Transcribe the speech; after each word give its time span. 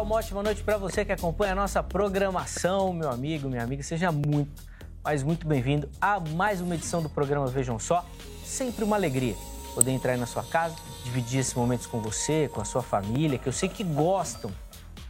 Olá, 0.00 0.06
uma 0.06 0.16
ótima 0.16 0.42
noite 0.42 0.62
para 0.62 0.78
você 0.78 1.04
que 1.04 1.12
acompanha 1.12 1.52
a 1.52 1.54
nossa 1.54 1.82
programação, 1.82 2.90
meu 2.90 3.10
amigo, 3.10 3.50
minha 3.50 3.62
amiga. 3.62 3.82
Seja 3.82 4.10
muito, 4.10 4.62
mas 5.04 5.22
muito 5.22 5.46
bem-vindo 5.46 5.90
a 6.00 6.18
mais 6.18 6.62
uma 6.62 6.74
edição 6.74 7.02
do 7.02 7.10
programa 7.10 7.46
Vejam 7.48 7.78
Só. 7.78 8.02
Sempre 8.42 8.82
uma 8.82 8.96
alegria 8.96 9.34
poder 9.74 9.90
entrar 9.90 10.12
aí 10.12 10.18
na 10.18 10.24
sua 10.24 10.42
casa, 10.42 10.74
dividir 11.04 11.40
esses 11.40 11.52
momentos 11.52 11.86
com 11.86 12.00
você, 12.00 12.48
com 12.48 12.62
a 12.62 12.64
sua 12.64 12.82
família, 12.82 13.38
que 13.38 13.46
eu 13.46 13.52
sei 13.52 13.68
que 13.68 13.84
gostam 13.84 14.50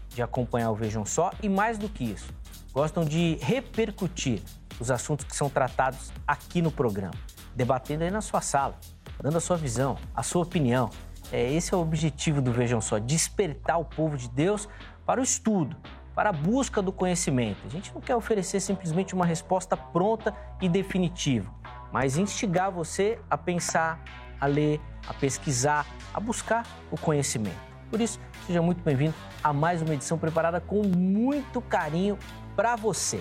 de 0.09 0.23
acompanhar 0.23 0.73
o 0.73 0.75
Vejam 0.75 1.07
Só 1.07 1.31
e 1.41 1.49
mais 1.49 1.79
do 1.79 1.89
que 1.89 2.03
isso, 2.03 2.35
gostam 2.73 3.05
de 3.05 3.39
repercutir 3.41 4.43
os 4.81 4.91
assuntos 4.91 5.25
que 5.25 5.37
são 5.37 5.49
tratados 5.49 6.11
aqui 6.27 6.61
no 6.61 6.73
programa, 6.73 7.15
debatendo 7.55 8.03
aí 8.03 8.11
na 8.11 8.21
sua 8.21 8.41
sala, 8.41 8.75
dando 9.23 9.39
a 9.39 9.41
sua 9.41 9.57
visão, 9.57 9.97
a 10.13 10.25
sua 10.25 10.43
opinião. 10.43 10.91
É, 11.33 11.53
esse 11.53 11.73
é 11.73 11.77
o 11.77 11.81
objetivo 11.81 12.43
do 12.43 12.53
Vejam 12.53 12.81
Só, 12.81 12.99
despertar 12.99 13.79
o 13.79 13.85
povo 13.85 14.17
de 14.17 14.29
Deus 14.29 14.69
para 15.07 15.21
o 15.21 15.23
estudo, 15.23 15.77
para 16.15 16.31
a 16.31 16.33
busca 16.33 16.83
do 16.83 16.91
conhecimento. 16.91 17.59
A 17.65 17.69
gente 17.69 17.95
não 17.95 18.01
quer 18.01 18.17
oferecer 18.17 18.59
simplesmente 18.59 19.15
uma 19.15 19.25
resposta 19.25 19.77
pronta 19.77 20.35
e 20.61 20.69
definitiva, 20.69 21.49
mas 21.93 22.17
instigar 22.17 22.73
você 22.73 23.21
a 23.31 23.39
pensar, 23.39 24.03
a 24.41 24.47
ler, 24.47 24.81
a 25.07 25.15
pesquisar, 25.15 25.87
a 26.13 26.19
buscar 26.19 26.67
o 26.91 26.99
conhecimento. 26.99 27.71
Por 27.89 28.01
isso, 28.01 28.19
seja 28.47 28.61
muito 28.61 28.83
bem-vindo 28.83 29.15
a 29.43 29.53
mais 29.53 29.83
uma 29.83 29.95
edição 29.95 30.19
preparada 30.19 30.61
com 30.61 30.83
muito 30.83 31.61
carinho 31.61 32.19
para 32.57 32.75
você. 32.75 33.21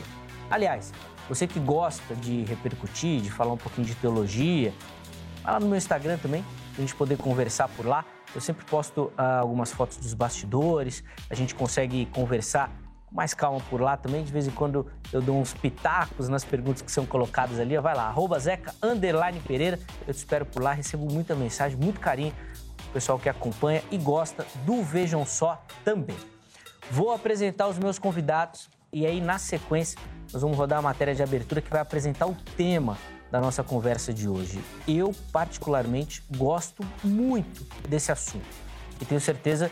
Aliás, 0.49 0.91
você 1.27 1.45
que 1.45 1.59
gosta 1.59 2.15
de 2.15 2.43
repercutir, 2.43 3.21
de 3.21 3.29
falar 3.29 3.53
um 3.53 3.57
pouquinho 3.57 3.85
de 3.85 3.93
teologia, 3.93 4.73
vai 5.43 5.53
lá 5.53 5.59
no 5.59 5.67
meu 5.67 5.77
Instagram 5.77 6.17
também, 6.17 6.43
a 6.79 6.81
gente 6.81 6.95
poder 6.95 7.17
conversar 7.17 7.67
por 7.69 7.85
lá. 7.85 8.05
Eu 8.33 8.41
sempre 8.41 8.65
posto 8.65 9.11
ah, 9.17 9.39
algumas 9.39 9.71
fotos 9.71 9.97
dos 9.97 10.13
bastidores, 10.13 11.03
a 11.29 11.35
gente 11.35 11.53
consegue 11.53 12.05
conversar 12.07 12.71
com 13.05 13.15
mais 13.15 13.33
calma 13.33 13.59
por 13.69 13.81
lá 13.81 13.97
também. 13.97 14.23
De 14.23 14.31
vez 14.31 14.47
em 14.47 14.51
quando 14.51 14.85
eu 15.11 15.21
dou 15.21 15.39
uns 15.39 15.53
pitacos 15.53 16.29
nas 16.29 16.45
perguntas 16.45 16.81
que 16.81 16.91
são 16.91 17.05
colocadas 17.05 17.59
ali. 17.59 17.77
Vai 17.77 17.95
lá, 17.95 18.03
arroba 18.03 18.39
Zeca 18.39 18.73
Pereira. 19.45 19.79
Eu 20.07 20.13
te 20.13 20.17
espero 20.17 20.45
por 20.45 20.61
lá, 20.61 20.73
recebo 20.73 21.11
muita 21.11 21.35
mensagem, 21.35 21.77
muito 21.77 21.99
carinho 21.99 22.33
do 22.77 22.93
pessoal 22.93 23.19
que 23.19 23.27
acompanha 23.27 23.83
e 23.91 23.97
gosta 23.97 24.45
do 24.65 24.81
Vejam 24.83 25.25
Só 25.25 25.61
também. 25.83 26.17
Vou 26.91 27.11
apresentar 27.11 27.67
os 27.67 27.77
meus 27.77 27.99
convidados 27.99 28.69
e 28.91 29.05
aí, 29.05 29.21
na 29.21 29.37
sequência, 29.37 29.99
nós 30.33 30.41
vamos 30.41 30.57
rodar 30.57 30.79
a 30.79 30.81
matéria 30.81 31.13
de 31.13 31.21
abertura 31.21 31.61
que 31.61 31.69
vai 31.69 31.79
apresentar 31.79 32.25
o 32.25 32.35
tema 32.57 32.97
da 33.31 33.39
nossa 33.39 33.63
conversa 33.63 34.13
de 34.13 34.27
hoje. 34.27 34.59
Eu, 34.87 35.13
particularmente, 35.31 36.23
gosto 36.35 36.85
muito 37.03 37.65
desse 37.87 38.11
assunto 38.11 38.69
e 39.01 39.05
tenho 39.05 39.21
certeza, 39.21 39.71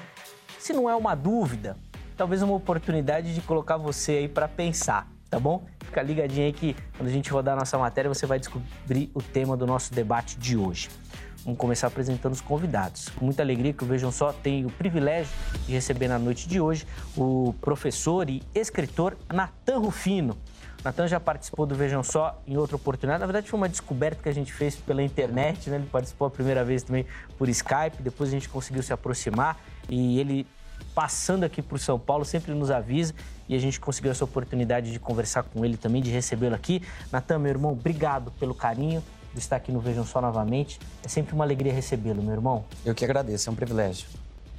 se 0.59 0.71
não 0.73 0.89
é 0.89 0.95
uma 0.95 1.13
dúvida, 1.13 1.75
talvez 2.15 2.41
uma 2.41 2.53
oportunidade 2.53 3.33
de 3.33 3.41
colocar 3.41 3.77
você 3.77 4.13
aí 4.13 4.27
para 4.27 4.47
pensar, 4.47 5.07
tá 5.29 5.39
bom? 5.39 5.65
Fica 5.83 6.01
ligadinho 6.01 6.45
aí 6.45 6.53
que 6.53 6.75
quando 6.97 7.09
a 7.09 7.11
gente 7.11 7.29
rodar 7.29 7.55
a 7.55 7.59
nossa 7.59 7.77
matéria, 7.77 8.09
você 8.09 8.25
vai 8.25 8.39
descobrir 8.39 9.11
o 9.13 9.21
tema 9.21 9.57
do 9.57 9.65
nosso 9.67 9.93
debate 9.93 10.37
de 10.37 10.55
hoje. 10.55 10.89
Vamos 11.43 11.59
começar 11.59 11.87
apresentando 11.87 12.33
os 12.33 12.41
convidados. 12.41 13.09
Com 13.09 13.25
muita 13.25 13.41
alegria 13.41 13.71
que 13.71 13.83
o 13.83 13.87
Vejam 13.87 14.11
Só 14.11 14.33
tem 14.33 14.65
o 14.65 14.69
privilégio 14.69 15.31
de 15.65 15.71
receber 15.71 16.07
na 16.07 16.19
noite 16.19 16.47
de 16.47 16.59
hoje 16.59 16.85
o 17.15 17.53
professor 17.61 18.29
e 18.29 18.43
escritor 18.53 19.17
Natan 19.33 19.77
Rufino. 19.77 20.37
Natan 20.87 21.05
já 21.05 21.19
participou 21.19 21.65
do 21.65 21.75
Vejam 21.75 22.01
Só 22.01 22.41
em 22.47 22.55
outra 22.55 22.77
oportunidade. 22.77 23.19
Na 23.19 23.25
verdade, 23.25 23.49
foi 23.49 23.59
uma 23.59 23.67
descoberta 23.67 24.23
que 24.23 24.29
a 24.29 24.31
gente 24.31 24.53
fez 24.53 24.77
pela 24.77 25.03
internet, 25.03 25.69
né? 25.69 25.75
Ele 25.75 25.85
participou 25.85 26.29
a 26.29 26.31
primeira 26.31 26.63
vez 26.63 26.81
também 26.81 27.05
por 27.37 27.49
Skype, 27.49 28.01
depois 28.01 28.29
a 28.29 28.31
gente 28.31 28.47
conseguiu 28.47 28.81
se 28.81 28.93
aproximar 28.93 29.59
e 29.89 30.17
ele 30.17 30.47
passando 30.95 31.43
aqui 31.43 31.61
por 31.61 31.77
São 31.77 31.99
Paulo 31.99 32.23
sempre 32.23 32.53
nos 32.53 32.71
avisa 32.71 33.13
e 33.49 33.55
a 33.55 33.59
gente 33.59 33.81
conseguiu 33.81 34.11
essa 34.11 34.23
oportunidade 34.23 34.89
de 34.89 34.97
conversar 34.97 35.43
com 35.43 35.65
ele 35.65 35.75
também, 35.75 36.01
de 36.01 36.09
recebê-lo 36.09 36.55
aqui. 36.55 36.81
Natan, 37.11 37.37
meu 37.37 37.49
irmão, 37.49 37.73
obrigado 37.73 38.31
pelo 38.39 38.55
carinho 38.55 39.03
de 39.33 39.39
estar 39.39 39.57
aqui 39.57 39.73
no 39.73 39.81
Vejam 39.81 40.05
Só 40.05 40.21
novamente. 40.21 40.79
É 41.03 41.09
sempre 41.09 41.35
uma 41.35 41.43
alegria 41.43 41.73
recebê-lo, 41.73 42.23
meu 42.23 42.33
irmão. 42.33 42.63
Eu 42.85 42.95
que 42.95 43.03
agradeço, 43.03 43.49
é 43.49 43.51
um 43.51 43.55
privilégio. 43.55 44.07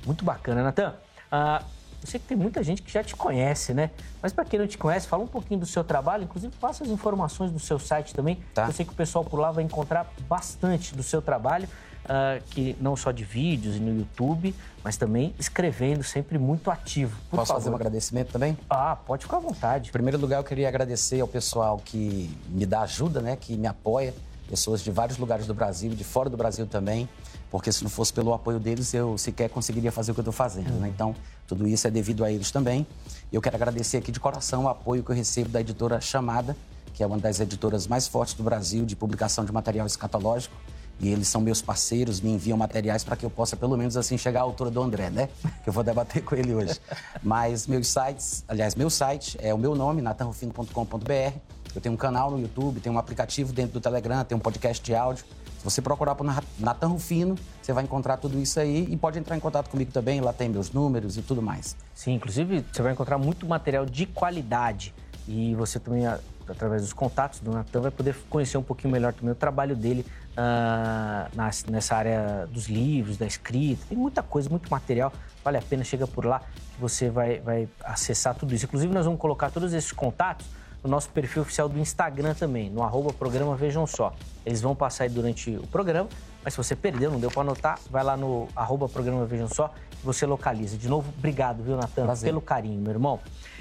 Muito 0.04 0.26
bacana, 0.26 0.62
Natan. 0.62 0.94
Uh, 1.32 1.64
eu 2.02 2.08
sei 2.08 2.20
que 2.20 2.26
tem 2.26 2.36
muita 2.36 2.62
gente 2.62 2.82
que 2.82 2.92
já 2.92 3.02
te 3.02 3.16
conhece, 3.16 3.74
né? 3.74 3.90
Mas 4.22 4.32
para 4.32 4.44
quem 4.44 4.58
não 4.58 4.66
te 4.66 4.78
conhece, 4.78 5.06
fala 5.06 5.24
um 5.24 5.28
pouquinho 5.28 5.60
do 5.60 5.66
seu 5.66 5.82
trabalho, 5.82 6.24
inclusive 6.24 6.54
passa 6.60 6.84
as 6.84 6.90
informações 6.90 7.50
do 7.50 7.58
seu 7.58 7.78
site 7.78 8.14
também. 8.14 8.38
Tá. 8.54 8.66
Eu 8.66 8.72
sei 8.72 8.84
que 8.84 8.92
o 8.92 8.94
pessoal 8.94 9.24
por 9.24 9.38
lá 9.38 9.50
vai 9.50 9.64
encontrar 9.64 10.10
bastante 10.28 10.94
do 10.94 11.02
seu 11.02 11.20
trabalho, 11.20 11.68
uh, 12.04 12.42
que 12.50 12.76
não 12.80 12.94
só 12.94 13.10
de 13.10 13.24
vídeos 13.24 13.76
e 13.76 13.80
no 13.80 13.98
YouTube, 13.98 14.54
mas 14.84 14.96
também 14.96 15.34
escrevendo, 15.38 16.04
sempre 16.04 16.38
muito 16.38 16.70
ativo. 16.70 17.16
Por 17.30 17.36
Posso 17.36 17.48
favor. 17.48 17.60
fazer 17.60 17.70
um 17.70 17.74
agradecimento 17.74 18.32
também? 18.32 18.56
Ah, 18.70 18.96
pode 18.96 19.24
ficar 19.24 19.38
à 19.38 19.40
vontade. 19.40 19.88
Em 19.88 19.92
primeiro 19.92 20.18
lugar, 20.18 20.38
eu 20.38 20.44
queria 20.44 20.68
agradecer 20.68 21.20
ao 21.20 21.28
pessoal 21.28 21.78
que 21.84 22.30
me 22.48 22.64
dá 22.64 22.82
ajuda, 22.82 23.20
né? 23.20 23.36
Que 23.36 23.56
me 23.56 23.66
apoia, 23.66 24.14
pessoas 24.48 24.82
de 24.82 24.90
vários 24.90 25.18
lugares 25.18 25.46
do 25.46 25.54
Brasil, 25.54 25.90
de 25.90 26.04
fora 26.04 26.30
do 26.30 26.36
Brasil 26.36 26.66
também 26.66 27.08
porque 27.50 27.72
se 27.72 27.82
não 27.82 27.90
fosse 27.90 28.12
pelo 28.12 28.32
apoio 28.32 28.58
deles, 28.58 28.92
eu 28.92 29.16
sequer 29.16 29.48
conseguiria 29.48 29.90
fazer 29.90 30.12
o 30.12 30.14
que 30.14 30.20
eu 30.20 30.22
estou 30.22 30.32
fazendo. 30.32 30.70
Né? 30.80 30.88
Então, 30.88 31.14
tudo 31.48 31.66
isso 31.66 31.88
é 31.88 31.90
devido 31.90 32.24
a 32.24 32.30
eles 32.30 32.50
também. 32.50 32.86
Eu 33.32 33.40
quero 33.40 33.56
agradecer 33.56 33.96
aqui 33.96 34.12
de 34.12 34.20
coração 34.20 34.64
o 34.64 34.68
apoio 34.68 35.02
que 35.02 35.10
eu 35.10 35.16
recebo 35.16 35.48
da 35.48 35.60
editora 35.62 35.98
Chamada, 35.98 36.54
que 36.92 37.02
é 37.02 37.06
uma 37.06 37.18
das 37.18 37.40
editoras 37.40 37.86
mais 37.86 38.06
fortes 38.06 38.34
do 38.34 38.42
Brasil 38.42 38.84
de 38.84 38.94
publicação 38.94 39.46
de 39.46 39.50
material 39.50 39.86
escatológico. 39.86 40.54
E 41.00 41.08
eles 41.08 41.26
são 41.28 41.40
meus 41.40 41.62
parceiros, 41.62 42.20
me 42.20 42.30
enviam 42.30 42.58
materiais 42.58 43.02
para 43.02 43.16
que 43.16 43.24
eu 43.24 43.30
possa, 43.30 43.56
pelo 43.56 43.76
menos 43.76 43.96
assim, 43.96 44.18
chegar 44.18 44.40
à 44.40 44.42
altura 44.42 44.70
do 44.70 44.82
André, 44.82 45.08
né? 45.08 45.28
Que 45.62 45.70
eu 45.70 45.72
vou 45.72 45.82
debater 45.82 46.22
com 46.22 46.34
ele 46.34 46.52
hoje. 46.52 46.78
Mas 47.22 47.66
meus 47.66 47.88
sites, 47.88 48.44
aliás, 48.46 48.74
meu 48.74 48.90
site 48.90 49.38
é 49.40 49.54
o 49.54 49.58
meu 49.58 49.74
nome, 49.74 50.02
natanrufino.com.br. 50.02 51.38
Eu 51.74 51.80
tenho 51.80 51.94
um 51.94 51.98
canal 51.98 52.30
no 52.30 52.40
YouTube, 52.40 52.80
tenho 52.80 52.94
um 52.94 52.98
aplicativo 52.98 53.52
dentro 53.52 53.74
do 53.74 53.80
Telegram, 53.80 54.24
tenho 54.24 54.38
um 54.38 54.42
podcast 54.42 54.82
de 54.82 54.94
áudio. 54.94 55.24
Se 55.58 55.64
você 55.64 55.82
procurar 55.82 56.14
por 56.14 56.24
Natan 56.58 56.86
Rufino, 56.86 57.34
você 57.60 57.72
vai 57.72 57.82
encontrar 57.82 58.16
tudo 58.16 58.38
isso 58.38 58.60
aí 58.60 58.86
e 58.88 58.96
pode 58.96 59.18
entrar 59.18 59.36
em 59.36 59.40
contato 59.40 59.68
comigo 59.68 59.90
também, 59.90 60.20
lá 60.20 60.32
tem 60.32 60.48
meus 60.48 60.70
números 60.70 61.16
e 61.16 61.22
tudo 61.22 61.42
mais. 61.42 61.76
Sim, 61.92 62.14
inclusive 62.14 62.64
você 62.72 62.80
vai 62.80 62.92
encontrar 62.92 63.18
muito 63.18 63.46
material 63.46 63.84
de 63.84 64.06
qualidade 64.06 64.94
e 65.26 65.54
você 65.56 65.80
também, 65.80 66.06
através 66.06 66.82
dos 66.82 66.92
contatos 66.92 67.40
do 67.40 67.50
Natan, 67.50 67.80
vai 67.80 67.90
poder 67.90 68.16
conhecer 68.30 68.56
um 68.56 68.62
pouquinho 68.62 68.92
melhor 68.92 69.12
também 69.12 69.32
o 69.32 69.34
trabalho 69.34 69.74
dele 69.74 70.06
uh, 70.32 71.70
nessa 71.70 71.96
área 71.96 72.46
dos 72.46 72.68
livros, 72.68 73.16
da 73.16 73.26
escrita. 73.26 73.84
Tem 73.88 73.98
muita 73.98 74.22
coisa, 74.22 74.48
muito 74.48 74.70
material, 74.70 75.12
vale 75.44 75.58
a 75.58 75.62
pena, 75.62 75.82
chega 75.82 76.06
por 76.06 76.24
lá 76.24 76.38
que 76.38 76.80
você 76.80 77.10
vai, 77.10 77.40
vai 77.40 77.68
acessar 77.84 78.34
tudo 78.34 78.54
isso. 78.54 78.64
Inclusive 78.64 78.94
nós 78.94 79.04
vamos 79.04 79.20
colocar 79.20 79.50
todos 79.50 79.74
esses 79.74 79.90
contatos 79.90 80.46
no 80.82 80.90
nosso 80.90 81.08
perfil 81.10 81.42
oficial 81.42 81.68
do 81.68 81.78
Instagram 81.78 82.34
também, 82.34 82.70
no 82.70 82.82
arroba 82.82 83.12
programa 83.12 83.56
Vejam 83.56 83.86
Só. 83.86 84.12
Eles 84.44 84.60
vão 84.60 84.74
passar 84.74 85.04
aí 85.04 85.10
durante 85.10 85.56
o 85.56 85.66
programa, 85.66 86.08
mas 86.44 86.54
se 86.54 86.56
você 86.56 86.76
perdeu, 86.76 87.10
não 87.10 87.18
deu 87.18 87.30
para 87.30 87.42
anotar, 87.42 87.78
vai 87.90 88.04
lá 88.04 88.16
no 88.16 88.48
arroba 88.54 88.88
programa 88.88 89.24
Vejam 89.26 89.48
Só 89.48 89.72
e 89.92 90.04
você 90.04 90.24
localiza. 90.24 90.76
De 90.76 90.88
novo, 90.88 91.12
obrigado, 91.18 91.62
viu, 91.62 91.76
Natan, 91.76 92.14
pelo 92.16 92.40
carinho, 92.40 92.80
meu 92.80 92.92
irmão. 92.92 93.20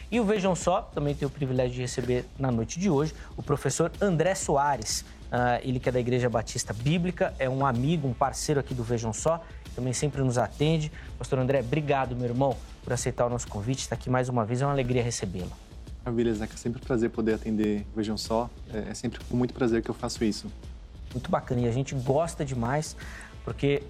E 0.09 0.19
o 0.19 0.23
Vejam 0.23 0.56
Só, 0.56 0.81
também 0.81 1.13
tenho 1.13 1.27
o 1.27 1.31
privilégio 1.31 1.75
de 1.75 1.81
receber 1.81 2.25
na 2.39 2.50
noite 2.50 2.79
de 2.79 2.89
hoje 2.89 3.13
o 3.35 3.44
professor 3.44 3.91
André 4.00 4.35
Soares. 4.35 5.01
Uh, 5.27 5.59
ele 5.62 5.77
que 5.77 5.89
é 5.89 5.92
da 5.92 6.00
Igreja 6.00 6.30
Batista 6.30 6.74
Bíblica, 6.74 7.33
é 7.38 7.50
um 7.50 7.65
amigo, 7.65 8.07
um 8.07 8.13
parceiro 8.13 8.62
aqui 8.62 8.74
do 8.74 8.81
Vejam 8.81 9.12
Só, 9.12 9.44
também 9.75 9.92
sempre 9.92 10.21
nos 10.21 10.38
atende. 10.38 10.89
Pastor 11.18 11.39
André, 11.39 11.59
obrigado, 11.59 12.15
meu 12.15 12.25
irmão, 12.25 12.56
por 12.81 12.94
aceitar 12.94 13.25
o 13.25 13.30
nosso 13.30 13.50
convite. 13.50 13.80
Está 13.80 13.95
aqui 13.95 14.09
mais 14.09 14.30
uma 14.30 14.45
vez, 14.45 14.62
é 14.62 14.65
uma 14.65 14.71
alegria 14.71 15.03
recebê-lo. 15.03 15.51
Maravilha, 16.07 16.33
Zeca. 16.33 16.54
É 16.54 16.57
sempre 16.57 16.81
um 16.81 16.86
prazer 16.86 17.09
poder 17.09 17.33
atender 17.33 17.86
Vejam 17.94 18.18
Só. 18.18 18.50
É, 18.74 18.92
é 18.92 18.94
sempre 18.94 19.19
com 19.25 19.36
muito 19.36 19.54
prazer 19.54 19.81
que 19.81 19.92
eu 19.92 19.94
faço 19.94 20.24
isso. 20.24 20.48
Muito 21.13 21.30
bacana. 21.30 21.59
E 21.59 21.68
a 21.68 21.71
gente 21.71 21.94
gosta 21.95 22.45
demais, 22.45 22.95
porque 23.44 23.83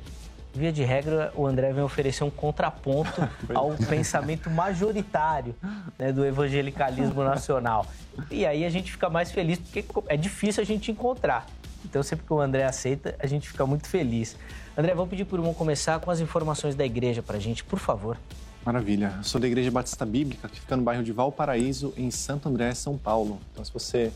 via 0.52 0.72
de 0.72 0.84
regra, 0.84 1.32
o 1.36 1.46
André 1.46 1.72
vem 1.72 1.84
oferecer 1.84 2.24
um 2.24 2.32
contraponto 2.32 3.22
ao 3.54 3.70
pensamento 3.88 4.50
majoritário 4.50 5.56
né, 6.00 6.12
do 6.12 6.26
evangelicalismo 6.26 7.24
nacional. 7.24 7.86
E 8.32 8.48
aí 8.48 8.66
a 8.66 8.70
gente 8.70 8.92
fica 8.92 9.12
mais 9.12 9.32
feliz, 9.32 9.60
porque 9.60 9.86
é 10.08 10.18
difícil 10.18 10.64
a 10.64 10.66
gente 10.66 10.92
encontrar. 10.92 11.46
Então, 11.86 12.02
sempre 12.02 12.26
que 12.26 12.34
o 12.34 12.42
André 12.42 12.64
aceita, 12.64 13.16
a 13.20 13.28
gente 13.28 13.48
fica 13.48 13.64
muito 13.64 13.88
feliz. 13.88 14.36
André, 14.76 14.96
vamos 14.96 15.12
pedir 15.12 15.26
por 15.26 15.40
um 15.40 15.54
começar 15.54 16.00
com 16.00 16.10
as 16.10 16.20
informações 16.20 16.74
da 16.74 16.84
igreja 16.84 17.22
para 17.22 17.38
a 17.38 17.40
gente, 17.40 17.64
por 17.64 17.78
favor. 17.78 18.18
Maravilha. 18.68 19.14
Eu 19.16 19.24
sou 19.24 19.40
da 19.40 19.48
Igreja 19.48 19.72
Batista 19.72 20.06
Bíblica, 20.06 20.50
que 20.50 20.60
fica 20.60 20.76
no 20.76 20.84
bairro 20.84 21.02
de 21.02 21.14
Valparaíso, 21.14 21.94
em 21.96 22.12
Santo 22.12 22.50
André, 22.50 22.74
São 22.74 22.98
Paulo. 22.98 23.40
Então, 23.54 23.64
se 23.64 23.72
você 23.72 24.12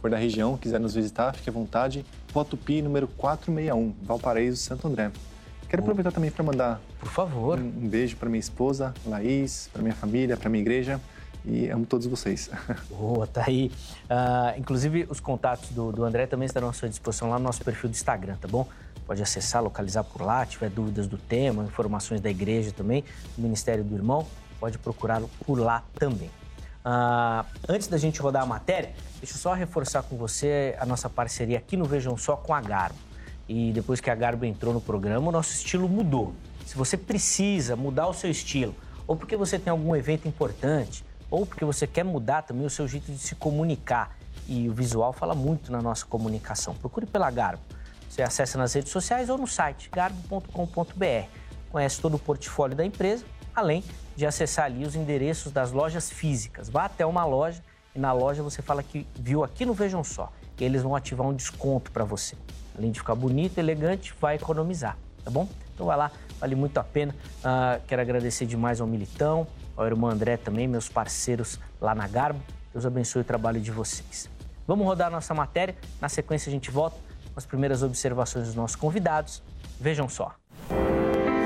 for 0.00 0.08
da 0.08 0.16
região, 0.16 0.56
quiser 0.56 0.78
nos 0.78 0.94
visitar, 0.94 1.34
fique 1.34 1.50
à 1.50 1.52
vontade. 1.52 2.06
Votupi, 2.32 2.80
número 2.80 3.08
461, 3.08 3.96
Valparaíso, 4.06 4.58
Santo 4.58 4.86
André. 4.86 5.10
Quero 5.68 5.82
aproveitar 5.82 6.12
também 6.12 6.30
para 6.30 6.44
mandar 6.44 6.80
Por 7.00 7.08
favor. 7.08 7.58
Um, 7.58 7.64
um 7.66 7.88
beijo 7.88 8.16
para 8.16 8.28
minha 8.28 8.38
esposa, 8.38 8.94
Laís, 9.04 9.68
para 9.72 9.82
minha 9.82 9.96
família, 9.96 10.36
para 10.36 10.48
minha 10.48 10.62
igreja 10.62 11.00
e 11.46 11.70
amo 11.70 11.86
todos 11.86 12.06
vocês. 12.06 12.50
Boa, 12.90 13.26
tá 13.26 13.44
aí. 13.46 13.70
Uh, 14.04 14.58
inclusive, 14.58 15.06
os 15.08 15.20
contatos 15.20 15.70
do, 15.70 15.92
do 15.92 16.04
André 16.04 16.26
também 16.26 16.46
estarão 16.46 16.68
à 16.68 16.72
sua 16.72 16.88
disposição 16.88 17.30
lá 17.30 17.38
no 17.38 17.44
nosso 17.44 17.64
perfil 17.64 17.88
do 17.88 17.94
Instagram, 17.94 18.36
tá 18.36 18.48
bom? 18.48 18.66
pode 19.06 19.22
acessar, 19.22 19.62
localizar 19.62 20.02
por 20.04 20.22
lá, 20.22 20.44
tiver 20.44 20.68
dúvidas 20.68 21.06
do 21.06 21.16
tema, 21.16 21.64
informações 21.64 22.20
da 22.20 22.28
igreja 22.28 22.72
também, 22.72 23.04
do 23.36 23.42
Ministério 23.42 23.84
do 23.84 23.94
Irmão, 23.94 24.26
pode 24.58 24.78
procurá-lo 24.78 25.30
por 25.46 25.58
lá 25.58 25.84
também. 25.94 26.30
Uh, 26.84 27.44
antes 27.68 27.88
da 27.88 27.96
gente 27.96 28.20
rodar 28.20 28.42
a 28.42 28.46
matéria, 28.46 28.92
deixa 29.18 29.34
eu 29.34 29.38
só 29.38 29.52
reforçar 29.52 30.02
com 30.02 30.16
você 30.16 30.76
a 30.78 30.86
nossa 30.86 31.08
parceria 31.08 31.58
aqui 31.58 31.76
no 31.76 31.84
Vejam 31.84 32.16
Só 32.16 32.36
com 32.36 32.52
a 32.52 32.60
Garbo. 32.60 32.98
E 33.48 33.72
depois 33.72 34.00
que 34.00 34.10
a 34.10 34.14
Garbo 34.14 34.44
entrou 34.44 34.74
no 34.74 34.80
programa, 34.80 35.28
o 35.28 35.32
nosso 35.32 35.52
estilo 35.52 35.88
mudou. 35.88 36.34
Se 36.64 36.76
você 36.76 36.96
precisa 36.96 37.76
mudar 37.76 38.08
o 38.08 38.14
seu 38.14 38.30
estilo, 38.30 38.74
ou 39.06 39.16
porque 39.16 39.36
você 39.36 39.56
tem 39.56 39.70
algum 39.70 39.94
evento 39.94 40.26
importante, 40.26 41.04
ou 41.30 41.46
porque 41.46 41.64
você 41.64 41.86
quer 41.86 42.04
mudar 42.04 42.42
também 42.42 42.66
o 42.66 42.70
seu 42.70 42.86
jeito 42.86 43.10
de 43.10 43.18
se 43.18 43.34
comunicar, 43.34 44.16
e 44.48 44.68
o 44.68 44.72
visual 44.72 45.12
fala 45.12 45.34
muito 45.34 45.72
na 45.72 45.82
nossa 45.82 46.06
comunicação, 46.06 46.74
procure 46.74 47.06
pela 47.06 47.30
Garbo. 47.30 47.62
Você 48.08 48.22
acessa 48.22 48.56
nas 48.56 48.72
redes 48.72 48.92
sociais 48.92 49.28
ou 49.28 49.36
no 49.36 49.46
site 49.46 49.90
garbo.com.br. 49.90 51.28
Conhece 51.70 52.00
todo 52.00 52.14
o 52.14 52.18
portfólio 52.18 52.76
da 52.76 52.84
empresa, 52.84 53.24
além 53.54 53.84
de 54.14 54.24
acessar 54.24 54.66
ali 54.66 54.84
os 54.84 54.94
endereços 54.94 55.52
das 55.52 55.72
lojas 55.72 56.08
físicas. 56.08 56.70
Vá 56.70 56.84
até 56.84 57.04
uma 57.04 57.24
loja 57.24 57.62
e 57.94 57.98
na 57.98 58.12
loja 58.12 58.42
você 58.42 58.62
fala 58.62 58.82
que 58.82 59.06
viu 59.14 59.44
aqui 59.44 59.66
no 59.66 59.74
Vejam 59.74 60.02
Só. 60.02 60.32
E 60.58 60.64
eles 60.64 60.82
vão 60.82 60.96
ativar 60.96 61.26
um 61.26 61.34
desconto 61.34 61.90
para 61.90 62.04
você. 62.04 62.36
Além 62.76 62.90
de 62.90 63.00
ficar 63.00 63.14
bonito, 63.14 63.58
elegante, 63.58 64.14
vai 64.18 64.36
economizar, 64.36 64.96
tá 65.22 65.30
bom? 65.30 65.46
Então 65.74 65.86
vai 65.86 65.96
lá, 65.96 66.10
vale 66.40 66.54
muito 66.54 66.78
a 66.78 66.84
pena. 66.84 67.14
Uh, 67.40 67.82
quero 67.86 68.00
agradecer 68.00 68.46
demais 68.46 68.80
ao 68.80 68.86
Militão, 68.86 69.46
ao 69.76 69.86
irmão 69.86 70.10
André 70.10 70.36
também, 70.36 70.66
meus 70.66 70.88
parceiros 70.88 71.58
lá 71.80 71.94
na 71.94 72.08
Garbo. 72.08 72.40
Deus 72.72 72.86
abençoe 72.86 73.22
o 73.22 73.24
trabalho 73.24 73.60
de 73.60 73.70
vocês. 73.70 74.28
Vamos 74.66 74.86
rodar 74.86 75.10
nossa 75.10 75.34
matéria. 75.34 75.76
Na 76.00 76.08
sequência 76.08 76.50
a 76.50 76.52
gente 76.52 76.70
volta 76.70 76.96
com 77.32 77.38
as 77.38 77.46
primeiras 77.46 77.82
observações 77.82 78.46
dos 78.46 78.54
nossos 78.54 78.76
convidados. 78.76 79.42
Vejam 79.78 80.08
só. 80.08 80.34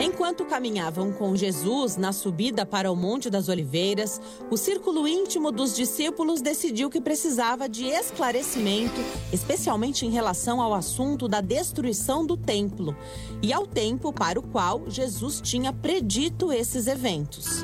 Enquanto 0.03 0.47
caminhavam 0.47 1.13
com 1.13 1.37
Jesus 1.37 1.99
na 1.99 2.11
subida 2.11 2.65
para 2.65 2.91
o 2.91 2.97
Monte 2.97 3.29
das 3.29 3.51
Oliveiras, 3.51 4.19
o 4.51 4.57
círculo 4.57 5.07
íntimo 5.07 5.53
dos 5.53 5.77
discípulos 5.77 6.41
decidiu 6.41 6.89
que 6.89 7.03
precisava 7.03 7.69
de 7.69 7.85
esclarecimento, 7.85 8.99
especialmente 9.31 10.07
em 10.07 10.11
relação 10.11 10.59
ao 10.63 10.73
assunto 10.73 11.29
da 11.29 11.43
destruição 11.43 12.25
do 12.25 12.35
templo 12.35 12.97
e 13.43 13.53
ao 13.53 13.67
tempo 13.67 14.11
para 14.11 14.41
o 14.41 14.43
qual 14.43 14.89
Jesus 14.89 15.39
tinha 15.39 15.71
predito 15.71 16.51
esses 16.51 16.87
eventos. 16.87 17.63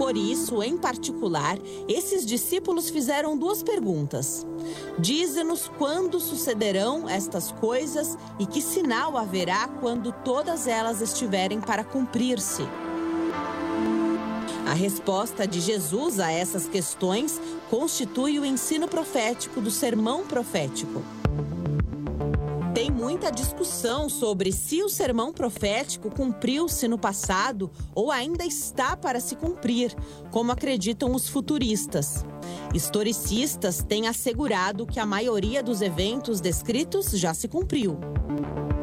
Por 0.00 0.16
isso, 0.16 0.62
em 0.62 0.78
particular, 0.78 1.58
esses 1.86 2.24
discípulos 2.24 2.88
fizeram 2.88 3.36
duas 3.36 3.62
perguntas. 3.62 4.46
Dize-nos 4.98 5.70
quando 5.76 6.18
sucederão 6.18 7.06
estas 7.06 7.52
coisas 7.52 8.16
e 8.38 8.46
que 8.46 8.62
sinal 8.62 9.18
haverá 9.18 9.68
quando 9.68 10.10
todas 10.24 10.66
elas 10.66 11.02
estiverem 11.02 11.60
para 11.60 11.84
cumprir-se. 11.84 12.62
A 14.66 14.72
resposta 14.72 15.46
de 15.46 15.60
Jesus 15.60 16.18
a 16.18 16.32
essas 16.32 16.66
questões 16.66 17.38
constitui 17.68 18.38
o 18.38 18.44
ensino 18.46 18.88
profético 18.88 19.60
do 19.60 19.70
sermão 19.70 20.24
profético. 20.26 21.02
Tem 22.80 22.90
muita 22.90 23.30
discussão 23.30 24.08
sobre 24.08 24.50
se 24.52 24.82
o 24.82 24.88
sermão 24.88 25.34
profético 25.34 26.10
cumpriu-se 26.10 26.88
no 26.88 26.96
passado 26.96 27.70
ou 27.94 28.10
ainda 28.10 28.42
está 28.42 28.96
para 28.96 29.20
se 29.20 29.36
cumprir, 29.36 29.94
como 30.30 30.50
acreditam 30.50 31.14
os 31.14 31.28
futuristas. 31.28 32.24
Historicistas 32.72 33.84
têm 33.86 34.08
assegurado 34.08 34.86
que 34.86 34.98
a 34.98 35.04
maioria 35.04 35.62
dos 35.62 35.82
eventos 35.82 36.40
descritos 36.40 37.10
já 37.10 37.34
se 37.34 37.48
cumpriu. 37.48 37.98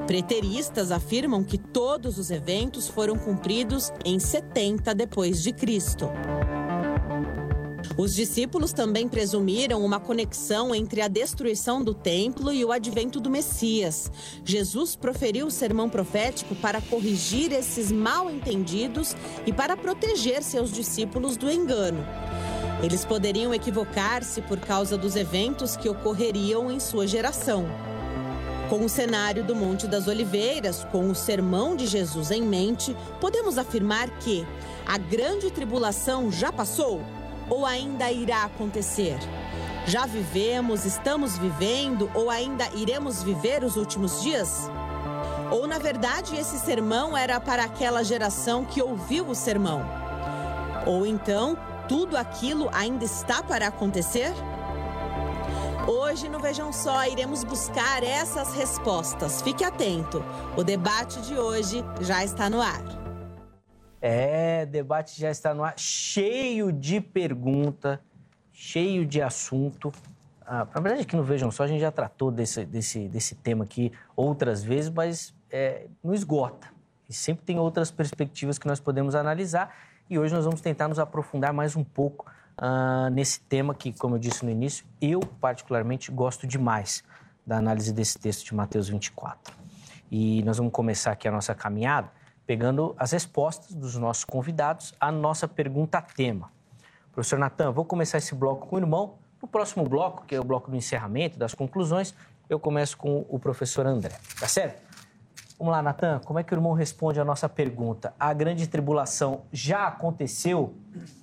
Preteristas 0.05 0.91
afirmam 0.91 1.43
que 1.43 1.57
todos 1.57 2.19
os 2.19 2.29
eventos 2.29 2.87
foram 2.87 3.17
cumpridos 3.17 3.91
em 4.05 4.19
70 4.19 4.93
depois 4.93 5.41
de 5.41 5.51
Cristo. 5.51 6.07
Os 7.95 8.13
discípulos 8.13 8.73
também 8.73 9.07
presumiram 9.07 9.83
uma 9.85 9.99
conexão 9.99 10.73
entre 10.73 11.01
a 11.01 11.07
destruição 11.07 11.83
do 11.83 11.93
templo 11.93 12.51
e 12.51 12.65
o 12.65 12.71
advento 12.71 13.19
do 13.19 13.29
Messias. 13.29 14.11
Jesus 14.43 14.95
proferiu 14.95 15.47
o 15.47 15.51
sermão 15.51 15.89
profético 15.89 16.55
para 16.55 16.81
corrigir 16.81 17.51
esses 17.51 17.91
mal 17.91 18.29
entendidos 18.29 19.15
e 19.45 19.53
para 19.53 19.77
proteger 19.77 20.43
seus 20.43 20.71
discípulos 20.71 21.37
do 21.37 21.49
engano. 21.49 22.03
Eles 22.83 23.03
poderiam 23.03 23.53
equivocar-se 23.53 24.41
por 24.41 24.59
causa 24.59 24.97
dos 24.97 25.15
eventos 25.15 25.75
que 25.75 25.89
ocorreriam 25.89 26.69
em 26.69 26.79
sua 26.79 27.07
geração. 27.07 27.65
Com 28.69 28.83
o 28.83 28.89
cenário 28.89 29.45
do 29.45 29.55
Monte 29.55 29.87
das 29.87 30.07
Oliveiras, 30.07 30.85
com 30.91 31.09
o 31.09 31.15
sermão 31.15 31.75
de 31.75 31.87
Jesus 31.87 32.31
em 32.31 32.41
mente, 32.41 32.95
podemos 33.21 33.57
afirmar 33.57 34.09
que 34.19 34.45
a 34.85 34.97
grande 34.97 35.49
tribulação 35.49 36.29
já 36.31 36.51
passou? 36.51 37.01
Ou 37.49 37.65
ainda 37.65 38.11
irá 38.11 38.43
acontecer? 38.43 39.17
Já 39.85 40.05
vivemos, 40.05 40.85
estamos 40.85 41.37
vivendo 41.37 42.11
ou 42.13 42.29
ainda 42.29 42.67
iremos 42.75 43.23
viver 43.23 43.63
os 43.63 43.77
últimos 43.77 44.21
dias? 44.21 44.69
Ou 45.51 45.65
na 45.65 45.79
verdade 45.79 46.35
esse 46.35 46.59
sermão 46.59 47.17
era 47.17 47.39
para 47.39 47.63
aquela 47.63 48.03
geração 48.03 48.65
que 48.65 48.81
ouviu 48.81 49.27
o 49.29 49.35
sermão? 49.35 49.81
Ou 50.85 51.05
então 51.05 51.57
tudo 51.87 52.17
aquilo 52.17 52.69
ainda 52.73 53.05
está 53.05 53.41
para 53.41 53.67
acontecer? 53.67 54.33
Hoje 55.87 56.27
no 56.27 56.37
Vejam 56.37 56.73
Só 56.73 57.05
iremos 57.05 57.45
buscar 57.45 58.03
essas 58.03 58.53
respostas. 58.53 59.41
Fique 59.41 59.63
atento, 59.63 60.21
o 60.57 60.63
debate 60.65 61.21
de 61.21 61.39
hoje 61.39 61.81
já 62.01 62.25
está 62.25 62.49
no 62.49 62.61
ar. 62.61 63.06
É, 64.01 64.65
debate 64.65 65.19
já 65.19 65.31
está 65.31 65.53
no 65.53 65.63
ar, 65.63 65.73
cheio 65.77 66.71
de 66.71 67.01
pergunta, 67.01 67.99
cheio 68.53 69.05
de 69.05 69.21
assunto. 69.21 69.91
Ah, 70.45 70.67
na 70.73 70.81
verdade, 70.81 71.01
aqui 71.01 71.15
no 71.15 71.23
Vejam 71.23 71.49
Só, 71.51 71.63
a 71.63 71.67
gente 71.67 71.81
já 71.81 71.91
tratou 71.91 72.31
desse, 72.31 72.63
desse, 72.65 73.07
desse 73.07 73.35
tema 73.35 73.63
aqui 73.63 73.91
outras 74.15 74.63
vezes, 74.63 74.89
mas 74.89 75.33
é, 75.49 75.87
não 76.03 76.13
esgota. 76.13 76.67
E 77.09 77.13
sempre 77.13 77.43
tem 77.45 77.57
outras 77.57 77.89
perspectivas 77.89 78.59
que 78.59 78.67
nós 78.67 78.79
podemos 78.79 79.15
analisar. 79.15 79.75
E 80.09 80.19
hoje 80.19 80.33
nós 80.33 80.45
vamos 80.45 80.61
tentar 80.61 80.87
nos 80.87 80.99
aprofundar 80.99 81.51
mais 81.51 81.75
um 81.75 81.83
pouco 81.83 82.25
ah, 82.57 83.09
nesse 83.11 83.39
tema 83.41 83.73
que, 83.73 83.91
como 83.93 84.15
eu 84.15 84.19
disse 84.19 84.45
no 84.45 84.51
início, 84.51 84.85
eu 85.01 85.19
particularmente 85.19 86.11
gosto 86.11 86.45
demais 86.45 87.03
da 87.45 87.57
análise 87.57 87.93
desse 87.93 88.19
texto 88.19 88.45
de 88.45 88.53
Mateus 88.53 88.89
24. 88.89 89.53
E 90.11 90.43
nós 90.43 90.57
vamos 90.57 90.71
começar 90.71 91.11
aqui 91.11 91.27
a 91.27 91.31
nossa 91.31 91.55
caminhada 91.55 92.16
pegando 92.47 92.95
as 92.97 93.11
respostas 93.11 93.75
dos 93.75 93.95
nossos 93.97 94.23
convidados 94.23 94.93
à 94.99 95.11
nossa 95.11 95.47
pergunta 95.47 96.01
tema. 96.01 96.49
Professor 97.11 97.37
Natan, 97.37 97.71
vou 97.71 97.83
começar 97.83 98.17
esse 98.19 98.33
bloco 98.33 98.67
com 98.67 98.77
o 98.77 98.79
irmão. 98.79 99.15
No 99.41 99.47
próximo 99.47 99.83
bloco, 99.83 100.25
que 100.25 100.33
é 100.33 100.39
o 100.39 100.43
bloco 100.43 100.71
do 100.71 100.77
encerramento, 100.77 101.37
das 101.37 101.53
conclusões, 101.53 102.15
eu 102.49 102.57
começo 102.57 102.97
com 102.97 103.25
o 103.27 103.37
professor 103.37 103.85
André. 103.85 104.17
Tá 104.39 104.47
certo? 104.47 104.87
Vamos 105.59 105.71
lá, 105.71 105.81
Natan, 105.81 106.21
como 106.23 106.39
é 106.39 106.43
que 106.43 106.53
o 106.53 106.55
irmão 106.55 106.73
responde 106.73 107.19
a 107.19 107.25
nossa 107.25 107.49
pergunta? 107.49 108.13
A 108.19 108.31
grande 108.31 108.67
tribulação 108.67 109.41
já 109.51 109.87
aconteceu? 109.87 110.75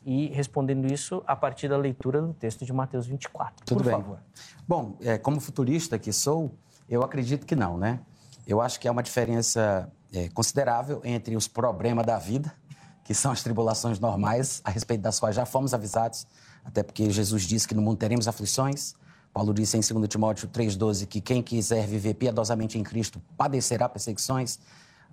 E 0.05 0.27
respondendo 0.29 0.93
isso 0.93 1.23
a 1.27 1.35
partir 1.37 1.69
da 1.69 1.77
leitura 1.77 2.21
do 2.21 2.35
texto 2.35 2.67
de 2.67 2.73
Mateus 2.73 3.07
24. 3.07 3.65
Tudo 3.65 3.79
por 3.79 3.85
bem. 3.85 3.93
favor. 3.95 4.19
Bom, 4.67 4.97
é, 5.01 5.17
como 5.17 5.41
futurista 5.41 5.99
que 5.99 6.13
sou, 6.13 6.53
eu 6.89 7.03
acredito 7.03 7.47
que 7.47 7.55
não, 7.55 7.79
né? 7.79 8.01
Eu 8.47 8.61
acho 8.61 8.79
que 8.79 8.89
há 8.89 8.93
uma 8.93 9.03
diferença 9.03 9.91
é, 10.15 10.29
considerável 10.29 11.01
entre 11.05 11.37
os 11.37 11.49
problemas 11.49 12.07
da 12.07 12.19
vida, 12.19 12.55
que 13.03 13.13
são 13.13 13.33
as 13.33 13.43
tribulações 13.43 13.99
normais, 13.99 14.63
a 14.65 14.71
respeito 14.71 15.03
das 15.03 15.21
quais 15.21 15.37
já 15.37 15.45
fomos 15.45 15.75
avisados, 15.75 16.27
até 16.65 16.83
porque 16.83 17.11
Jesus 17.11 17.43
disse 17.43 17.69
que 17.69 17.75
no 17.75 17.83
mundo 17.83 17.99
teremos 17.99 18.27
aflições. 18.27 18.95
Paulo 19.33 19.53
disse 19.53 19.77
em 19.77 19.81
2 19.81 20.09
Timóteo 20.09 20.49
3,12 20.49 21.07
que 21.07 21.21
quem 21.21 21.43
quiser 21.43 21.87
viver 21.87 22.15
piedosamente 22.15 22.79
em 22.79 22.83
Cristo 22.83 23.21
padecerá 23.37 23.89
perseguições. 23.89 24.59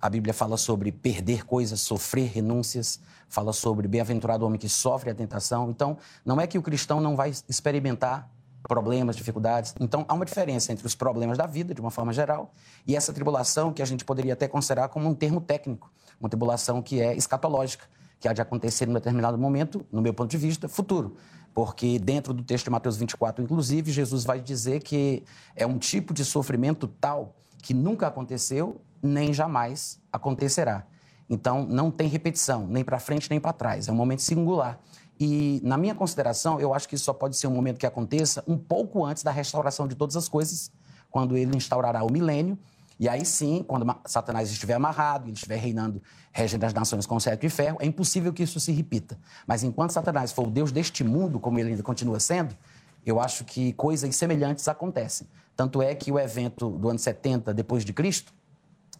A 0.00 0.08
Bíblia 0.08 0.32
fala 0.32 0.56
sobre 0.56 0.90
perder 0.90 1.44
coisas, 1.44 1.80
sofrer 1.80 2.30
renúncias, 2.30 3.00
fala 3.28 3.52
sobre 3.52 3.86
bem-aventurado 3.88 4.46
homem 4.46 4.58
que 4.58 4.68
sofre 4.68 5.10
a 5.10 5.14
tentação. 5.14 5.70
Então, 5.70 5.98
não 6.24 6.40
é 6.40 6.46
que 6.46 6.56
o 6.56 6.62
cristão 6.62 7.00
não 7.00 7.16
vai 7.16 7.32
experimentar 7.48 8.30
problemas, 8.68 9.16
dificuldades. 9.16 9.74
Então, 9.80 10.04
há 10.08 10.14
uma 10.14 10.24
diferença 10.24 10.72
entre 10.72 10.86
os 10.86 10.94
problemas 10.94 11.36
da 11.36 11.46
vida, 11.46 11.74
de 11.74 11.80
uma 11.80 11.90
forma 11.90 12.12
geral, 12.12 12.52
e 12.86 12.96
essa 12.96 13.12
tribulação 13.12 13.72
que 13.72 13.82
a 13.82 13.84
gente 13.84 14.04
poderia 14.04 14.32
até 14.32 14.46
considerar 14.46 14.88
como 14.88 15.08
um 15.08 15.14
termo 15.14 15.40
técnico, 15.40 15.90
uma 16.20 16.28
tribulação 16.28 16.80
que 16.80 17.00
é 17.00 17.14
escatológica, 17.14 17.84
que 18.20 18.28
há 18.28 18.32
de 18.32 18.40
acontecer 18.40 18.86
em 18.86 18.90
um 18.90 18.94
determinado 18.94 19.36
momento, 19.36 19.84
no 19.90 20.00
meu 20.00 20.14
ponto 20.14 20.30
de 20.30 20.38
vista, 20.38 20.68
futuro. 20.68 21.16
Porque 21.54 21.98
dentro 21.98 22.32
do 22.32 22.42
texto 22.42 22.64
de 22.64 22.70
Mateus 22.70 22.96
24, 22.96 23.44
inclusive, 23.44 23.90
Jesus 23.90 24.24
vai 24.24 24.40
dizer 24.40 24.80
que 24.80 25.24
é 25.56 25.66
um 25.66 25.76
tipo 25.76 26.14
de 26.14 26.24
sofrimento 26.24 26.86
tal 26.86 27.34
que 27.60 27.74
nunca 27.74 28.06
aconteceu, 28.06 28.80
nem 29.02 29.34
jamais 29.34 30.00
acontecerá. 30.12 30.86
Então, 31.28 31.66
não 31.66 31.90
tem 31.90 32.08
repetição, 32.08 32.66
nem 32.66 32.84
para 32.84 32.98
frente 32.98 33.28
nem 33.30 33.40
para 33.40 33.52
trás. 33.52 33.88
É 33.88 33.92
um 33.92 33.94
momento 33.94 34.22
singular. 34.22 34.78
E, 35.20 35.60
na 35.62 35.76
minha 35.76 35.94
consideração, 35.94 36.60
eu 36.60 36.74
acho 36.74 36.88
que 36.88 36.94
isso 36.94 37.04
só 37.04 37.12
pode 37.12 37.36
ser 37.36 37.46
um 37.46 37.52
momento 37.52 37.78
que 37.78 37.86
aconteça 37.86 38.42
um 38.46 38.56
pouco 38.58 39.04
antes 39.04 39.22
da 39.22 39.30
restauração 39.30 39.86
de 39.86 39.94
todas 39.94 40.16
as 40.16 40.28
coisas, 40.28 40.70
quando 41.10 41.36
ele 41.36 41.56
instaurará 41.56 42.02
o 42.02 42.10
milênio 42.10 42.58
E 42.98 43.08
aí 43.08 43.24
sim, 43.24 43.64
quando 43.66 43.84
Satanás 44.06 44.50
estiver 44.50 44.74
amarrado, 44.74 45.26
ele 45.26 45.34
estiver 45.34 45.56
reinando, 45.56 46.00
regendo 46.30 46.64
as 46.64 46.72
nações 46.72 47.04
com 47.04 47.18
cetro 47.18 47.40
de 47.40 47.52
ferro, 47.52 47.78
é 47.80 47.86
impossível 47.86 48.32
que 48.32 48.42
isso 48.42 48.60
se 48.60 48.70
repita. 48.70 49.18
Mas 49.46 49.64
enquanto 49.64 49.90
Satanás 49.90 50.30
for 50.30 50.46
o 50.46 50.50
Deus 50.50 50.70
deste 50.70 51.02
mundo, 51.02 51.40
como 51.40 51.58
ele 51.58 51.70
ainda 51.70 51.82
continua 51.82 52.20
sendo, 52.20 52.56
eu 53.04 53.20
acho 53.20 53.44
que 53.44 53.72
coisas 53.72 54.14
semelhantes 54.14 54.68
acontecem. 54.68 55.26
Tanto 55.56 55.82
é 55.82 55.94
que 55.94 56.12
o 56.12 56.18
evento 56.18 56.70
do 56.70 56.88
ano 56.88 56.98
70 56.98 57.52
depois 57.52 57.84
de 57.84 57.92
Cristo, 57.92 58.32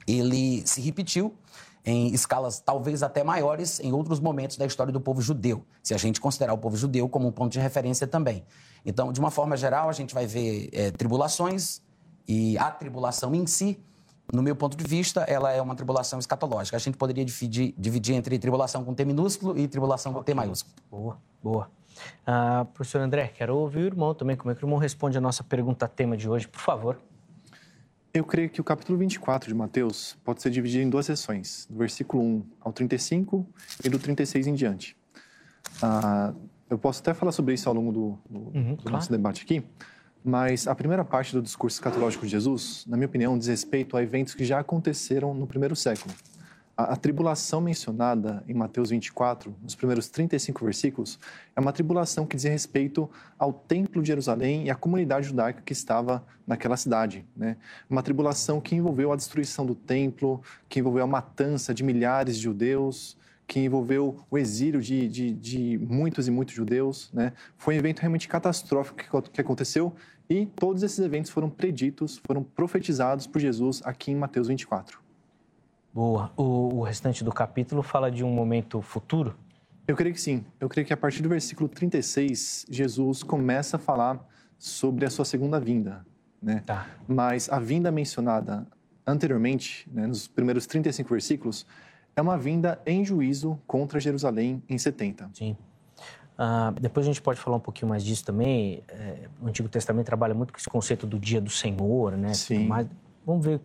ele 0.05 0.67
se 0.67 0.81
repetiu 0.81 1.33
em 1.85 2.13
escalas 2.15 2.61
talvez 2.61 3.03
até 3.03 3.25
maiores 3.25 3.81
em 3.81 3.93
outros 3.93 4.21
momentos 4.21 4.57
da 4.57 4.65
história 4.65 4.93
do 4.93 5.01
povo 5.01 5.21
judeu, 5.21 5.65
se 5.83 5.95
a 5.95 5.99
gente 5.99 6.21
considerar 6.21 6.53
o 6.53 6.59
povo 6.59 6.77
judeu 6.77 7.09
como 7.09 7.29
um 7.29 7.33
ponto 7.33 7.53
de 7.53 7.59
referência 7.59 8.07
também. 8.07 8.45
Então, 8.85 9.13
de 9.13 9.21
uma 9.21 9.31
forma 9.31 9.57
geral, 9.57 9.89
a 9.89 9.93
gente 9.93 10.15
vai 10.15 10.27
ver 10.27 10.69
é, 10.73 10.91
tribulações 10.91 11.81
e 12.27 12.57
a 12.59 12.71
tribulação 12.71 13.35
em 13.35 13.47
si 13.47 13.81
no 14.33 14.43
meu 14.43 14.57
ponto 14.57 14.77
de 14.77 14.85
vista, 14.85 15.23
ela 15.23 15.53
é 15.53 15.61
uma 15.61 15.75
tribulação 15.75 16.19
escatológica. 16.19 16.77
A 16.77 16.81
gente 16.81 16.97
poderia 16.97 17.25
dividir, 17.25 17.75
dividir 17.77 18.15
entre 18.15 18.39
tribulação 18.39 18.83
com 18.85 18.95
T 18.95 19.05
minúsculo 19.05 19.59
e 19.59 19.69
tribulação 19.69 20.13
com 20.13 20.23
T 20.23 20.33
maiúsculo. 20.33 20.75
Boa, 20.91 21.19
boa. 21.43 21.71
Uh, 22.27 22.65
professor 22.67 23.01
André, 23.03 23.29
quero 23.29 23.57
ouvir 23.57 23.81
o 23.81 23.87
irmão 23.87 24.15
também. 24.15 24.35
Como 24.35 24.51
é 24.51 24.55
que 24.55 24.65
o 24.65 24.67
irmão 24.67 24.79
responde 24.79 25.19
a 25.19 25.21
nossa 25.21 25.45
pergunta 25.45 25.87
tema 25.87 26.17
de 26.17 26.29
hoje, 26.29 26.49
por 26.49 26.61
favor? 26.61 26.99
Eu 28.15 28.25
creio 28.25 28.51
que 28.51 28.61
o 28.61 28.65
capítulo 28.65 28.99
24 28.99 29.49
de 29.49 29.55
Mateus 29.55 30.19
pode 30.23 30.43
ser 30.43 30.51
dividido 30.51 30.85
em 30.85 30.91
duas 30.91 31.07
sessões, 31.07 31.67
do 31.71 31.79
versículo 31.79 32.23
1 32.23 32.45
ao 32.61 32.73
35 32.73 33.47
e 33.83 33.89
do 33.89 33.99
36 33.99 34.49
em 34.49 34.55
diante. 34.55 34.95
Uh, 35.83 36.37
eu 36.69 36.77
posso 36.77 37.01
até 37.01 37.15
falar 37.15 37.33
sobre 37.33 37.55
isso 37.55 37.71
ao 37.71 37.75
longo 37.75 37.91
do, 37.91 38.19
do, 38.29 38.39
uhum, 38.39 38.75
do 38.75 38.83
claro. 38.83 38.91
nosso 38.91 39.11
debate 39.11 39.43
aqui, 39.43 39.65
mas 40.23 40.67
a 40.67 40.75
primeira 40.75 41.03
parte 41.05 41.33
do 41.33 41.41
discurso 41.41 41.77
escatológico 41.77 42.27
de 42.27 42.33
Jesus, 42.33 42.85
na 42.87 42.99
minha 42.99 43.07
opinião, 43.07 43.39
diz 43.39 43.49
respeito 43.49 43.97
a 43.97 44.03
eventos 44.03 44.35
que 44.35 44.45
já 44.45 44.59
aconteceram 44.59 45.33
no 45.33 45.47
primeiro 45.47 45.75
século. 45.75 46.15
A, 46.77 46.95
a, 46.95 46.97
tribulação 46.97 47.61
mencionada 47.61 48.43
em 48.49 48.55
Mateus 48.55 48.91
24, 48.91 49.55
nos 49.63 49.75
primeiros 49.75 50.09
35 50.09 50.65
versículos, 50.65 51.19
é 51.55 51.61
uma 51.61 51.73
tribulação 51.73 52.25
que 52.25 52.35
diz 52.37 52.45
respeito 52.45 53.11
ao 53.39 53.53
Templo 53.53 54.01
de 54.01 54.09
Jerusalém 54.09 54.65
e 54.65 54.71
à 54.71 54.75
comunidade 54.75 55.27
judaica 55.29 55.61
que 55.61 55.73
estava 55.73 56.25
naquela 56.47 56.77
cidade. 56.77 57.27
Né? 57.37 57.57
Uma 57.91 58.03
tribulação 58.03 58.61
que 58.61 58.75
envolveu 58.75 59.13
a 59.13 59.17
destruição 59.17 59.67
do 59.67 59.75
templo, 59.75 60.41
que 60.69 60.81
envolveu 60.81 61.05
a 61.05 61.07
matança 61.07 61.75
de 61.75 61.83
milhares 61.83 62.37
de 62.37 62.43
judeus, 62.43 63.19
que 63.47 63.61
envolveu 63.61 64.25
o 64.31 64.39
exílio 64.39 64.81
de, 64.81 65.07
de, 65.09 65.31
de 65.35 65.79
muitos 65.79 66.27
e 66.27 66.31
muitos 66.31 66.55
judeus. 66.55 67.11
Né? 67.13 67.35
Foi 67.59 67.75
um 67.75 67.79
evento 67.79 68.01
realmente 68.01 68.27
catastrófico 68.27 68.97
que, 68.97 69.31
que 69.31 69.41
aconteceu 69.41 69.95
e 70.29 70.47
todos 70.47 70.83
esses 70.83 70.99
eventos 70.99 71.31
foram 71.31 71.51
preditos, 71.51 72.19
foram 72.27 72.43
profetizados 72.43 73.27
por 73.27 73.39
Jesus 73.39 73.83
aqui 73.85 74.11
em 74.11 74.17
Mateus 74.17 74.49
24. 74.49 75.12
Boa. 75.93 76.33
O, 76.37 76.77
o, 76.77 76.83
restante 76.83 77.23
do 77.23 77.31
capítulo 77.31 77.83
fala 77.83 78.11
de 78.11 78.25
um 78.25 78.31
momento 78.31 78.81
futuro? 78.81 79.37
Eu 79.87 79.95
creio 79.95 80.15
que 80.15 80.21
sim. 80.21 80.45
Eu 80.59 80.69
creio 80.69 80.87
que 80.87 80.93
a 80.93 80.97
partir 80.97 81.23
do 81.23 81.29
versículo 81.29 81.69
36, 81.69 82.67
Jesus 82.71 83.23
começa 83.23 83.77
a 83.77 83.79
falar 83.79 84.27
sobre 84.59 85.05
a 85.05 85.11
sua 85.11 85.25
segunda 85.25 85.61
vinda. 85.61 86.07
Né? 86.41 86.63
Tá. 86.65 86.87
Mas 87.07 87.51
a 87.51 87.59
vinda 87.59 87.91
mencionada 87.91 88.67
anteriormente, 89.07 89.89
né, 89.93 90.07
nos 90.07 90.27
primeiros 90.27 90.67
35 90.67 91.11
versículos, 91.11 91.67
é 92.17 92.23
uma 92.23 92.39
vinda 92.39 92.81
em 92.87 93.05
juízo 93.05 93.59
contra 93.67 94.01
Jerusalém 94.01 94.63
em 94.69 94.79
70. 94.79 95.31
Sim. 95.35 95.57
Uh, 96.33 96.81
depois 96.81 97.07
a 97.07 97.09
gente 97.09 97.21
pode 97.21 97.39
falar 97.39 97.57
um 97.57 97.61
pouquinho 97.61 97.89
mais 97.89 98.03
disso 98.03 98.25
também. 98.25 98.83
É, 98.89 99.29
o 99.41 99.47
Antigo 99.47 99.69
Testamento 99.69 100.07
trabalha 100.07 100.35
muito 100.35 100.53
com 100.53 100.59
esse 100.59 100.69
conceito 100.69 101.07
do 101.07 101.19
dia 101.19 101.41
do 101.41 101.51
Senhor, 101.51 102.17
né? 102.17 102.33
Sim. 102.35 102.67
Mas 102.67 102.87
vamos 103.25 103.45
ver 103.45 103.61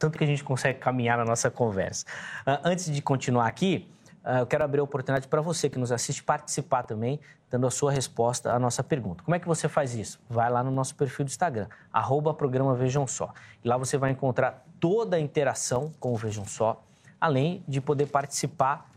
tanto 0.00 0.16
que 0.16 0.24
a 0.24 0.26
gente 0.26 0.42
consegue 0.42 0.78
caminhar 0.78 1.18
na 1.18 1.24
nossa 1.24 1.50
conversa. 1.50 2.06
Uh, 2.46 2.58
antes 2.64 2.90
de 2.90 3.02
continuar 3.02 3.46
aqui, 3.46 3.86
uh, 4.24 4.38
eu 4.38 4.46
quero 4.46 4.64
abrir 4.64 4.80
a 4.80 4.82
oportunidade 4.82 5.28
para 5.28 5.42
você 5.42 5.68
que 5.68 5.78
nos 5.78 5.92
assiste 5.92 6.22
participar 6.22 6.84
também, 6.84 7.20
dando 7.50 7.66
a 7.66 7.70
sua 7.70 7.92
resposta 7.92 8.50
à 8.50 8.58
nossa 8.58 8.82
pergunta. 8.82 9.22
Como 9.22 9.34
é 9.34 9.38
que 9.38 9.46
você 9.46 9.68
faz 9.68 9.94
isso? 9.94 10.18
Vai 10.28 10.50
lá 10.50 10.64
no 10.64 10.70
nosso 10.70 10.94
perfil 10.94 11.26
do 11.26 11.28
Instagram, 11.28 11.68
arroba 11.92 12.32
programa 12.32 12.74
Vejam 12.74 13.06
Só. 13.06 13.32
E 13.62 13.68
lá 13.68 13.76
você 13.76 13.98
vai 13.98 14.10
encontrar 14.10 14.64
toda 14.80 15.16
a 15.16 15.20
interação 15.20 15.92
com 16.00 16.14
o 16.14 16.16
Vejam 16.16 16.46
Só, 16.46 16.82
além 17.20 17.62
de 17.68 17.80
poder 17.80 18.06
participar 18.06 18.90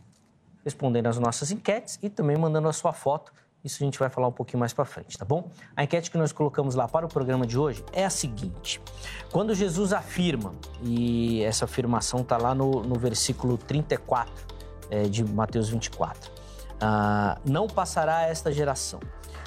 respondendo 0.64 1.08
as 1.08 1.20
nossas 1.20 1.52
enquetes 1.52 2.00
e 2.02 2.10
também 2.10 2.38
mandando 2.38 2.70
a 2.70 2.74
sua 2.74 2.94
foto 2.94 3.34
isso 3.64 3.82
a 3.82 3.86
gente 3.86 3.98
vai 3.98 4.10
falar 4.10 4.28
um 4.28 4.32
pouquinho 4.32 4.60
mais 4.60 4.74
para 4.74 4.84
frente, 4.84 5.18
tá 5.18 5.24
bom? 5.24 5.50
A 5.76 5.84
enquete 5.84 6.12
que 6.12 6.18
nós 6.18 6.34
colocamos 6.34 6.76
lá 6.76 6.88
para 6.88 7.06
o 7.06 7.10
programa 7.10 7.48
de 7.48 7.58
hoje 7.58 7.84
é 7.94 8.04
a 8.04 8.10
seguinte: 8.10 8.82
quando 9.32 9.56
Jesus 9.56 9.94
afirma, 9.94 10.54
e 10.84 11.42
essa 11.44 11.66
afirmação 11.66 12.22
está 12.22 12.38
lá 12.38 12.54
no, 12.54 12.84
no 12.84 12.96
versículo 12.96 13.58
34 13.58 14.34
é, 14.90 15.04
de 15.04 15.24
Mateus 15.24 15.70
24, 15.70 16.30
ah, 16.82 17.40
não 17.46 17.68
passará 17.68 18.24
esta 18.24 18.52
geração. 18.52 19.00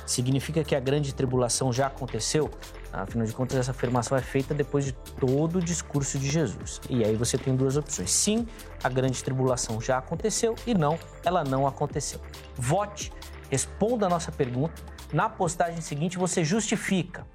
Significa 0.06 0.62
que 0.62 0.75
a 0.75 0.80
grande 0.80 1.12
tribulação 1.12 1.73
já 1.73 1.88
aconteceu? 1.88 2.49
Afinal 2.92 3.26
de 3.26 3.32
contas, 3.35 3.58
essa 3.58 3.73
afirmação 3.73 4.16
é 4.16 4.23
feita 4.23 4.54
depois 4.54 4.85
de 4.85 4.92
todo 4.92 5.56
o 5.56 5.61
discurso 5.61 6.18
de 6.18 6.30
Jesus. 6.30 6.80
E 6.88 7.04
aí 7.04 7.14
você 7.14 7.37
tem 7.37 7.54
duas 7.54 7.76
opções. 7.76 8.11
Sim, 8.11 8.46
a 8.82 8.88
grande 8.88 9.23
tribulação 9.23 9.80
já 9.80 9.99
aconteceu 9.99 10.54
e 10.66 10.73
não, 10.73 10.99
ela 11.25 11.44
não 11.44 11.66
aconteceu. 11.66 12.20
Vote 12.54 13.12
Responda 13.50 14.07
a 14.07 14.09
nossa 14.09 14.33
pergunta. 14.33 14.75
Na 15.12 15.29
postagem 15.29 15.81
seguinte, 15.81 16.19
você 16.19 16.45
justifica. 16.45 17.26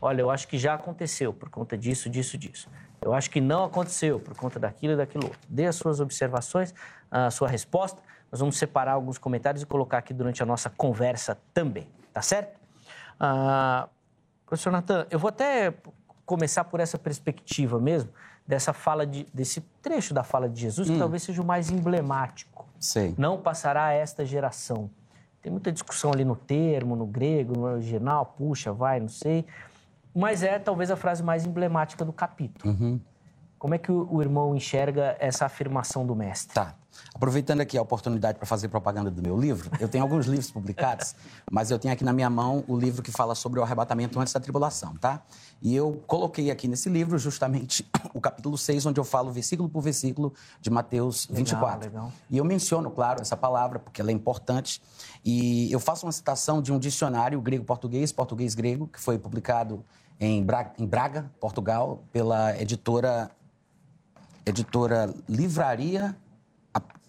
Olha, 0.00 0.22
eu 0.22 0.30
acho 0.30 0.48
que 0.48 0.58
já 0.58 0.74
aconteceu 0.74 1.32
por 1.32 1.50
conta 1.50 1.76
disso, 1.76 2.08
disso, 2.08 2.38
disso. 2.38 2.68
Eu 3.00 3.14
acho 3.14 3.30
que 3.30 3.40
não 3.40 3.64
aconteceu 3.64 4.18
por 4.18 4.36
conta 4.36 4.58
daquilo 4.58 4.94
e 4.94 4.96
daquilo 4.96 5.24
outro. 5.24 5.40
Dê 5.48 5.66
as 5.66 5.76
suas 5.76 6.00
observações, 6.00 6.74
a 7.10 7.30
sua 7.30 7.48
resposta. 7.48 8.00
Nós 8.30 8.40
vamos 8.40 8.56
separar 8.56 8.92
alguns 8.92 9.18
comentários 9.18 9.62
e 9.62 9.66
colocar 9.66 9.98
aqui 9.98 10.12
durante 10.14 10.42
a 10.42 10.46
nossa 10.46 10.70
conversa 10.70 11.38
também. 11.52 11.88
Tá 12.12 12.22
certo? 12.22 12.58
Ah, 13.18 13.88
professor 14.46 14.70
Natan, 14.70 15.06
eu 15.10 15.18
vou 15.18 15.28
até 15.28 15.74
começar 16.24 16.64
por 16.64 16.80
essa 16.80 16.98
perspectiva 16.98 17.80
mesmo, 17.80 18.10
dessa 18.46 18.72
fala 18.72 19.06
de, 19.06 19.26
desse 19.34 19.60
trecho 19.82 20.14
da 20.14 20.22
fala 20.22 20.48
de 20.48 20.60
Jesus, 20.60 20.88
hum. 20.88 20.94
que 20.94 20.98
talvez 20.98 21.22
seja 21.22 21.42
o 21.42 21.44
mais 21.44 21.70
emblemático. 21.70 22.68
Sei. 22.78 23.14
Não 23.18 23.40
passará 23.40 23.92
esta 23.92 24.24
geração. 24.24 24.90
Tem 25.42 25.50
muita 25.50 25.72
discussão 25.72 26.12
ali 26.12 26.24
no 26.24 26.36
termo, 26.36 26.94
no 26.94 27.06
grego, 27.06 27.54
no 27.54 27.64
original, 27.64 28.34
puxa, 28.36 28.72
vai, 28.72 29.00
não 29.00 29.08
sei. 29.08 29.46
Mas 30.14 30.42
é 30.42 30.58
talvez 30.58 30.90
a 30.90 30.96
frase 30.96 31.22
mais 31.22 31.46
emblemática 31.46 32.04
do 32.04 32.12
capítulo. 32.12 32.72
Uhum. 32.72 33.00
Como 33.58 33.74
é 33.74 33.78
que 33.78 33.92
o, 33.92 34.08
o 34.10 34.20
irmão 34.20 34.54
enxerga 34.54 35.16
essa 35.18 35.46
afirmação 35.46 36.06
do 36.06 36.14
mestre? 36.14 36.54
Tá. 36.54 36.74
Aproveitando 37.14 37.60
aqui 37.60 37.76
a 37.76 37.82
oportunidade 37.82 38.38
para 38.38 38.46
fazer 38.46 38.68
propaganda 38.68 39.10
do 39.10 39.22
meu 39.22 39.38
livro, 39.38 39.70
eu 39.80 39.88
tenho 39.88 40.04
alguns 40.04 40.26
livros 40.26 40.50
publicados, 40.50 41.14
mas 41.50 41.70
eu 41.70 41.78
tenho 41.78 41.92
aqui 41.92 42.04
na 42.04 42.12
minha 42.12 42.30
mão 42.30 42.64
o 42.66 42.78
livro 42.78 43.02
que 43.02 43.10
fala 43.10 43.34
sobre 43.34 43.60
o 43.60 43.62
arrebatamento 43.62 44.18
antes 44.20 44.32
da 44.32 44.40
tribulação, 44.40 44.94
tá? 44.96 45.22
E 45.60 45.74
eu 45.74 46.02
coloquei 46.06 46.50
aqui 46.50 46.66
nesse 46.66 46.88
livro 46.88 47.18
justamente 47.18 47.88
o 48.14 48.20
capítulo 48.20 48.56
6, 48.56 48.86
onde 48.86 49.00
eu 49.00 49.04
falo 49.04 49.30
versículo 49.30 49.68
por 49.68 49.82
versículo 49.82 50.32
de 50.60 50.70
Mateus 50.70 51.26
24. 51.30 51.66
Legal, 51.66 52.04
legal. 52.04 52.12
E 52.30 52.38
eu 52.38 52.44
menciono, 52.44 52.90
claro, 52.90 53.20
essa 53.20 53.36
palavra, 53.36 53.78
porque 53.78 54.00
ela 54.00 54.10
é 54.10 54.14
importante. 54.14 54.80
E 55.24 55.70
eu 55.70 55.80
faço 55.80 56.06
uma 56.06 56.12
citação 56.12 56.62
de 56.62 56.72
um 56.72 56.78
dicionário 56.78 57.40
grego-português, 57.40 58.12
português-grego, 58.12 58.86
que 58.86 59.00
foi 59.00 59.18
publicado 59.18 59.84
em 60.18 60.44
Braga, 60.44 60.72
em 60.78 60.86
Braga, 60.86 61.30
Portugal, 61.40 62.04
pela 62.12 62.56
editora, 62.60 63.30
editora 64.44 65.12
Livraria. 65.28 66.14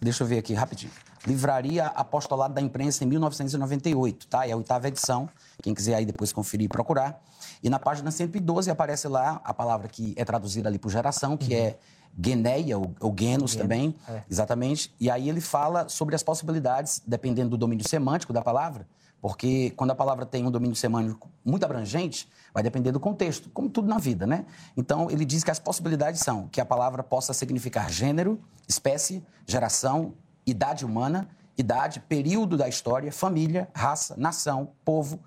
Deixa 0.02 0.24
eu 0.24 0.28
ver 0.28 0.40
aqui 0.40 0.56
rapidinho. 0.56 0.92
Livraria 1.28 1.86
Apostolado 1.86 2.56
da 2.56 2.62
Imprensa 2.62 3.04
em 3.04 3.08
1998, 3.08 4.26
tá? 4.26 4.48
É 4.48 4.52
a 4.52 4.58
oitava 4.58 4.88
edição. 4.88 5.30
Quem 5.62 5.76
quiser 5.76 5.94
aí 5.94 6.06
depois 6.06 6.34
conferir 6.34 6.66
e 6.66 6.68
procurar. 6.68 7.24
E 7.62 7.70
na 7.70 7.78
página 7.78 8.10
112 8.10 8.72
aparece 8.72 9.08
lá 9.08 9.40
a 9.44 9.54
palavra 9.54 9.88
que 9.88 10.16
é 10.18 10.26
traduzida 10.26 10.68
ali 10.68 10.80
por 10.80 10.90
geração, 10.90 11.38
que 11.38 11.54
uhum. 11.54 11.62
é 11.62 11.78
Geneia, 12.20 12.80
ou, 12.80 12.96
ou 13.00 13.16
Genos 13.18 13.56
também, 13.56 13.96
é. 14.10 14.24
exatamente. 14.30 14.92
E 15.00 15.10
aí 15.10 15.30
ele 15.30 15.40
fala 15.40 15.88
sobre 15.88 16.16
as 16.16 16.24
possibilidades, 16.24 17.02
dependendo 17.06 17.52
do 17.52 17.58
domínio 17.58 17.88
semântico 17.88 18.34
da 18.34 18.42
palavra, 18.42 18.88
porque 19.22 19.70
quando 19.78 19.92
a 19.92 19.96
palavra 19.96 20.26
tem 20.26 20.46
um 20.46 20.52
domínio 20.52 20.76
semântico 20.76 21.30
muito 21.46 21.64
abrangente, 21.64 22.28
vai 22.52 22.64
depender 22.64 22.92
do 22.92 23.00
contexto, 23.00 23.50
como 23.52 23.70
tudo 23.70 23.88
na 23.88 24.00
vida, 24.00 24.26
né? 24.26 24.46
Então, 24.76 25.12
ele 25.12 25.24
diz 25.24 25.44
que 25.44 25.52
as 25.52 25.60
possibilidades 25.60 26.22
são 26.22 26.48
que 26.48 26.60
a 26.60 26.66
palavra 26.66 27.04
possa 27.04 27.32
significar 27.34 27.90
gênero, 27.90 28.42
espécie, 28.68 29.24
geração, 29.46 30.16
idade 30.46 30.84
humana, 30.84 31.30
idade, 31.56 32.00
período 32.00 32.58
da 32.58 32.68
história, 32.68 33.12
família, 33.12 33.70
raça, 33.76 34.16
nação, 34.18 34.72
povo, 34.84 35.20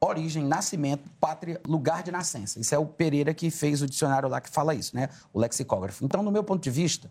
origem, 0.00 0.44
nascimento, 0.44 1.08
pátria, 1.20 1.60
lugar 1.66 2.02
de 2.02 2.10
nascença. 2.10 2.58
Isso 2.58 2.74
é 2.74 2.78
o 2.78 2.86
Pereira 2.86 3.34
que 3.34 3.50
fez 3.50 3.82
o 3.82 3.86
dicionário 3.86 4.28
lá 4.28 4.40
que 4.40 4.48
fala 4.48 4.74
isso, 4.74 4.96
né? 4.96 5.08
O 5.32 5.38
lexicógrafo. 5.38 6.04
Então, 6.04 6.22
no 6.22 6.30
meu 6.30 6.42
ponto 6.42 6.62
de 6.62 6.70
vista, 6.70 7.10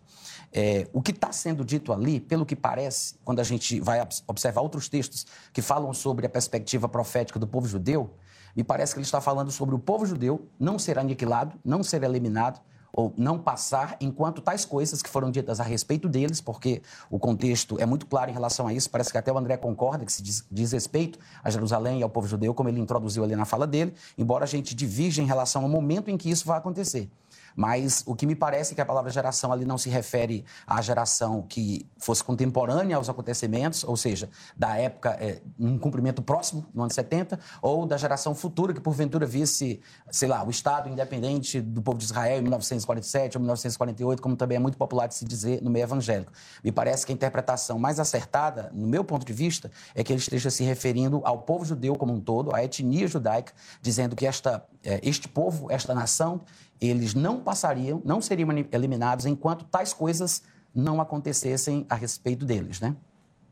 é, 0.52 0.88
o 0.92 1.00
que 1.00 1.12
está 1.12 1.32
sendo 1.32 1.64
dito 1.64 1.92
ali, 1.92 2.20
pelo 2.20 2.44
que 2.44 2.56
parece, 2.56 3.14
quando 3.24 3.40
a 3.40 3.44
gente 3.44 3.80
vai 3.80 4.00
observar 4.26 4.60
outros 4.60 4.88
textos 4.88 5.26
que 5.52 5.62
falam 5.62 5.92
sobre 5.94 6.26
a 6.26 6.28
perspectiva 6.28 6.88
profética 6.88 7.38
do 7.38 7.46
povo 7.46 7.68
judeu, 7.68 8.10
me 8.56 8.64
parece 8.64 8.92
que 8.92 8.98
ele 8.98 9.04
está 9.04 9.20
falando 9.20 9.50
sobre 9.50 9.74
o 9.74 9.78
povo 9.78 10.04
judeu 10.04 10.48
não 10.58 10.78
ser 10.78 10.98
aniquilado, 10.98 11.56
não 11.64 11.82
ser 11.82 12.02
eliminado, 12.02 12.60
ou 12.92 13.12
não 13.16 13.38
passar 13.38 13.96
enquanto 14.00 14.40
tais 14.40 14.64
coisas 14.64 15.02
que 15.02 15.08
foram 15.08 15.30
ditas 15.30 15.60
a 15.60 15.64
respeito 15.64 16.08
deles, 16.08 16.40
porque 16.40 16.82
o 17.10 17.18
contexto 17.18 17.78
é 17.80 17.86
muito 17.86 18.06
claro 18.06 18.30
em 18.30 18.34
relação 18.34 18.66
a 18.66 18.72
isso, 18.72 18.90
parece 18.90 19.10
que 19.12 19.18
até 19.18 19.32
o 19.32 19.38
André 19.38 19.56
concorda 19.56 20.04
que 20.04 20.12
se 20.12 20.22
diz, 20.22 20.46
diz 20.50 20.72
respeito 20.72 21.18
a 21.42 21.50
Jerusalém 21.50 22.00
e 22.00 22.02
ao 22.02 22.10
povo 22.10 22.26
judeu, 22.26 22.54
como 22.54 22.68
ele 22.68 22.80
introduziu 22.80 23.24
ali 23.24 23.36
na 23.36 23.44
fala 23.44 23.66
dele, 23.66 23.94
embora 24.16 24.44
a 24.44 24.48
gente 24.48 24.74
divirja 24.74 25.22
em 25.22 25.26
relação 25.26 25.62
ao 25.62 25.68
momento 25.68 26.10
em 26.10 26.16
que 26.16 26.30
isso 26.30 26.46
vai 26.46 26.58
acontecer. 26.58 27.10
Mas 27.54 28.02
o 28.06 28.14
que 28.14 28.26
me 28.26 28.34
parece 28.34 28.72
é 28.72 28.74
que 28.74 28.80
a 28.80 28.86
palavra 28.86 29.10
geração 29.10 29.52
ali 29.52 29.64
não 29.64 29.78
se 29.78 29.88
refere 29.88 30.44
à 30.66 30.80
geração 30.80 31.42
que 31.42 31.86
fosse 31.98 32.22
contemporânea 32.22 32.96
aos 32.96 33.08
acontecimentos, 33.08 33.84
ou 33.84 33.96
seja, 33.96 34.28
da 34.56 34.76
época, 34.76 35.10
é, 35.20 35.40
um 35.58 35.78
cumprimento 35.78 36.22
próximo, 36.22 36.66
no 36.74 36.82
ano 36.82 36.92
70, 36.92 37.38
ou 37.62 37.86
da 37.86 37.96
geração 37.96 38.34
futura 38.34 38.72
que 38.72 38.80
porventura 38.80 39.26
visse, 39.26 39.80
sei 40.10 40.28
lá, 40.28 40.44
o 40.44 40.50
Estado 40.50 40.88
independente 40.88 41.60
do 41.60 41.82
povo 41.82 41.98
de 41.98 42.04
Israel 42.04 42.38
em 42.38 42.42
1947 42.42 43.36
ou 43.36 43.40
1948, 43.40 44.22
como 44.22 44.36
também 44.36 44.56
é 44.56 44.60
muito 44.60 44.78
popular 44.78 45.06
de 45.06 45.14
se 45.14 45.24
dizer 45.24 45.62
no 45.62 45.70
meio 45.70 45.84
evangélico. 45.84 46.32
Me 46.62 46.72
parece 46.72 47.04
que 47.04 47.12
a 47.12 47.14
interpretação 47.14 47.78
mais 47.78 47.98
acertada, 47.98 48.70
no 48.72 48.86
meu 48.86 49.04
ponto 49.04 49.24
de 49.24 49.32
vista, 49.32 49.70
é 49.94 50.02
que 50.02 50.12
ele 50.12 50.20
esteja 50.20 50.50
se 50.50 50.64
referindo 50.64 51.20
ao 51.24 51.38
povo 51.38 51.64
judeu 51.64 51.94
como 51.96 52.12
um 52.12 52.20
todo, 52.20 52.54
à 52.54 52.64
etnia 52.64 53.06
judaica, 53.06 53.52
dizendo 53.80 54.16
que 54.16 54.26
esta, 54.26 54.64
é, 54.84 55.00
este 55.02 55.28
povo, 55.28 55.70
esta 55.70 55.94
nação, 55.94 56.40
eles 56.80 57.14
não 57.14 57.40
passariam, 57.40 58.00
não 58.04 58.20
seriam 58.20 58.48
eliminados 58.72 59.26
enquanto 59.26 59.64
tais 59.64 59.92
coisas 59.92 60.42
não 60.74 61.00
acontecessem 61.00 61.84
a 61.88 61.94
respeito 61.94 62.44
deles, 62.44 62.80
né? 62.80 62.96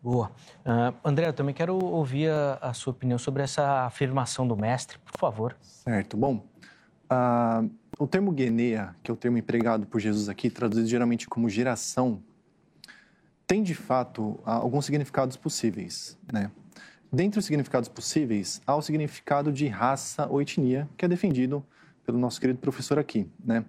Boa. 0.02 0.30
Uh, 0.64 0.94
André, 1.04 1.28
eu 1.28 1.32
também 1.32 1.54
quero 1.54 1.76
ouvir 1.76 2.30
a, 2.30 2.58
a, 2.62 2.72
sua 2.72 2.92
opinião 2.92 3.18
sobre 3.18 3.42
essa 3.42 3.84
afirmação 3.84 4.46
do 4.46 4.56
mestre, 4.56 4.96
por 4.98 5.18
favor. 5.18 5.56
Certo. 5.60 6.16
Bom, 6.16 6.44
uh, 7.10 7.68
o 7.98 8.06
termo 8.06 8.30
guenea, 8.30 8.94
que 9.02 9.10
é 9.10 9.14
o 9.14 9.16
termo 9.16 9.36
empregado 9.36 9.86
por 9.86 10.00
Jesus 10.00 10.28
aqui, 10.28 10.48
traduzido 10.48 10.86
geralmente 10.86 11.26
como 11.28 11.48
geração, 11.48 12.22
tem 13.46 13.62
de 13.62 13.74
fato 13.74 14.38
alguns 14.44 14.84
significados 14.84 15.36
possíveis, 15.36 16.16
né? 16.32 16.50
Dentre 17.10 17.38
os 17.38 17.46
significados 17.46 17.88
possíveis, 17.88 18.60
há 18.66 18.76
o 18.76 18.82
significado 18.82 19.50
de 19.50 19.66
raça 19.66 20.26
ou 20.28 20.42
etnia, 20.42 20.86
que 20.96 21.06
é 21.06 21.08
defendido 21.08 21.64
pelo 22.08 22.18
nosso 22.18 22.40
querido 22.40 22.58
professor 22.58 22.98
aqui, 22.98 23.30
né? 23.44 23.62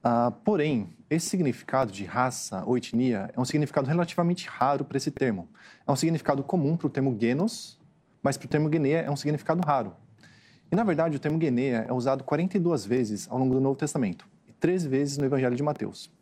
Ah, 0.00 0.30
porém, 0.44 0.90
esse 1.10 1.28
significado 1.28 1.90
de 1.90 2.04
raça 2.04 2.62
ou 2.64 2.78
etnia 2.78 3.28
é 3.34 3.40
um 3.40 3.44
significado 3.44 3.88
relativamente 3.88 4.46
raro 4.46 4.84
para 4.84 4.96
esse 4.96 5.10
termo. 5.10 5.48
É 5.84 5.90
um 5.90 5.96
significado 5.96 6.44
comum 6.44 6.76
para 6.76 6.86
o 6.86 6.90
termo 6.90 7.16
genos, 7.20 7.76
mas 8.22 8.36
para 8.36 8.46
o 8.46 8.48
termo 8.48 8.68
guenea 8.68 9.00
é 9.00 9.10
um 9.10 9.16
significado 9.16 9.60
raro. 9.66 9.92
E, 10.70 10.76
na 10.76 10.84
verdade, 10.84 11.16
o 11.16 11.18
termo 11.18 11.36
guenea 11.36 11.84
é 11.88 11.92
usado 11.92 12.22
42 12.22 12.86
vezes 12.86 13.26
ao 13.28 13.36
longo 13.36 13.54
do 13.54 13.60
Novo 13.60 13.74
Testamento 13.74 14.24
e 14.46 14.52
13 14.52 14.88
vezes 14.88 15.18
no 15.18 15.24
Evangelho 15.24 15.56
de 15.56 15.62
Mateus. 15.64 16.12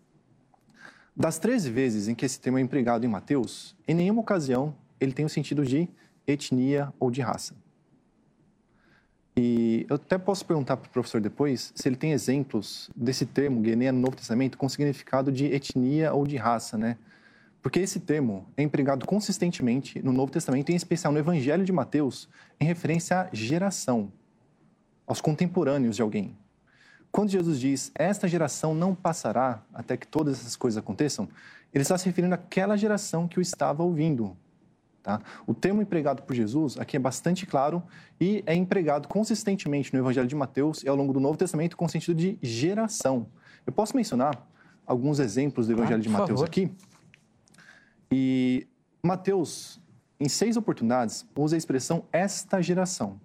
Das 1.15 1.39
13 1.39 1.71
vezes 1.71 2.09
em 2.09 2.15
que 2.15 2.25
esse 2.25 2.41
termo 2.41 2.57
é 2.57 2.63
empregado 2.63 3.05
em 3.05 3.09
Mateus, 3.09 3.77
em 3.87 3.95
nenhuma 3.95 4.23
ocasião 4.23 4.75
ele 4.99 5.13
tem 5.13 5.27
o 5.27 5.29
sentido 5.29 5.67
de 5.67 5.87
etnia 6.27 6.91
ou 6.99 7.11
de 7.11 7.21
raça. 7.21 7.55
E 9.39 9.85
eu 9.91 9.97
até 9.97 10.17
posso 10.17 10.47
perguntar 10.47 10.79
para 10.79 10.89
o 10.89 10.91
professor 10.91 11.21
depois 11.21 11.71
se 11.75 11.87
ele 11.87 11.97
tem 11.97 12.13
exemplos 12.13 12.91
desse 12.97 13.27
termo, 13.27 13.61
guené, 13.61 13.93
no 13.93 14.01
Novo 14.01 14.17
Testamento, 14.17 14.57
com 14.57 14.67
significado 14.69 15.31
de 15.31 15.45
etnia 15.47 16.15
ou 16.15 16.27
de 16.27 16.37
raça, 16.37 16.79
né? 16.79 16.97
Porque 17.61 17.81
esse 17.81 18.01
termo 18.01 18.47
é 18.57 18.63
empregado 18.63 19.05
consistentemente 19.05 20.01
no 20.01 20.13
Novo 20.13 20.33
Testamento, 20.33 20.71
em 20.71 20.77
especial 20.77 21.13
no 21.13 21.19
Evangelho 21.19 21.65
de 21.65 21.73
Mateus, 21.73 22.29
em 22.59 22.65
referência 22.65 23.23
à 23.23 23.29
geração, 23.33 24.11
aos 25.07 25.21
contemporâneos 25.21 25.97
de 25.97 26.03
alguém. 26.03 26.35
Quando 27.13 27.31
Jesus 27.31 27.59
diz, 27.61 27.91
esta 27.95 28.29
geração 28.29 28.75
não 28.75 28.95
passará 28.95 29.63
até 29.75 29.97
que 29.97 30.07
todas 30.07 30.39
essas 30.39 30.57
coisas 30.57 30.79
aconteçam, 30.79 31.29
ele 31.75 31.83
está 31.83 31.99
se 31.99 32.07
referindo 32.07 32.35
àquela 32.35 32.77
geração 32.77 33.29
que 33.29 33.39
o 33.39 33.43
estava 33.43 33.83
ouvindo, 33.83 34.37
Tá? 35.07 35.21
O 35.47 35.55
termo 35.55 35.81
empregado 35.81 36.23
por 36.23 36.35
Jesus 36.35 36.77
aqui 36.77 36.97
é 36.97 36.99
bastante 36.99 37.47
claro 37.47 37.81
e 38.21 38.43
é 38.45 38.57
empregado 38.57 39.07
consistentemente 39.07 39.93
no 39.93 40.01
Evangelho 40.01 40.27
de 40.27 40.35
Mateus 40.35 40.83
e 40.83 40.89
ao 40.89 40.97
longo 40.97 41.13
do 41.13 41.21
Novo 41.21 41.39
Testamento 41.39 41.77
com 41.77 41.87
sentido 41.87 42.17
de 42.17 42.37
geração. 42.43 43.29
Eu 43.65 43.73
posso 43.73 43.97
mencionar 43.97 44.37
alguns 44.85 45.21
exemplos 45.21 45.69
do 45.69 45.75
Evangelho 45.75 46.01
ah, 46.01 46.03
de 46.03 46.09
Mateus 46.09 46.41
favor. 46.41 46.45
aqui? 46.45 46.73
E 48.11 48.67
Mateus, 49.01 49.81
em 50.19 50.29
seis 50.29 50.57
oportunidades, 50.57 51.25
usa 51.37 51.55
a 51.55 51.59
expressão 51.59 52.05
esta 52.11 52.61
geração, 52.61 53.21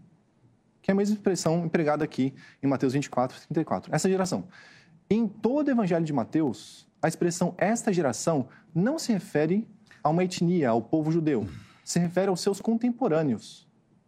que 0.84 0.92
é 0.92 0.94
a 0.94 0.96
mesma 0.96 1.16
expressão 1.16 1.66
empregada 1.66 2.04
aqui 2.04 2.32
em 2.62 2.68
Mateus 2.68 2.94
24, 2.94 3.40
34. 3.40 3.92
Essa 3.92 4.08
geração. 4.08 4.48
Em 5.10 5.28
todo 5.28 5.70
o 5.70 5.72
Evangelho 5.72 6.06
de 6.06 6.14
Mateus, 6.14 6.88
a 7.02 7.08
expressão 7.08 7.56
esta 7.58 7.92
geração 7.92 8.48
não 8.72 9.00
se 9.00 9.12
refere 9.12 9.68
a 10.04 10.10
uma 10.12 10.24
etnia, 10.24 10.70
ao 10.70 10.80
povo 10.80 11.12
judeu 11.12 11.48
se 11.92 12.00
refere 12.00 12.30
aos 12.30 12.42
seus 12.42 12.62
contemporâneos. 12.62 13.68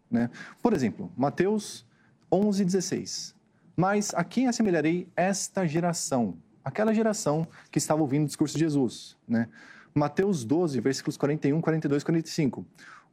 Né? 0.10 0.30
Por 0.62 0.74
exemplo, 0.74 1.12
Mateus 1.17 1.86
11, 2.32 2.63
16. 2.65 3.36
Mas 3.76 4.13
a 4.13 4.24
quem 4.24 4.48
assemelharei 4.48 5.08
esta 5.15 5.65
geração? 5.67 6.38
Aquela 6.63 6.93
geração 6.93 7.48
que 7.72 7.78
estava 7.78 8.02
ouvindo 8.02 8.24
o 8.24 8.28
discurso 8.28 8.56
de 8.56 8.62
Jesus. 8.62 9.17
Né? 9.28 9.50
Mateus 9.93 10.43
12, 10.43 10.80
versículos 10.80 11.17
41, 11.17 11.60
42 11.60 12.04
45. 12.04 12.65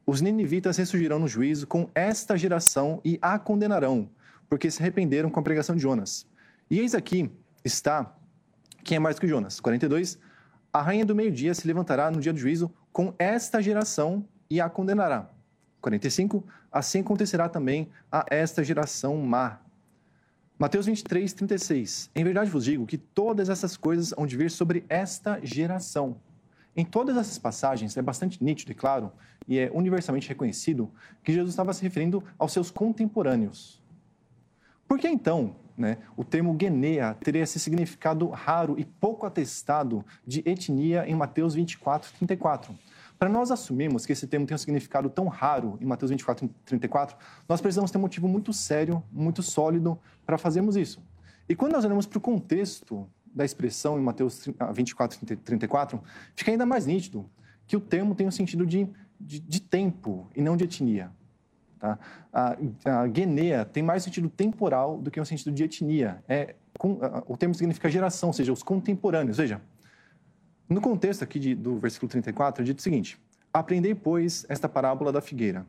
Os 0.07 0.21
ninivitas 0.21 0.77
ressurgirão 0.77 1.19
no 1.19 1.29
juízo 1.29 1.67
com 1.67 1.89
esta 1.95 2.37
geração 2.37 3.01
e 3.05 3.19
a 3.21 3.39
condenarão, 3.39 4.09
porque 4.49 4.71
se 4.71 4.83
arrependeram 4.83 5.31
com 5.31 5.41
a 5.41 5.43
pregação 5.43 5.77
de 5.77 5.83
Jonas. 5.83 6.27
E 6.71 6.79
eis 6.79 6.95
aqui 6.95 7.31
está 7.65 8.15
quem 8.83 8.97
é 8.97 8.99
mais 8.99 9.19
que 9.19 9.29
Jonas. 9.29 9.61
42. 9.61 10.19
A 10.73 10.81
rainha 10.81 11.05
do 11.05 11.15
meio-dia 11.15 11.53
se 11.55 11.67
levantará 11.67 12.11
no 12.11 12.21
dia 12.21 12.33
do 12.33 12.39
juízo 12.39 12.73
com 12.93 13.15
esta 13.19 13.61
geração 13.61 14.25
e 14.51 14.61
a 14.61 14.69
condenará. 14.69 15.31
45. 15.81 16.45
Assim 16.71 17.01
acontecerá 17.01 17.49
também 17.49 17.89
a 18.11 18.27
esta 18.29 18.63
geração 18.65 19.17
má. 19.17 19.61
Mateus 20.59 20.87
23, 20.87 21.33
36. 21.33 22.11
Em 22.15 22.25
verdade 22.25 22.51
vos 22.51 22.65
digo 22.65 22.87
que 22.87 22.99
todas 22.99 23.49
essas 23.49 23.77
coisas 23.77 24.13
hão 24.19 24.27
de 24.27 24.37
vir 24.37 24.51
sobre 24.51 24.85
esta 24.89 25.41
geração. 25.43 26.17
Em 26.77 26.85
todas 26.85 27.17
essas 27.17 27.39
passagens 27.39 27.97
é 27.97 28.03
bastante 28.03 28.43
nítido 28.45 28.73
e 28.73 28.75
claro, 28.75 29.11
e 29.49 29.59
é 29.59 29.71
universalmente 29.73 30.29
reconhecido, 30.29 30.91
que 31.25 31.33
Jesus 31.33 31.51
estava 31.53 31.73
se 31.73 31.83
referindo 31.83 32.23
aos 32.39 32.53
seus 32.53 32.71
contemporâneos. 32.71 33.83
Por 34.87 34.99
que 34.99 35.09
então 35.09 35.57
né, 35.77 35.99
o 36.17 36.23
termo 36.23 36.53
guenea 36.53 37.17
teria 37.21 37.43
esse 37.43 37.59
significado 37.59 38.29
raro 38.29 38.79
e 38.79 38.85
pouco 38.85 39.25
atestado 39.25 40.05
de 40.27 40.43
etnia 40.45 41.09
em 41.09 41.15
Mateus 41.15 41.55
24, 41.55 42.13
34? 42.19 42.75
Para 43.21 43.29
nós 43.29 43.51
assumirmos 43.51 44.07
que 44.07 44.15
esse 44.15 44.27
termo 44.27 44.47
tem 44.47 44.55
um 44.55 44.59
significado 44.59 45.11
tão 45.11 45.29
raro 45.29 45.77
em 45.79 45.85
Mateus 45.85 46.11
24 46.11 46.47
e 46.47 46.49
34, 46.65 47.19
nós 47.47 47.61
precisamos 47.61 47.91
ter 47.91 47.99
um 47.99 48.01
motivo 48.01 48.27
muito 48.27 48.51
sério, 48.51 49.03
muito 49.13 49.43
sólido 49.43 49.99
para 50.25 50.39
fazermos 50.39 50.75
isso. 50.75 51.03
E 51.47 51.55
quando 51.55 51.73
nós 51.73 51.85
olhamos 51.85 52.07
para 52.07 52.17
o 52.17 52.21
contexto 52.21 53.07
da 53.27 53.45
expressão 53.45 53.99
em 53.99 54.03
Mateus 54.03 54.49
24 54.73 55.19
e 55.23 55.37
34, 55.37 56.03
fica 56.35 56.51
ainda 56.51 56.65
mais 56.65 56.87
nítido 56.87 57.29
que 57.67 57.77
o 57.77 57.81
termo 57.81 58.15
tem 58.15 58.25
o 58.25 58.29
um 58.29 58.33
sentido 58.33 58.65
de, 58.65 58.89
de, 59.21 59.39
de, 59.39 59.61
tempo 59.61 60.27
e 60.35 60.41
não 60.41 60.57
de 60.57 60.65
etnia. 60.65 61.11
Tá? 61.79 61.99
A, 62.33 62.57
a 62.87 63.07
guenea 63.07 63.67
tem 63.67 63.83
mais 63.83 64.03
sentido 64.03 64.31
temporal 64.31 64.97
do 64.97 65.11
que 65.11 65.21
um 65.21 65.27
sentido 65.27 65.53
de 65.53 65.63
etnia. 65.63 66.25
É, 66.27 66.55
com, 66.79 66.99
a, 67.03 67.23
o 67.27 67.37
termo 67.37 67.55
significa 67.55 67.91
geração, 67.91 68.31
ou 68.31 68.33
seja, 68.33 68.51
os 68.51 68.63
contemporâneos. 68.63 69.37
Veja, 69.37 69.61
no 70.71 70.81
contexto 70.81 71.25
aqui 71.25 71.39
de, 71.39 71.55
do 71.55 71.79
versículo 71.79 72.09
34, 72.09 72.63
é 72.63 72.65
dito 72.65 72.79
o 72.79 72.83
seguinte: 72.83 73.21
Aprendei, 73.53 73.95
pois, 73.95 74.47
esta 74.49 74.69
parábola 74.69 75.11
da 75.11 75.21
figueira. 75.21 75.67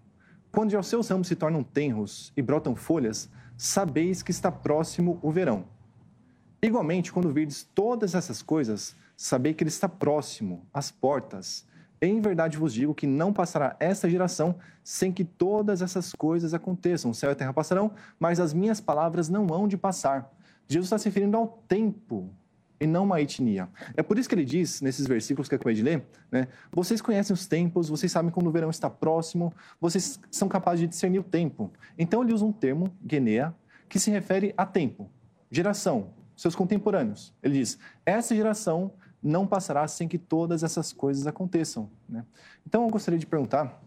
Quando 0.51 0.77
os 0.77 0.87
seus 0.87 1.07
ramos 1.07 1.27
se 1.27 1.35
tornam 1.35 1.63
tenros 1.63 2.31
e 2.37 2.41
brotam 2.41 2.75
folhas, 2.75 3.29
sabeis 3.57 4.21
que 4.21 4.31
está 4.31 4.51
próximo 4.51 5.17
o 5.21 5.31
verão. 5.31 5.65
Igualmente, 6.61 7.11
quando 7.11 7.33
virdes 7.33 7.67
todas 7.73 8.13
essas 8.13 8.43
coisas, 8.43 8.95
sabei 9.17 9.53
que 9.53 9.63
ele 9.63 9.69
está 9.69 9.89
próximo, 9.89 10.67
às 10.71 10.91
portas. 10.91 11.65
Em 11.99 12.19
verdade 12.21 12.57
vos 12.57 12.73
digo 12.73 12.93
que 12.93 13.07
não 13.07 13.31
passará 13.31 13.75
esta 13.79 14.09
geração 14.09 14.55
sem 14.83 15.11
que 15.11 15.23
todas 15.23 15.81
essas 15.81 16.13
coisas 16.13 16.53
aconteçam. 16.53 17.09
O 17.09 17.15
céu 17.15 17.29
e 17.29 17.33
a 17.33 17.35
terra 17.35 17.53
passarão, 17.53 17.91
mas 18.19 18.39
as 18.39 18.53
minhas 18.53 18.79
palavras 18.79 19.29
não 19.29 19.47
hão 19.51 19.67
de 19.67 19.77
passar. 19.77 20.31
Jesus 20.67 20.87
está 20.87 20.97
se 20.97 21.05
referindo 21.05 21.37
ao 21.37 21.47
tempo 21.67 22.29
e 22.81 22.87
não 22.87 23.03
uma 23.03 23.21
etnia. 23.21 23.69
É 23.95 24.01
por 24.01 24.17
isso 24.17 24.27
que 24.27 24.33
ele 24.33 24.43
diz, 24.43 24.81
nesses 24.81 25.05
versículos 25.05 25.47
que 25.47 25.53
eu 25.53 25.57
acabei 25.57 25.75
de 25.75 25.83
ler, 25.83 26.03
né, 26.31 26.47
vocês 26.71 26.99
conhecem 26.99 27.31
os 27.31 27.45
tempos, 27.45 27.87
vocês 27.87 28.11
sabem 28.11 28.31
quando 28.31 28.47
o 28.47 28.51
verão 28.51 28.71
está 28.71 28.89
próximo, 28.89 29.53
vocês 29.79 30.19
são 30.31 30.49
capazes 30.49 30.81
de 30.81 30.87
discernir 30.87 31.19
o 31.19 31.23
tempo. 31.23 31.71
Então 31.95 32.23
ele 32.23 32.33
usa 32.33 32.43
um 32.43 32.51
termo, 32.51 32.91
genea, 33.07 33.53
que 33.87 33.99
se 33.99 34.09
refere 34.09 34.51
a 34.57 34.65
tempo, 34.65 35.07
geração, 35.51 36.09
seus 36.35 36.55
contemporâneos. 36.55 37.31
Ele 37.43 37.59
diz, 37.59 37.77
essa 38.03 38.35
geração 38.35 38.91
não 39.21 39.45
passará 39.45 39.87
sem 39.87 40.07
que 40.07 40.17
todas 40.17 40.63
essas 40.63 40.91
coisas 40.91 41.27
aconteçam. 41.27 41.87
Né? 42.09 42.25
Então 42.65 42.83
eu 42.83 42.89
gostaria 42.89 43.19
de 43.19 43.27
perguntar 43.27 43.79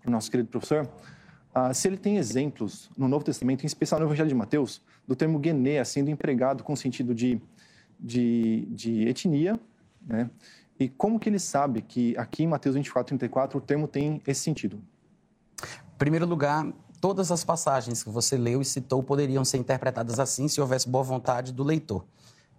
para 0.00 0.08
o 0.08 0.10
nosso 0.10 0.30
querido 0.30 0.48
professor 0.48 0.88
uh, 1.54 1.74
se 1.74 1.86
ele 1.86 1.98
tem 1.98 2.16
exemplos 2.16 2.90
no 2.96 3.08
Novo 3.08 3.26
Testamento, 3.26 3.62
em 3.62 3.66
especial 3.66 4.00
no 4.00 4.06
Evangelho 4.06 4.30
de 4.30 4.34
Mateus, 4.34 4.80
do 5.06 5.14
termo 5.14 5.38
genea 5.44 5.84
sendo 5.84 6.10
empregado 6.10 6.64
com 6.64 6.72
o 6.72 6.76
sentido 6.76 7.14
de 7.14 7.38
de, 8.02 8.66
de 8.70 9.08
etnia, 9.08 9.58
né? 10.04 10.28
E 10.78 10.88
como 10.88 11.20
que 11.20 11.28
ele 11.28 11.38
sabe 11.38 11.80
que 11.80 12.16
aqui 12.18 12.42
em 12.42 12.46
Mateus 12.48 12.74
24, 12.74 13.16
34 13.16 13.58
o 13.58 13.60
termo 13.60 13.86
tem 13.86 14.20
esse 14.26 14.40
sentido? 14.40 14.82
Em 15.62 15.98
primeiro 15.98 16.26
lugar, 16.26 16.66
todas 17.00 17.30
as 17.30 17.44
passagens 17.44 18.02
que 18.02 18.10
você 18.10 18.36
leu 18.36 18.60
e 18.60 18.64
citou 18.64 19.02
poderiam 19.02 19.44
ser 19.44 19.58
interpretadas 19.58 20.18
assim 20.18 20.48
se 20.48 20.60
houvesse 20.60 20.88
boa 20.88 21.04
vontade 21.04 21.52
do 21.52 21.62
leitor. 21.62 22.04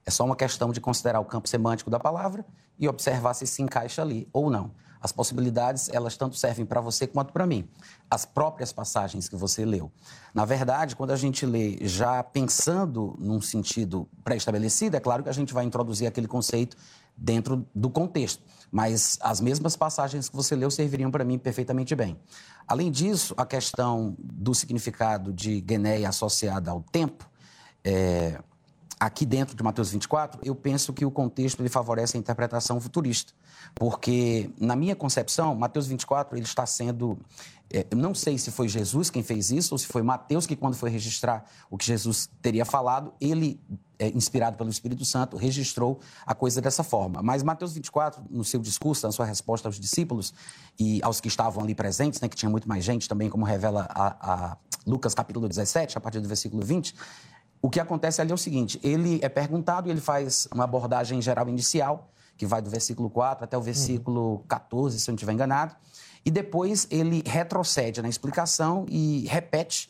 É 0.06 0.12
só 0.12 0.24
uma 0.24 0.36
questão 0.36 0.72
de 0.72 0.80
considerar 0.80 1.20
o 1.20 1.26
campo 1.26 1.50
semântico 1.50 1.90
da 1.90 2.00
palavra 2.00 2.46
e 2.80 2.88
observar 2.88 3.34
se 3.34 3.46
se 3.46 3.62
encaixa 3.62 4.02
ali 4.02 4.28
ou 4.32 4.50
não. 4.50 4.72
As 5.04 5.12
possibilidades, 5.12 5.90
elas 5.90 6.16
tanto 6.16 6.38
servem 6.38 6.66
para 6.66 6.80
você 6.80 7.06
quanto 7.06 7.34
para 7.34 7.46
mim. 7.46 7.68
As 8.10 8.24
próprias 8.24 8.72
passagens 8.72 9.28
que 9.28 9.36
você 9.36 9.66
leu. 9.66 9.92
Na 10.34 10.46
verdade, 10.46 10.96
quando 10.96 11.12
a 11.12 11.18
gente 11.18 11.46
lê 11.46 11.78
já 11.82 12.24
pensando 12.24 13.14
num 13.20 13.42
sentido 13.42 14.08
pré-estabelecido, 14.24 14.96
é 14.96 15.02
claro 15.02 15.22
que 15.22 15.28
a 15.28 15.34
gente 15.34 15.54
vai 15.54 15.66
introduzir 15.66 16.08
aquele 16.08 16.26
conceito 16.26 16.78
dentro 17.18 17.68
do 17.76 17.90
contexto. 17.90 18.42
Mas 18.72 19.20
as 19.22 19.42
mesmas 19.42 19.76
passagens 19.76 20.30
que 20.30 20.36
você 20.38 20.56
leu 20.56 20.72
serviriam 20.72 21.12
para 21.12 21.26
mim 21.26 21.38
perfeitamente 21.38 21.94
bem. 21.94 22.18
Além 22.66 22.90
disso, 22.90 23.34
a 23.36 23.46
questão 23.46 24.16
do 24.18 24.56
significado 24.56 25.34
de 25.34 25.60
Guiné 25.60 26.06
associada 26.06 26.72
ao 26.72 26.82
tempo, 26.82 27.30
é, 27.84 28.40
aqui 29.06 29.26
dentro 29.26 29.56
de 29.56 29.62
Mateus 29.62 29.92
24, 29.92 30.40
eu 30.44 30.56
penso 30.56 30.94
que 30.94 31.06
o 31.06 31.12
contexto 31.12 31.62
ele 31.62 31.68
favorece 31.68 32.16
a 32.16 32.20
interpretação 32.20 32.80
futurista. 32.80 33.34
Porque, 33.76 34.50
na 34.58 34.76
minha 34.76 34.96
concepção, 34.96 35.54
Mateus 35.56 35.88
24 35.88 36.38
ele 36.38 36.46
está 36.46 36.66
sendo. 36.66 37.18
É, 37.70 37.86
não 37.96 38.14
sei 38.14 38.38
se 38.38 38.52
foi 38.52 38.70
Jesus 38.70 39.10
quem 39.10 39.24
fez 39.24 39.52
isso 39.52 39.74
ou 39.74 39.78
se 39.78 39.88
foi 39.88 40.04
Mateus 40.04 40.46
que, 40.46 40.56
quando 40.56 40.76
foi 40.76 40.90
registrar 40.90 41.44
o 41.70 41.78
que 41.78 41.86
Jesus 41.86 42.30
teria 42.42 42.64
falado, 42.64 43.14
ele, 43.20 43.60
é, 44.00 44.10
inspirado 44.10 44.56
pelo 44.56 44.70
Espírito 44.70 45.04
Santo, 45.04 45.36
registrou 45.36 46.00
a 46.26 46.34
coisa 46.34 46.62
dessa 46.62 46.84
forma. 46.84 47.22
Mas 47.22 47.44
Mateus 47.44 47.74
24, 47.74 48.24
no 48.30 48.46
seu 48.46 48.62
discurso, 48.62 49.06
na 49.06 49.12
sua 49.12 49.26
resposta 49.26 49.68
aos 49.68 49.80
discípulos 49.80 50.34
e 50.80 51.02
aos 51.04 51.20
que 51.20 51.28
estavam 51.28 51.64
ali 51.64 51.76
presentes, 51.76 52.22
né, 52.22 52.30
que 52.30 52.36
tinha 52.36 52.50
muito 52.50 52.70
mais 52.70 52.84
gente 52.84 53.10
também, 53.10 53.30
como 53.30 53.44
revela 53.44 53.88
a, 53.90 54.52
a 54.52 54.58
Lucas 54.86 55.14
capítulo 55.14 55.48
17, 55.50 55.98
a 55.98 56.02
partir 56.02 56.20
do 56.20 56.28
versículo 56.28 56.64
20 56.64 56.94
o 57.64 57.70
que 57.70 57.80
acontece 57.80 58.22
ali 58.22 58.30
é 58.30 58.34
o 58.36 58.38
seguinte: 58.38 58.78
ele 58.84 59.20
é 59.24 59.30
perguntado 59.30 59.90
ele 59.90 60.02
faz 60.02 60.50
uma 60.54 60.66
abordagem 60.66 61.22
geral 61.22 61.48
inicial, 61.48 62.12
que 62.36 62.46
vai 62.46 62.62
do 62.62 62.70
versículo 62.70 63.10
4 63.10 63.46
até 63.46 63.58
o 63.58 63.62
versículo 63.62 64.44
14, 64.50 65.00
se 65.00 65.10
eu 65.10 65.14
não 65.14 65.16
estiver 65.16 65.32
enganado. 65.32 65.74
E 66.26 66.30
depois 66.30 66.86
ele 66.92 67.24
retrocede 67.26 68.02
na 68.02 68.10
explicação 68.10 68.86
e 68.90 69.26
repete. 69.30 69.90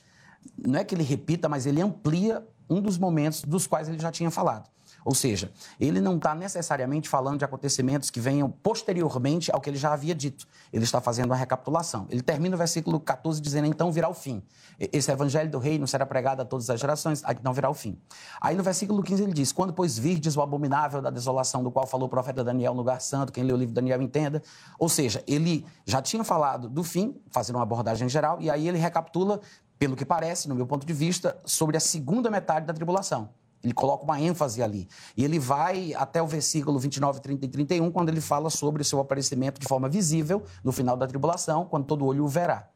Não 0.58 0.80
é 0.80 0.84
que 0.84 0.94
ele 0.94 1.04
repita, 1.04 1.50
mas 1.50 1.66
ele 1.66 1.82
amplia 1.82 2.46
um 2.70 2.80
dos 2.80 2.98
momentos 2.98 3.42
dos 3.42 3.66
quais 3.66 3.90
ele 3.90 4.00
já 4.00 4.12
tinha 4.12 4.30
falado. 4.30 4.70
Ou 5.06 5.14
seja, 5.14 5.52
ele 5.80 6.00
não 6.00 6.16
está 6.16 6.34
necessariamente 6.34 7.10
falando 7.10 7.40
de 7.40 7.46
acontecimentos 7.46 8.10
que 8.10 8.20
venham 8.20 8.50
posteriormente 8.50 9.52
ao 9.54 9.60
que 9.60 9.70
ele 9.70 9.78
já 9.78 9.94
havia 9.94 10.16
dito. 10.16 10.48
Ele 10.72 10.84
está 10.84 11.02
fazendo 11.02 11.28
uma 11.28 11.36
recapitulação. 11.36 12.08
Ele 12.10 12.22
termina 12.22 12.56
o 12.56 12.58
versículo 12.58 13.00
14 13.00 13.42
dizendo: 13.42 13.68
então 13.68 13.92
virá 13.92 14.10
o 14.10 14.14
fim. 14.14 14.42
Esse 14.80 15.12
evangelho 15.12 15.50
do 15.50 15.60
reino 15.60 15.88
será 15.88 16.06
pregado 16.06 16.42
a 16.42 16.46
todas 16.46 16.70
as 16.70 16.80
gerações, 16.80 17.22
não 17.44 17.54
virá 17.54 17.70
o 17.70 17.74
fim. 17.74 17.98
Aí 18.42 18.56
no 18.56 18.64
versículo 18.64 19.04
15 19.04 19.24
ele 19.24 19.34
diz: 19.34 19.52
quando, 19.52 19.74
pois, 19.74 19.98
virdes 19.98 20.36
o 20.36 20.42
abominável 20.42 21.02
da 21.02 21.10
desolação 21.10 21.64
do 21.64 21.72
qual 21.72 21.86
falou 21.86 22.08
o 22.08 22.10
profeta 22.10 22.44
Daniel 22.44 22.74
no 22.74 22.80
lugar 22.80 23.02
santo, 23.02 23.32
quem 23.32 23.44
lê 23.44 23.54
o 23.54 23.58
livro 23.58 23.74
Daniel 23.74 24.02
entenda. 24.02 24.42
Ou 24.80 24.90
seja, 24.90 25.24
ele 25.28 25.66
já 25.86 26.02
tinha 26.02 26.24
falado 26.24 26.70
do 26.70 26.84
fim, 26.84 27.16
fazendo 27.30 27.58
uma 27.58 27.64
abordagem 27.64 28.08
geral, 28.10 28.42
e 28.42 28.50
aí 28.50 28.68
ele 28.68 28.78
recapitula, 28.78 29.40
pelo 29.78 29.96
que 29.96 30.06
parece, 30.06 30.48
no 30.48 30.56
meu 30.56 30.66
ponto 30.66 30.86
de 30.86 30.94
vista, 30.94 31.38
sobre 31.46 31.76
a 31.76 31.80
segunda 31.80 32.30
metade 32.32 32.66
da 32.66 32.74
tribulação. 32.74 33.30
Ele 33.64 33.74
coloca 33.74 34.04
uma 34.04 34.20
ênfase 34.20 34.62
ali. 34.62 34.88
E 35.16 35.24
ele 35.24 35.40
vai 35.40 35.94
até 35.94 36.22
o 36.22 36.28
versículo 36.28 36.78
29, 36.78 37.22
30 37.22 37.46
e 37.46 37.48
31, 37.48 37.92
quando 37.92 38.10
ele 38.10 38.20
fala 38.20 38.50
sobre 38.50 38.82
o 38.82 38.86
seu 38.86 39.00
aparecimento 39.00 39.60
de 39.60 39.68
forma 39.68 39.88
visível 39.88 40.44
no 40.64 40.72
final 40.72 40.98
da 40.98 41.08
tribulação, 41.08 41.66
quando 41.66 41.86
todo 41.86 42.06
olho 42.06 42.26
o 42.26 42.28
verá. 42.28 42.68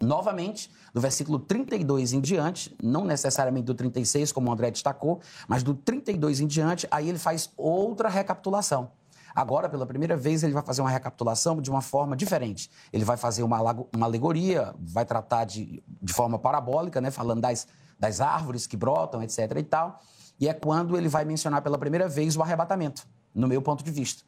Novamente, 0.00 0.70
do 0.94 1.00
versículo 1.00 1.40
32 1.40 2.12
em 2.12 2.20
diante, 2.20 2.74
não 2.82 3.04
necessariamente 3.04 3.66
do 3.66 3.74
36, 3.74 4.30
como 4.30 4.48
o 4.48 4.52
André 4.52 4.70
destacou, 4.70 5.20
mas 5.48 5.62
do 5.62 5.74
32 5.74 6.40
em 6.40 6.46
diante, 6.46 6.86
aí 6.90 7.08
ele 7.08 7.18
faz 7.18 7.50
outra 7.56 8.08
recapitulação. 8.08 8.92
Agora, 9.34 9.68
pela 9.68 9.86
primeira 9.86 10.16
vez, 10.16 10.42
ele 10.42 10.52
vai 10.52 10.62
fazer 10.62 10.80
uma 10.80 10.90
recapitulação 10.90 11.60
de 11.60 11.70
uma 11.70 11.82
forma 11.82 12.16
diferente. 12.16 12.70
Ele 12.92 13.04
vai 13.04 13.16
fazer 13.16 13.42
uma, 13.42 13.60
uma 13.94 14.06
alegoria, 14.06 14.74
vai 14.78 15.04
tratar 15.04 15.44
de, 15.44 15.82
de 16.02 16.12
forma 16.12 16.38
parabólica, 16.38 17.00
né, 17.00 17.10
falando 17.10 17.42
das 17.42 17.66
das 17.98 18.20
árvores 18.20 18.66
que 18.66 18.76
brotam, 18.76 19.22
etc. 19.22 19.38
e 19.58 19.62
tal. 19.62 20.00
E 20.40 20.48
é 20.48 20.54
quando 20.54 20.96
ele 20.96 21.08
vai 21.08 21.24
mencionar 21.24 21.62
pela 21.62 21.78
primeira 21.78 22.08
vez 22.08 22.36
o 22.36 22.42
arrebatamento, 22.42 23.06
no 23.34 23.48
meu 23.48 23.60
ponto 23.60 23.82
de 23.82 23.90
vista. 23.90 24.22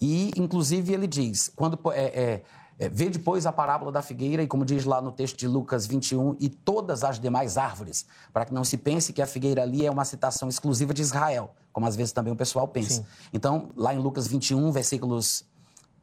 E, 0.00 0.30
inclusive, 0.36 0.92
ele 0.92 1.06
diz: 1.06 1.50
quando 1.54 1.78
é, 1.92 2.04
é, 2.04 2.42
é, 2.78 2.88
vê 2.88 3.08
depois 3.08 3.46
a 3.46 3.52
parábola 3.52 3.92
da 3.92 4.02
figueira, 4.02 4.42
e 4.42 4.46
como 4.46 4.64
diz 4.64 4.84
lá 4.84 5.00
no 5.00 5.12
texto 5.12 5.36
de 5.36 5.46
Lucas 5.46 5.86
21, 5.86 6.36
e 6.40 6.48
todas 6.48 7.04
as 7.04 7.20
demais 7.20 7.56
árvores, 7.56 8.06
para 8.32 8.44
que 8.44 8.52
não 8.52 8.64
se 8.64 8.76
pense 8.76 9.12
que 9.12 9.22
a 9.22 9.26
figueira 9.26 9.62
ali 9.62 9.86
é 9.86 9.90
uma 9.90 10.04
citação 10.04 10.48
exclusiva 10.48 10.92
de 10.92 11.00
Israel, 11.00 11.54
como 11.72 11.86
às 11.86 11.94
vezes 11.94 12.12
também 12.12 12.32
o 12.32 12.36
pessoal 12.36 12.66
pensa. 12.66 13.02
Sim. 13.02 13.06
Então, 13.32 13.70
lá 13.76 13.94
em 13.94 13.98
Lucas 13.98 14.26
21, 14.26 14.72
versículos 14.72 15.44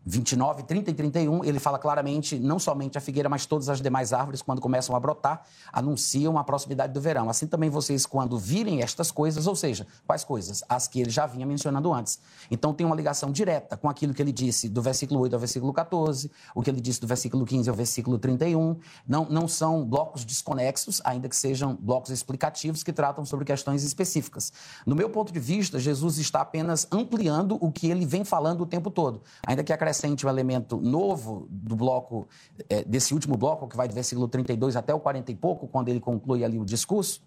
29, 0.05 0.63
30 0.63 0.91
e 0.91 0.93
31, 0.93 1.43
ele 1.43 1.59
fala 1.59 1.77
claramente, 1.77 2.39
não 2.39 2.57
somente 2.57 2.97
a 2.97 3.01
figueira, 3.01 3.27
mas 3.27 3.45
todas 3.45 3.69
as 3.69 3.81
demais 3.81 4.13
árvores, 4.13 4.41
quando 4.41 4.62
começam 4.62 4.95
a 4.95 4.99
brotar, 4.99 5.45
anunciam 5.71 6.38
a 6.38 6.43
proximidade 6.43 6.93
do 6.93 7.01
verão. 7.01 7.29
Assim 7.29 7.45
também 7.45 7.69
vocês, 7.69 8.05
quando 8.05 8.38
virem 8.38 8.81
estas 8.81 9.12
coisas, 9.12 9.45
ou 9.45 9.55
seja, 9.55 9.85
quais 10.07 10.23
coisas? 10.23 10.63
As 10.69 10.88
que 10.88 11.01
ele 11.01 11.09
já 11.09 11.25
vinha 11.25 11.45
mencionando 11.45 11.93
antes. 11.93 12.19
Então 12.49 12.73
tem 12.73 12.85
uma 12.88 12.95
ligação 12.95 13.31
direta 13.31 13.75
com 13.75 13.89
aquilo 13.89 14.13
que 14.13 14.21
ele 14.21 14.31
disse 14.31 14.69
do 14.69 14.81
versículo 14.81 15.19
8 15.19 15.33
ao 15.33 15.39
versículo 15.39 15.73
14, 15.73 16.31
o 16.55 16.62
que 16.62 16.69
ele 16.69 16.81
disse 16.81 17.01
do 17.01 17.07
versículo 17.07 17.45
15 17.45 17.69
ao 17.69 17.75
versículo 17.75 18.17
31. 18.17 18.77
Não, 19.07 19.25
não 19.29 19.47
são 19.47 19.85
blocos 19.85 20.23
desconexos, 20.23 21.01
ainda 21.03 21.27
que 21.27 21.35
sejam 21.35 21.75
blocos 21.75 22.09
explicativos 22.09 22.83
que 22.83 22.93
tratam 22.93 23.25
sobre 23.25 23.45
questões 23.45 23.83
específicas. 23.83 24.51
No 24.85 24.95
meu 24.95 25.09
ponto 25.09 25.31
de 25.31 25.39
vista, 25.39 25.77
Jesus 25.77 26.17
está 26.17 26.41
apenas 26.41 26.88
ampliando 26.91 27.57
o 27.59 27.71
que 27.71 27.89
ele 27.89 28.05
vem 28.05 28.23
falando 28.23 28.62
o 28.62 28.65
tempo 28.65 28.89
todo, 28.89 29.21
ainda 29.45 29.63
que 29.63 29.73
a 29.73 29.77
acrescente 29.89 30.25
um 30.25 30.30
elemento 30.30 30.78
novo 30.78 31.47
do 31.49 31.75
bloco, 31.75 32.28
é, 32.69 32.84
desse 32.84 33.13
último 33.13 33.36
bloco, 33.36 33.67
que 33.67 33.75
vai 33.75 33.88
do 33.88 33.93
versículo 33.93 34.28
32 34.28 34.75
até 34.75 34.93
o 34.93 34.99
40 34.99 35.32
e 35.32 35.36
pouco, 35.36 35.67
quando 35.67 35.89
ele 35.89 35.99
conclui 35.99 36.43
ali 36.43 36.60
o 36.60 36.65
discurso, 36.65 37.21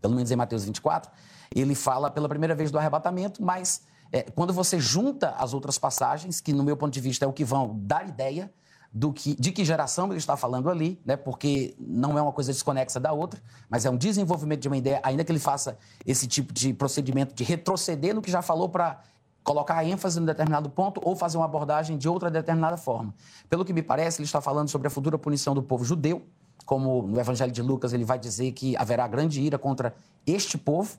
pelo 0.00 0.14
menos 0.14 0.30
em 0.30 0.36
Mateus 0.36 0.64
24, 0.64 1.10
ele 1.54 1.74
fala 1.74 2.10
pela 2.10 2.28
primeira 2.28 2.54
vez 2.54 2.70
do 2.70 2.78
arrebatamento, 2.78 3.42
mas 3.42 3.82
é, 4.12 4.22
quando 4.22 4.52
você 4.52 4.78
junta 4.80 5.30
as 5.30 5.54
outras 5.54 5.78
passagens, 5.78 6.40
que 6.40 6.52
no 6.52 6.64
meu 6.64 6.76
ponto 6.76 6.92
de 6.92 7.00
vista 7.00 7.24
é 7.24 7.28
o 7.28 7.32
que 7.32 7.44
vão 7.44 7.78
dar 7.80 8.08
ideia 8.08 8.52
do 8.92 9.12
que, 9.12 9.34
de 9.34 9.50
que 9.50 9.64
geração 9.64 10.06
ele 10.08 10.18
está 10.18 10.36
falando 10.36 10.68
ali, 10.70 11.00
né? 11.04 11.16
porque 11.16 11.74
não 11.78 12.18
é 12.18 12.22
uma 12.22 12.32
coisa 12.32 12.52
desconexa 12.52 13.00
da 13.00 13.12
outra, 13.12 13.40
mas 13.68 13.84
é 13.84 13.90
um 13.90 13.96
desenvolvimento 13.96 14.60
de 14.60 14.68
uma 14.68 14.76
ideia, 14.76 15.00
ainda 15.02 15.24
que 15.24 15.32
ele 15.32 15.38
faça 15.40 15.78
esse 16.04 16.26
tipo 16.26 16.52
de 16.52 16.72
procedimento 16.72 17.34
de 17.34 17.42
retroceder 17.42 18.14
no 18.14 18.22
que 18.22 18.30
já 18.30 18.42
falou 18.42 18.68
para 18.68 19.00
colocar 19.44 19.84
ênfase 19.84 20.18
em 20.18 20.24
determinado 20.24 20.70
ponto 20.70 21.00
ou 21.04 21.14
fazer 21.14 21.36
uma 21.36 21.44
abordagem 21.44 21.98
de 21.98 22.08
outra 22.08 22.30
determinada 22.30 22.78
forma. 22.78 23.14
Pelo 23.48 23.64
que 23.64 23.74
me 23.74 23.82
parece, 23.82 24.20
ele 24.20 24.26
está 24.26 24.40
falando 24.40 24.68
sobre 24.68 24.88
a 24.88 24.90
futura 24.90 25.18
punição 25.18 25.54
do 25.54 25.62
povo 25.62 25.84
judeu, 25.84 26.22
como 26.64 27.02
no 27.02 27.20
Evangelho 27.20 27.52
de 27.52 27.60
Lucas 27.60 27.92
ele 27.92 28.04
vai 28.04 28.18
dizer 28.18 28.52
que 28.52 28.74
haverá 28.78 29.06
grande 29.06 29.42
ira 29.42 29.58
contra 29.58 29.94
este 30.26 30.56
povo. 30.56 30.96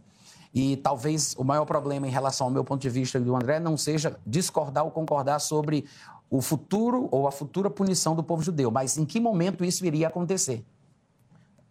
E 0.54 0.78
talvez 0.78 1.36
o 1.38 1.44
maior 1.44 1.66
problema 1.66 2.08
em 2.08 2.12
relação 2.12 2.48
ao 2.48 2.54
meu 2.54 2.64
ponto 2.64 2.82
de 2.82 2.90
vista 2.90 3.18
e 3.18 3.22
do 3.22 3.36
André 3.36 3.60
não 3.60 3.76
seja 3.76 4.18
discordar 4.26 4.86
ou 4.86 4.92
concordar 4.92 5.40
sobre 5.40 5.86
o 6.30 6.40
futuro 6.42 7.10
ou 7.12 7.28
a 7.28 7.32
futura 7.32 7.70
punição 7.70 8.16
do 8.16 8.24
povo 8.24 8.42
judeu, 8.42 8.72
mas 8.72 8.98
em 8.98 9.06
que 9.06 9.20
momento 9.20 9.66
isso 9.66 9.86
iria 9.86 10.08
acontecer. 10.08 10.64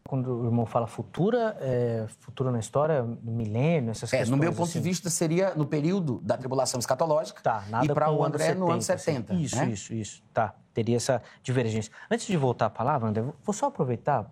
Quando 0.07 0.43
o 0.43 0.45
irmão 0.45 0.67
fala 0.67 0.87
futura, 0.87 1.57
é, 1.61 2.05
futuro 2.21 2.51
na 2.51 2.59
história, 2.59 3.03
milênio, 3.23 3.90
essas 3.90 4.12
é, 4.12 4.19
questões. 4.19 4.31
No 4.31 4.37
meu 4.37 4.53
ponto 4.53 4.64
assim. 4.69 4.79
de 4.79 4.85
vista, 4.85 5.09
seria 5.09 5.55
no 5.55 5.64
período 5.64 6.21
da 6.23 6.37
tribulação 6.37 6.79
escatológica. 6.79 7.40
Tá, 7.40 7.64
nada 7.71 7.87
e 7.87 7.88
para 7.88 8.12
o 8.12 8.23
André 8.23 8.45
70, 8.45 8.61
no 8.61 8.71
ano 8.71 8.83
70. 8.83 9.33
Assim. 9.33 9.43
Isso, 9.43 9.57
né? 9.57 9.67
isso, 9.71 9.95
isso. 9.95 10.23
Tá, 10.33 10.55
teria 10.75 10.97
essa 10.97 11.23
divergência. 11.43 11.90
Antes 12.11 12.27
de 12.27 12.37
voltar 12.37 12.67
à 12.67 12.71
palavra, 12.71 13.09
André, 13.09 13.25
vou 13.43 13.55
só 13.55 13.67
aproveitar, 13.67 14.31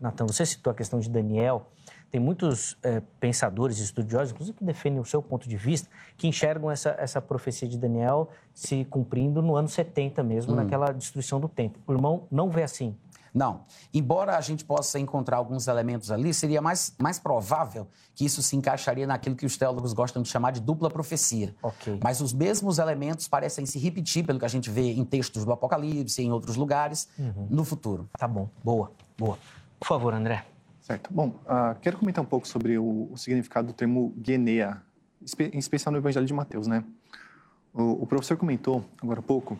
Natan, 0.00 0.26
você 0.26 0.44
citou 0.44 0.72
a 0.72 0.74
questão 0.74 0.98
de 0.98 1.08
Daniel. 1.08 1.70
Tem 2.10 2.20
muitos 2.20 2.76
é, 2.82 3.00
pensadores 3.20 3.78
e 3.78 3.84
estudiosos, 3.84 4.32
inclusive 4.32 4.58
que 4.58 4.64
defendem 4.64 5.00
o 5.00 5.04
seu 5.04 5.22
ponto 5.22 5.48
de 5.48 5.56
vista, 5.56 5.88
que 6.16 6.26
enxergam 6.26 6.68
essa, 6.68 6.96
essa 6.98 7.22
profecia 7.22 7.68
de 7.68 7.78
Daniel 7.78 8.28
se 8.52 8.84
cumprindo 8.86 9.40
no 9.40 9.54
ano 9.54 9.68
70 9.68 10.20
mesmo, 10.24 10.52
hum. 10.52 10.56
naquela 10.56 10.90
destruição 10.90 11.40
do 11.40 11.48
templo. 11.48 11.80
O 11.86 11.92
irmão 11.92 12.26
não 12.28 12.50
vê 12.50 12.64
assim. 12.64 12.96
Não. 13.34 13.64
Embora 13.92 14.36
a 14.36 14.40
gente 14.40 14.64
possa 14.64 14.98
encontrar 14.98 15.38
alguns 15.38 15.66
elementos 15.66 16.10
ali, 16.10 16.34
seria 16.34 16.60
mais, 16.60 16.94
mais 16.98 17.18
provável 17.18 17.88
que 18.14 18.24
isso 18.24 18.42
se 18.42 18.54
encaixaria 18.56 19.06
naquilo 19.06 19.34
que 19.34 19.46
os 19.46 19.56
teólogos 19.56 19.92
gostam 19.92 20.22
de 20.22 20.28
chamar 20.28 20.50
de 20.50 20.60
dupla 20.60 20.90
profecia. 20.90 21.54
Okay. 21.62 21.98
Mas 22.02 22.20
os 22.20 22.32
mesmos 22.32 22.78
elementos 22.78 23.26
parecem 23.26 23.64
se 23.64 23.78
repetir, 23.78 24.24
pelo 24.24 24.38
que 24.38 24.44
a 24.44 24.48
gente 24.48 24.70
vê 24.70 24.92
em 24.92 25.04
textos 25.04 25.44
do 25.44 25.52
Apocalipse, 25.52 26.22
em 26.22 26.30
outros 26.30 26.56
lugares, 26.56 27.08
uhum. 27.18 27.46
no 27.48 27.64
futuro. 27.64 28.08
Tá 28.18 28.28
bom. 28.28 28.48
Boa, 28.62 28.92
boa. 29.16 29.38
Por 29.80 29.86
favor, 29.86 30.12
André. 30.12 30.44
Certo. 30.82 31.12
Bom, 31.12 31.28
uh, 31.28 31.78
quero 31.80 31.96
comentar 31.96 32.22
um 32.22 32.26
pouco 32.26 32.46
sobre 32.46 32.76
o, 32.76 33.08
o 33.12 33.16
significado 33.16 33.68
do 33.68 33.72
termo 33.72 34.12
guenea 34.16 34.82
em 35.38 35.58
especial 35.58 35.92
no 35.92 35.98
Evangelho 35.98 36.26
de 36.26 36.34
Mateus, 36.34 36.66
né? 36.66 36.84
O, 37.72 38.02
o 38.02 38.06
professor 38.06 38.36
comentou 38.36 38.84
agora 39.00 39.20
há 39.20 39.22
pouco 39.22 39.56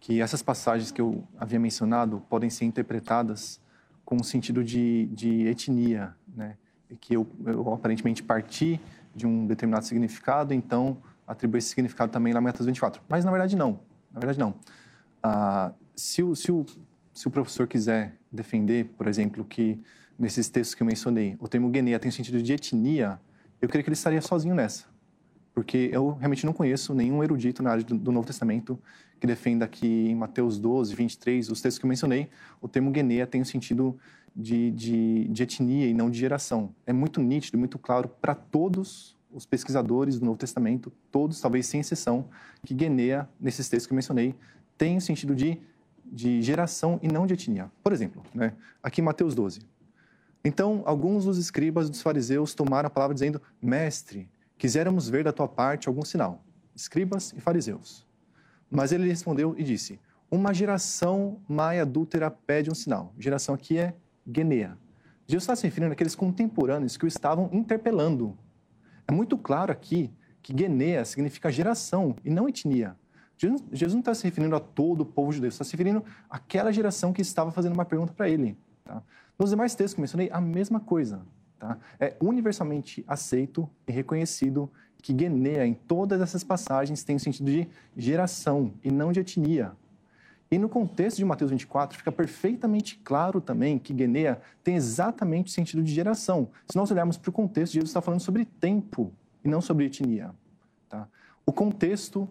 que 0.00 0.20
essas 0.20 0.42
passagens 0.42 0.90
que 0.90 1.00
eu 1.00 1.22
havia 1.38 1.60
mencionado 1.60 2.22
podem 2.28 2.48
ser 2.48 2.64
interpretadas 2.64 3.60
com 4.04 4.16
o 4.16 4.24
sentido 4.24 4.64
de, 4.64 5.06
de 5.12 5.46
etnia, 5.46 6.16
né? 6.34 6.56
que 7.00 7.14
eu, 7.14 7.26
eu, 7.46 7.72
aparentemente 7.72 8.22
parti 8.22 8.80
de 9.14 9.26
um 9.26 9.46
determinado 9.46 9.84
significado, 9.84 10.52
então 10.54 10.96
atribuo 11.26 11.58
esse 11.58 11.68
significado 11.68 12.10
também 12.10 12.32
em 12.32 12.40
Mateus 12.40 12.66
24. 12.66 13.00
Mas 13.08 13.24
na 13.24 13.30
verdade 13.30 13.54
não, 13.54 13.78
na 14.12 14.18
verdade 14.18 14.38
não. 14.38 14.54
Ah, 15.22 15.72
se, 15.94 16.22
o, 16.22 16.34
se, 16.34 16.50
o, 16.50 16.64
se 17.12 17.28
o 17.28 17.30
professor 17.30 17.68
quiser 17.68 18.16
defender, 18.32 18.86
por 18.96 19.06
exemplo, 19.06 19.44
que 19.44 19.80
nesses 20.18 20.48
textos 20.48 20.74
que 20.74 20.82
eu 20.82 20.86
mencionei, 20.86 21.36
o 21.38 21.46
termo 21.46 21.68
guinea 21.68 21.98
tem 21.98 22.10
sentido 22.10 22.42
de 22.42 22.52
etnia, 22.52 23.20
eu 23.60 23.68
creio 23.68 23.84
que 23.84 23.90
ele 23.90 23.94
estaria 23.94 24.20
sozinho 24.22 24.54
nessa. 24.54 24.86
Porque 25.60 25.90
eu 25.92 26.12
realmente 26.12 26.46
não 26.46 26.54
conheço 26.54 26.94
nenhum 26.94 27.22
erudito 27.22 27.62
na 27.62 27.72
área 27.72 27.84
do 27.84 28.10
Novo 28.10 28.26
Testamento 28.26 28.80
que 29.20 29.26
defenda 29.26 29.68
que 29.68 30.08
em 30.08 30.14
Mateus 30.14 30.58
12, 30.58 30.94
23, 30.94 31.50
os 31.50 31.60
textos 31.60 31.78
que 31.78 31.84
eu 31.84 31.88
mencionei, 31.88 32.30
o 32.62 32.66
termo 32.66 32.90
guinea 32.90 33.26
tem 33.26 33.42
o 33.42 33.44
sentido 33.44 33.94
de, 34.34 34.70
de, 34.70 35.28
de 35.28 35.42
etnia 35.42 35.86
e 35.86 35.92
não 35.92 36.08
de 36.08 36.18
geração. 36.18 36.74
É 36.86 36.94
muito 36.94 37.20
nítido, 37.20 37.58
muito 37.58 37.78
claro 37.78 38.08
para 38.08 38.34
todos 38.34 39.18
os 39.30 39.44
pesquisadores 39.44 40.18
do 40.18 40.24
Novo 40.24 40.38
Testamento, 40.38 40.90
todos, 41.12 41.38
talvez 41.38 41.66
sem 41.66 41.80
exceção, 41.80 42.30
que 42.64 42.72
guinea, 42.72 43.28
nesses 43.38 43.68
textos 43.68 43.86
que 43.86 43.92
eu 43.92 43.96
mencionei, 43.96 44.34
tem 44.78 44.96
o 44.96 45.00
sentido 45.02 45.34
de, 45.34 45.60
de 46.06 46.40
geração 46.40 46.98
e 47.02 47.08
não 47.08 47.26
de 47.26 47.34
etnia. 47.34 47.70
Por 47.82 47.92
exemplo, 47.92 48.22
né, 48.34 48.54
aqui 48.82 49.02
em 49.02 49.04
Mateus 49.04 49.34
12. 49.34 49.60
Então, 50.42 50.82
alguns 50.86 51.26
dos 51.26 51.36
escribas 51.36 51.90
dos 51.90 52.00
fariseus 52.00 52.54
tomaram 52.54 52.86
a 52.86 52.90
palavra 52.90 53.12
dizendo: 53.12 53.42
Mestre, 53.60 54.26
quiséramos 54.60 55.08
ver 55.08 55.24
da 55.24 55.32
tua 55.32 55.48
parte 55.48 55.88
algum 55.88 56.04
sinal. 56.04 56.44
Escribas 56.74 57.32
e 57.32 57.40
fariseus. 57.40 58.06
Mas 58.70 58.92
ele 58.92 59.08
respondeu 59.08 59.54
e 59.56 59.64
disse: 59.64 59.98
Uma 60.30 60.52
geração 60.52 61.40
má 61.48 61.74
e 61.74 61.80
adúltera 61.80 62.30
pede 62.30 62.70
um 62.70 62.74
sinal. 62.74 63.14
Geração 63.18 63.54
aqui 63.54 63.78
é 63.78 63.94
Genea. 64.26 64.76
Jesus 65.26 65.44
está 65.44 65.56
se 65.56 65.62
referindo 65.62 65.94
àqueles 65.94 66.14
contemporâneos 66.14 66.98
que 66.98 67.06
o 67.06 67.08
estavam 67.08 67.48
interpelando. 67.52 68.36
É 69.08 69.12
muito 69.12 69.38
claro 69.38 69.72
aqui 69.72 70.12
que 70.42 70.56
Genea 70.56 71.06
significa 71.06 71.50
geração 71.50 72.14
e 72.22 72.28
não 72.28 72.46
etnia. 72.46 72.94
Jesus, 73.38 73.94
não 73.94 74.00
está 74.00 74.14
se 74.14 74.24
referindo 74.24 74.54
a 74.54 74.60
todo 74.60 75.00
o 75.00 75.06
povo 75.06 75.32
judeu, 75.32 75.48
está 75.48 75.64
se 75.64 75.72
referindo 75.72 76.04
àquela 76.28 76.70
geração 76.70 77.14
que 77.14 77.22
estava 77.22 77.50
fazendo 77.50 77.72
uma 77.72 77.86
pergunta 77.86 78.12
para 78.12 78.28
ele. 78.28 78.58
Tá? 78.84 79.02
Nos 79.38 79.48
demais 79.48 79.74
textos 79.74 79.94
que 79.94 80.02
mencionei, 80.02 80.28
a 80.30 80.40
mesma 80.40 80.80
coisa. 80.80 81.22
Tá? 81.60 81.78
É 82.00 82.16
universalmente 82.22 83.04
aceito 83.06 83.68
e 83.86 83.92
reconhecido 83.92 84.68
que 85.02 85.16
Genea, 85.16 85.66
em 85.66 85.74
todas 85.74 86.20
essas 86.20 86.42
passagens, 86.42 87.04
tem 87.04 87.16
o 87.16 87.20
sentido 87.20 87.50
de 87.50 87.68
geração 87.94 88.72
e 88.82 88.90
não 88.90 89.12
de 89.12 89.20
etnia. 89.20 89.72
E 90.50 90.58
no 90.58 90.68
contexto 90.68 91.18
de 91.18 91.24
Mateus 91.24 91.50
24, 91.50 91.98
fica 91.98 92.10
perfeitamente 92.10 92.98
claro 93.04 93.42
também 93.42 93.78
que 93.78 93.96
Genea 93.96 94.40
tem 94.64 94.74
exatamente 94.74 95.48
o 95.48 95.50
sentido 95.50 95.82
de 95.82 95.92
geração. 95.92 96.48
Se 96.66 96.76
nós 96.76 96.90
olharmos 96.90 97.18
para 97.18 97.28
o 97.28 97.32
contexto, 97.32 97.74
Jesus 97.74 97.90
está 97.90 98.00
falando 98.00 98.20
sobre 98.20 98.46
tempo 98.46 99.12
e 99.44 99.48
não 99.48 99.60
sobre 99.60 99.84
etnia. 99.84 100.34
Tá? 100.88 101.06
O 101.44 101.52
contexto 101.52 102.26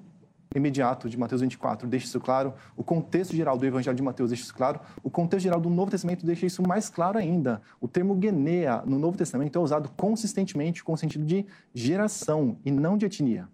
imediato 0.56 1.08
de 1.10 1.18
Mateus 1.18 1.42
24 1.42 1.88
deixa 1.88 2.06
isso 2.08 2.20
claro, 2.20 2.54
o 2.76 2.84
contexto 2.84 3.36
geral 3.36 3.58
do 3.58 3.66
Evangelho 3.66 3.96
de 3.96 4.02
Mateus 4.02 4.30
deixa 4.30 4.44
isso 4.44 4.54
claro, 4.54 4.80
o 5.04 5.10
contexto 5.10 5.44
geral 5.44 5.60
do 5.60 5.70
Novo 5.70 5.92
Testamento 5.92 6.26
deixa 6.26 6.46
isso 6.46 6.68
mais 6.68 6.90
claro 6.90 7.18
ainda. 7.18 7.62
O 7.80 7.88
termo 7.88 8.20
genea 8.20 8.82
no 8.86 8.98
Novo 8.98 9.18
Testamento 9.18 9.58
é 9.58 9.62
usado 9.62 9.90
consistentemente 9.96 10.84
com 10.84 10.94
o 10.94 10.98
sentido 10.98 11.26
de 11.26 11.46
geração 11.74 12.58
e 12.66 12.72
não 12.72 12.98
de 12.98 13.06
etnia. 13.06 13.48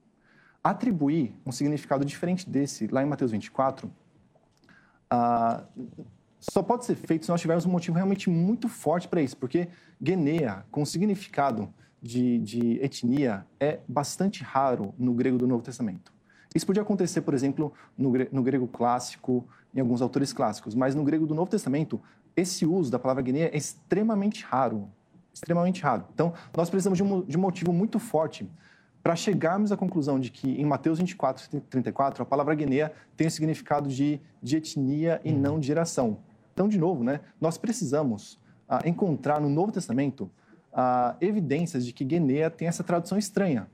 Atribuir 0.64 1.36
um 1.46 1.52
significado 1.52 2.06
diferente 2.06 2.50
desse 2.50 2.88
lá 2.88 3.04
em 3.04 3.06
Mateus 3.06 3.32
24 3.32 3.92
ah, 5.10 5.64
só 6.40 6.62
pode 6.62 6.86
ser 6.86 6.96
feito 6.96 7.26
se 7.26 7.32
nós 7.32 7.42
tivermos 7.42 7.66
um 7.66 7.72
motivo 7.72 7.96
realmente 7.96 8.30
muito 8.30 8.70
forte 8.70 9.08
para 9.08 9.22
isso, 9.22 9.36
porque 9.38 9.68
genea, 10.02 10.66
com 10.72 10.86
significado 10.86 11.74
de, 12.02 12.38
de 12.40 12.84
etnia, 12.84 13.46
é 13.60 13.80
bastante 13.88 14.44
raro 14.44 14.94
no 14.98 15.14
grego 15.14 15.38
do 15.38 15.48
Novo 15.48 15.64
Testamento. 15.64 16.14
Isso 16.56 16.66
podia 16.66 16.82
acontecer, 16.82 17.20
por 17.22 17.34
exemplo, 17.34 17.74
no, 17.98 18.14
no 18.32 18.42
grego 18.42 18.66
clássico, 18.66 19.46
em 19.74 19.82
alguns 19.82 20.02
autores 20.02 20.32
clássicos, 20.32 20.74
mas 20.74 20.96
no 20.96 21.04
grego 21.04 21.28
do 21.28 21.36
Novo 21.36 21.52
Testamento, 21.52 22.00
esse 22.34 22.66
uso 22.66 22.90
da 22.90 22.98
palavra 22.98 23.22
guineia 23.22 23.52
é 23.54 23.58
extremamente 23.58 24.46
raro. 24.46 24.90
Extremamente 25.34 25.84
raro. 25.84 26.06
Então, 26.14 26.34
nós 26.56 26.70
precisamos 26.70 26.98
de 26.98 27.04
um, 27.04 27.22
de 27.22 27.38
um 27.38 27.42
motivo 27.42 27.74
muito 27.74 28.00
forte 28.00 28.50
para 29.04 29.18
chegarmos 29.18 29.74
à 29.74 29.78
conclusão 29.78 30.18
de 30.18 30.32
que 30.32 30.50
em 30.50 30.66
Mateus 30.66 30.98
24, 30.98 31.62
34, 31.70 32.24
a 32.24 32.26
palavra 32.26 32.56
guineia 32.56 32.94
tem 33.18 33.28
o 33.28 33.32
significado 33.32 33.90
de, 33.90 34.22
de 34.42 34.56
etnia 34.56 35.20
e 35.26 35.34
não 35.34 35.60
de 35.60 35.68
geração. 35.68 36.20
Então, 36.54 36.70
de 36.70 36.80
novo, 36.80 37.04
né, 37.04 37.20
nós 37.40 37.58
precisamos 37.58 38.40
ah, 38.68 38.80
encontrar 38.86 39.42
no 39.42 39.50
Novo 39.50 39.74
Testamento 39.74 40.32
ah, 40.72 41.18
evidências 41.20 41.86
de 41.86 41.92
que 41.92 42.06
Guinea 42.06 42.50
tem 42.50 42.68
essa 42.68 42.84
tradução 42.84 43.18
estranha. 43.18 43.68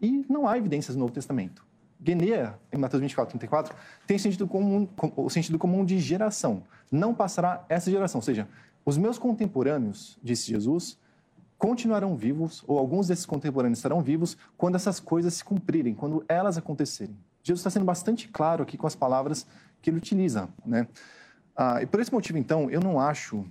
E 0.00 0.24
não 0.28 0.46
há 0.46 0.56
evidências 0.56 0.94
no 0.94 1.00
Novo 1.00 1.12
Testamento. 1.12 1.64
Guinea, 2.04 2.58
em 2.70 2.76
Mateus 2.76 3.00
24, 3.00 3.30
34, 3.30 3.74
tem 4.06 4.18
sentido 4.18 4.46
comum, 4.46 4.86
o 5.16 5.30
sentido 5.30 5.58
comum 5.58 5.82
de 5.86 5.98
geração. 5.98 6.62
Não 6.92 7.14
passará 7.14 7.64
essa 7.66 7.90
geração. 7.90 8.18
Ou 8.18 8.22
seja, 8.22 8.46
os 8.84 8.98
meus 8.98 9.18
contemporâneos, 9.18 10.18
disse 10.22 10.50
Jesus, 10.50 10.98
continuarão 11.56 12.14
vivos, 12.14 12.62
ou 12.66 12.78
alguns 12.78 13.08
desses 13.08 13.24
contemporâneos 13.24 13.78
estarão 13.78 14.02
vivos, 14.02 14.36
quando 14.58 14.74
essas 14.74 15.00
coisas 15.00 15.32
se 15.32 15.42
cumprirem, 15.42 15.94
quando 15.94 16.22
elas 16.28 16.58
acontecerem. 16.58 17.16
Jesus 17.42 17.60
está 17.60 17.70
sendo 17.70 17.86
bastante 17.86 18.28
claro 18.28 18.62
aqui 18.62 18.76
com 18.76 18.86
as 18.86 18.94
palavras 18.94 19.46
que 19.80 19.88
ele 19.88 19.96
utiliza. 19.96 20.50
Né? 20.64 20.86
Ah, 21.56 21.80
e 21.80 21.86
por 21.86 22.00
esse 22.00 22.12
motivo, 22.12 22.36
então, 22.36 22.70
eu 22.70 22.80
não 22.80 23.00
acho, 23.00 23.46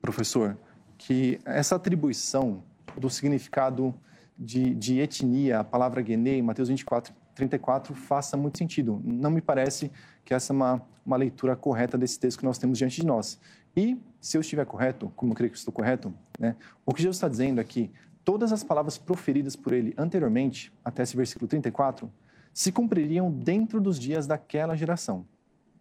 professor, 0.00 0.56
que 0.96 1.40
essa 1.44 1.74
atribuição 1.74 2.62
do 2.96 3.10
significado 3.10 3.92
de, 4.38 4.72
de 4.74 5.00
etnia, 5.00 5.58
a 5.58 5.64
palavra 5.64 6.00
guené, 6.02 6.36
em 6.36 6.42
Mateus 6.42 6.68
24, 6.68 7.12
34 7.34 7.94
faça 7.94 8.36
muito 8.36 8.58
sentido. 8.58 9.00
Não 9.04 9.30
me 9.30 9.40
parece 9.40 9.90
que 10.24 10.32
essa 10.32 10.52
é 10.52 10.54
uma, 10.54 10.82
uma 11.04 11.16
leitura 11.16 11.56
correta 11.56 11.98
desse 11.98 12.18
texto 12.18 12.38
que 12.38 12.44
nós 12.44 12.58
temos 12.58 12.78
diante 12.78 13.00
de 13.00 13.06
nós. 13.06 13.38
E, 13.76 14.00
se 14.20 14.36
eu 14.36 14.40
estiver 14.40 14.64
correto, 14.64 15.12
como 15.16 15.32
eu 15.32 15.36
creio 15.36 15.50
que 15.50 15.58
estou 15.58 15.72
correto, 15.72 16.14
né, 16.38 16.56
o 16.86 16.94
que 16.94 17.02
Jesus 17.02 17.16
está 17.16 17.28
dizendo 17.28 17.60
é 17.60 17.64
que 17.64 17.90
todas 18.24 18.52
as 18.52 18.62
palavras 18.62 18.96
proferidas 18.96 19.56
por 19.56 19.72
ele 19.72 19.92
anteriormente, 19.98 20.72
até 20.84 21.02
esse 21.02 21.16
versículo 21.16 21.48
34, 21.48 22.10
se 22.52 22.70
cumpririam 22.70 23.30
dentro 23.30 23.80
dos 23.80 23.98
dias 23.98 24.26
daquela 24.26 24.76
geração. 24.76 25.26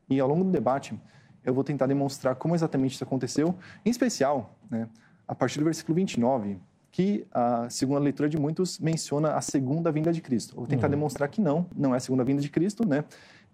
E 0.09 0.19
ao 0.19 0.27
longo 0.27 0.43
do 0.43 0.51
debate, 0.51 0.99
eu 1.45 1.53
vou 1.53 1.63
tentar 1.63 1.85
demonstrar 1.85 2.35
como 2.35 2.55
exatamente 2.55 2.95
isso 2.95 3.03
aconteceu, 3.03 3.55
em 3.85 3.89
especial, 3.89 4.57
né, 4.69 4.89
a 5.27 5.35
partir 5.35 5.59
do 5.59 5.65
versículo 5.65 5.95
29, 5.95 6.59
que, 6.93 7.25
a, 7.31 7.67
segundo 7.71 7.97
a 7.97 7.99
leitura 7.99 8.29
de 8.29 8.37
muitos, 8.37 8.77
menciona 8.77 9.33
a 9.33 9.41
segunda 9.41 9.91
vinda 9.91 10.13
de 10.13 10.21
Cristo. 10.21 10.55
Vou 10.55 10.67
tentar 10.67 10.85
uhum. 10.85 10.91
demonstrar 10.91 11.27
que 11.27 11.41
não, 11.41 11.65
não 11.75 11.91
é 11.91 11.97
a 11.97 11.99
segunda 11.99 12.23
vinda 12.23 12.39
de 12.39 12.49
Cristo, 12.49 12.87
né? 12.87 13.03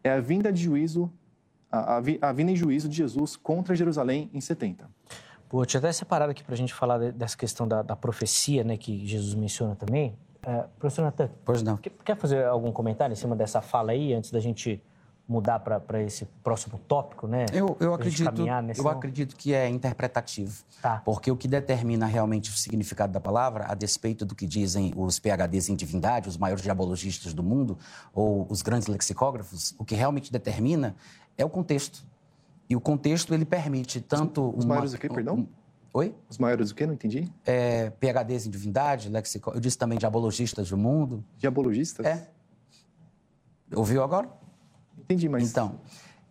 É 0.03 0.11
a 0.11 0.19
vinda 0.19 0.51
de 0.51 0.61
juízo, 0.61 1.09
a, 1.71 1.95
a, 1.95 2.33
vinda 2.33 2.51
em 2.51 2.55
juízo 2.55 2.89
de 2.89 2.97
Jesus 2.97 3.37
contra 3.37 3.73
Jerusalém 3.73 4.29
em 4.33 4.41
70. 4.41 4.89
Pô, 5.47 5.61
eu 5.61 5.65
tinha 5.65 5.79
até 5.79 5.89
separado 5.93 6.31
aqui 6.31 6.43
para 6.43 6.53
a 6.53 6.57
gente 6.57 6.73
falar 6.73 7.13
dessa 7.13 7.37
questão 7.37 7.65
da, 7.65 7.81
da, 7.81 7.95
profecia, 7.95 8.61
né, 8.61 8.75
que 8.75 9.07
Jesus 9.07 9.33
menciona 9.35 9.73
também. 9.73 10.17
É, 10.43 10.65
professor 10.77 11.03
Natan, 11.03 11.29
pois 11.45 11.63
não. 11.63 11.77
Quer, 11.77 11.93
quer 12.03 12.17
fazer 12.17 12.43
algum 12.43 12.73
comentário 12.73 13.13
em 13.13 13.15
cima 13.15 13.37
dessa 13.37 13.61
fala 13.61 13.93
aí, 13.93 14.13
antes 14.13 14.31
da 14.31 14.41
gente 14.41 14.81
mudar 15.29 15.59
para 15.59 16.01
esse 16.01 16.25
próximo 16.43 16.79
tópico, 16.87 17.27
né? 17.27 17.45
Eu, 17.53 17.77
eu 17.79 17.93
acredito, 17.93 18.43
nesse... 18.63 18.81
eu 18.81 18.89
acredito 18.89 19.35
que 19.35 19.53
é 19.53 19.69
interpretativo. 19.69 20.63
Tá. 20.81 21.03
Porque 21.05 21.29
o 21.29 21.37
que 21.37 21.47
determina 21.47 22.07
realmente 22.07 22.49
o 22.49 22.53
significado 22.53 23.13
da 23.13 23.19
palavra, 23.19 23.67
a 23.69 23.75
despeito 23.75 24.25
do 24.25 24.33
que 24.33 24.47
dizem 24.47 24.91
os 24.97 25.19
PhDs 25.19 25.69
em 25.69 25.75
divindade, 25.75 26.27
os 26.27 26.35
maiores 26.35 26.63
diabologistas 26.63 27.31
do 27.31 27.43
mundo, 27.43 27.77
ou 28.11 28.47
os 28.49 28.63
grandes 28.63 28.87
lexicógrafos, 28.87 29.75
o 29.77 29.85
que 29.85 29.93
realmente 29.93 30.31
determina 30.31 30.95
é 31.37 31.45
o 31.45 31.49
contexto. 31.49 32.03
E 32.67 32.75
o 32.75 32.81
contexto, 32.81 33.31
ele 33.31 33.45
permite 33.45 34.01
tanto... 34.01 34.49
Os, 34.49 34.59
os 34.59 34.65
maiores 34.65 34.93
o 34.93 34.97
quê, 34.97 35.09
perdão? 35.09 35.35
Um, 35.35 35.47
Oi? 35.93 36.15
Os 36.27 36.39
maiores 36.39 36.71
o 36.71 36.75
quê? 36.75 36.87
Não 36.87 36.93
entendi. 36.93 37.31
É, 37.45 37.91
PhDs 37.91 38.47
em 38.47 38.49
divindade, 38.49 39.09
lexicó... 39.09 39.51
eu 39.53 39.59
disse 39.59 39.77
também 39.77 39.97
diabologistas 39.97 40.69
do 40.69 40.77
mundo. 40.77 41.23
Diabologistas? 41.37 42.05
É. 42.05 42.29
Ouviu 43.75 44.03
agora? 44.03 44.38
Entendi, 45.09 45.27
mas. 45.27 45.49
Então, 45.49 45.79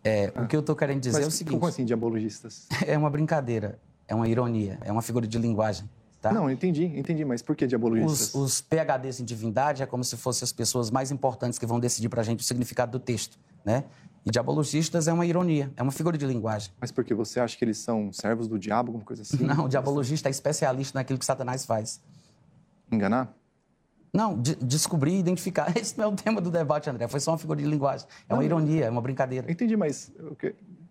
é, 0.01 0.31
ah. 0.33 0.43
o 0.43 0.47
que 0.47 0.55
eu 0.55 0.61
estou 0.61 0.73
querendo 0.73 1.01
dizer 1.01 1.17
mas, 1.17 1.25
é 1.25 1.27
o 1.27 1.31
seguinte. 1.31 1.53
Como 1.53 1.67
assim, 1.67 1.83
diabologistas? 1.83 2.65
É 2.87 2.97
uma 2.97 3.09
brincadeira, 3.09 3.77
é 4.07 4.15
uma 4.15 4.25
ironia, 4.27 4.79
é 4.85 4.91
uma 4.91 5.01
figura 5.01 5.27
de 5.27 5.37
linguagem. 5.37 5.89
Tá? 6.21 6.31
Não, 6.31 6.49
entendi, 6.49 6.85
entendi, 6.85 7.23
mas 7.23 7.41
por 7.41 7.55
que 7.55 7.67
diabologistas? 7.67 8.33
Os, 8.33 8.35
os 8.35 8.61
PHDs 8.61 9.19
em 9.19 9.25
divindade 9.25 9.83
é 9.83 9.85
como 9.85 10.03
se 10.03 10.15
fossem 10.15 10.45
as 10.45 10.51
pessoas 10.51 10.89
mais 10.89 11.11
importantes 11.11 11.59
que 11.59 11.65
vão 11.65 11.79
decidir 11.79 12.09
para 12.09 12.21
a 12.21 12.23
gente 12.23 12.39
o 12.39 12.43
significado 12.43 12.91
do 12.91 12.99
texto, 12.99 13.37
né? 13.65 13.83
E 14.25 14.31
diabologistas 14.31 15.07
é 15.07 15.13
uma 15.13 15.25
ironia, 15.25 15.71
é 15.75 15.83
uma 15.83 15.91
figura 15.91 16.17
de 16.17 16.25
linguagem. 16.25 16.71
Mas 16.79 16.91
porque 16.91 17.13
você 17.13 17.39
acha 17.39 17.57
que 17.57 17.65
eles 17.65 17.77
são 17.77 18.11
servos 18.13 18.47
do 18.47 18.57
diabo, 18.57 18.89
alguma 18.89 19.05
coisa 19.05 19.23
assim? 19.23 19.43
Não, 19.43 19.65
o 19.65 19.69
diabologista 19.69 20.29
é 20.29 20.31
especialista 20.31 20.97
naquilo 20.97 21.19
que 21.19 21.25
Satanás 21.25 21.65
faz. 21.65 22.01
Enganar? 22.91 23.33
Não, 24.13 24.39
de, 24.39 24.55
descobrir 24.55 25.13
e 25.13 25.19
identificar. 25.19 25.71
Esse 25.77 25.97
não 25.97 26.05
é 26.05 26.07
o 26.07 26.15
tema 26.15 26.41
do 26.41 26.49
debate, 26.49 26.89
André. 26.89 27.07
Foi 27.07 27.19
só 27.19 27.31
uma 27.31 27.37
figura 27.37 27.61
de 27.61 27.67
linguagem. 27.67 28.07
É 28.27 28.33
uma 28.33 28.43
ironia, 28.43 28.85
é 28.85 28.89
uma 28.89 29.01
brincadeira. 29.01 29.51
Entendi, 29.51 29.75
mas 29.75 30.11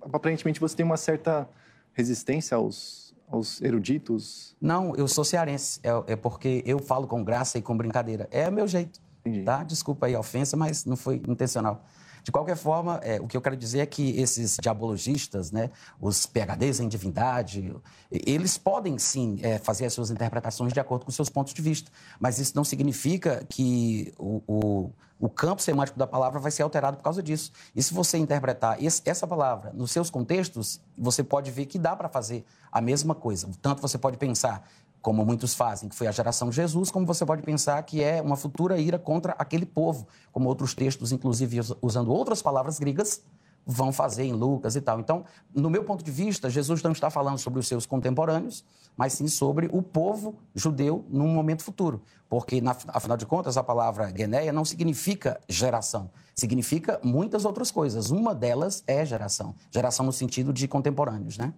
aparentemente 0.03 0.61
você 0.61 0.77
tem 0.77 0.87
uma 0.87 0.97
certa 0.97 1.49
resistência 1.93 2.57
aos, 2.57 3.15
aos 3.29 3.61
eruditos? 3.61 4.57
Não, 4.61 4.95
eu 4.95 5.09
sou 5.09 5.25
cearense. 5.25 5.81
É, 5.83 6.13
é, 6.13 6.17
porque 6.17 6.63
eu 6.65 6.79
falo 6.79 7.07
com 7.07 7.25
graça 7.25 7.59
e 7.59 7.63
com 7.63 7.77
brincadeira. 7.77 8.29
É 8.31 8.49
o 8.49 8.53
meu 8.53 8.67
jeito. 8.67 9.01
Entendi. 9.21 9.45
Tá? 9.45 9.65
Desculpa 9.65 10.07
aí 10.07 10.15
a 10.15 10.21
ofensa, 10.21 10.57
mas 10.57 10.85
não 10.85 10.97
foi 10.97 11.17
intencional. 11.17 11.85
De 12.29 12.33
qualquer 12.33 12.59
forma, 12.59 13.01
é, 13.03 13.19
o 13.19 13.27
que 13.27 13.35
eu 13.35 13.41
quero 13.41 13.57
dizer 13.57 13.79
é 13.79 13.87
que 13.87 14.21
esses 14.21 14.59
diabologistas, 14.61 15.51
né, 15.51 15.71
os 15.99 16.27
PHDs 16.27 16.79
em 16.79 16.87
divindade, 16.87 17.75
eles 18.11 18.59
podem 18.59 18.99
sim 18.99 19.38
é, 19.41 19.57
fazer 19.57 19.87
as 19.87 19.95
suas 19.95 20.11
interpretações 20.11 20.75
de 20.75 20.79
acordo 20.79 21.07
com 21.07 21.09
os 21.09 21.14
seus 21.14 21.31
pontos 21.31 21.55
de 21.55 21.62
vista, 21.62 21.91
mas 22.21 22.38
isso 22.38 22.53
não 22.55 22.64
significa 22.64 23.43
que 23.49 24.12
o, 24.19 24.43
o, 24.47 24.91
o 25.19 25.31
campo 25.31 25.62
semântico 25.62 25.99
da 25.99 26.07
palavra 26.07 26.38
vai 26.38 26.51
ser 26.51 26.62
alterado 26.64 26.99
por 26.99 27.03
causa 27.03 27.23
disso. 27.23 27.51
E 27.75 27.83
se 27.83 27.95
você 27.95 28.19
interpretar 28.19 28.77
esse, 28.85 29.01
essa 29.07 29.27
palavra 29.27 29.73
nos 29.73 29.91
seus 29.91 30.11
contextos, 30.11 30.83
você 30.99 31.25
pode 31.25 31.51
ver 31.51 31.64
que 31.64 31.79
dá 31.79 31.97
para 31.97 32.11
fazer 32.11 32.45
a 32.71 32.83
mesma 32.83 33.14
coisa. 33.14 33.49
Tanto 33.62 33.81
você 33.81 33.97
pode 33.97 34.19
pensar 34.19 34.69
como 35.01 35.25
muitos 35.25 35.55
fazem, 35.55 35.89
que 35.89 35.95
foi 35.95 36.07
a 36.07 36.13
geração 36.13 36.51
de 36.51 36.57
Jesus, 36.57 36.91
como 36.91 37.07
você 37.07 37.25
pode 37.25 37.43
pensar 37.43 37.83
que 37.83 38.03
é 38.03 38.21
uma 38.21 38.37
futura 38.37 38.79
ira 38.79 38.99
contra 38.99 39.33
aquele 39.39 39.65
povo, 39.65 40.07
como 40.33 40.49
outros 40.49 40.75
textos, 40.75 41.13
inclusive 41.13 41.61
usando 41.81 42.13
outras 42.13 42.43
palavras 42.43 42.79
gregas, 42.79 43.23
vão 43.71 43.93
fazer 43.93 44.25
em 44.25 44.33
Lucas 44.33 44.77
e 44.77 44.81
tal. 44.81 44.99
Então, 44.99 45.27
no 45.55 45.69
meu 45.69 45.85
ponto 45.85 46.03
de 46.03 46.11
vista, 46.11 46.49
Jesus 46.49 46.83
não 46.83 46.93
está 46.93 47.11
falando 47.11 47.37
sobre 47.37 47.61
os 47.61 47.69
seus 47.69 47.85
contemporâneos, 47.85 48.65
mas 48.97 49.13
sim 49.13 49.29
sobre 49.29 49.69
o 49.71 49.83
povo 49.83 50.37
judeu 50.55 51.05
num 51.11 51.29
momento 51.29 51.63
futuro. 51.63 52.03
Porque, 52.31 52.63
na, 52.63 52.75
afinal 52.89 53.19
de 53.19 53.27
contas, 53.27 53.59
a 53.59 53.63
palavra 53.63 54.11
geneia 54.17 54.53
não 54.55 54.65
significa 54.65 55.39
geração, 55.47 56.11
significa 56.35 56.99
muitas 57.05 57.45
outras 57.45 57.71
coisas. 57.71 58.11
Uma 58.11 58.35
delas 58.35 58.83
é 58.87 59.05
geração. 59.05 59.55
Geração 59.71 60.07
no 60.07 60.13
sentido 60.13 60.51
de 60.51 60.67
contemporâneos, 60.67 61.37
né? 61.37 61.53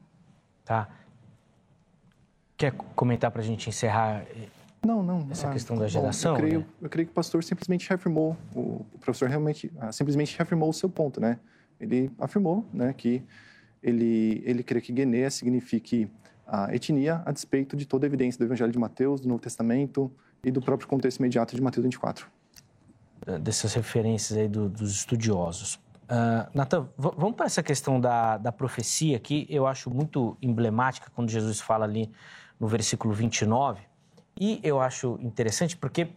Tá. 0.64 0.88
Quer 2.61 2.73
comentar 2.94 3.31
para 3.31 3.40
a 3.40 3.44
gente 3.44 3.70
encerrar 3.70 4.23
não, 4.85 5.03
não. 5.03 5.27
Essa 5.31 5.49
ah, 5.49 5.53
questão 5.53 5.79
da 5.79 5.88
geração? 5.88 6.33
Bom, 6.33 6.38
eu, 6.38 6.42
creio, 6.42 6.61
né? 6.61 6.66
eu 6.83 6.90
creio 6.90 7.07
que 7.07 7.12
o 7.12 7.14
pastor 7.14 7.42
simplesmente 7.42 7.88
reafirmou, 7.88 8.37
o, 8.55 8.85
o 8.92 8.99
professor 9.01 9.31
realmente 9.31 9.73
ah, 9.81 9.90
simplesmente 9.90 10.37
reafirmou 10.37 10.68
o 10.68 10.73
seu 10.75 10.90
ponto, 10.90 11.23
né? 11.23 11.38
Ele 11.81 12.11
afirmou 12.18 12.66
né, 12.70 12.92
que 12.92 13.23
ele, 13.83 14.42
ele 14.44 14.62
crê 14.62 14.79
que 14.83 14.92
Guiné 14.92 15.31
signifique 15.31 16.11
a 16.46 16.75
etnia 16.75 17.23
a 17.25 17.33
despeito 17.33 17.75
de 17.75 17.87
toda 17.87 18.05
a 18.05 18.09
evidência 18.09 18.38
do 18.38 18.44
Evangelho 18.44 18.70
de 18.70 18.79
Mateus, 18.79 19.23
do 19.23 19.29
Novo 19.29 19.40
Testamento 19.40 20.12
e 20.44 20.51
do 20.51 20.61
próprio 20.61 20.87
contexto 20.87 21.18
imediato 21.18 21.57
de 21.57 21.62
Mateus 21.62 21.85
24. 21.85 22.27
Dessas 23.40 23.73
referências 23.73 24.38
aí 24.38 24.49
do, 24.49 24.68
dos 24.68 24.92
estudiosos. 24.92 25.77
Uh, 26.11 26.44
Natan, 26.53 26.88
vamos 26.99 27.37
para 27.37 27.46
essa 27.46 27.62
questão 27.62 27.99
da, 27.99 28.37
da 28.37 28.53
profecia 28.53 29.18
que 29.18 29.46
eu 29.49 29.66
acho 29.66 29.90
muito 29.90 30.37
emblemática 30.42 31.11
quando 31.14 31.31
Jesus 31.31 31.61
fala 31.61 31.87
ali 31.87 32.11
no 32.61 32.68
versículo 32.68 33.14
29. 33.14 33.81
E 34.38 34.61
eu 34.62 34.81
acho 34.81 35.18
interessante 35.20 35.77
porque, 35.77 36.09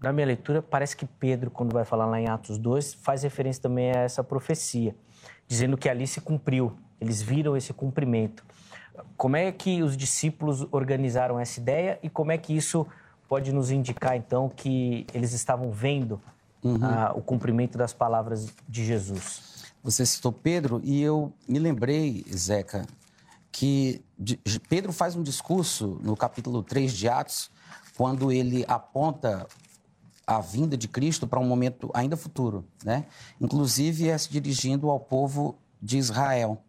na 0.00 0.12
minha 0.12 0.26
leitura, 0.26 0.62
parece 0.62 0.94
que 0.94 1.06
Pedro, 1.06 1.50
quando 1.50 1.72
vai 1.72 1.84
falar 1.84 2.06
lá 2.06 2.20
em 2.20 2.28
Atos 2.28 2.58
2, 2.58 2.94
faz 2.94 3.22
referência 3.22 3.62
também 3.62 3.90
a 3.90 4.00
essa 4.00 4.22
profecia, 4.22 4.94
dizendo 5.46 5.76
que 5.76 5.88
ali 5.88 6.06
se 6.06 6.20
cumpriu, 6.20 6.76
eles 7.00 7.22
viram 7.22 7.56
esse 7.56 7.72
cumprimento. 7.72 8.44
Como 9.16 9.36
é 9.36 9.50
que 9.50 9.82
os 9.82 9.96
discípulos 9.96 10.66
organizaram 10.70 11.40
essa 11.40 11.58
ideia 11.58 11.98
e 12.02 12.10
como 12.10 12.32
é 12.32 12.38
que 12.38 12.54
isso 12.54 12.86
pode 13.28 13.52
nos 13.52 13.70
indicar, 13.70 14.16
então, 14.16 14.48
que 14.48 15.06
eles 15.14 15.32
estavam 15.32 15.70
vendo 15.70 16.20
uhum. 16.62 16.76
uh, 16.76 17.16
o 17.16 17.22
cumprimento 17.22 17.78
das 17.78 17.92
palavras 17.92 18.52
de 18.68 18.84
Jesus? 18.84 19.72
Você 19.82 20.04
citou 20.04 20.32
Pedro 20.32 20.80
e 20.82 21.00
eu 21.00 21.32
me 21.46 21.58
lembrei, 21.58 22.24
Zeca, 22.34 22.86
que 23.58 24.00
Pedro 24.68 24.92
faz 24.92 25.16
um 25.16 25.22
discurso 25.22 25.98
no 26.00 26.16
capítulo 26.16 26.62
3 26.62 26.92
de 26.92 27.08
Atos, 27.08 27.50
quando 27.96 28.30
ele 28.30 28.64
aponta 28.68 29.48
a 30.24 30.40
vinda 30.40 30.76
de 30.76 30.86
Cristo 30.86 31.26
para 31.26 31.40
um 31.40 31.44
momento 31.44 31.90
ainda 31.92 32.16
futuro, 32.16 32.64
né? 32.84 33.06
Inclusive 33.40 34.10
é 34.10 34.16
se 34.16 34.30
dirigindo 34.30 34.88
ao 34.88 35.00
povo 35.00 35.58
de 35.82 35.98
Israel. 35.98 36.62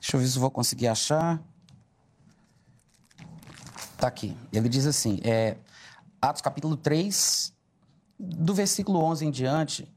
Deixa 0.00 0.16
eu 0.16 0.20
ver 0.20 0.28
se 0.28 0.36
eu 0.36 0.42
vou 0.42 0.50
conseguir 0.50 0.86
achar. 0.86 1.42
Tá 3.98 4.06
aqui. 4.06 4.36
Ele 4.52 4.68
diz 4.68 4.86
assim, 4.86 5.18
é, 5.24 5.56
Atos 6.22 6.40
capítulo 6.40 6.76
3, 6.76 7.52
do 8.16 8.54
versículo 8.54 9.00
11 9.00 9.26
em 9.26 9.30
diante, 9.32 9.92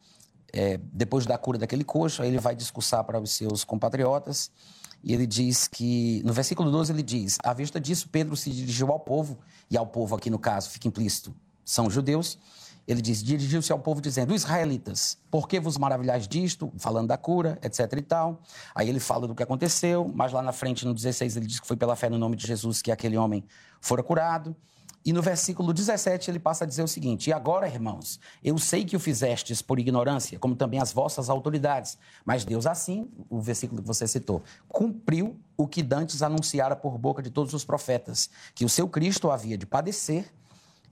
é, 0.52 0.80
depois 0.92 1.28
da 1.28 1.38
cura 1.38 1.60
daquele 1.60 1.84
coxo, 1.84 2.24
aí 2.24 2.30
ele 2.30 2.40
vai 2.40 2.56
discursar 2.56 3.04
para 3.04 3.22
os 3.22 3.30
seus 3.30 3.64
compatriotas 3.64 4.50
e 5.08 5.14
ele 5.14 5.26
diz 5.26 5.70
que, 5.70 6.22
no 6.26 6.34
versículo 6.34 6.70
12, 6.70 6.92
ele 6.92 7.02
diz: 7.02 7.38
À 7.42 7.54
vista 7.54 7.80
disso, 7.80 8.10
Pedro 8.12 8.36
se 8.36 8.50
dirigiu 8.52 8.92
ao 8.92 9.00
povo, 9.00 9.40
e 9.72 9.78
ao 9.78 9.88
povo 9.88 10.14
aqui 10.14 10.30
no 10.30 10.38
caso 10.38 10.70
fica 10.70 10.86
implícito, 10.86 11.34
são 11.64 11.90
judeus. 11.90 12.38
Ele 12.86 13.02
diz: 13.02 13.24
Dirigiu-se 13.24 13.72
ao 13.72 13.80
povo 13.80 14.02
dizendo: 14.02 14.36
Israelitas, 14.36 15.18
por 15.32 15.48
que 15.48 15.62
vos 15.62 15.78
maravilhais 15.78 16.28
disto? 16.28 16.74
Falando 16.78 17.08
da 17.08 17.16
cura, 17.16 17.58
etc 17.64 17.90
e 17.94 18.02
tal. 18.02 18.42
Aí 18.76 18.90
ele 18.90 19.00
fala 19.00 19.26
do 19.26 19.34
que 19.34 19.42
aconteceu, 19.42 20.12
mas 20.14 20.34
lá 20.34 20.42
na 20.42 20.52
frente, 20.52 20.86
no 20.86 20.94
16, 20.94 21.38
ele 21.38 21.48
diz 21.48 21.62
que 21.62 21.68
foi 21.68 21.78
pela 21.78 21.96
fé 21.96 22.10
no 22.10 22.18
nome 22.18 22.36
de 22.36 22.46
Jesus 22.46 22.82
que 22.82 22.92
aquele 22.92 23.16
homem 23.16 23.46
fora 23.80 24.04
curado. 24.04 24.54
E 25.08 25.14
no 25.14 25.22
versículo 25.22 25.72
17 25.72 26.30
ele 26.30 26.38
passa 26.38 26.66
a 26.66 26.68
dizer 26.68 26.84
o 26.84 26.88
seguinte: 26.88 27.30
E 27.30 27.34
agora, 27.34 27.66
irmãos, 27.66 28.20
eu 28.44 28.58
sei 28.58 28.84
que 28.84 28.94
o 28.94 29.00
fizestes 29.00 29.62
por 29.62 29.80
ignorância, 29.80 30.38
como 30.38 30.54
também 30.54 30.82
as 30.82 30.92
vossas 30.92 31.30
autoridades, 31.30 31.98
mas 32.26 32.44
Deus 32.44 32.66
assim, 32.66 33.10
o 33.30 33.40
versículo 33.40 33.82
que 33.82 33.88
você 33.88 34.06
citou, 34.06 34.44
cumpriu 34.68 35.40
o 35.56 35.66
que 35.66 35.82
dantes 35.82 36.22
anunciara 36.22 36.76
por 36.76 36.98
boca 36.98 37.24
de 37.24 37.30
todos 37.30 37.54
os 37.54 37.64
profetas, 37.64 38.30
que 38.54 38.66
o 38.66 38.70
seu 38.70 38.90
Cristo 38.90 39.32
havia 39.32 39.58
de 39.58 39.66
padecer 39.66 40.30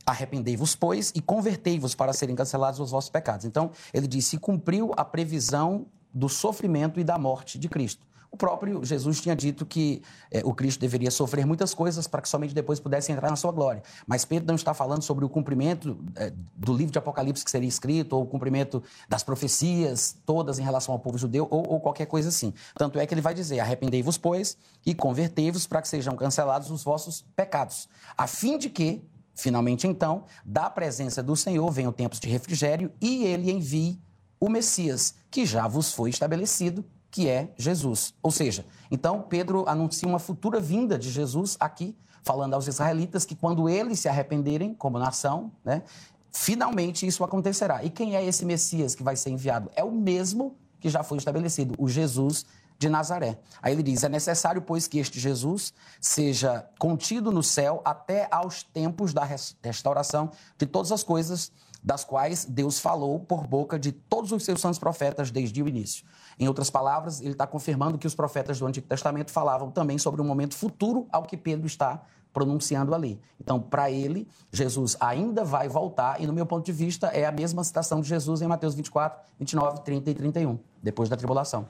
Arrependei-vos, 0.07 0.75
pois, 0.75 1.11
e 1.15 1.19
convertei-vos 1.19 1.95
para 1.95 2.13
serem 2.13 2.35
cancelados 2.35 2.79
os 2.79 2.91
vossos 2.91 3.09
pecados. 3.09 3.43
Então, 3.43 3.71
ele 3.91 4.07
disse: 4.07 4.37
cumpriu 4.37 4.91
a 4.95 5.03
previsão 5.03 5.87
do 6.13 6.29
sofrimento 6.29 6.99
e 6.99 7.03
da 7.03 7.17
morte 7.17 7.57
de 7.57 7.67
Cristo. 7.67 8.05
O 8.35 8.37
próprio 8.37 8.83
Jesus 8.83 9.21
tinha 9.21 9.33
dito 9.33 9.65
que 9.65 10.01
é, 10.29 10.41
o 10.43 10.53
Cristo 10.53 10.81
deveria 10.81 11.09
sofrer 11.09 11.45
muitas 11.45 11.73
coisas 11.73 12.05
para 12.05 12.21
que 12.21 12.27
somente 12.27 12.53
depois 12.53 12.81
pudesse 12.81 13.09
entrar 13.09 13.29
na 13.29 13.37
sua 13.37 13.49
glória. 13.49 13.81
Mas 14.05 14.25
Pedro 14.25 14.47
não 14.47 14.55
está 14.55 14.73
falando 14.73 15.03
sobre 15.03 15.23
o 15.23 15.29
cumprimento 15.29 15.97
é, 16.17 16.33
do 16.53 16.73
livro 16.73 16.91
de 16.91 16.97
Apocalipse 16.97 17.45
que 17.45 17.49
seria 17.49 17.69
escrito, 17.69 18.11
ou 18.11 18.23
o 18.23 18.25
cumprimento 18.25 18.83
das 19.07 19.23
profecias 19.23 20.17
todas 20.25 20.59
em 20.59 20.63
relação 20.63 20.91
ao 20.93 20.99
povo 20.99 21.17
judeu, 21.17 21.47
ou, 21.49 21.65
ou 21.65 21.79
qualquer 21.79 22.07
coisa 22.07 22.27
assim. 22.27 22.53
Tanto 22.77 22.99
é 22.99 23.05
que 23.05 23.13
ele 23.13 23.21
vai 23.21 23.33
dizer: 23.33 23.61
arrependei-vos, 23.61 24.17
pois, 24.17 24.57
e 24.85 24.93
convertei-vos 24.93 25.65
para 25.65 25.81
que 25.81 25.87
sejam 25.87 26.13
cancelados 26.17 26.69
os 26.69 26.83
vossos 26.83 27.25
pecados, 27.37 27.87
a 28.17 28.27
fim 28.27 28.57
de 28.57 28.69
que, 28.69 29.01
finalmente 29.33 29.87
então, 29.87 30.25
da 30.43 30.69
presença 30.69 31.23
do 31.23 31.37
Senhor 31.37 31.71
venham 31.71 31.93
tempos 31.93 32.19
de 32.19 32.27
refrigério 32.27 32.91
e 32.99 33.23
ele 33.23 33.49
envie 33.49 33.97
o 34.41 34.49
Messias, 34.49 35.15
que 35.31 35.45
já 35.45 35.69
vos 35.69 35.93
foi 35.93 36.09
estabelecido 36.09 36.83
que 37.15 37.29
é 37.29 37.53
Jesus. 37.55 38.13
Ou 38.21 38.29
seja, 38.29 38.65
então 38.91 39.21
Pedro 39.21 39.63
anuncia 39.69 40.05
uma 40.05 40.19
futura 40.19 40.59
vinda 40.59 40.99
de 40.99 41.09
Jesus 41.09 41.55
aqui, 41.61 41.95
falando 42.23 42.55
aos 42.55 42.67
israelitas 42.67 43.23
que 43.23 43.33
quando 43.33 43.69
eles 43.69 44.01
se 44.01 44.09
arrependerem 44.09 44.73
como 44.73 44.99
nação, 44.99 45.49
né, 45.63 45.83
finalmente 46.29 47.07
isso 47.07 47.23
acontecerá. 47.23 47.85
E 47.85 47.89
quem 47.89 48.17
é 48.17 48.25
esse 48.25 48.43
Messias 48.43 48.93
que 48.93 49.01
vai 49.01 49.15
ser 49.15 49.29
enviado? 49.29 49.71
É 49.77 49.81
o 49.81 49.93
mesmo 49.93 50.57
que 50.77 50.89
já 50.89 51.03
foi 51.03 51.17
estabelecido, 51.17 51.73
o 51.77 51.87
Jesus 51.87 52.45
de 52.77 52.89
Nazaré. 52.89 53.39
Aí 53.61 53.71
ele 53.71 53.81
diz: 53.81 54.03
é 54.03 54.09
necessário, 54.09 54.61
pois, 54.61 54.85
que 54.85 54.99
este 54.99 55.17
Jesus 55.17 55.73
seja 56.01 56.67
contido 56.77 57.31
no 57.31 57.41
céu 57.41 57.81
até 57.85 58.27
aos 58.29 58.61
tempos 58.61 59.13
da 59.13 59.23
restauração 59.63 60.31
de 60.57 60.65
todas 60.65 60.91
as 60.91 61.01
coisas 61.01 61.49
das 61.85 62.03
quais 62.03 62.45
Deus 62.45 62.79
falou 62.79 63.19
por 63.19 63.45
boca 63.45 63.77
de 63.77 63.91
todos 63.91 64.31
os 64.31 64.43
seus 64.43 64.59
santos 64.59 64.79
profetas 64.79 65.29
desde 65.29 65.61
o 65.61 65.67
início. 65.67 66.03
Em 66.39 66.47
outras 66.47 66.71
palavras, 66.71 67.21
ele 67.21 67.33
está 67.33 67.45
confirmando 67.45 67.99
que 67.99 68.07
os 68.07 68.15
profetas 68.15 68.57
do 68.57 68.65
Antigo 68.65 68.87
Testamento 68.87 69.29
falavam 69.29 69.69
também 69.69 69.99
sobre 69.99 70.19
um 70.19 70.25
momento 70.25 70.55
futuro 70.55 71.07
ao 71.11 71.21
que 71.21 71.37
Pedro 71.37 71.67
está 71.67 72.01
pronunciando 72.33 72.95
ali. 72.95 73.21
Então, 73.39 73.61
para 73.61 73.91
ele, 73.91 74.27
Jesus 74.51 74.97
ainda 74.99 75.43
vai 75.43 75.69
voltar, 75.69 76.19
e 76.19 76.25
no 76.25 76.33
meu 76.33 76.45
ponto 76.47 76.65
de 76.65 76.71
vista, 76.71 77.07
é 77.07 77.23
a 77.23 77.31
mesma 77.31 77.63
citação 77.63 78.01
de 78.01 78.09
Jesus 78.09 78.41
em 78.41 78.47
Mateus 78.47 78.73
24, 78.73 79.19
29, 79.39 79.81
30 79.81 80.09
e 80.09 80.13
31, 80.15 80.59
depois 80.81 81.07
da 81.07 81.15
tribulação. 81.15 81.67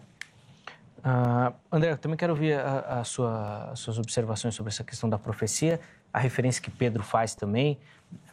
Uh, 0.99 1.53
André, 1.69 1.91
eu 1.91 1.97
também 1.97 2.17
quero 2.17 2.31
ouvir 2.31 2.57
a, 2.57 3.01
a 3.01 3.03
sua, 3.03 3.71
as 3.73 3.79
suas 3.79 3.99
observações 3.99 4.55
sobre 4.55 4.71
essa 4.71 4.83
questão 4.83 5.09
da 5.09 5.19
profecia, 5.19 5.79
a 6.11 6.19
referência 6.19 6.61
que 6.61 6.71
Pedro 6.71 7.03
faz 7.03 7.35
também, 7.35 7.77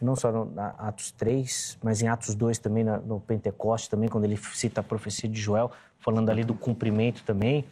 não 0.01 0.15
só 0.15 0.31
no 0.31 0.45
na 0.45 0.69
Atos 0.77 1.11
3, 1.11 1.77
mas 1.83 2.01
em 2.01 2.07
Atos 2.07 2.35
2 2.35 2.59
também, 2.59 2.83
na, 2.83 2.97
no 2.97 3.19
Pentecoste 3.19 3.89
também, 3.89 4.09
quando 4.09 4.25
ele 4.25 4.37
cita 4.37 4.81
a 4.81 4.83
profecia 4.83 5.29
de 5.29 5.39
Joel, 5.39 5.71
falando 5.99 6.29
ali 6.29 6.43
do 6.43 6.53
cumprimento 6.53 7.23
também. 7.23 7.65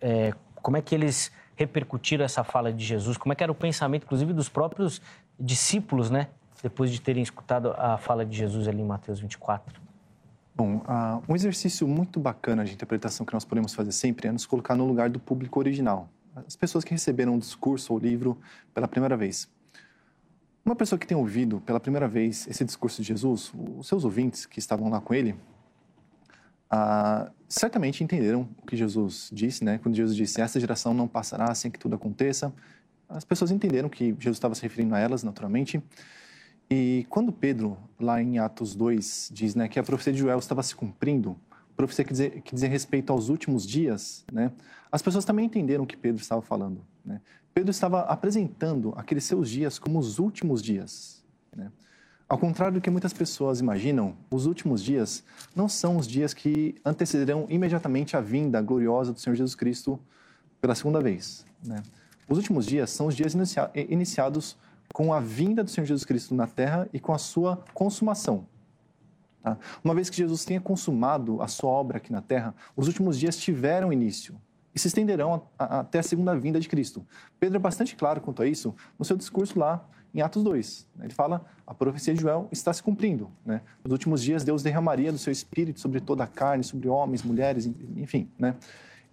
É, 0.00 0.32
como 0.62 0.76
é 0.76 0.82
que 0.82 0.94
eles 0.94 1.30
repercutiram 1.54 2.24
essa 2.24 2.42
fala 2.44 2.72
de 2.72 2.84
Jesus? 2.84 3.16
Como 3.16 3.32
é 3.32 3.36
que 3.36 3.42
era 3.42 3.52
o 3.52 3.54
pensamento, 3.54 4.04
inclusive, 4.04 4.32
dos 4.32 4.48
próprios 4.48 5.00
discípulos, 5.38 6.10
né? 6.10 6.28
depois 6.62 6.90
de 6.90 7.00
terem 7.00 7.22
escutado 7.22 7.72
a 7.76 7.98
fala 7.98 8.24
de 8.24 8.36
Jesus 8.36 8.66
ali 8.68 8.80
em 8.80 8.84
Mateus 8.84 9.20
24? 9.20 9.80
Bom, 10.54 10.76
uh, 10.78 11.22
um 11.28 11.34
exercício 11.34 11.86
muito 11.86 12.18
bacana 12.18 12.64
de 12.64 12.72
interpretação 12.72 13.26
que 13.26 13.34
nós 13.34 13.44
podemos 13.44 13.74
fazer 13.74 13.92
sempre 13.92 14.28
é 14.28 14.32
nos 14.32 14.46
colocar 14.46 14.74
no 14.74 14.86
lugar 14.86 15.10
do 15.10 15.20
público 15.20 15.58
original, 15.58 16.08
as 16.46 16.56
pessoas 16.56 16.82
que 16.82 16.92
receberam 16.92 17.34
um 17.34 17.38
discurso 17.38 17.92
ou 17.92 17.98
livro 17.98 18.38
pela 18.74 18.88
primeira 18.88 19.16
vez. 19.16 19.48
Uma 20.66 20.74
pessoa 20.74 20.98
que 20.98 21.06
tem 21.06 21.16
ouvido 21.16 21.60
pela 21.60 21.78
primeira 21.78 22.08
vez 22.08 22.44
esse 22.48 22.64
discurso 22.64 23.00
de 23.00 23.06
Jesus, 23.06 23.52
os 23.78 23.86
seus 23.86 24.04
ouvintes 24.04 24.46
que 24.46 24.58
estavam 24.58 24.90
lá 24.90 25.00
com 25.00 25.14
ele, 25.14 25.30
uh, 26.72 27.30
certamente 27.48 28.02
entenderam 28.02 28.48
o 28.60 28.66
que 28.66 28.76
Jesus 28.76 29.30
disse, 29.32 29.62
né? 29.62 29.78
Quando 29.78 29.94
Jesus 29.94 30.16
disse: 30.16 30.40
"Essa 30.40 30.58
geração 30.58 30.92
não 30.92 31.06
passará 31.06 31.54
sem 31.54 31.70
que 31.70 31.78
tudo 31.78 31.94
aconteça", 31.94 32.52
as 33.08 33.24
pessoas 33.24 33.52
entenderam 33.52 33.88
que 33.88 34.16
Jesus 34.18 34.38
estava 34.38 34.56
se 34.56 34.62
referindo 34.62 34.92
a 34.96 34.98
elas, 34.98 35.22
naturalmente. 35.22 35.80
E 36.68 37.06
quando 37.08 37.30
Pedro, 37.30 37.78
lá 38.00 38.20
em 38.20 38.40
Atos 38.40 38.74
2, 38.74 39.30
diz 39.32 39.54
né, 39.54 39.68
que 39.68 39.78
a 39.78 39.84
profecia 39.84 40.12
de 40.12 40.18
Joel 40.18 40.40
estava 40.40 40.64
se 40.64 40.74
cumprindo, 40.74 41.38
profecia 41.76 42.04
que 42.04 42.12
dizia, 42.12 42.30
que 42.40 42.66
respeito 42.66 43.12
aos 43.12 43.28
últimos 43.28 43.64
dias, 43.64 44.24
né, 44.32 44.50
as 44.90 45.00
pessoas 45.00 45.24
também 45.24 45.46
entenderam 45.46 45.84
o 45.84 45.86
que 45.86 45.96
Pedro 45.96 46.20
estava 46.20 46.42
falando. 46.42 46.84
Né? 47.04 47.20
Pedro 47.56 47.70
estava 47.70 48.00
apresentando 48.00 48.92
aqueles 48.98 49.24
seus 49.24 49.48
dias 49.48 49.78
como 49.78 49.98
os 49.98 50.18
últimos 50.18 50.62
dias. 50.62 51.24
Né? 51.56 51.72
Ao 52.28 52.36
contrário 52.36 52.74
do 52.74 52.82
que 52.82 52.90
muitas 52.90 53.14
pessoas 53.14 53.60
imaginam, 53.60 54.14
os 54.30 54.44
últimos 54.44 54.84
dias 54.84 55.24
não 55.54 55.66
são 55.66 55.96
os 55.96 56.06
dias 56.06 56.34
que 56.34 56.74
antecederão 56.84 57.46
imediatamente 57.48 58.14
a 58.14 58.20
vinda 58.20 58.60
gloriosa 58.60 59.10
do 59.10 59.18
Senhor 59.18 59.34
Jesus 59.36 59.54
Cristo 59.54 59.98
pela 60.60 60.74
segunda 60.74 61.00
vez. 61.00 61.46
Né? 61.64 61.82
Os 62.28 62.36
últimos 62.36 62.66
dias 62.66 62.90
são 62.90 63.06
os 63.06 63.16
dias 63.16 63.32
inicia 63.32 63.70
iniciados 63.74 64.58
com 64.92 65.14
a 65.14 65.18
vinda 65.18 65.64
do 65.64 65.70
Senhor 65.70 65.86
Jesus 65.86 66.04
Cristo 66.04 66.34
na 66.34 66.46
terra 66.46 66.86
e 66.92 67.00
com 67.00 67.14
a 67.14 67.18
sua 67.18 67.64
consumação. 67.72 68.46
Tá? 69.42 69.56
Uma 69.82 69.94
vez 69.94 70.10
que 70.10 70.16
Jesus 70.18 70.44
tenha 70.44 70.60
consumado 70.60 71.40
a 71.40 71.48
sua 71.48 71.70
obra 71.70 71.96
aqui 71.96 72.12
na 72.12 72.20
terra, 72.20 72.54
os 72.76 72.86
últimos 72.86 73.18
dias 73.18 73.34
tiveram 73.34 73.90
início 73.90 74.38
e 74.76 74.78
se 74.78 74.88
estenderão 74.88 75.42
a, 75.58 75.64
a, 75.64 75.80
até 75.80 76.00
a 76.00 76.02
segunda 76.02 76.38
vinda 76.38 76.60
de 76.60 76.68
Cristo. 76.68 77.04
Pedro 77.40 77.56
é 77.56 77.58
bastante 77.58 77.96
claro 77.96 78.20
quanto 78.20 78.42
a 78.42 78.46
isso 78.46 78.74
no 78.98 79.06
seu 79.06 79.16
discurso 79.16 79.58
lá 79.58 79.82
em 80.14 80.20
Atos 80.20 80.44
2. 80.44 80.86
Ele 81.00 81.14
fala: 81.14 81.46
a 81.66 81.72
profecia 81.72 82.12
de 82.12 82.20
Joel 82.20 82.46
está 82.52 82.72
se 82.74 82.82
cumprindo. 82.82 83.30
Né? 83.44 83.62
Nos 83.82 83.90
últimos 83.90 84.22
dias, 84.22 84.44
Deus 84.44 84.62
derramaria 84.62 85.10
do 85.10 85.18
seu 85.18 85.32
espírito 85.32 85.80
sobre 85.80 85.98
toda 85.98 86.24
a 86.24 86.26
carne, 86.26 86.62
sobre 86.62 86.88
homens, 86.88 87.22
mulheres, 87.22 87.66
enfim. 87.96 88.28
Né? 88.38 88.54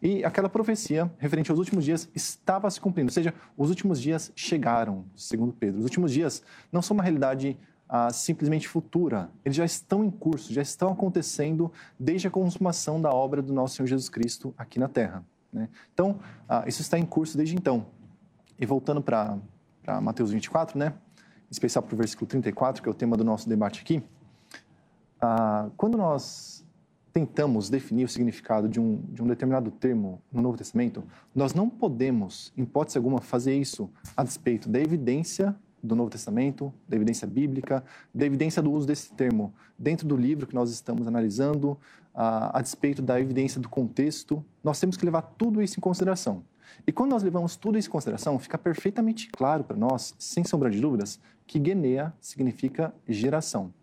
E 0.01 0.25
aquela 0.25 0.49
profecia 0.49 1.09
referente 1.17 1.49
aos 1.49 1.57
últimos 1.57 1.85
dias 1.85 2.09
estava 2.13 2.69
se 2.69 2.81
cumprindo, 2.81 3.07
ou 3.07 3.13
seja, 3.13 3.33
os 3.57 3.69
últimos 3.69 4.01
dias 4.01 4.33
chegaram, 4.35 5.05
segundo 5.15 5.53
Pedro. 5.53 5.79
Os 5.79 5.85
últimos 5.85 6.11
dias 6.11 6.43
não 6.73 6.81
são 6.81 6.93
uma 6.93 7.03
realidade 7.03 7.57
ah, 7.87 8.09
simplesmente 8.09 8.67
futura, 8.67 9.29
eles 9.45 9.55
já 9.55 9.63
estão 9.63 10.03
em 10.03 10.11
curso, 10.11 10.51
já 10.51 10.61
estão 10.61 10.91
acontecendo 10.91 11.71
desde 11.97 12.27
a 12.27 12.31
consumação 12.31 12.99
da 12.99 13.11
obra 13.11 13.41
do 13.41 13.53
nosso 13.53 13.77
Senhor 13.77 13.87
Jesus 13.87 14.09
Cristo 14.09 14.53
aqui 14.57 14.77
na 14.77 14.89
Terra. 14.89 15.23
Né? 15.53 15.69
Então, 15.93 16.19
ah, 16.47 16.63
isso 16.67 16.81
está 16.81 16.97
em 16.97 17.05
curso 17.05 17.37
desde 17.37 17.55
então. 17.55 17.85
E 18.59 18.65
voltando 18.65 19.01
para 19.01 19.37
Mateus 20.01 20.31
24, 20.31 20.77
né? 20.77 20.93
em 21.49 21.51
especial 21.51 21.83
para 21.83 21.93
o 21.93 21.97
versículo 21.97 22.27
34, 22.27 22.81
que 22.81 22.89
é 22.89 22.91
o 22.91 22.95
tema 22.95 23.15
do 23.15 23.23
nosso 23.23 23.47
debate 23.47 23.81
aqui, 23.81 24.03
ah, 25.21 25.69
quando 25.77 25.97
nós 25.97 26.65
tentamos 27.13 27.69
definir 27.69 28.05
o 28.05 28.09
significado 28.09 28.67
de 28.67 28.79
um, 28.79 28.97
de 29.09 29.21
um 29.21 29.27
determinado 29.27 29.69
termo 29.69 30.19
no 30.31 30.41
Novo 30.41 30.57
Testamento, 30.57 31.03
nós 31.33 31.53
não 31.53 31.69
podemos, 31.69 32.51
em 32.57 32.63
hipótese 32.63 32.97
alguma, 32.97 33.21
fazer 33.21 33.55
isso 33.55 33.89
a 34.17 34.23
despeito 34.23 34.67
da 34.67 34.79
evidência 34.79 35.55
do 35.81 35.95
Novo 35.95 36.09
Testamento, 36.09 36.73
da 36.87 36.95
evidência 36.95 37.27
bíblica, 37.27 37.83
da 38.13 38.25
evidência 38.25 38.61
do 38.61 38.71
uso 38.71 38.87
desse 38.87 39.13
termo 39.13 39.53
dentro 39.77 40.07
do 40.07 40.15
livro 40.15 40.47
que 40.47 40.55
nós 40.55 40.71
estamos 40.71 41.07
analisando, 41.07 41.77
a, 42.13 42.59
a 42.59 42.61
despeito 42.61 43.01
da 43.01 43.19
evidência 43.19 43.59
do 43.59 43.69
contexto. 43.69 44.43
Nós 44.63 44.79
temos 44.79 44.95
que 44.95 45.05
levar 45.05 45.21
tudo 45.21 45.61
isso 45.61 45.79
em 45.79 45.81
consideração. 45.81 46.43
E 46.85 46.91
quando 46.91 47.11
nós 47.11 47.23
levamos 47.23 47.55
tudo 47.55 47.77
isso 47.77 47.87
em 47.87 47.91
consideração, 47.91 48.37
fica 48.39 48.57
perfeitamente 48.57 49.29
claro 49.29 49.63
para 49.63 49.77
nós, 49.77 50.15
sem 50.17 50.43
sombra 50.43 50.69
de 50.69 50.79
dúvidas, 50.79 51.19
que 51.45 51.63
Genea 51.63 52.13
significa 52.19 52.93
geração. 53.07 53.73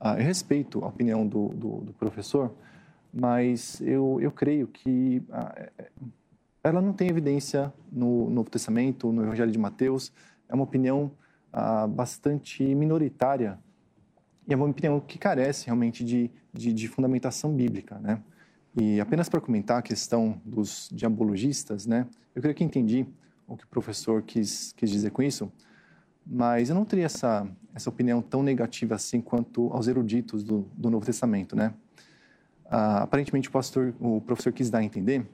Ah, 0.00 0.18
eu 0.18 0.24
respeito 0.24 0.84
a 0.84 0.88
opinião 0.88 1.26
do, 1.26 1.48
do, 1.50 1.80
do, 1.82 1.92
professor, 1.92 2.52
mas 3.12 3.80
eu, 3.80 4.18
eu 4.20 4.30
creio 4.30 4.66
que 4.66 5.22
ah, 5.30 5.54
é, 5.56 5.90
ela 6.64 6.80
não 6.80 6.92
tem 6.92 7.08
evidência 7.08 7.72
no 7.90 8.28
Novo 8.30 8.50
Testamento, 8.50 9.12
no 9.12 9.22
Evangelho 9.22 9.52
de 9.52 9.58
Mateus. 9.58 10.12
É 10.48 10.54
uma 10.54 10.64
opinião 10.64 11.12
ah, 11.52 11.86
bastante 11.86 12.62
minoritária 12.74 13.58
e 14.52 14.54
é 14.54 14.56
uma 14.56 14.66
opinião 14.66 15.00
que 15.00 15.18
carece 15.18 15.64
realmente 15.64 16.04
de, 16.04 16.30
de, 16.52 16.74
de 16.74 16.86
fundamentação 16.86 17.54
bíblica, 17.54 17.98
né? 17.98 18.20
E 18.78 19.00
apenas 19.00 19.26
para 19.26 19.40
comentar 19.40 19.78
a 19.78 19.82
questão 19.82 20.38
dos 20.44 20.90
diabologistas, 20.92 21.86
né? 21.86 22.06
Eu 22.34 22.42
creio 22.42 22.54
que 22.54 22.62
entendi 22.62 23.06
o 23.46 23.56
que 23.56 23.64
o 23.64 23.68
professor 23.68 24.22
quis, 24.22 24.74
quis 24.76 24.90
dizer 24.90 25.10
com 25.10 25.22
isso. 25.22 25.50
Mas 26.26 26.68
eu 26.68 26.74
não 26.74 26.84
teria 26.84 27.06
essa, 27.06 27.48
essa 27.74 27.88
opinião 27.88 28.20
tão 28.20 28.42
negativa 28.42 28.94
assim 28.94 29.22
quanto 29.22 29.72
aos 29.72 29.88
eruditos 29.88 30.44
do, 30.44 30.68
do 30.74 30.90
Novo 30.90 31.06
Testamento, 31.06 31.56
né? 31.56 31.72
Ah, 32.66 33.02
aparentemente 33.04 33.48
o 33.48 33.52
pastor, 33.52 33.94
o 33.98 34.20
professor 34.20 34.52
quis 34.52 34.68
dar 34.68 34.78
a 34.80 34.84
entender 34.84 35.26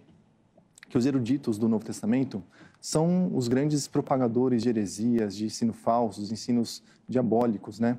que 0.89 0.97
os 0.97 1.07
eruditos 1.07 1.59
do 1.59 1.69
Novo 1.69 1.85
Testamento 1.85 2.43
são 2.81 3.35
os 3.35 3.49
grandes 3.49 3.89
propagadores 3.89 4.63
de 4.63 4.69
heresias, 4.69 5.35
de 5.35 5.47
ensino 5.47 5.73
falsos, 5.73 6.31
ensinos 6.31 6.85
diabólicos, 7.09 7.81
né? 7.81 7.99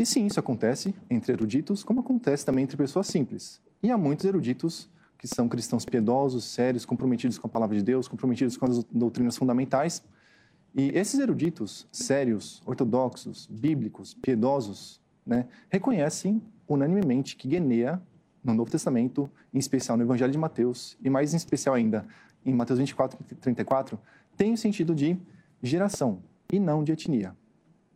E 0.00 0.06
sim, 0.06 0.24
isso 0.24 0.40
acontece 0.40 0.94
entre 1.10 1.30
eruditos, 1.30 1.84
como 1.84 2.00
acontece 2.00 2.42
também 2.42 2.64
entre 2.64 2.74
pessoas 2.74 3.06
simples. 3.06 3.60
E 3.82 3.90
há 3.90 3.98
muitos 3.98 4.24
eruditos 4.24 4.88
que 5.18 5.28
são 5.28 5.46
cristãos 5.46 5.84
piedosos, 5.84 6.44
sérios, 6.44 6.86
comprometidos 6.86 7.36
com 7.36 7.46
a 7.46 7.50
palavra 7.50 7.76
de 7.76 7.82
Deus, 7.82 8.08
comprometidos 8.08 8.56
com 8.56 8.64
as 8.64 8.82
doutrinas 8.84 9.36
fundamentais, 9.36 10.02
e 10.74 10.88
esses 10.96 11.20
eruditos 11.20 11.86
sérios, 11.92 12.62
ortodoxos, 12.64 13.46
bíblicos, 13.50 14.14
piedosos, 14.14 15.02
né, 15.26 15.46
reconhecem 15.68 16.40
unanimemente 16.66 17.36
que 17.36 17.50
Genea, 17.50 18.00
no 18.42 18.54
Novo 18.54 18.70
Testamento, 18.70 19.30
em 19.52 19.58
especial 19.58 19.98
no 19.98 20.04
Evangelho 20.04 20.32
de 20.32 20.38
Mateus, 20.38 20.96
e 21.04 21.10
mais 21.10 21.34
em 21.34 21.36
especial 21.36 21.74
ainda 21.74 22.06
em 22.42 22.54
Mateus 22.54 22.78
24 22.78 23.18
e 23.30 23.34
34, 23.34 24.00
tem 24.34 24.54
o 24.54 24.56
sentido 24.56 24.94
de 24.94 25.18
geração 25.62 26.22
e 26.50 26.58
não 26.58 26.82
de 26.82 26.92
etnia. 26.92 27.36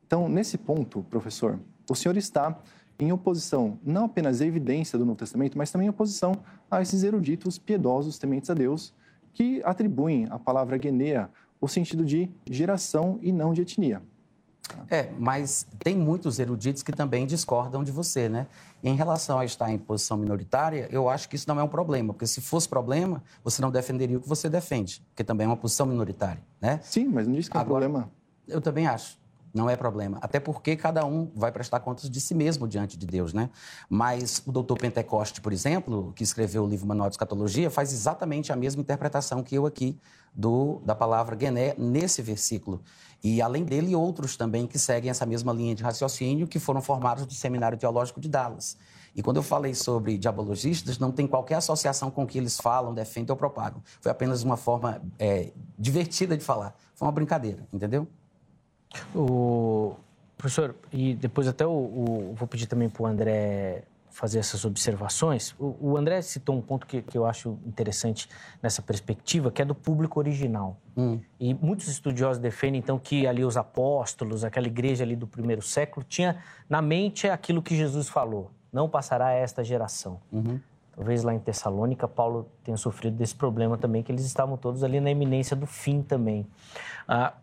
Então, 0.06 0.28
nesse 0.28 0.58
ponto, 0.58 1.02
professor, 1.04 1.58
o 1.88 1.94
senhor 1.94 2.16
está 2.16 2.58
em 2.98 3.12
oposição 3.12 3.78
não 3.84 4.04
apenas 4.04 4.40
à 4.40 4.46
evidência 4.46 4.98
do 4.98 5.04
Novo 5.04 5.18
Testamento, 5.18 5.58
mas 5.58 5.70
também 5.70 5.86
em 5.86 5.90
oposição 5.90 6.32
a 6.70 6.80
esses 6.80 7.02
eruditos 7.02 7.58
piedosos, 7.58 8.18
tementes 8.18 8.50
a 8.50 8.54
Deus, 8.54 8.94
que 9.32 9.62
atribuem 9.64 10.26
a 10.30 10.38
palavra 10.38 10.80
Genea 10.80 11.28
o 11.60 11.68
sentido 11.68 12.04
de 12.04 12.30
geração 12.48 13.18
e 13.22 13.32
não 13.32 13.52
de 13.52 13.62
etnia. 13.62 14.02
É, 14.90 15.10
mas 15.18 15.66
tem 15.78 15.96
muitos 15.96 16.38
eruditos 16.38 16.82
que 16.82 16.92
também 16.92 17.26
discordam 17.26 17.84
de 17.84 17.92
você, 17.92 18.28
né? 18.28 18.46
Em 18.82 18.94
relação 18.94 19.38
a 19.38 19.44
estar 19.44 19.70
em 19.70 19.78
posição 19.78 20.16
minoritária, 20.16 20.88
eu 20.90 21.08
acho 21.08 21.28
que 21.28 21.36
isso 21.36 21.46
não 21.48 21.60
é 21.60 21.62
um 21.62 21.68
problema, 21.68 22.12
porque 22.12 22.26
se 22.26 22.40
fosse 22.40 22.68
problema, 22.68 23.22
você 23.42 23.60
não 23.60 23.70
defenderia 23.70 24.16
o 24.16 24.20
que 24.20 24.28
você 24.28 24.48
defende, 24.48 25.02
porque 25.10 25.22
também 25.22 25.44
é 25.44 25.48
uma 25.48 25.56
posição 25.56 25.86
minoritária, 25.86 26.42
né? 26.60 26.80
Sim, 26.82 27.08
mas 27.08 27.26
não 27.26 27.34
diz 27.34 27.48
que 27.48 27.56
é 27.56 27.60
um 27.60 27.64
problema. 27.64 28.10
Eu 28.46 28.60
também 28.60 28.86
acho. 28.86 29.18
Não 29.54 29.70
é 29.70 29.76
problema. 29.76 30.18
Até 30.20 30.40
porque 30.40 30.74
cada 30.74 31.06
um 31.06 31.30
vai 31.32 31.52
prestar 31.52 31.78
contas 31.78 32.10
de 32.10 32.20
si 32.20 32.34
mesmo 32.34 32.66
diante 32.66 32.98
de 32.98 33.06
Deus, 33.06 33.32
né? 33.32 33.48
Mas 33.88 34.42
o 34.44 34.50
doutor 34.50 34.76
Pentecoste, 34.76 35.40
por 35.40 35.52
exemplo, 35.52 36.12
que 36.16 36.24
escreveu 36.24 36.64
o 36.64 36.68
livro 36.68 36.88
Manual 36.88 37.08
de 37.08 37.14
Escatologia, 37.14 37.70
faz 37.70 37.92
exatamente 37.92 38.52
a 38.52 38.56
mesma 38.56 38.82
interpretação 38.82 39.44
que 39.44 39.54
eu 39.54 39.64
aqui 39.64 39.96
do, 40.34 40.82
da 40.84 40.92
palavra 40.92 41.38
Gené 41.38 41.72
nesse 41.78 42.20
versículo. 42.20 42.82
E 43.22 43.40
além 43.40 43.64
dele, 43.64 43.94
outros 43.94 44.36
também 44.36 44.66
que 44.66 44.76
seguem 44.76 45.08
essa 45.08 45.24
mesma 45.24 45.52
linha 45.52 45.72
de 45.72 45.84
raciocínio 45.84 46.48
que 46.48 46.58
foram 46.58 46.82
formados 46.82 47.24
do 47.24 47.32
Seminário 47.32 47.78
Teológico 47.78 48.20
de 48.20 48.28
Dallas. 48.28 48.76
E 49.14 49.22
quando 49.22 49.36
eu 49.36 49.42
falei 49.44 49.72
sobre 49.72 50.18
diabologistas, 50.18 50.98
não 50.98 51.12
tem 51.12 51.28
qualquer 51.28 51.54
associação 51.54 52.10
com 52.10 52.24
o 52.24 52.26
que 52.26 52.36
eles 52.36 52.58
falam, 52.58 52.92
defendem 52.92 53.30
ou 53.30 53.36
propagam. 53.36 53.80
Foi 54.00 54.10
apenas 54.10 54.42
uma 54.42 54.56
forma 54.56 55.00
é, 55.16 55.52
divertida 55.78 56.36
de 56.36 56.44
falar. 56.44 56.74
Foi 56.96 57.06
uma 57.06 57.12
brincadeira, 57.12 57.64
entendeu? 57.72 58.08
O 59.14 59.96
professor, 60.36 60.74
e 60.92 61.14
depois 61.14 61.48
até 61.48 61.66
o, 61.66 61.70
o 61.70 62.34
vou 62.36 62.46
pedir 62.46 62.66
também 62.66 62.88
para 62.88 63.02
o 63.02 63.06
André 63.06 63.84
fazer 64.14 64.38
essas 64.38 64.64
observações. 64.64 65.54
O, 65.58 65.76
o 65.80 65.96
André 65.96 66.22
citou 66.22 66.56
um 66.56 66.60
ponto 66.60 66.86
que, 66.86 67.02
que, 67.02 67.18
eu 67.18 67.26
acho 67.26 67.58
interessante 67.66 68.28
nessa 68.62 68.80
perspectiva, 68.80 69.50
que 69.50 69.60
é 69.60 69.64
do 69.64 69.74
público 69.74 70.20
original. 70.20 70.76
Hum. 70.96 71.18
E 71.40 71.52
muitos 71.52 71.88
estudiosos 71.88 72.40
defendem, 72.40 72.78
então, 72.78 72.96
que 72.96 73.26
ali 73.26 73.44
os 73.44 73.56
apóstolos, 73.56 74.44
aquela 74.44 74.68
igreja 74.68 75.02
ali 75.02 75.16
do 75.16 75.26
primeiro 75.26 75.60
século, 75.60 76.06
tinha 76.08 76.38
na 76.70 76.80
mente 76.80 77.28
aquilo 77.28 77.60
que 77.60 77.76
Jesus 77.76 78.08
falou: 78.08 78.52
não 78.72 78.88
passará 78.88 79.32
esta 79.32 79.64
geração. 79.64 80.20
Uhum. 80.30 80.60
Talvez 80.94 81.24
lá 81.24 81.34
em 81.34 81.40
Tessalônica, 81.40 82.06
Paulo 82.06 82.48
tenha 82.62 82.76
sofrido 82.76 83.16
desse 83.16 83.34
problema 83.34 83.76
também, 83.76 84.00
que 84.00 84.12
eles 84.12 84.24
estavam 84.24 84.56
todos 84.56 84.84
ali 84.84 85.00
na 85.00 85.10
iminência 85.10 85.56
do 85.56 85.66
fim 85.66 86.02
também. 86.02 86.46
Ah, 87.08 87.34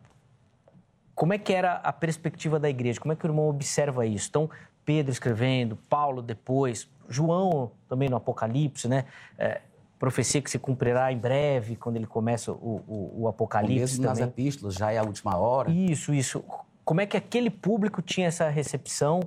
como 1.21 1.33
é 1.33 1.37
que 1.37 1.53
era 1.53 1.73
a 1.73 1.93
perspectiva 1.93 2.59
da 2.59 2.67
igreja? 2.67 2.99
Como 2.99 3.13
é 3.13 3.15
que 3.15 3.23
o 3.23 3.29
irmão 3.29 3.47
observa 3.47 4.07
isso? 4.07 4.25
Então, 4.27 4.49
Pedro 4.83 5.11
escrevendo, 5.11 5.75
Paulo 5.87 6.19
depois, 6.19 6.89
João 7.07 7.69
também 7.87 8.09
no 8.09 8.15
Apocalipse, 8.15 8.87
né? 8.87 9.05
É, 9.37 9.61
profecia 9.99 10.41
que 10.41 10.49
se 10.49 10.57
cumprirá 10.57 11.11
em 11.11 11.19
breve, 11.19 11.75
quando 11.75 11.97
ele 11.97 12.07
começa 12.07 12.51
o, 12.51 12.81
o, 12.87 13.21
o 13.21 13.27
Apocalipse. 13.27 13.79
Mesmo 13.81 14.03
também. 14.03 14.19
nas 14.19 14.29
epístolas, 14.29 14.73
já 14.73 14.91
é 14.91 14.97
a 14.97 15.03
última 15.03 15.37
hora. 15.37 15.69
Isso, 15.69 16.11
isso. 16.11 16.43
Como 16.83 17.01
é 17.01 17.05
que 17.05 17.15
aquele 17.15 17.51
público 17.51 18.01
tinha 18.01 18.25
essa 18.25 18.49
recepção, 18.49 19.19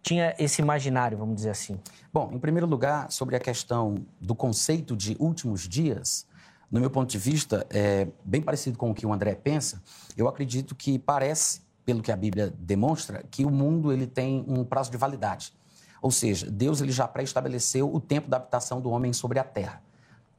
tinha 0.00 0.32
esse 0.38 0.62
imaginário, 0.62 1.18
vamos 1.18 1.34
dizer 1.34 1.50
assim? 1.50 1.80
Bom, 2.12 2.30
em 2.32 2.38
primeiro 2.38 2.68
lugar, 2.68 3.10
sobre 3.10 3.34
a 3.34 3.40
questão 3.40 3.96
do 4.20 4.36
conceito 4.36 4.96
de 4.96 5.16
últimos 5.18 5.68
dias, 5.68 6.28
no 6.70 6.78
meu 6.78 6.90
ponto 6.90 7.10
de 7.10 7.18
vista, 7.18 7.66
é 7.70 8.06
bem 8.24 8.40
parecido 8.40 8.78
com 8.78 8.90
o 8.90 8.94
que 8.94 9.04
o 9.04 9.12
André 9.12 9.34
pensa. 9.34 9.82
Eu 10.16 10.28
acredito 10.28 10.74
que 10.74 10.98
parece, 10.98 11.62
pelo 11.84 12.00
que 12.00 12.12
a 12.12 12.16
Bíblia 12.16 12.54
demonstra, 12.58 13.24
que 13.30 13.44
o 13.44 13.50
mundo 13.50 13.92
ele 13.92 14.06
tem 14.06 14.44
um 14.46 14.64
prazo 14.64 14.90
de 14.90 14.96
validade. 14.96 15.52
Ou 16.00 16.10
seja, 16.10 16.50
Deus 16.50 16.80
ele 16.80 16.92
já 16.92 17.08
pré-estabeleceu 17.08 17.92
o 17.92 18.00
tempo 18.00 18.28
da 18.28 18.36
habitação 18.36 18.80
do 18.80 18.88
homem 18.90 19.12
sobre 19.12 19.38
a 19.38 19.44
terra. 19.44 19.82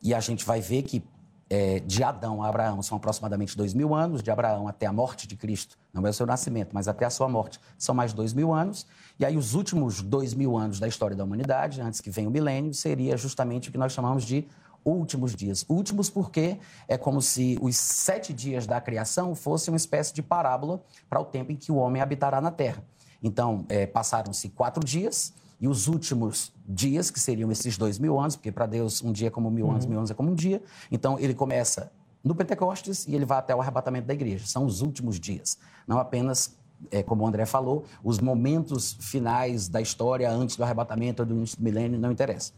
E 0.02 0.14
a 0.14 0.20
gente 0.20 0.46
vai 0.46 0.62
ver 0.62 0.84
que 0.84 1.04
é, 1.50 1.82
de 1.82 2.02
Adão 2.02 2.42
a 2.42 2.48
Abraão 2.48 2.82
são 2.82 2.96
aproximadamente 2.98 3.58
dois 3.58 3.74
mil 3.74 3.94
anos, 3.94 4.24
de 4.24 4.32
Abraão 4.32 4.70
até 4.70 4.86
a 4.86 4.94
morte 4.94 5.28
de 5.28 5.36
Cristo, 5.36 5.78
não 5.94 6.08
é 6.08 6.10
o 6.10 6.14
seu 6.14 6.26
nascimento, 6.26 6.70
mas 6.72 6.88
até 6.88 7.04
a 7.04 7.10
sua 7.10 7.28
morte, 7.28 7.60
são 7.78 7.94
mais 7.94 8.14
dois 8.14 8.34
mil 8.34 8.54
anos. 8.54 8.88
E 9.20 9.26
aí 9.26 9.36
os 9.36 9.54
últimos 9.54 10.02
dois 10.02 10.34
mil 10.34 10.58
anos 10.58 10.80
da 10.80 10.88
história 10.88 11.16
da 11.16 11.26
humanidade, 11.26 11.82
antes 11.82 12.00
que 12.00 12.10
venha 12.10 12.30
o 12.30 12.32
milênio, 12.32 12.74
seria 12.74 13.18
justamente 13.18 13.68
o 13.68 13.72
que 13.72 13.78
nós 13.78 13.92
chamamos 13.92 14.24
de 14.24 14.48
últimos 14.84 15.36
dias. 15.36 15.66
Últimos 15.68 16.10
porque 16.10 16.58
é 16.88 16.98
como 16.98 17.22
se 17.22 17.58
os 17.62 17.76
sete 17.76 18.34
dias 18.34 18.66
da 18.66 18.80
criação 18.82 19.36
fossem 19.36 19.72
uma 19.72 19.78
espécie 19.78 20.14
de 20.14 20.22
parábola 20.22 20.84
para 21.10 21.20
o 21.20 21.26
tempo 21.26 21.52
em 21.52 21.56
que 21.56 21.72
o 21.72 21.76
homem 21.76 22.02
habitará 22.02 22.42
na 22.42 22.52
Terra. 22.52 22.84
Então, 23.22 23.66
é, 23.70 23.86
passaram-se 23.86 24.50
quatro 24.50 24.84
dias, 24.84 25.34
e 25.62 25.68
os 25.68 25.88
últimos 25.88 26.52
dias, 26.68 27.12
que 27.12 27.20
seriam 27.20 27.52
esses 27.52 27.78
dois 27.78 28.00
mil 28.00 28.20
anos, 28.20 28.36
porque 28.36 28.52
para 28.52 28.66
Deus 28.66 29.04
um 29.04 29.12
dia 29.12 29.28
é 29.28 29.30
como 29.30 29.52
mil 29.52 29.70
anos, 29.70 29.84
uhum. 29.84 29.92
mil 29.92 30.00
anos 30.00 30.10
é 30.10 30.14
como 30.16 30.32
um 30.32 30.34
dia. 30.34 30.60
Então 30.92 31.20
ele 31.20 31.36
começa 31.36 31.92
no 32.24 32.34
Pentecostes 32.34 33.08
e 33.08 33.14
ele 33.14 33.26
vai 33.26 33.38
até 33.38 33.56
o 33.56 33.62
arrebatamento 33.62 34.08
da 34.08 34.14
igreja. 34.14 34.48
São 34.48 34.66
os 34.66 34.82
últimos 34.82 35.20
dias. 35.20 35.60
Não 35.88 36.00
apenas, 36.00 36.58
é, 36.90 37.04
como 37.04 37.24
o 37.24 37.28
André 37.28 37.46
falou, 37.46 37.86
os 38.04 38.20
momentos 38.20 38.98
finais 39.00 39.68
da 39.68 39.80
história 39.80 40.32
antes 40.32 40.56
do 40.56 40.64
arrebatamento 40.64 41.22
ou 41.22 41.28
do 41.28 41.36
início 41.36 41.58
do 41.58 41.64
milênio, 41.64 42.00
não 42.00 42.12
interessa. 42.12 42.54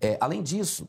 É, 0.00 0.16
além 0.18 0.42
disso, 0.42 0.88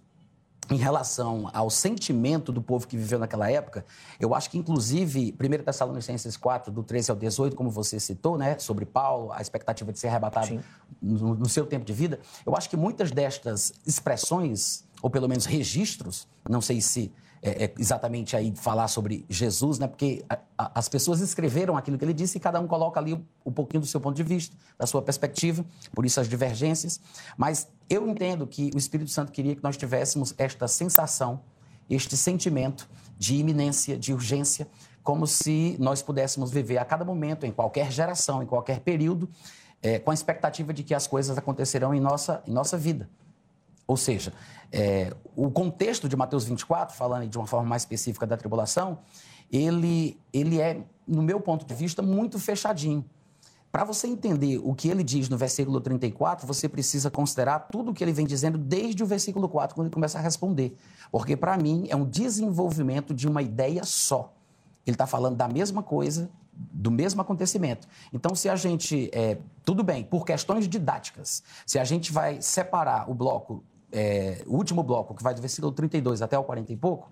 em 0.71 0.77
relação 0.77 1.49
ao 1.53 1.69
sentimento 1.69 2.51
do 2.51 2.61
povo 2.61 2.87
que 2.87 2.95
viveu 2.95 3.17
naquela 3.17 3.49
época, 3.49 3.83
eu 4.19 4.35
acho 4.35 4.49
que, 4.49 4.57
inclusive, 4.57 5.35
1 5.39 5.63
Tessalonicenses 5.63 6.37
4, 6.37 6.71
do 6.71 6.83
13 6.83 7.11
ao 7.11 7.17
18, 7.17 7.55
como 7.55 7.71
você 7.71 7.99
citou, 7.99 8.37
né, 8.37 8.57
sobre 8.59 8.85
Paulo, 8.85 9.31
a 9.31 9.41
expectativa 9.41 9.91
de 9.91 9.99
ser 9.99 10.09
arrebatado 10.09 10.59
no, 11.01 11.33
no, 11.33 11.49
seu 11.49 11.65
tempo 11.65 11.85
de 11.85 11.93
vida, 11.93 12.19
eu 12.45 12.55
acho 12.55 12.69
que 12.69 12.77
muitas 12.77 13.11
destas 13.11 13.73
expressões, 13.85 14.85
ou 15.01 15.09
pelo 15.09 15.27
menos 15.27 15.45
registros, 15.45 16.27
não 16.47 16.61
sei 16.61 16.81
se 16.81 17.11
é, 17.41 17.65
é 17.65 17.73
exatamente 17.77 18.35
aí 18.35 18.53
falar 18.55 18.87
sobre 18.87 19.25
Jesus, 19.29 19.79
né? 19.79 19.87
Porque 19.87 20.23
a, 20.29 20.37
a, 20.57 20.71
as 20.75 20.89
pessoas 20.89 21.21
escreveram 21.21 21.77
aquilo 21.77 21.97
que 21.97 22.03
ele 22.03 22.13
disse 22.13 22.37
e 22.37 22.41
cada 22.41 22.59
um 22.59 22.67
coloca 22.67 22.99
ali 22.99 23.13
um, 23.45 23.51
pouquinho 23.51 23.81
do 23.81 23.87
seu 23.87 23.99
ponto 23.99 24.15
de 24.15 24.23
vista, 24.23 24.55
da 24.77 24.85
sua 24.85 25.01
perspectiva, 25.01 25.65
por 25.93 26.05
isso 26.05 26.19
as 26.19 26.27
divergências. 26.27 26.99
Mas 27.37 27.67
eu 27.89 28.07
entendo 28.07 28.45
que 28.45 28.71
o 28.73 28.77
Espírito 28.77 29.09
Santo 29.09 29.31
queria 29.31 29.55
que 29.55 29.63
nós 29.63 29.77
tivéssemos 29.77 30.33
esta 30.37 30.67
sensação, 30.67 31.41
este 31.89 32.15
sentimento 32.17 32.89
de 33.17 33.35
iminência, 33.35 33.97
de 33.97 34.13
urgência, 34.13 34.67
como 35.03 35.25
se 35.25 35.75
nós 35.79 36.01
pudéssemos 36.01 36.51
viver 36.51 36.77
a 36.77 36.85
cada 36.85 37.03
momento, 37.03 37.45
em 37.45 37.51
qualquer 37.51 37.91
geração, 37.91 38.43
em 38.43 38.45
qualquer 38.45 38.81
período, 38.81 39.29
é, 39.81 39.97
com 39.97 40.11
a 40.11 40.13
expectativa 40.13 40.73
de 40.73 40.83
que 40.83 40.93
as 40.93 41.07
coisas 41.07 41.37
acontecerão 41.37 41.93
em 41.93 41.99
nossa, 41.99 42.43
em 42.45 42.51
nossa 42.51 42.77
vida. 42.77 43.09
Ou 43.87 43.97
seja, 43.97 44.31
é, 44.71 45.13
o 45.35 45.49
contexto 45.49 46.07
de 46.07 46.15
Mateus 46.15 46.45
24, 46.45 46.95
falando 46.95 47.27
de 47.27 47.37
uma 47.37 47.47
forma 47.47 47.67
mais 47.67 47.83
específica 47.83 48.25
da 48.27 48.37
tribulação, 48.37 48.99
ele, 49.51 50.19
ele 50.31 50.59
é, 50.59 50.81
no 51.07 51.21
meu 51.21 51.39
ponto 51.39 51.65
de 51.65 51.73
vista, 51.73 52.01
muito 52.01 52.39
fechadinho. 52.39 53.03
Para 53.71 53.83
você 53.83 54.07
entender 54.07 54.59
o 54.63 54.73
que 54.73 54.89
ele 54.89 55.03
diz 55.03 55.29
no 55.29 55.37
versículo 55.37 55.79
34, 55.79 56.45
você 56.45 56.67
precisa 56.67 57.11
considerar 57.11 57.59
tudo 57.71 57.91
o 57.91 57.93
que 57.93 58.03
ele 58.03 58.11
vem 58.11 58.25
dizendo 58.25 58.57
desde 58.57 59.03
o 59.03 59.05
versículo 59.05 59.47
4, 59.47 59.75
quando 59.75 59.87
ele 59.87 59.93
começa 59.93 60.17
a 60.17 60.21
responder. 60.21 60.75
Porque, 61.11 61.37
para 61.37 61.55
mim, 61.55 61.85
é 61.87 61.95
um 61.95 62.05
desenvolvimento 62.05 63.13
de 63.13 63.27
uma 63.27 63.43
ideia 63.43 63.83
só. 63.83 64.33
Ele 64.85 64.95
está 64.95 65.05
falando 65.05 65.35
da 65.35 65.47
mesma 65.47 65.83
coisa, 65.83 66.29
do 66.51 66.89
mesmo 66.89 67.21
acontecimento. 67.21 67.87
Então, 68.11 68.33
se 68.33 68.49
a 68.49 68.55
gente. 68.55 69.09
É, 69.13 69.37
tudo 69.63 69.83
bem, 69.83 70.03
por 70.03 70.25
questões 70.25 70.67
didáticas, 70.67 71.43
se 71.63 71.77
a 71.77 71.83
gente 71.83 72.11
vai 72.11 72.41
separar 72.41 73.09
o 73.09 73.13
bloco 73.13 73.63
é, 73.91 74.43
o 74.45 74.55
último 74.55 74.83
bloco, 74.83 75.13
que 75.13 75.23
vai 75.23 75.33
do 75.33 75.41
versículo 75.41 75.71
32 75.71 76.21
até 76.21 76.37
o 76.37 76.43
40 76.43 76.71
e 76.71 76.77
pouco, 76.77 77.09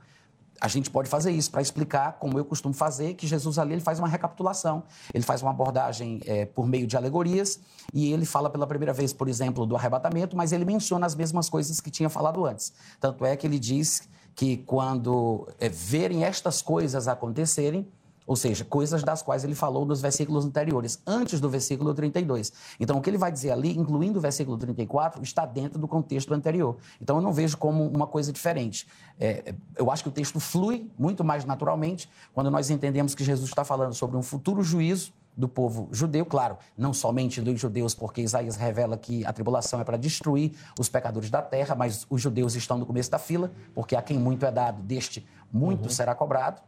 a 0.60 0.68
gente 0.68 0.90
pode 0.90 1.08
fazer 1.08 1.32
isso 1.32 1.52
para 1.52 1.62
explicar, 1.62 2.14
como 2.14 2.38
eu 2.38 2.46
costumo 2.46 2.74
fazer, 2.74 3.14
que 3.14 3.28
Jesus 3.28 3.60
ali 3.60 3.74
ele 3.74 3.82
faz 3.82 4.00
uma 4.00 4.08
recapitulação, 4.08 4.84
ele 5.14 5.24
faz 5.24 5.42
uma 5.42 5.52
abordagem 5.52 6.20
é, 6.26 6.46
por 6.46 6.68
meio 6.68 6.88
de 6.88 6.98
alegorias 6.98 7.60
e 7.94 8.12
ele 8.12 8.26
fala 8.26 8.50
pela 8.50 8.66
primeira 8.66 8.94
vez, 8.94 9.14
por 9.14 9.28
exemplo, 9.28 9.66
do 9.66 9.76
arrebatamento, 9.76 10.36
mas 10.36 10.52
ele 10.52 10.66
menciona 10.66 11.06
as 11.06 11.16
mesmas 11.16 11.50
coisas 11.50 11.80
que 11.80 11.92
tinha 11.92 12.10
falado 12.10 12.46
antes. 12.46 12.74
Tanto 13.00 13.24
é 13.26 13.36
que 13.36 13.46
ele 13.46 13.60
diz 13.60 14.10
que 14.36 14.58
quando 14.58 15.48
é, 15.60 15.70
verem 15.70 16.24
estas 16.24 16.62
coisas 16.62 17.08
acontecerem, 17.08 17.88
ou 18.28 18.36
seja, 18.36 18.66
coisas 18.66 19.02
das 19.04 19.22
quais 19.24 19.46
ele 19.46 19.56
falou 19.56 19.86
nos 19.86 20.02
versículos 20.02 20.46
anteriores, 20.46 21.02
antes 21.08 21.40
do 21.40 21.50
versículo 21.50 21.94
32. 21.94 22.52
Então, 22.78 22.98
o 22.98 23.02
que 23.02 23.10
ele 23.10 23.18
vai 23.18 23.32
dizer 23.32 23.52
ali, 23.52 23.76
incluindo 23.78 24.20
o 24.20 24.22
versículo 24.22 24.58
34, 24.58 25.24
está 25.24 25.46
dentro 25.46 25.80
do 25.80 25.88
contexto 25.88 26.34
anterior. 26.34 26.76
Então, 27.02 27.16
eu 27.16 27.22
não 27.22 27.32
vejo 27.32 27.58
como 27.58 27.88
uma 27.88 28.06
coisa 28.06 28.34
diferente. 28.34 28.86
É, 29.18 29.56
eu 29.78 29.90
acho 29.90 30.04
que 30.04 30.10
o 30.10 30.12
texto 30.12 30.42
flui 30.42 30.92
muito 31.00 31.24
mais 31.24 31.46
naturalmente 31.46 32.10
quando 32.34 32.52
nós 32.52 32.70
entendemos 32.70 33.16
que 33.16 33.24
Jesus 33.24 33.50
está 33.50 33.64
falando 33.64 33.94
sobre 33.94 34.18
um 34.18 34.22
futuro 34.22 34.62
juízo 34.62 35.14
do 35.38 35.48
povo 35.48 35.88
judeu, 35.92 36.26
claro, 36.26 36.58
não 36.76 36.92
somente 36.92 37.40
dos 37.42 37.60
judeus, 37.60 37.94
porque 37.94 38.22
Isaías 38.22 38.56
revela 38.56 38.98
que 38.98 39.24
a 39.24 39.32
tribulação 39.32 39.80
é 39.80 39.84
para 39.84 39.96
destruir 39.96 40.58
os 40.80 40.90
pecadores 40.90 41.30
da 41.30 41.44
terra, 41.44 41.76
mas 41.76 42.08
os 42.10 42.20
judeus 42.20 42.56
estão 42.56 42.78
no 42.80 42.88
começo 42.88 43.12
da 43.12 43.20
fila, 43.20 43.52
porque 43.76 43.96
a 43.96 44.02
quem 44.02 44.18
muito 44.18 44.44
é 44.46 44.52
dado, 44.52 44.82
deste 44.82 45.28
muito 45.54 45.84
uhum. 45.84 45.90
será 45.90 46.16
cobrado. 46.16 46.60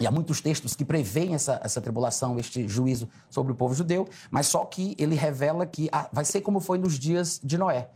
E 0.00 0.06
há 0.06 0.10
muitos 0.10 0.40
textos 0.40 0.74
que 0.74 0.84
preveem 0.84 1.34
essa, 1.34 1.60
essa 1.62 1.80
tribulação, 1.80 2.38
este 2.38 2.68
juízo 2.68 3.08
sobre 3.28 3.52
o 3.52 3.54
povo 3.54 3.74
judeu, 3.74 4.08
mas 4.30 4.46
só 4.46 4.64
que 4.64 4.94
ele 4.98 5.14
revela 5.14 5.66
que 5.66 5.88
ah, 5.90 6.08
vai 6.12 6.24
ser 6.24 6.40
como 6.40 6.60
foi 6.60 6.78
nos 6.78 6.98
dias 6.98 7.40
de 7.42 7.58
Noé. 7.58 7.88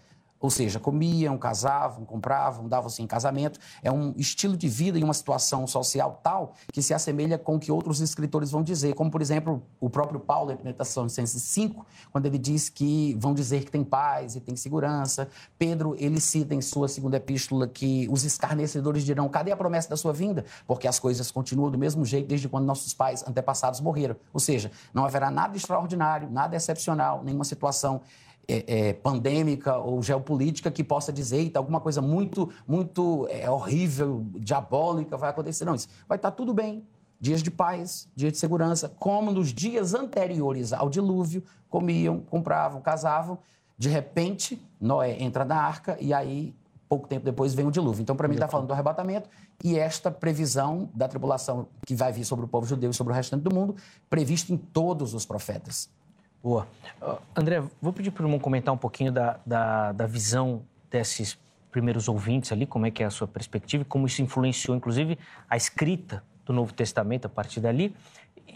Ou 0.42 0.50
seja, 0.50 0.80
comiam, 0.80 1.38
casavam, 1.38 2.04
compravam, 2.04 2.68
davam-se 2.68 3.00
em 3.00 3.06
casamento. 3.06 3.60
É 3.80 3.92
um 3.92 4.12
estilo 4.16 4.56
de 4.56 4.68
vida 4.68 4.98
e 4.98 5.04
uma 5.04 5.14
situação 5.14 5.68
social 5.68 6.20
tal 6.20 6.54
que 6.72 6.82
se 6.82 6.92
assemelha 6.92 7.38
com 7.38 7.54
o 7.54 7.60
que 7.60 7.70
outros 7.70 8.00
escritores 8.00 8.50
vão 8.50 8.60
dizer, 8.60 8.94
como, 8.94 9.08
por 9.08 9.22
exemplo, 9.22 9.62
o 9.78 9.88
próprio 9.88 10.18
Paulo, 10.18 10.50
em 10.50 10.72
Tessalonicenses 10.72 11.40
5, 11.44 11.86
quando 12.10 12.26
ele 12.26 12.38
diz 12.38 12.68
que 12.68 13.14
vão 13.20 13.32
dizer 13.32 13.64
que 13.64 13.70
tem 13.70 13.84
paz 13.84 14.34
e 14.34 14.40
tem 14.40 14.56
segurança. 14.56 15.28
Pedro, 15.56 15.94
ele 15.96 16.20
cita 16.20 16.56
em 16.56 16.60
sua 16.60 16.88
segunda 16.88 17.18
epístola 17.18 17.68
que 17.68 18.08
os 18.10 18.24
escarnecedores 18.24 19.04
dirão, 19.04 19.28
cadê 19.28 19.52
a 19.52 19.56
promessa 19.56 19.88
da 19.88 19.96
sua 19.96 20.12
vinda? 20.12 20.44
Porque 20.66 20.88
as 20.88 20.98
coisas 20.98 21.30
continuam 21.30 21.70
do 21.70 21.78
mesmo 21.78 22.04
jeito 22.04 22.26
desde 22.26 22.48
quando 22.48 22.64
nossos 22.64 22.92
pais 22.92 23.24
antepassados 23.28 23.80
morreram. 23.80 24.16
Ou 24.32 24.40
seja, 24.40 24.72
não 24.92 25.04
haverá 25.04 25.30
nada 25.30 25.56
extraordinário, 25.56 26.28
nada 26.28 26.56
excepcional, 26.56 27.22
nenhuma 27.22 27.44
situação 27.44 28.00
é, 28.48 28.88
é, 28.88 28.92
pandêmica 28.92 29.76
ou 29.76 30.02
geopolítica 30.02 30.70
que 30.70 30.82
possa 30.82 31.12
dizer, 31.12 31.38
eita, 31.38 31.58
alguma 31.58 31.80
coisa 31.80 32.02
muito, 32.02 32.50
muito 32.66 33.26
é, 33.30 33.48
horrível, 33.48 34.26
diabólica 34.36 35.16
vai 35.16 35.30
acontecer. 35.30 35.64
Não, 35.64 35.74
isso 35.74 35.88
vai 36.08 36.16
estar 36.16 36.30
tudo 36.32 36.52
bem. 36.52 36.84
Dias 37.20 37.42
de 37.42 37.50
paz, 37.50 38.08
dias 38.16 38.32
de 38.32 38.38
segurança, 38.38 38.88
como 38.88 39.30
nos 39.30 39.52
dias 39.52 39.94
anteriores 39.94 40.72
ao 40.72 40.90
dilúvio, 40.90 41.44
comiam, 41.68 42.20
compravam, 42.20 42.80
casavam. 42.80 43.38
De 43.78 43.88
repente, 43.88 44.60
Noé 44.80 45.22
entra 45.22 45.44
na 45.44 45.56
arca 45.56 45.96
e 46.00 46.12
aí, 46.12 46.52
pouco 46.88 47.06
tempo 47.06 47.24
depois, 47.24 47.54
vem 47.54 47.64
o 47.64 47.70
dilúvio. 47.70 48.02
Então, 48.02 48.16
para 48.16 48.26
mim, 48.26 48.34
está 48.34 48.48
falando 48.48 48.66
do 48.66 48.72
arrebatamento 48.72 49.28
e 49.62 49.78
esta 49.78 50.10
previsão 50.10 50.90
da 50.92 51.06
tribulação 51.06 51.68
que 51.86 51.94
vai 51.94 52.12
vir 52.12 52.24
sobre 52.24 52.44
o 52.44 52.48
povo 52.48 52.66
judeu 52.66 52.90
e 52.90 52.94
sobre 52.94 53.12
o 53.12 53.16
restante 53.16 53.42
do 53.42 53.54
mundo, 53.54 53.76
previsto 54.10 54.52
em 54.52 54.56
todos 54.56 55.14
os 55.14 55.24
profetas. 55.24 55.88
Boa. 56.42 56.66
Uh, 57.00 57.18
André, 57.36 57.62
vou 57.80 57.92
pedir 57.92 58.10
para 58.10 58.24
o 58.24 58.26
irmão 58.26 58.38
comentar 58.38 58.74
um 58.74 58.78
pouquinho 58.78 59.12
da, 59.12 59.38
da, 59.46 59.92
da, 59.92 60.06
visão 60.06 60.62
desses 60.90 61.38
primeiros 61.70 62.08
ouvintes 62.08 62.50
ali, 62.50 62.66
como 62.66 62.84
é 62.84 62.90
que 62.90 63.02
é 63.02 63.06
a 63.06 63.10
sua 63.10 63.28
perspectiva 63.28 63.82
e 63.82 63.84
como 63.84 64.06
isso 64.06 64.20
influenciou, 64.20 64.76
inclusive, 64.76 65.18
a 65.48 65.56
escrita 65.56 66.22
do 66.44 66.52
Novo 66.52 66.72
Testamento 66.72 67.26
a 67.26 67.28
partir 67.28 67.60
dali. 67.60 67.94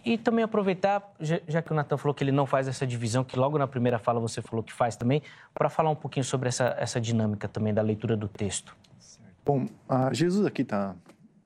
E 0.04 0.18
também 0.18 0.44
aproveitar, 0.44 1.14
já 1.20 1.62
que 1.62 1.72
o 1.72 1.74
Natan 1.74 1.96
falou 1.96 2.14
que 2.14 2.22
ele 2.22 2.32
não 2.32 2.44
faz 2.44 2.68
essa 2.68 2.86
divisão, 2.86 3.24
que 3.24 3.38
logo 3.38 3.56
na 3.56 3.66
primeira 3.66 3.98
fala 3.98 4.20
você 4.20 4.42
falou 4.42 4.62
que 4.62 4.72
faz 4.72 4.96
também, 4.96 5.22
para 5.54 5.68
falar 5.68 5.90
um 5.90 5.96
pouquinho 5.96 6.24
sobre 6.24 6.48
essa, 6.48 6.76
essa 6.78 7.00
dinâmica 7.00 7.48
também 7.48 7.72
da 7.72 7.82
leitura 7.82 8.16
do 8.16 8.28
texto. 8.28 8.76
Bom, 9.44 9.66
Jesus 10.12 10.44
aqui 10.44 10.62
está 10.62 10.94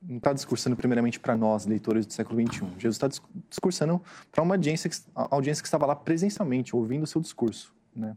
não 0.02 0.16
está 0.16 0.32
discursando 0.32 0.76
primeiramente 0.76 1.20
para 1.20 1.36
nós, 1.36 1.66
leitores 1.66 2.06
do 2.06 2.12
século 2.12 2.40
XXI. 2.40 2.66
Jesus 2.78 2.96
está 2.96 3.08
discursando 3.48 4.00
para 4.32 4.42
uma 4.42 4.54
audiência 4.54 4.88
que, 4.88 4.96
audiência 5.14 5.62
que 5.62 5.66
estava 5.66 5.86
lá 5.86 5.94
presencialmente, 5.94 6.74
ouvindo 6.74 7.04
o 7.04 7.06
seu 7.06 7.20
discurso. 7.20 7.74
Né? 7.94 8.16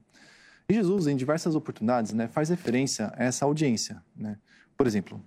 E 0.70 0.74
Jesus, 0.74 1.08
em 1.08 1.16
diversas 1.16 1.56
oportunidades, 1.56 2.14
né, 2.14 2.28
faz 2.28 2.50
referência 2.50 3.12
a 3.16 3.24
essa 3.24 3.46
audiência. 3.46 4.02
Né? 4.16 4.38
Por 4.78 4.88
exemplo, 4.88 5.22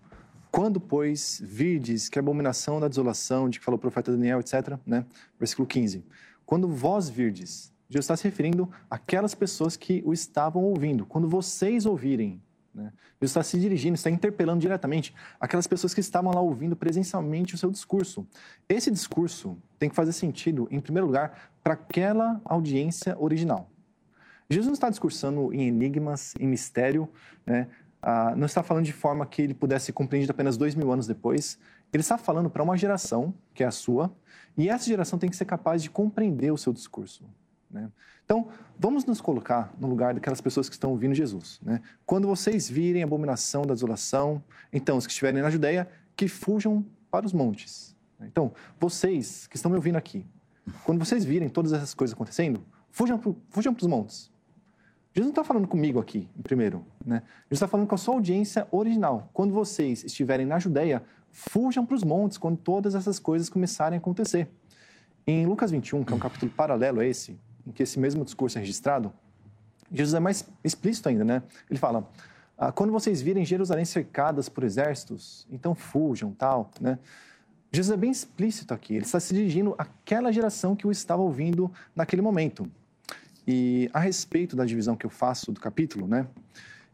quando, 0.50 0.80
pois, 0.80 1.42
virdes 1.44 2.08
que 2.08 2.18
a 2.18 2.22
abominação 2.22 2.80
da 2.80 2.88
desolação, 2.88 3.48
de 3.50 3.58
que 3.58 3.64
falou 3.64 3.76
o 3.76 3.80
profeta 3.80 4.10
Daniel, 4.10 4.40
etc., 4.40 4.78
né? 4.86 5.04
versículo 5.38 5.68
15. 5.68 6.04
Quando 6.46 6.68
vós 6.68 7.10
virdes, 7.10 7.72
Jesus 7.88 8.04
está 8.04 8.16
se 8.16 8.24
referindo 8.24 8.70
àquelas 8.88 9.34
pessoas 9.34 9.76
que 9.76 10.02
o 10.06 10.12
estavam 10.12 10.64
ouvindo. 10.64 11.04
Quando 11.04 11.28
vocês 11.28 11.84
ouvirem, 11.84 12.42
né? 12.76 12.92
Jesus 13.20 13.30
está 13.30 13.42
se 13.42 13.58
dirigindo, 13.58 13.94
está 13.94 14.10
interpelando 14.10 14.60
diretamente 14.60 15.14
aquelas 15.40 15.66
pessoas 15.66 15.94
que 15.94 16.00
estavam 16.00 16.30
lá 16.30 16.40
ouvindo 16.40 16.76
presencialmente 16.76 17.54
o 17.54 17.58
seu 17.58 17.70
discurso. 17.70 18.26
Esse 18.68 18.90
discurso 18.90 19.56
tem 19.78 19.88
que 19.88 19.96
fazer 19.96 20.12
sentido, 20.12 20.68
em 20.70 20.78
primeiro 20.78 21.06
lugar, 21.06 21.50
para 21.64 21.72
aquela 21.72 22.40
audiência 22.44 23.16
original. 23.18 23.70
Jesus 24.48 24.66
não 24.66 24.74
está 24.74 24.90
discursando 24.90 25.52
em 25.52 25.66
enigmas, 25.66 26.34
em 26.38 26.46
mistério, 26.46 27.08
né? 27.44 27.66
ah, 28.02 28.34
não 28.36 28.46
está 28.46 28.62
falando 28.62 28.84
de 28.84 28.92
forma 28.92 29.24
que 29.26 29.40
ele 29.40 29.54
pudesse 29.54 29.86
ser 29.86 29.92
compreendido 29.92 30.30
apenas 30.30 30.56
dois 30.56 30.74
mil 30.74 30.92
anos 30.92 31.06
depois. 31.06 31.58
Ele 31.92 32.02
está 32.02 32.18
falando 32.18 32.50
para 32.50 32.62
uma 32.62 32.76
geração, 32.76 33.34
que 33.54 33.64
é 33.64 33.66
a 33.66 33.70
sua, 33.70 34.14
e 34.56 34.68
essa 34.68 34.84
geração 34.84 35.18
tem 35.18 35.30
que 35.30 35.36
ser 35.36 35.46
capaz 35.46 35.82
de 35.82 35.88
compreender 35.88 36.52
o 36.52 36.58
seu 36.58 36.72
discurso. 36.72 37.24
Né? 37.76 37.90
Então, 38.24 38.48
vamos 38.78 39.04
nos 39.04 39.20
colocar 39.20 39.72
no 39.78 39.86
lugar 39.86 40.14
daquelas 40.14 40.40
pessoas 40.40 40.68
que 40.68 40.74
estão 40.74 40.90
ouvindo 40.90 41.14
Jesus. 41.14 41.60
Né? 41.62 41.80
Quando 42.04 42.26
vocês 42.26 42.68
virem 42.68 43.02
a 43.02 43.06
abominação 43.06 43.62
da 43.62 43.74
desolação, 43.74 44.42
então, 44.72 44.96
os 44.96 45.06
que 45.06 45.12
estiverem 45.12 45.42
na 45.42 45.50
Judéia, 45.50 45.88
que 46.16 46.26
fujam 46.26 46.84
para 47.10 47.26
os 47.26 47.32
montes. 47.32 47.94
Então, 48.20 48.52
vocês 48.80 49.46
que 49.46 49.56
estão 49.56 49.70
me 49.70 49.76
ouvindo 49.76 49.96
aqui, 49.96 50.26
quando 50.84 50.98
vocês 50.98 51.24
virem 51.24 51.48
todas 51.48 51.72
essas 51.72 51.94
coisas 51.94 52.14
acontecendo, 52.14 52.64
fujam, 52.90 53.20
fujam 53.50 53.74
para 53.74 53.82
os 53.82 53.86
montes. 53.86 54.30
Jesus 55.14 55.26
não 55.26 55.30
está 55.30 55.44
falando 55.44 55.68
comigo 55.68 55.98
aqui, 55.98 56.28
primeiro. 56.42 56.84
Né? 57.04 57.22
Jesus 57.44 57.52
está 57.52 57.68
falando 57.68 57.86
com 57.86 57.94
a 57.94 57.98
sua 57.98 58.14
audiência 58.14 58.66
original. 58.70 59.30
Quando 59.32 59.52
vocês 59.54 60.04
estiverem 60.04 60.44
na 60.44 60.58
Judéia, 60.58 61.02
fujam 61.30 61.86
para 61.86 61.94
os 61.94 62.02
montes 62.02 62.38
quando 62.38 62.56
todas 62.56 62.94
essas 62.94 63.18
coisas 63.18 63.48
começarem 63.48 63.96
a 63.96 64.00
acontecer. 64.00 64.48
Em 65.26 65.46
Lucas 65.46 65.70
21, 65.70 66.04
que 66.04 66.12
é 66.12 66.16
um 66.16 66.18
capítulo 66.18 66.52
paralelo 66.52 67.00
a 67.00 67.06
esse, 67.06 67.38
em 67.66 67.72
que 67.72 67.82
esse 67.82 67.98
mesmo 67.98 68.24
discurso 68.24 68.58
é 68.58 68.60
registrado, 68.60 69.12
Jesus 69.92 70.14
é 70.14 70.20
mais 70.20 70.48
explícito 70.64 71.08
ainda, 71.08 71.24
né? 71.24 71.42
Ele 71.70 71.78
fala: 71.78 72.08
ah, 72.58 72.72
quando 72.72 72.92
vocês 72.92 73.20
virem 73.20 73.44
Jerusalém 73.44 73.84
cercadas 73.84 74.48
por 74.48 74.64
exércitos, 74.64 75.46
então 75.50 75.74
fujam, 75.74 76.32
tal, 76.32 76.70
né? 76.80 76.98
Jesus 77.70 77.92
é 77.92 77.96
bem 77.96 78.10
explícito 78.10 78.72
aqui. 78.72 78.94
Ele 78.94 79.04
está 79.04 79.20
se 79.20 79.34
dirigindo 79.34 79.74
àquela 79.76 80.32
geração 80.32 80.74
que 80.74 80.86
o 80.86 80.90
estava 80.90 81.20
ouvindo 81.20 81.70
naquele 81.94 82.22
momento. 82.22 82.70
E 83.46 83.90
a 83.92 84.00
respeito 84.00 84.56
da 84.56 84.64
divisão 84.64 84.96
que 84.96 85.04
eu 85.04 85.10
faço 85.10 85.52
do 85.52 85.60
capítulo, 85.60 86.06
né? 86.06 86.26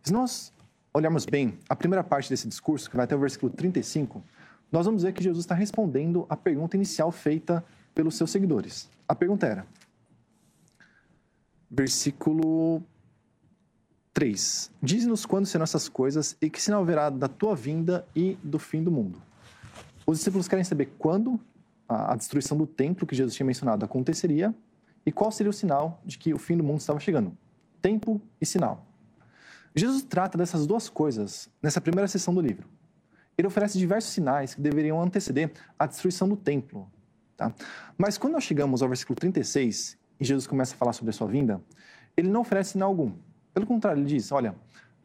Se 0.02 0.12
nós 0.12 0.52
olharmos 0.92 1.24
bem 1.24 1.58
a 1.68 1.76
primeira 1.76 2.02
parte 2.02 2.28
desse 2.28 2.48
discurso, 2.48 2.90
que 2.90 2.96
vai 2.96 3.04
até 3.04 3.14
o 3.14 3.18
versículo 3.18 3.52
35, 3.52 4.22
nós 4.70 4.84
vamos 4.84 5.02
ver 5.02 5.12
que 5.12 5.22
Jesus 5.22 5.44
está 5.44 5.54
respondendo 5.54 6.26
à 6.28 6.36
pergunta 6.36 6.76
inicial 6.76 7.12
feita 7.12 7.64
pelos 7.94 8.16
seus 8.16 8.30
seguidores. 8.30 8.90
A 9.06 9.14
pergunta 9.14 9.46
era: 9.46 9.66
versículo 11.72 12.82
3. 14.12 14.70
Diz-nos 14.82 15.24
quando 15.24 15.46
serão 15.46 15.64
essas 15.64 15.88
coisas 15.88 16.36
e 16.40 16.50
que 16.50 16.60
sinal 16.60 16.82
haverá 16.82 17.08
da 17.08 17.28
tua 17.28 17.56
vinda 17.56 18.06
e 18.14 18.36
do 18.42 18.58
fim 18.58 18.84
do 18.84 18.90
mundo. 18.90 19.22
Os 20.06 20.18
discípulos 20.18 20.46
querem 20.46 20.64
saber 20.64 20.92
quando 20.98 21.40
a 21.88 22.14
destruição 22.14 22.56
do 22.56 22.66
templo 22.66 23.06
que 23.06 23.14
Jesus 23.14 23.34
tinha 23.34 23.46
mencionado 23.46 23.84
aconteceria 23.84 24.54
e 25.04 25.10
qual 25.10 25.32
seria 25.32 25.50
o 25.50 25.52
sinal 25.52 26.00
de 26.04 26.18
que 26.18 26.34
o 26.34 26.38
fim 26.38 26.56
do 26.56 26.62
mundo 26.62 26.80
estava 26.80 27.00
chegando. 27.00 27.36
Tempo 27.80 28.20
e 28.40 28.44
sinal. 28.44 28.86
Jesus 29.74 30.02
trata 30.02 30.36
dessas 30.36 30.66
duas 30.66 30.90
coisas 30.90 31.48
nessa 31.62 31.80
primeira 31.80 32.06
sessão 32.06 32.34
do 32.34 32.40
livro. 32.40 32.68
Ele 33.36 33.48
oferece 33.48 33.78
diversos 33.78 34.12
sinais 34.12 34.54
que 34.54 34.60
deveriam 34.60 35.00
anteceder 35.00 35.52
a 35.78 35.86
destruição 35.86 36.28
do 36.28 36.36
templo. 36.36 36.90
Tá? 37.34 37.52
Mas 37.96 38.18
quando 38.18 38.34
nós 38.34 38.44
chegamos 38.44 38.82
ao 38.82 38.88
versículo 38.88 39.16
36 39.18 39.98
e 40.22 40.24
Jesus 40.24 40.46
começa 40.46 40.74
a 40.74 40.76
falar 40.76 40.92
sobre 40.92 41.10
a 41.10 41.12
sua 41.12 41.26
vinda, 41.26 41.60
ele 42.16 42.28
não 42.28 42.42
oferece 42.42 42.72
sinal 42.72 42.88
algum. 42.88 43.12
Pelo 43.52 43.66
contrário, 43.66 44.00
ele 44.00 44.08
diz: 44.08 44.30
Olha, 44.32 44.54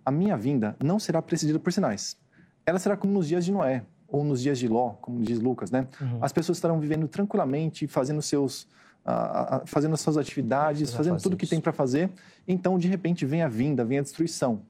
a 0.05 0.11
minha 0.11 0.37
vinda 0.37 0.75
não 0.81 0.99
será 0.99 1.21
precedida 1.21 1.59
por 1.59 1.73
sinais. 1.73 2.17
Ela 2.65 2.79
será 2.79 2.95
como 2.95 3.13
nos 3.13 3.27
dias 3.27 3.43
de 3.43 3.51
Noé, 3.51 3.83
ou 4.07 4.23
nos 4.23 4.41
dias 4.41 4.59
de 4.59 4.67
Ló, 4.67 4.91
como 5.01 5.19
diz 5.21 5.39
Lucas, 5.39 5.71
né? 5.71 5.87
Uhum. 5.99 6.19
As 6.21 6.31
pessoas 6.31 6.57
estarão 6.57 6.79
vivendo 6.79 7.07
tranquilamente, 7.07 7.87
fazendo 7.87 8.21
seus, 8.21 8.63
uh, 9.05 9.65
fazendo 9.65 9.93
as 9.93 10.01
suas 10.01 10.17
atividades, 10.17 10.93
fazendo 10.93 11.21
tudo 11.21 11.33
o 11.33 11.37
que 11.37 11.47
tem 11.47 11.59
para 11.59 11.73
fazer. 11.73 12.09
Então, 12.47 12.77
de 12.77 12.87
repente, 12.87 13.25
vem 13.25 13.41
a 13.41 13.47
vinda, 13.47 13.83
vem 13.83 13.99
a 13.99 14.01
destruição. 14.01 14.61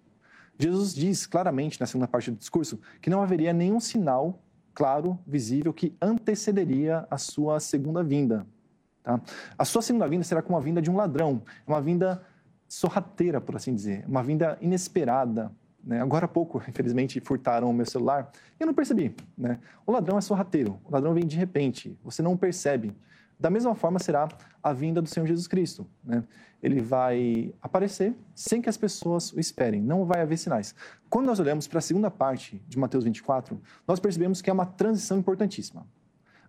Jesus 0.57 0.93
diz 0.93 1.27
claramente 1.27 1.79
na 1.79 1.85
segunda 1.85 2.07
parte 2.07 2.31
do 2.31 2.37
discurso 2.37 2.79
que 3.01 3.09
não 3.09 3.21
haveria 3.21 3.53
nenhum 3.53 3.79
sinal 3.79 4.39
claro, 4.73 5.17
visível, 5.25 5.73
que 5.73 5.95
antecederia 5.99 7.07
a 7.09 7.17
sua 7.17 7.59
segunda 7.59 8.03
vinda. 8.03 8.45
Tá? 9.07 9.21
A 9.57 9.63
sua 9.63 9.81
segunda 9.81 10.05
vinda 10.05 10.25
será 10.25 10.41
como 10.41 10.57
a 10.57 10.59
vinda 10.59 10.81
de 10.81 10.91
um 10.91 10.97
ladrão, 10.97 11.41
uma 11.65 11.79
vinda 11.79 12.21
sorrateira, 12.67 13.39
por 13.39 13.55
assim 13.55 13.73
dizer, 13.73 14.03
uma 14.05 14.21
vinda 14.21 14.57
inesperada. 14.59 15.49
Né? 15.81 16.01
Agora 16.01 16.25
há 16.25 16.27
pouco, 16.27 16.61
infelizmente, 16.67 17.21
furtaram 17.21 17.69
o 17.69 17.73
meu 17.73 17.85
celular 17.85 18.29
e 18.59 18.63
eu 18.63 18.67
não 18.67 18.73
percebi. 18.73 19.15
Né? 19.37 19.59
O 19.85 19.93
ladrão 19.93 20.17
é 20.17 20.21
sorrateiro, 20.21 20.77
o 20.83 20.91
ladrão 20.91 21.13
vem 21.13 21.25
de 21.25 21.37
repente, 21.37 21.97
você 22.03 22.21
não 22.21 22.35
percebe. 22.35 22.93
Da 23.39 23.49
mesma 23.49 23.73
forma 23.75 23.97
será 23.97 24.27
a 24.61 24.73
vinda 24.73 25.01
do 25.01 25.07
Senhor 25.07 25.25
Jesus 25.25 25.47
Cristo. 25.47 25.87
Né? 26.03 26.21
Ele 26.61 26.81
vai 26.81 27.53
aparecer 27.61 28.13
sem 28.35 28.61
que 28.61 28.67
as 28.67 28.75
pessoas 28.75 29.31
o 29.31 29.39
esperem, 29.39 29.81
não 29.81 30.03
vai 30.03 30.19
haver 30.19 30.37
sinais. 30.37 30.75
Quando 31.09 31.27
nós 31.27 31.39
olhamos 31.39 31.65
para 31.65 31.79
a 31.79 31.81
segunda 31.81 32.11
parte 32.11 32.61
de 32.67 32.77
Mateus 32.77 33.05
24, 33.05 33.57
nós 33.87 34.01
percebemos 34.01 34.41
que 34.41 34.49
é 34.49 34.53
uma 34.53 34.65
transição 34.65 35.17
importantíssima. 35.17 35.87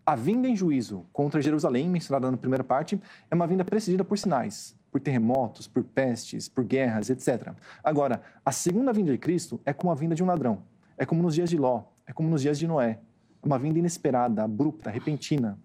A 0.08 0.16
vinda 0.16 0.48
em 0.48 0.56
juízo 0.56 1.04
contra 1.12 1.38
Jerusalém, 1.38 1.86
mencionada 1.86 2.30
na 2.30 2.36
primeira 2.38 2.64
parte, 2.64 2.98
é 3.30 3.34
uma 3.34 3.46
vinda 3.46 3.62
precedida 3.62 4.02
por 4.02 4.16
sinais, 4.16 4.74
por 4.90 5.02
terremotos, 5.02 5.68
por 5.68 5.84
pestes, 5.84 6.48
por 6.48 6.64
guerras, 6.64 7.10
etc. 7.10 7.52
Agora, 7.84 8.22
a 8.42 8.50
segunda 8.50 8.90
vinda 8.90 9.12
de 9.12 9.18
Cristo 9.18 9.60
é 9.66 9.72
como 9.74 9.92
a 9.92 9.94
vinda 9.94 10.14
de 10.14 10.24
um 10.24 10.26
ladrão. 10.26 10.62
É 10.96 11.04
como 11.04 11.22
nos 11.22 11.34
dias 11.34 11.50
de 11.50 11.58
Ló, 11.58 11.82
é 12.06 12.12
como 12.14 12.26
nos 12.30 12.40
dias 12.40 12.58
de 12.58 12.66
Noé. 12.66 13.00
É 13.42 13.46
uma 13.46 13.58
vinda 13.58 13.80
inesperada, 13.80 14.42
abrupta, 14.42 14.88
repentina. 14.88 15.58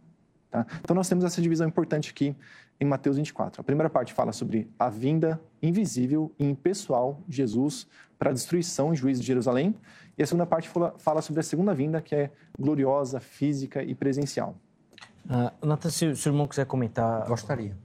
Tá? 0.52 0.68
Então, 0.82 0.94
nós 0.94 1.08
temos 1.08 1.24
essa 1.24 1.42
divisão 1.42 1.66
importante 1.66 2.12
aqui 2.12 2.36
em 2.84 2.88
Mateus 2.88 3.18
24. 3.18 3.62
A 3.62 3.64
primeira 3.64 3.90
parte 3.90 4.14
fala 4.14 4.32
sobre 4.32 4.70
a 4.78 4.90
vinda 4.90 5.42
invisível 5.62 6.32
e 6.38 6.46
impessoal 6.46 7.22
de 7.28 7.38
Jesus 7.38 7.88
para 8.20 8.30
a 8.30 8.34
destruição 8.34 8.94
e 8.94 8.96
juízo 8.96 9.22
de 9.22 9.28
Jerusalém. 9.28 9.76
E 10.18 10.22
a 10.22 10.28
segunda 10.28 10.46
parte 10.46 10.70
fala 10.98 11.22
sobre 11.22 11.40
a 11.40 11.44
segunda 11.44 11.74
vinda, 11.74 12.02
que 12.02 12.14
é 12.14 12.32
gloriosa, 12.60 13.20
física 13.20 13.82
e 13.82 13.96
presencial. 13.96 14.56
Uh, 15.26 15.66
Nathan, 15.66 15.90
se, 15.90 16.16
se 16.16 16.28
o 16.28 16.32
irmão 16.32 16.46
quiser 16.46 16.66
comentar. 16.66 17.26
Gostaria. 17.28 17.76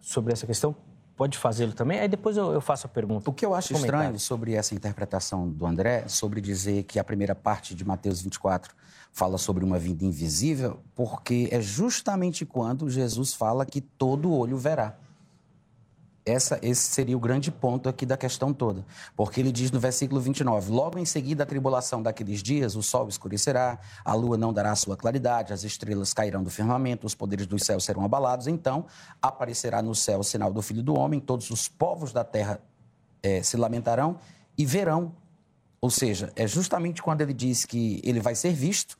Sobre 0.00 0.32
essa 0.32 0.46
questão, 0.46 0.74
pode 1.16 1.38
fazê-lo 1.38 1.72
também. 1.72 1.98
Aí 1.98 2.08
depois 2.08 2.36
eu, 2.36 2.52
eu, 2.52 2.60
faço 2.60 2.86
a 2.86 2.90
pergunta. 2.90 3.28
O 3.28 3.32
que 3.32 3.44
eu 3.44 3.54
acho 3.54 3.72
estranho 3.72 4.18
sobre 4.20 4.54
essa 4.54 4.74
interpretação 4.74 5.48
do 5.48 5.66
André, 5.66 6.04
sobre 6.06 6.40
dizer 6.40 6.84
que 6.84 6.98
a 6.98 7.04
primeira 7.04 7.34
parte 7.34 7.74
de 7.74 7.84
Mateus 7.84 8.20
24 8.20 8.74
fala 9.12 9.38
sobre 9.38 9.64
uma 9.64 9.78
vinda 9.78 10.04
invisível, 10.04 10.78
porque 10.94 11.48
é 11.50 11.60
justamente 11.60 12.44
quando 12.44 12.90
Jesus 12.90 13.32
fala 13.32 13.64
que 13.64 13.80
todo 13.80 14.30
olho 14.30 14.58
verá. 14.58 14.94
Essa, 16.28 16.58
esse 16.60 16.82
seria 16.82 17.16
o 17.16 17.20
grande 17.20 17.52
ponto 17.52 17.88
aqui 17.88 18.04
da 18.04 18.16
questão 18.16 18.52
toda. 18.52 18.84
Porque 19.14 19.38
ele 19.38 19.52
diz 19.52 19.70
no 19.70 19.78
versículo 19.78 20.20
29, 20.20 20.72
logo 20.72 20.98
em 20.98 21.04
seguida 21.04 21.44
a 21.44 21.46
tribulação 21.46 22.02
daqueles 22.02 22.42
dias, 22.42 22.74
o 22.74 22.82
sol 22.82 23.08
escurecerá, 23.08 23.78
a 24.04 24.12
lua 24.12 24.36
não 24.36 24.52
dará 24.52 24.74
sua 24.74 24.96
claridade, 24.96 25.52
as 25.52 25.62
estrelas 25.62 26.12
cairão 26.12 26.42
do 26.42 26.50
firmamento, 26.50 27.06
os 27.06 27.14
poderes 27.14 27.46
dos 27.46 27.62
céus 27.62 27.84
serão 27.84 28.04
abalados, 28.04 28.48
então 28.48 28.86
aparecerá 29.22 29.80
no 29.80 29.94
céu 29.94 30.18
o 30.18 30.24
sinal 30.24 30.52
do 30.52 30.60
Filho 30.60 30.82
do 30.82 30.98
Homem, 30.98 31.20
todos 31.20 31.48
os 31.50 31.68
povos 31.68 32.12
da 32.12 32.24
terra 32.24 32.60
é, 33.22 33.40
se 33.40 33.56
lamentarão 33.56 34.18
e 34.58 34.66
verão. 34.66 35.14
Ou 35.80 35.90
seja, 35.90 36.32
é 36.34 36.44
justamente 36.44 37.00
quando 37.00 37.20
ele 37.20 37.32
diz 37.32 37.64
que 37.64 38.00
ele 38.02 38.18
vai 38.18 38.34
ser 38.34 38.52
visto, 38.52 38.98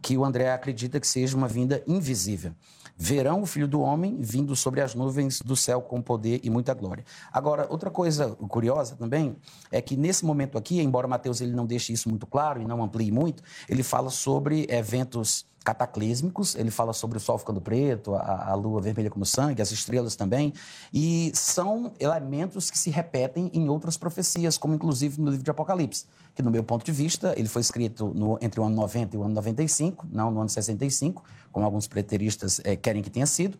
que 0.00 0.16
o 0.16 0.24
André 0.24 0.52
acredita 0.52 1.00
que 1.00 1.08
seja 1.08 1.36
uma 1.36 1.48
vinda 1.48 1.82
invisível 1.88 2.54
verão 2.98 3.42
o 3.42 3.46
Filho 3.46 3.68
do 3.68 3.80
Homem 3.80 4.18
vindo 4.20 4.56
sobre 4.56 4.80
as 4.80 4.94
nuvens 4.94 5.40
do 5.40 5.54
céu 5.54 5.80
com 5.80 6.02
poder 6.02 6.40
e 6.42 6.50
muita 6.50 6.74
glória. 6.74 7.04
Agora, 7.32 7.66
outra 7.70 7.90
coisa 7.90 8.30
curiosa 8.48 8.96
também 8.96 9.36
é 9.70 9.80
que 9.80 9.96
nesse 9.96 10.24
momento 10.24 10.58
aqui, 10.58 10.80
embora 10.80 11.06
Mateus 11.06 11.40
ele 11.40 11.52
não 11.52 11.64
deixe 11.64 11.92
isso 11.92 12.08
muito 12.08 12.26
claro 12.26 12.60
e 12.60 12.66
não 12.66 12.82
amplie 12.82 13.12
muito, 13.12 13.42
ele 13.68 13.84
fala 13.84 14.10
sobre 14.10 14.66
eventos 14.68 15.46
cataclísmicos. 15.68 16.54
Ele 16.54 16.70
fala 16.70 16.92
sobre 16.92 17.18
o 17.18 17.20
sol 17.20 17.36
ficando 17.36 17.60
preto, 17.60 18.14
a, 18.14 18.50
a, 18.50 18.54
lua 18.54 18.80
vermelha 18.80 19.10
como 19.10 19.26
sangue, 19.26 19.60
as 19.60 19.70
estrelas 19.70 20.16
também. 20.16 20.52
E 20.92 21.30
são 21.34 21.92
elementos 22.00 22.70
que 22.70 22.78
se 22.78 22.90
repetem 22.90 23.50
em 23.52 23.68
outras 23.68 23.96
profecias, 23.96 24.56
como 24.56 24.74
inclusive 24.74 25.20
no 25.20 25.30
livro 25.30 25.44
de 25.44 25.50
Apocalipse, 25.50 26.06
que, 26.38 26.42
no 26.42 26.52
meu 26.52 26.62
ponto 26.62 26.84
de 26.84 26.92
vista, 26.92 27.34
ele 27.36 27.48
foi 27.48 27.60
escrito 27.60 28.12
no, 28.14 28.38
entre 28.40 28.60
o 28.60 28.64
ano 28.64 28.76
90 28.76 29.16
e 29.16 29.18
o 29.18 29.24
ano 29.24 29.34
95, 29.34 30.06
não 30.08 30.30
no 30.30 30.38
ano 30.38 30.48
65, 30.48 31.24
como 31.50 31.66
alguns 31.66 31.88
preteristas 31.88 32.60
é, 32.62 32.76
querem 32.76 33.02
que 33.02 33.10
tenha 33.10 33.26
sido. 33.26 33.58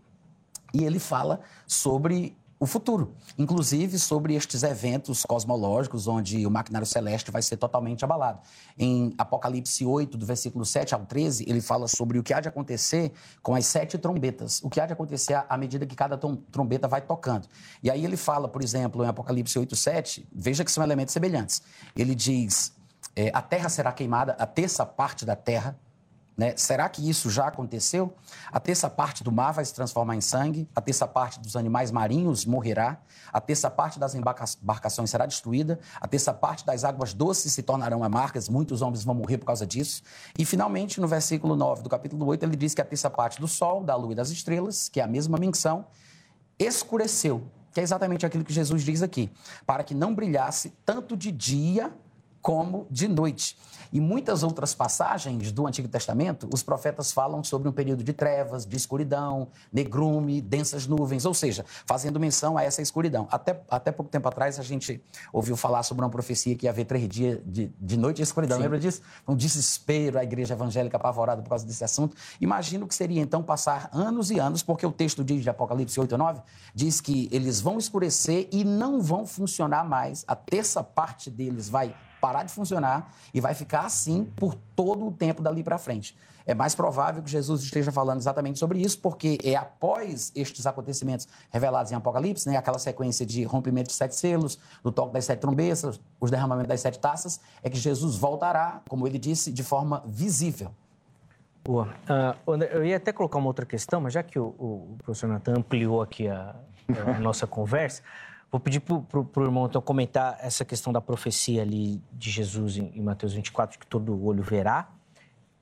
E 0.72 0.84
ele 0.84 1.00
fala 1.00 1.40
sobre 1.66 2.36
o 2.60 2.66
futuro, 2.66 3.14
inclusive 3.38 3.98
sobre 3.98 4.34
estes 4.34 4.64
eventos 4.64 5.24
cosmológicos 5.24 6.08
onde 6.08 6.44
o 6.44 6.50
maquinário 6.50 6.86
celeste 6.86 7.30
vai 7.30 7.40
ser 7.40 7.56
totalmente 7.56 8.04
abalado. 8.04 8.40
Em 8.76 9.14
Apocalipse 9.16 9.86
8, 9.86 10.18
do 10.18 10.26
versículo 10.26 10.64
7 10.64 10.92
ao 10.92 11.06
13, 11.06 11.44
ele 11.48 11.60
fala 11.60 11.86
sobre 11.86 12.18
o 12.18 12.22
que 12.22 12.34
há 12.34 12.40
de 12.40 12.48
acontecer 12.48 13.12
com 13.42 13.54
as 13.54 13.64
sete 13.64 13.96
trombetas, 13.96 14.60
o 14.62 14.68
que 14.68 14.80
há 14.80 14.86
de 14.86 14.92
acontecer 14.92 15.40
à 15.48 15.56
medida 15.56 15.86
que 15.86 15.94
cada 15.94 16.18
trombeta 16.18 16.88
vai 16.88 17.00
tocando. 17.00 17.48
E 17.80 17.90
aí 17.90 18.04
ele 18.04 18.16
fala, 18.16 18.48
por 18.48 18.62
exemplo, 18.62 19.04
em 19.04 19.08
Apocalipse 19.08 19.56
8, 19.56 19.76
7, 19.76 20.28
veja 20.32 20.64
que 20.64 20.72
são 20.72 20.82
elementos 20.82 21.12
semelhantes. 21.12 21.62
Ele 21.94 22.14
diz: 22.14 22.72
é, 23.14 23.30
a 23.32 23.40
terra 23.40 23.68
será 23.68 23.92
queimada, 23.92 24.32
a 24.32 24.46
terça 24.46 24.84
parte 24.84 25.24
da 25.24 25.36
terra 25.36 25.78
né? 26.38 26.54
Será 26.56 26.88
que 26.88 27.10
isso 27.10 27.28
já 27.28 27.48
aconteceu? 27.48 28.14
A 28.52 28.60
terça 28.60 28.88
parte 28.88 29.24
do 29.24 29.32
mar 29.32 29.52
vai 29.52 29.64
se 29.64 29.74
transformar 29.74 30.14
em 30.14 30.20
sangue, 30.20 30.68
a 30.72 30.80
terça 30.80 31.04
parte 31.04 31.40
dos 31.40 31.56
animais 31.56 31.90
marinhos 31.90 32.46
morrerá, 32.46 32.96
a 33.32 33.40
terça 33.40 33.68
parte 33.68 33.98
das 33.98 34.14
embarcações 34.14 35.10
será 35.10 35.26
destruída, 35.26 35.80
a 36.00 36.06
terça 36.06 36.32
parte 36.32 36.64
das 36.64 36.84
águas 36.84 37.12
doces 37.12 37.52
se 37.52 37.60
tornarão 37.64 38.04
amargas, 38.04 38.48
muitos 38.48 38.82
homens 38.82 39.02
vão 39.02 39.16
morrer 39.16 39.38
por 39.38 39.46
causa 39.46 39.66
disso. 39.66 40.00
E, 40.38 40.44
finalmente, 40.44 41.00
no 41.00 41.08
versículo 41.08 41.56
9 41.56 41.82
do 41.82 41.88
capítulo 41.88 42.24
8, 42.26 42.44
ele 42.44 42.56
diz 42.56 42.72
que 42.72 42.80
a 42.80 42.84
terça 42.84 43.10
parte 43.10 43.40
do 43.40 43.48
sol, 43.48 43.82
da 43.82 43.96
lua 43.96 44.12
e 44.12 44.14
das 44.14 44.30
estrelas, 44.30 44.88
que 44.88 45.00
é 45.00 45.02
a 45.02 45.08
mesma 45.08 45.38
menção, 45.38 45.86
escureceu, 46.56 47.42
que 47.72 47.80
é 47.80 47.82
exatamente 47.82 48.24
aquilo 48.24 48.44
que 48.44 48.52
Jesus 48.52 48.84
diz 48.84 49.02
aqui, 49.02 49.28
para 49.66 49.82
que 49.82 49.92
não 49.92 50.14
brilhasse 50.14 50.72
tanto 50.86 51.16
de 51.16 51.32
dia 51.32 51.92
como 52.40 52.86
de 52.90 53.08
noite. 53.08 53.58
E 53.92 54.00
muitas 54.00 54.42
outras 54.42 54.74
passagens 54.74 55.52
do 55.52 55.66
Antigo 55.66 55.88
Testamento, 55.88 56.48
os 56.52 56.62
profetas 56.62 57.12
falam 57.12 57.42
sobre 57.42 57.68
um 57.68 57.72
período 57.72 58.04
de 58.04 58.12
trevas, 58.12 58.66
de 58.66 58.76
escuridão, 58.76 59.48
negrume, 59.72 60.40
densas 60.40 60.86
nuvens, 60.86 61.24
ou 61.24 61.34
seja, 61.34 61.64
fazendo 61.86 62.18
menção 62.20 62.56
a 62.56 62.62
essa 62.62 62.82
escuridão. 62.82 63.26
Até, 63.30 63.60
até 63.70 63.92
pouco 63.92 64.10
tempo 64.10 64.28
atrás, 64.28 64.58
a 64.58 64.62
gente 64.62 65.02
ouviu 65.32 65.56
falar 65.56 65.82
sobre 65.82 66.04
uma 66.04 66.10
profecia 66.10 66.54
que 66.54 66.66
ia 66.66 66.70
haver 66.70 66.84
três 66.84 67.08
dias 67.08 67.40
de, 67.44 67.72
de 67.80 67.96
noite 67.96 68.20
e 68.20 68.22
escuridão. 68.22 68.56
Sim. 68.56 68.62
Lembra 68.62 68.78
disso? 68.78 69.02
Um 69.26 69.34
desespero, 69.34 70.18
a 70.18 70.22
igreja 70.22 70.54
evangélica 70.54 70.96
apavorada 70.96 71.42
por 71.42 71.48
causa 71.48 71.66
desse 71.66 71.84
assunto. 71.84 72.16
Imagino 72.40 72.86
que 72.86 72.94
seria 72.94 73.20
então 73.20 73.42
passar 73.42 73.88
anos 73.92 74.30
e 74.30 74.38
anos, 74.38 74.62
porque 74.62 74.86
o 74.86 74.92
texto 74.92 75.24
diz 75.24 75.42
de 75.42 75.50
Apocalipse 75.50 75.98
8 75.98 76.14
e 76.14 76.18
9 76.18 76.40
diz 76.74 77.00
que 77.00 77.28
eles 77.32 77.60
vão 77.60 77.78
escurecer 77.78 78.48
e 78.52 78.64
não 78.64 79.00
vão 79.00 79.26
funcionar 79.26 79.84
mais. 79.84 80.24
A 80.26 80.36
terça 80.36 80.82
parte 80.82 81.30
deles 81.30 81.68
vai 81.68 81.94
parar 82.20 82.42
de 82.42 82.52
funcionar 82.52 83.12
e 83.32 83.40
vai 83.40 83.54
ficar 83.54 83.80
assim 83.80 84.24
por 84.36 84.54
todo 84.74 85.06
o 85.06 85.12
tempo 85.12 85.42
dali 85.42 85.62
para 85.62 85.78
frente. 85.78 86.16
É 86.48 86.54
mais 86.54 86.74
provável 86.74 87.22
que 87.22 87.30
Jesus 87.30 87.62
esteja 87.62 87.92
falando 87.92 88.20
exatamente 88.20 88.58
sobre 88.58 88.80
isso, 88.80 88.98
porque 89.00 89.38
é 89.44 89.54
após 89.54 90.32
estes 90.34 90.66
acontecimentos 90.66 91.28
revelados 91.50 91.92
em 91.92 91.94
Apocalipse, 91.94 92.48
né, 92.48 92.56
aquela 92.56 92.78
sequência 92.78 93.26
de 93.26 93.44
rompimento 93.44 93.88
de 93.88 93.94
sete 93.94 94.16
selos, 94.16 94.58
do 94.82 94.90
toque 94.90 95.12
das 95.12 95.26
sete 95.26 95.40
trombetas, 95.40 96.00
os 96.18 96.30
derramamentos 96.30 96.68
das 96.68 96.80
sete 96.80 96.98
taças, 96.98 97.38
é 97.62 97.68
que 97.68 97.76
Jesus 97.76 98.16
voltará, 98.16 98.80
como 98.88 99.06
ele 99.06 99.18
disse, 99.18 99.52
de 99.52 99.62
forma 99.62 100.02
visível. 100.06 100.70
Boa. 101.62 101.94
Uh, 102.46 102.64
eu 102.70 102.82
ia 102.82 102.96
até 102.96 103.12
colocar 103.12 103.36
uma 103.36 103.48
outra 103.48 103.66
questão, 103.66 104.00
mas 104.00 104.14
já 104.14 104.22
que 104.22 104.38
o, 104.38 104.46
o 104.58 104.96
professor 105.04 105.26
Natan 105.26 105.58
ampliou 105.58 106.00
aqui 106.00 106.28
a, 106.28 106.56
a 107.06 107.20
nossa 107.20 107.46
conversa, 107.46 108.02
Vou 108.50 108.58
pedir 108.58 108.80
para 108.80 108.96
o 108.96 109.44
irmão 109.44 109.66
então 109.66 109.80
comentar 109.82 110.38
essa 110.40 110.64
questão 110.64 110.92
da 110.92 111.00
profecia 111.00 111.60
ali 111.60 112.02
de 112.12 112.30
Jesus 112.30 112.78
em, 112.78 112.90
em 112.94 113.02
Mateus 113.02 113.34
24, 113.34 113.78
que 113.78 113.86
todo 113.86 114.24
olho 114.24 114.42
verá. 114.42 114.88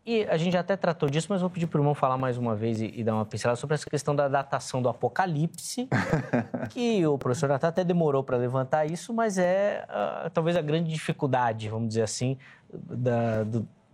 E 0.06 0.22
a 0.26 0.36
gente 0.36 0.52
já 0.52 0.60
até 0.60 0.76
tratou 0.76 1.10
disso, 1.10 1.26
mas 1.30 1.40
vou 1.40 1.50
pedir 1.50 1.66
para 1.66 1.78
o 1.78 1.80
irmão 1.80 1.92
falar 1.92 2.16
mais 2.16 2.38
uma 2.38 2.54
vez 2.54 2.80
e, 2.80 2.92
e, 2.94 3.02
dar 3.02 3.14
uma 3.14 3.26
pincelada 3.26 3.56
sobre 3.56 3.74
essa 3.74 3.90
questão 3.90 4.14
da 4.14 4.28
datação 4.28 4.80
do 4.80 4.88
Apocalipse, 4.88 5.88
que 6.70 7.04
o 7.04 7.18
professor 7.18 7.50
até 7.50 7.82
demorou 7.82 8.22
para 8.22 8.36
levantar 8.36 8.86
isso, 8.86 9.12
mas 9.12 9.36
é 9.36 9.84
uh, 9.88 10.30
talvez 10.30 10.56
a 10.56 10.62
grande 10.62 10.92
dificuldade, 10.92 11.68
vamos 11.68 11.88
dizer 11.88 12.02
assim, 12.02 12.38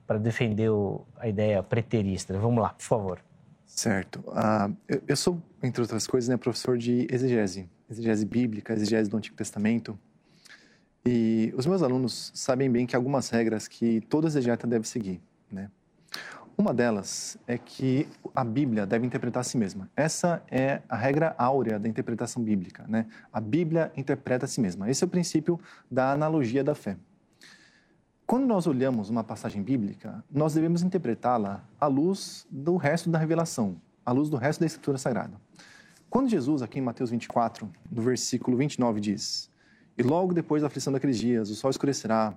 para 0.06 0.18
defender 0.18 0.68
o, 0.68 1.06
a 1.16 1.28
ideia 1.28 1.62
preterista. 1.62 2.38
Vamos 2.38 2.62
lá, 2.62 2.74
por 2.74 2.84
favor. 2.84 3.18
Certo. 3.64 4.20
Uh, 4.26 4.76
eu, 4.86 5.02
eu, 5.08 5.16
sou, 5.16 5.40
entre 5.62 5.80
outras 5.80 6.06
coisas, 6.06 6.28
né, 6.28 6.36
professor 6.36 6.76
de 6.76 7.06
exegese 7.10 7.70
exegese 7.92 8.24
bíblica, 8.24 8.72
exegese 8.72 9.08
do 9.08 9.16
Antigo 9.16 9.36
Testamento. 9.36 9.98
E 11.04 11.52
os 11.56 11.66
meus 11.66 11.82
alunos 11.82 12.30
sabem 12.34 12.70
bem 12.70 12.86
que 12.86 12.96
algumas 12.96 13.28
regras 13.30 13.66
que 13.68 14.00
todo 14.02 14.26
exegeta 14.26 14.66
deve 14.66 14.86
seguir, 14.86 15.20
né? 15.50 15.70
Uma 16.56 16.74
delas 16.74 17.38
é 17.46 17.56
que 17.56 18.06
a 18.34 18.44
Bíblia 18.44 18.86
deve 18.86 19.06
interpretar 19.06 19.40
a 19.40 19.44
si 19.44 19.56
mesma. 19.56 19.90
Essa 19.96 20.42
é 20.50 20.82
a 20.88 20.96
regra 20.96 21.34
áurea 21.38 21.78
da 21.78 21.88
interpretação 21.88 22.42
bíblica, 22.42 22.84
né? 22.86 23.06
A 23.32 23.40
Bíblia 23.40 23.90
interpreta 23.96 24.44
a 24.44 24.48
si 24.48 24.60
mesma. 24.60 24.88
Esse 24.88 25.02
é 25.02 25.06
o 25.06 25.10
princípio 25.10 25.58
da 25.90 26.12
analogia 26.12 26.62
da 26.62 26.74
fé. 26.74 26.96
Quando 28.26 28.46
nós 28.46 28.66
olhamos 28.66 29.10
uma 29.10 29.24
passagem 29.24 29.62
bíblica, 29.62 30.22
nós 30.30 30.54
devemos 30.54 30.82
interpretá-la 30.82 31.64
à 31.80 31.86
luz 31.86 32.46
do 32.50 32.76
resto 32.76 33.10
da 33.10 33.18
revelação, 33.18 33.80
à 34.04 34.12
luz 34.12 34.28
do 34.28 34.36
resto 34.36 34.60
da 34.60 34.66
Escritura 34.66 34.98
Sagrada. 34.98 35.34
Quando 36.12 36.28
Jesus, 36.28 36.60
aqui 36.60 36.78
em 36.78 36.82
Mateus 36.82 37.08
24, 37.08 37.66
no 37.90 38.02
versículo 38.02 38.54
29, 38.54 39.00
diz: 39.00 39.50
E 39.96 40.02
logo 40.02 40.34
depois 40.34 40.60
da 40.60 40.68
aflição 40.68 40.92
daqueles 40.92 41.16
dias, 41.16 41.48
o 41.48 41.54
sol 41.54 41.70
escurecerá, 41.70 42.34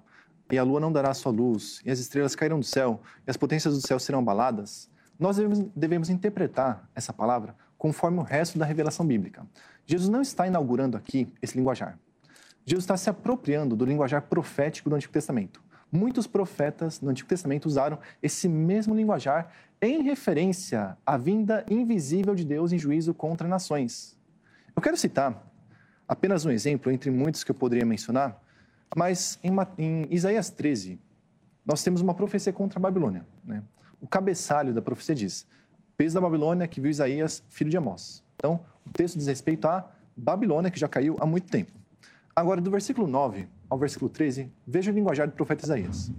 e 0.49 0.57
a 0.57 0.63
lua 0.63 0.79
não 0.79 0.93
dará 0.93 1.13
sua 1.13 1.29
luz, 1.29 1.81
e 1.83 1.91
as 1.91 1.99
estrelas 1.99 2.37
cairão 2.37 2.57
do 2.57 2.65
céu, 2.65 3.01
e 3.27 3.29
as 3.29 3.35
potências 3.35 3.75
do 3.75 3.85
céu 3.85 3.99
serão 3.99 4.19
abaladas, 4.19 4.89
nós 5.19 5.35
devemos, 5.35 5.59
devemos 5.75 6.09
interpretar 6.09 6.89
essa 6.95 7.11
palavra 7.11 7.53
conforme 7.77 8.17
o 8.19 8.21
resto 8.21 8.57
da 8.57 8.65
revelação 8.65 9.05
bíblica. 9.05 9.45
Jesus 9.85 10.07
não 10.07 10.21
está 10.21 10.47
inaugurando 10.47 10.95
aqui 10.95 11.27
esse 11.41 11.57
linguajar. 11.57 11.99
Jesus 12.65 12.85
está 12.85 12.95
se 12.95 13.09
apropriando 13.09 13.75
do 13.75 13.83
linguajar 13.83 14.21
profético 14.21 14.89
do 14.89 14.95
Antigo 14.95 15.11
Testamento. 15.11 15.61
Muitos 15.95 16.27
profetas 16.27 16.99
no 16.99 17.09
Antigo 17.09 17.29
Testamento 17.29 17.67
usaram 17.67 17.97
esse 18.21 18.49
mesmo 18.49 18.93
linguajar 18.93 19.49
em 19.81 20.03
referência 20.03 20.97
à 21.05 21.15
vinda 21.15 21.65
invisível 21.69 22.35
de 22.35 22.43
Deus 22.43 22.73
em 22.73 22.77
juízo 22.77 23.13
contra 23.13 23.47
nações. 23.47 24.17
Eu 24.75 24.81
quero 24.81 24.97
citar 24.97 25.41
apenas 26.05 26.45
um 26.45 26.51
exemplo 26.51 26.91
entre 26.91 27.09
muitos 27.09 27.45
que 27.45 27.51
eu 27.51 27.55
poderia 27.55 27.85
mencionar, 27.85 28.43
mas 28.93 29.39
em, 29.41 30.05
Isaías 30.11 30.49
13, 30.49 30.99
nós 31.65 31.81
temos 31.81 32.01
uma 32.01 32.13
profecia 32.13 32.51
contra 32.51 32.77
a 32.77 32.81
Babilônia. 32.81 33.25
Né? 33.45 33.63
O 34.01 34.07
cabeçalho 34.07 34.73
da 34.73 34.81
profecia 34.81 35.15
diz: 35.15 35.47
Peso 35.95 36.15
da 36.15 36.19
Babilônia 36.19 36.67
que 36.67 36.81
viu 36.81 36.91
Isaías, 36.91 37.41
filho 37.47 37.69
de 37.69 37.77
Amós. 37.77 38.21
Então, 38.35 38.59
o 38.85 38.89
texto 38.89 39.17
diz 39.17 39.27
respeito 39.27 39.65
à 39.65 39.89
Babilônia, 40.15 40.69
que 40.69 40.79
já 40.79 40.89
caiu 40.89 41.15
há 41.21 41.25
muito 41.25 41.49
tempo. 41.49 41.71
Agora, 42.35 42.59
do 42.59 42.69
versículo 42.69 43.07
9 43.07 43.47
ao 43.69 43.77
versículo 43.77 44.09
13, 44.09 44.51
veja 44.65 44.91
o 44.91 44.93
linguajar 44.93 45.27
do 45.27 45.33
profeta 45.33 45.65
Isaías. 45.65 46.11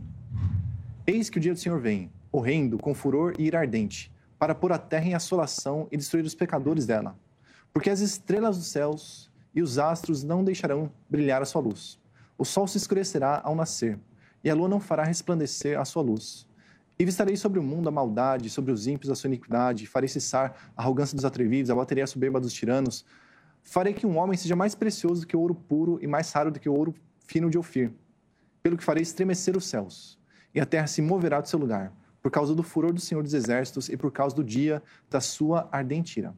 Eis 1.07 1.30
que 1.30 1.38
o 1.38 1.40
dia 1.40 1.53
do 1.53 1.59
Senhor 1.59 1.80
vem, 1.80 2.11
horrendo, 2.32 2.78
com 2.78 2.94
furor 2.94 3.34
e 3.38 3.44
ira 3.44 3.61
ardente, 3.61 4.12
para 4.38 4.55
pôr 4.55 4.72
a 4.72 4.78
terra 4.78 5.07
em 5.07 5.14
assolação 5.14 5.86
e 5.90 5.97
destruir 5.97 6.24
os 6.24 6.34
pecadores 6.34 6.86
dela. 6.86 7.16
Porque 7.72 7.90
as 7.90 8.01
estrelas 8.01 8.57
dos 8.57 8.66
céus 8.66 9.30
e 9.55 9.62
os 9.62 9.78
astros 9.78 10.22
não 10.22 10.44
deixarão 10.44 10.90
brilhar 11.09 11.40
a 11.40 11.47
sua 11.47 11.62
luz. 11.62 11.99
O 12.36 12.44
sol 12.44 12.66
se 12.66 12.76
escurecerá 12.76 13.40
ao 13.42 13.55
nascer, 13.55 13.99
e 14.44 14.51
a 14.51 14.55
lua 14.55 14.68
não 14.68 14.80
fará 14.80 15.05
resplandecer 15.05 15.78
a 15.80 15.84
sua 15.84 16.03
luz. 16.03 16.47
E 16.99 17.05
vistarei 17.05 17.36
sobre 17.36 17.59
o 17.59 17.62
mundo 17.62 17.88
a 17.88 17.92
maldade, 17.92 18.51
sobre 18.51 18.72
os 18.72 18.86
ímpios 18.86 19.11
a 19.11 19.14
sua 19.14 19.28
iniquidade, 19.28 19.86
farei 19.86 20.09
cessar 20.09 20.72
a 20.76 20.82
arrogância 20.82 21.14
dos 21.14 21.24
atrevidos, 21.24 21.70
a 21.70 21.74
bateria 21.74 22.07
soberba 22.07 22.40
dos 22.40 22.53
tiranos. 22.53 23.05
Farei 23.62 23.92
que 23.92 24.07
um 24.07 24.16
homem 24.18 24.36
seja 24.36 24.57
mais 24.57 24.74
precioso 24.74 25.22
do 25.22 25.26
que 25.26 25.36
o 25.36 25.40
ouro 25.40 25.55
puro 25.55 25.99
e 26.03 26.07
mais 26.07 26.32
raro 26.32 26.51
do 26.51 26.59
que 26.59 26.68
o 26.68 26.74
ouro 26.74 26.94
fino 27.26 27.50
de 27.50 27.58
Ofir. 27.58 27.92
Pelo 28.62 28.76
que 28.76 28.84
farei 28.84 29.02
estremecer 29.02 29.56
os 29.56 29.66
céus, 29.66 30.18
e 30.54 30.60
a 30.60 30.66
terra 30.66 30.86
se 30.86 31.02
moverá 31.02 31.40
do 31.40 31.48
seu 31.48 31.58
lugar 31.58 31.92
por 32.26 32.30
causa 32.30 32.56
do 32.56 32.62
furor 32.64 32.92
do 32.92 33.00
Senhor 33.00 33.22
dos 33.22 33.34
Exércitos 33.34 33.88
e 33.88 33.96
por 33.96 34.10
causa 34.10 34.34
do 34.34 34.42
dia 34.42 34.82
da 35.08 35.20
sua 35.20 35.68
ardente 35.70 36.18
ira. 36.18 36.34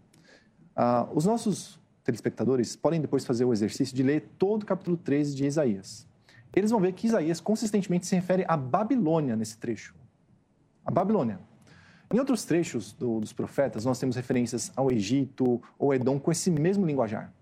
Uh, 0.77 1.17
os 1.17 1.25
nossos 1.25 1.81
telespectadores 2.05 2.77
podem 2.77 3.01
depois 3.01 3.25
fazer 3.25 3.47
o 3.47 3.55
exercício 3.55 3.97
de 3.97 4.03
ler 4.03 4.29
todo 4.39 4.65
o 4.65 4.67
capítulo 4.67 4.99
13 4.99 5.35
de 5.35 5.47
Isaías. 5.47 6.07
Eles 6.55 6.71
vão 6.71 6.79
ver 6.79 6.93
que 6.93 7.07
Isaías 7.07 7.41
consistentemente 7.41 8.07
se 8.07 8.15
refere 8.15 8.45
à 8.47 8.55
Babilônia 8.55 9.35
nesse 9.35 9.57
trecho. 9.57 9.95
A 10.85 10.91
Babilônia. 10.91 11.41
Em 12.13 12.19
outros 12.19 12.45
trechos 12.45 12.93
do, 12.93 13.21
dos 13.21 13.33
profetas, 13.33 13.87
nós 13.87 13.99
temos 13.99 14.15
referências 14.15 14.71
ao 14.77 14.93
Egito 14.93 15.63
ou 15.79 15.95
Edom 15.95 16.21
com 16.21 16.31
esse 16.31 16.51
mesmo 16.51 16.85
linguajar. 16.85 17.33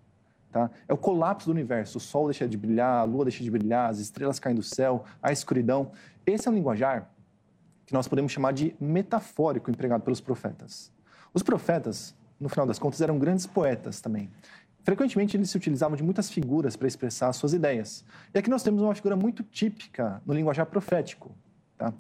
Tá? 0.50 0.70
É 0.88 0.94
o 0.94 0.96
colapso 0.96 1.48
do 1.48 1.52
universo. 1.52 1.98
O 1.98 2.00
sol 2.00 2.26
deixa 2.26 2.48
de 2.48 2.56
brilhar, 2.56 3.00
a 3.00 3.04
lua 3.04 3.24
deixa 3.24 3.42
de 3.42 3.50
brilhar, 3.50 3.90
as 3.90 3.98
estrelas 3.98 4.38
caem 4.38 4.54
do 4.54 4.62
céu, 4.62 5.04
a 5.22 5.32
escuridão. 5.32 5.92
Esse 6.24 6.48
é 6.48 6.50
um 6.50 6.54
linguajar 6.54 7.10
que 7.84 7.92
nós 7.92 8.08
podemos 8.08 8.32
chamar 8.32 8.52
de 8.52 8.74
metafórico 8.80 9.70
empregado 9.70 10.02
pelos 10.02 10.20
profetas. 10.20 10.92
Os 11.32 11.42
profetas, 11.42 12.14
no 12.40 12.48
final 12.48 12.66
das 12.66 12.78
contas, 12.78 13.00
eram 13.00 13.18
grandes 13.18 13.46
poetas 13.46 14.00
também. 14.00 14.30
Frequentemente, 14.82 15.36
eles 15.36 15.50
se 15.50 15.56
utilizavam 15.56 15.96
de 15.96 16.02
muitas 16.02 16.30
figuras 16.30 16.76
para 16.76 16.86
expressar 16.86 17.32
suas 17.32 17.52
ideias. 17.52 18.04
E 18.32 18.38
aqui 18.38 18.48
nós 18.48 18.62
temos 18.62 18.82
uma 18.82 18.94
figura 18.94 19.16
muito 19.16 19.42
típica 19.42 20.22
no 20.24 20.32
linguajar 20.32 20.66
profético. 20.66 21.32
Tá? 21.76 21.92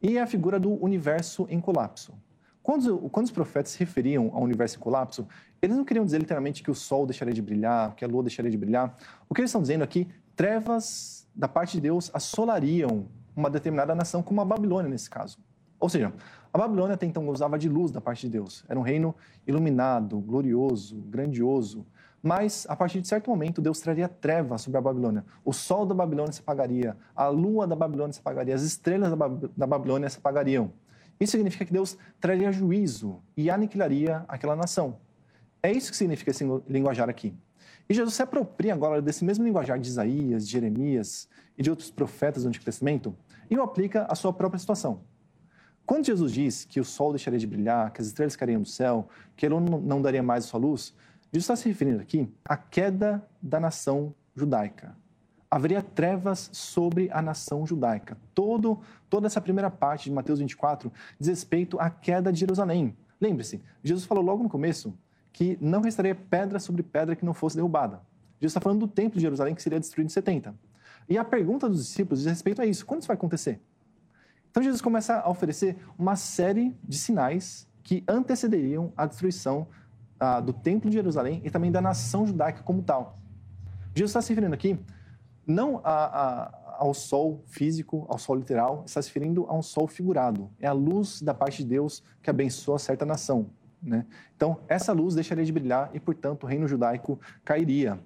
E 0.00 0.16
é 0.16 0.22
a 0.22 0.26
figura 0.26 0.58
do 0.58 0.72
universo 0.82 1.46
em 1.50 1.60
colapso. 1.60 2.14
Quando, 2.62 3.08
quando 3.10 3.26
os 3.26 3.32
profetas 3.32 3.72
se 3.72 3.78
referiam 3.78 4.30
ao 4.34 4.42
universo 4.42 4.76
em 4.76 4.80
colapso, 4.80 5.26
eles 5.60 5.76
não 5.76 5.84
queriam 5.84 6.04
dizer 6.04 6.18
literalmente 6.18 6.62
que 6.62 6.70
o 6.70 6.74
sol 6.74 7.06
deixaria 7.06 7.34
de 7.34 7.42
brilhar, 7.42 7.94
que 7.94 8.04
a 8.04 8.08
lua 8.08 8.22
deixaria 8.22 8.50
de 8.50 8.56
brilhar. 8.56 8.96
O 9.28 9.34
que 9.34 9.40
eles 9.40 9.50
estão 9.50 9.60
dizendo 9.62 9.82
aqui, 9.82 10.08
trevas 10.36 11.26
da 11.34 11.48
parte 11.48 11.72
de 11.72 11.80
Deus 11.80 12.10
assolariam 12.14 13.06
uma 13.34 13.50
determinada 13.50 13.94
nação, 13.94 14.22
como 14.22 14.40
a 14.40 14.44
Babilônia 14.44 14.88
nesse 14.88 15.08
caso. 15.08 15.38
Ou 15.80 15.88
seja, 15.88 16.12
a 16.52 16.58
Babilônia 16.58 16.94
até 16.94 17.06
então 17.06 17.24
gozava 17.24 17.58
de 17.58 17.68
luz 17.68 17.92
da 17.92 18.00
parte 18.00 18.26
de 18.26 18.32
Deus. 18.32 18.64
Era 18.68 18.78
um 18.78 18.82
reino 18.82 19.14
iluminado, 19.46 20.18
glorioso, 20.18 20.96
grandioso. 21.02 21.86
Mas, 22.20 22.66
a 22.68 22.74
partir 22.74 23.00
de 23.00 23.06
certo 23.06 23.30
momento, 23.30 23.62
Deus 23.62 23.78
traria 23.78 24.08
trevas 24.08 24.62
sobre 24.62 24.78
a 24.78 24.80
Babilônia. 24.80 25.24
O 25.44 25.52
sol 25.52 25.86
da 25.86 25.94
Babilônia 25.94 26.32
se 26.32 26.40
apagaria, 26.40 26.96
a 27.14 27.28
lua 27.28 27.64
da 27.66 27.76
Babilônia 27.76 28.12
se 28.12 28.18
apagaria, 28.18 28.54
as 28.54 28.62
estrelas 28.62 29.12
da 29.56 29.66
Babilônia 29.66 30.08
se 30.08 30.18
apagariam. 30.18 30.72
Isso 31.20 31.32
significa 31.32 31.64
que 31.64 31.72
Deus 31.72 31.96
traria 32.20 32.50
juízo 32.50 33.20
e 33.36 33.48
aniquilaria 33.48 34.24
aquela 34.26 34.56
nação. 34.56 34.96
É 35.62 35.72
isso 35.72 35.90
que 35.90 35.96
significa 35.96 36.30
esse 36.30 36.44
linguajar 36.68 37.08
aqui. 37.08 37.34
E 37.88 37.94
Jesus 37.94 38.14
se 38.14 38.22
apropria 38.22 38.74
agora 38.74 39.00
desse 39.00 39.24
mesmo 39.24 39.44
linguajar 39.44 39.78
de 39.78 39.88
Isaías, 39.88 40.46
de 40.46 40.52
Jeremias 40.52 41.28
e 41.56 41.62
de 41.62 41.70
outros 41.70 41.90
profetas 41.90 42.42
do 42.42 42.48
Antigo 42.48 42.64
Testamento 42.64 43.16
e 43.50 43.56
o 43.56 43.62
aplica 43.62 44.04
à 44.10 44.14
sua 44.14 44.32
própria 44.32 44.58
situação. 44.58 45.00
Quando 45.86 46.04
Jesus 46.04 46.32
diz 46.32 46.64
que 46.66 46.80
o 46.80 46.84
sol 46.84 47.12
deixaria 47.12 47.38
de 47.38 47.46
brilhar, 47.46 47.90
que 47.92 48.02
as 48.02 48.08
estrelas 48.08 48.36
cairiam 48.36 48.60
do 48.60 48.68
céu, 48.68 49.08
que 49.34 49.46
ele 49.46 49.54
não 49.58 50.02
daria 50.02 50.22
mais 50.22 50.44
a 50.44 50.48
sua 50.48 50.60
luz, 50.60 50.94
Jesus 51.32 51.44
está 51.44 51.56
se 51.56 51.66
referindo 51.66 52.00
aqui 52.02 52.30
à 52.44 52.58
queda 52.58 53.26
da 53.40 53.58
nação 53.58 54.14
judaica. 54.34 54.94
Haveria 55.50 55.82
trevas 55.82 56.50
sobre 56.52 57.08
a 57.10 57.22
nação 57.22 57.66
judaica. 57.66 58.18
Todo, 58.34 58.80
toda 59.08 59.26
essa 59.26 59.40
primeira 59.40 59.70
parte 59.70 60.04
de 60.04 60.12
Mateus 60.12 60.40
24 60.40 60.92
diz 61.18 61.28
respeito 61.28 61.80
à 61.80 61.88
queda 61.88 62.30
de 62.30 62.38
Jerusalém. 62.38 62.94
Lembre-se, 63.18 63.62
Jesus 63.82 64.04
falou 64.04 64.22
logo 64.22 64.42
no 64.42 64.48
começo 64.50 64.94
que 65.32 65.58
não 65.60 65.80
restaria 65.80 66.14
pedra 66.14 66.58
sobre 66.58 66.82
pedra 66.82 67.14
que 67.14 67.24
não 67.24 67.34
fosse 67.34 67.56
derrubada. 67.56 68.00
Jesus 68.40 68.50
está 68.50 68.60
falando 68.60 68.80
do 68.80 68.88
templo 68.88 69.16
de 69.16 69.22
Jerusalém 69.22 69.54
que 69.54 69.62
seria 69.62 69.80
destruído 69.80 70.06
em 70.06 70.10
70. 70.10 70.54
E 71.08 71.16
a 71.16 71.24
pergunta 71.24 71.68
dos 71.68 71.86
discípulos 71.86 72.20
diz 72.20 72.28
respeito 72.28 72.60
a 72.60 72.66
isso: 72.66 72.84
quando 72.84 73.00
isso 73.00 73.08
vai 73.08 73.16
acontecer? 73.16 73.60
Então 74.50 74.62
Jesus 74.62 74.80
começa 74.80 75.20
a 75.20 75.28
oferecer 75.28 75.76
uma 75.98 76.16
série 76.16 76.76
de 76.82 76.98
sinais 76.98 77.68
que 77.82 78.04
antecederiam 78.08 78.92
a 78.96 79.06
destruição 79.06 79.68
ah, 80.18 80.40
do 80.40 80.52
Templo 80.52 80.90
de 80.90 80.96
Jerusalém 80.96 81.40
e 81.44 81.50
também 81.50 81.70
da 81.70 81.80
nação 81.80 82.26
judaica 82.26 82.62
como 82.62 82.82
tal. 82.82 83.18
Jesus 83.94 84.10
está 84.10 84.22
se 84.22 84.28
referindo 84.30 84.54
aqui 84.54 84.78
não 85.46 85.80
a, 85.82 86.04
a, 86.04 86.76
ao 86.78 86.92
sol 86.92 87.42
físico, 87.46 88.04
ao 88.08 88.18
sol 88.18 88.36
literal, 88.36 88.84
está 88.86 89.00
se 89.00 89.08
referindo 89.08 89.46
a 89.48 89.54
um 89.54 89.62
sol 89.62 89.88
figurado. 89.88 90.50
É 90.60 90.66
a 90.66 90.72
luz 90.72 91.22
da 91.22 91.32
parte 91.32 91.62
de 91.62 91.70
Deus 91.70 92.02
que 92.22 92.28
abençoa 92.28 92.78
certa 92.78 93.06
nação. 93.06 93.50
Né? 93.82 94.04
Então, 94.36 94.60
essa 94.68 94.92
luz 94.92 95.14
deixaria 95.14 95.44
de 95.44 95.52
brilhar 95.52 95.90
e, 95.94 96.00
portanto, 96.00 96.44
o 96.44 96.46
reino 96.46 96.66
judaico 96.66 97.18
cairia. 97.44 97.98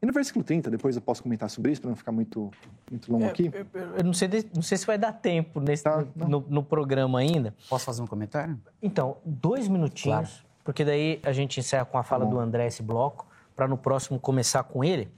E 0.00 0.06
no 0.06 0.12
versículo 0.12 0.44
30, 0.44 0.70
depois 0.70 0.94
eu 0.94 1.00
posso 1.00 1.22
comentar 1.22 1.48
sobre 1.48 1.72
isso, 1.72 1.80
para 1.80 1.88
não 1.88 1.96
ficar 1.96 2.12
muito, 2.12 2.50
muito 2.90 3.10
longo 3.10 3.24
aqui. 3.24 3.50
Eu, 3.52 3.66
eu, 3.72 3.96
eu, 3.96 4.04
não, 4.04 4.12
sei, 4.12 4.28
não 4.54 4.62
sei 4.62 4.76
se 4.76 4.86
vai 4.86 4.98
dar 4.98 5.12
tempo 5.12 5.58
nesse, 5.58 5.82
tá, 5.82 6.04
no, 6.14 6.44
no, 6.48 6.62
programa 6.62 7.18
ainda. 7.18 7.54
Posso 7.68 7.86
fazer 7.86 8.02
um 8.02 8.06
comentário? 8.06 8.60
Então, 8.82 9.16
dois 9.24 9.68
minutinhos, 9.68 10.30
claro. 10.30 10.46
porque 10.62 10.84
daí 10.84 11.18
a 11.22 11.32
gente 11.32 11.58
encerra 11.58 11.86
com 11.86 11.96
a 11.96 12.02
fala 12.02 12.24
tá 12.24 12.30
do 12.30 12.38
André 12.38 12.66
esse 12.66 12.82
bloco, 12.82 13.26
para 13.54 13.66
no 13.66 13.78
próximo 13.78 14.20
começar 14.20 14.62
com 14.64 14.84
ele. 14.84 15.10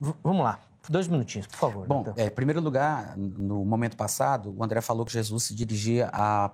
V 0.00 0.14
vamos 0.22 0.42
lá. 0.42 0.58
Dois 0.88 1.06
minutinhos, 1.06 1.46
por 1.46 1.56
favor. 1.56 1.86
Bom, 1.86 2.00
então. 2.00 2.14
é, 2.16 2.26
em 2.26 2.30
primeiro 2.30 2.60
lugar, 2.60 3.16
no 3.16 3.64
momento 3.64 3.96
passado, 3.96 4.52
o 4.56 4.64
André 4.64 4.80
falou 4.80 5.06
que 5.06 5.12
Jesus 5.12 5.44
se 5.44 5.54
dirigia 5.54 6.10
a, 6.12 6.50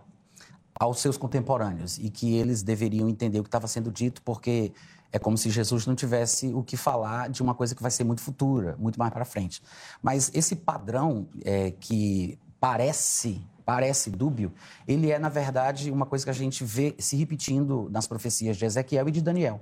aos 0.78 1.00
seus 1.00 1.16
contemporâneos 1.16 1.98
e 1.98 2.08
que 2.08 2.36
eles 2.36 2.62
deveriam 2.62 3.08
entender 3.08 3.40
o 3.40 3.42
que 3.42 3.48
estava 3.48 3.66
sendo 3.66 3.90
dito, 3.90 4.22
porque 4.22 4.72
é 5.10 5.18
como 5.18 5.36
se 5.36 5.50
Jesus 5.50 5.86
não 5.86 5.94
tivesse 5.94 6.52
o 6.52 6.62
que 6.62 6.76
falar 6.76 7.30
de 7.30 7.42
uma 7.42 7.54
coisa 7.54 7.74
que 7.74 7.82
vai 7.82 7.90
ser 7.90 8.04
muito 8.04 8.20
futura, 8.20 8.76
muito 8.78 8.98
mais 8.98 9.12
para 9.12 9.24
frente. 9.24 9.62
Mas 10.02 10.30
esse 10.34 10.54
padrão 10.54 11.26
é, 11.44 11.70
que 11.72 12.38
parece 12.60 13.42
parece 13.64 14.08
dúbio, 14.08 14.50
ele 14.86 15.10
é, 15.10 15.18
na 15.18 15.28
verdade, 15.28 15.90
uma 15.90 16.06
coisa 16.06 16.24
que 16.24 16.30
a 16.30 16.34
gente 16.34 16.64
vê 16.64 16.94
se 16.98 17.16
repetindo 17.16 17.86
nas 17.90 18.06
profecias 18.06 18.56
de 18.56 18.64
Ezequiel 18.64 19.06
e 19.06 19.10
de 19.10 19.20
Daniel. 19.20 19.60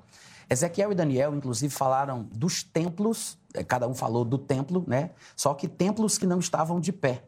Ezequiel 0.48 0.92
e 0.92 0.94
Daniel, 0.94 1.34
inclusive, 1.34 1.74
falaram 1.74 2.22
dos 2.32 2.62
templos, 2.62 3.36
é, 3.52 3.64
cada 3.64 3.88
um 3.88 3.94
falou 3.96 4.24
do 4.24 4.38
templo, 4.38 4.84
né? 4.86 5.10
Só 5.34 5.54
que 5.54 5.66
templos 5.66 6.18
que 6.18 6.24
não 6.24 6.38
estavam 6.38 6.78
de 6.78 6.92
pé, 6.92 7.24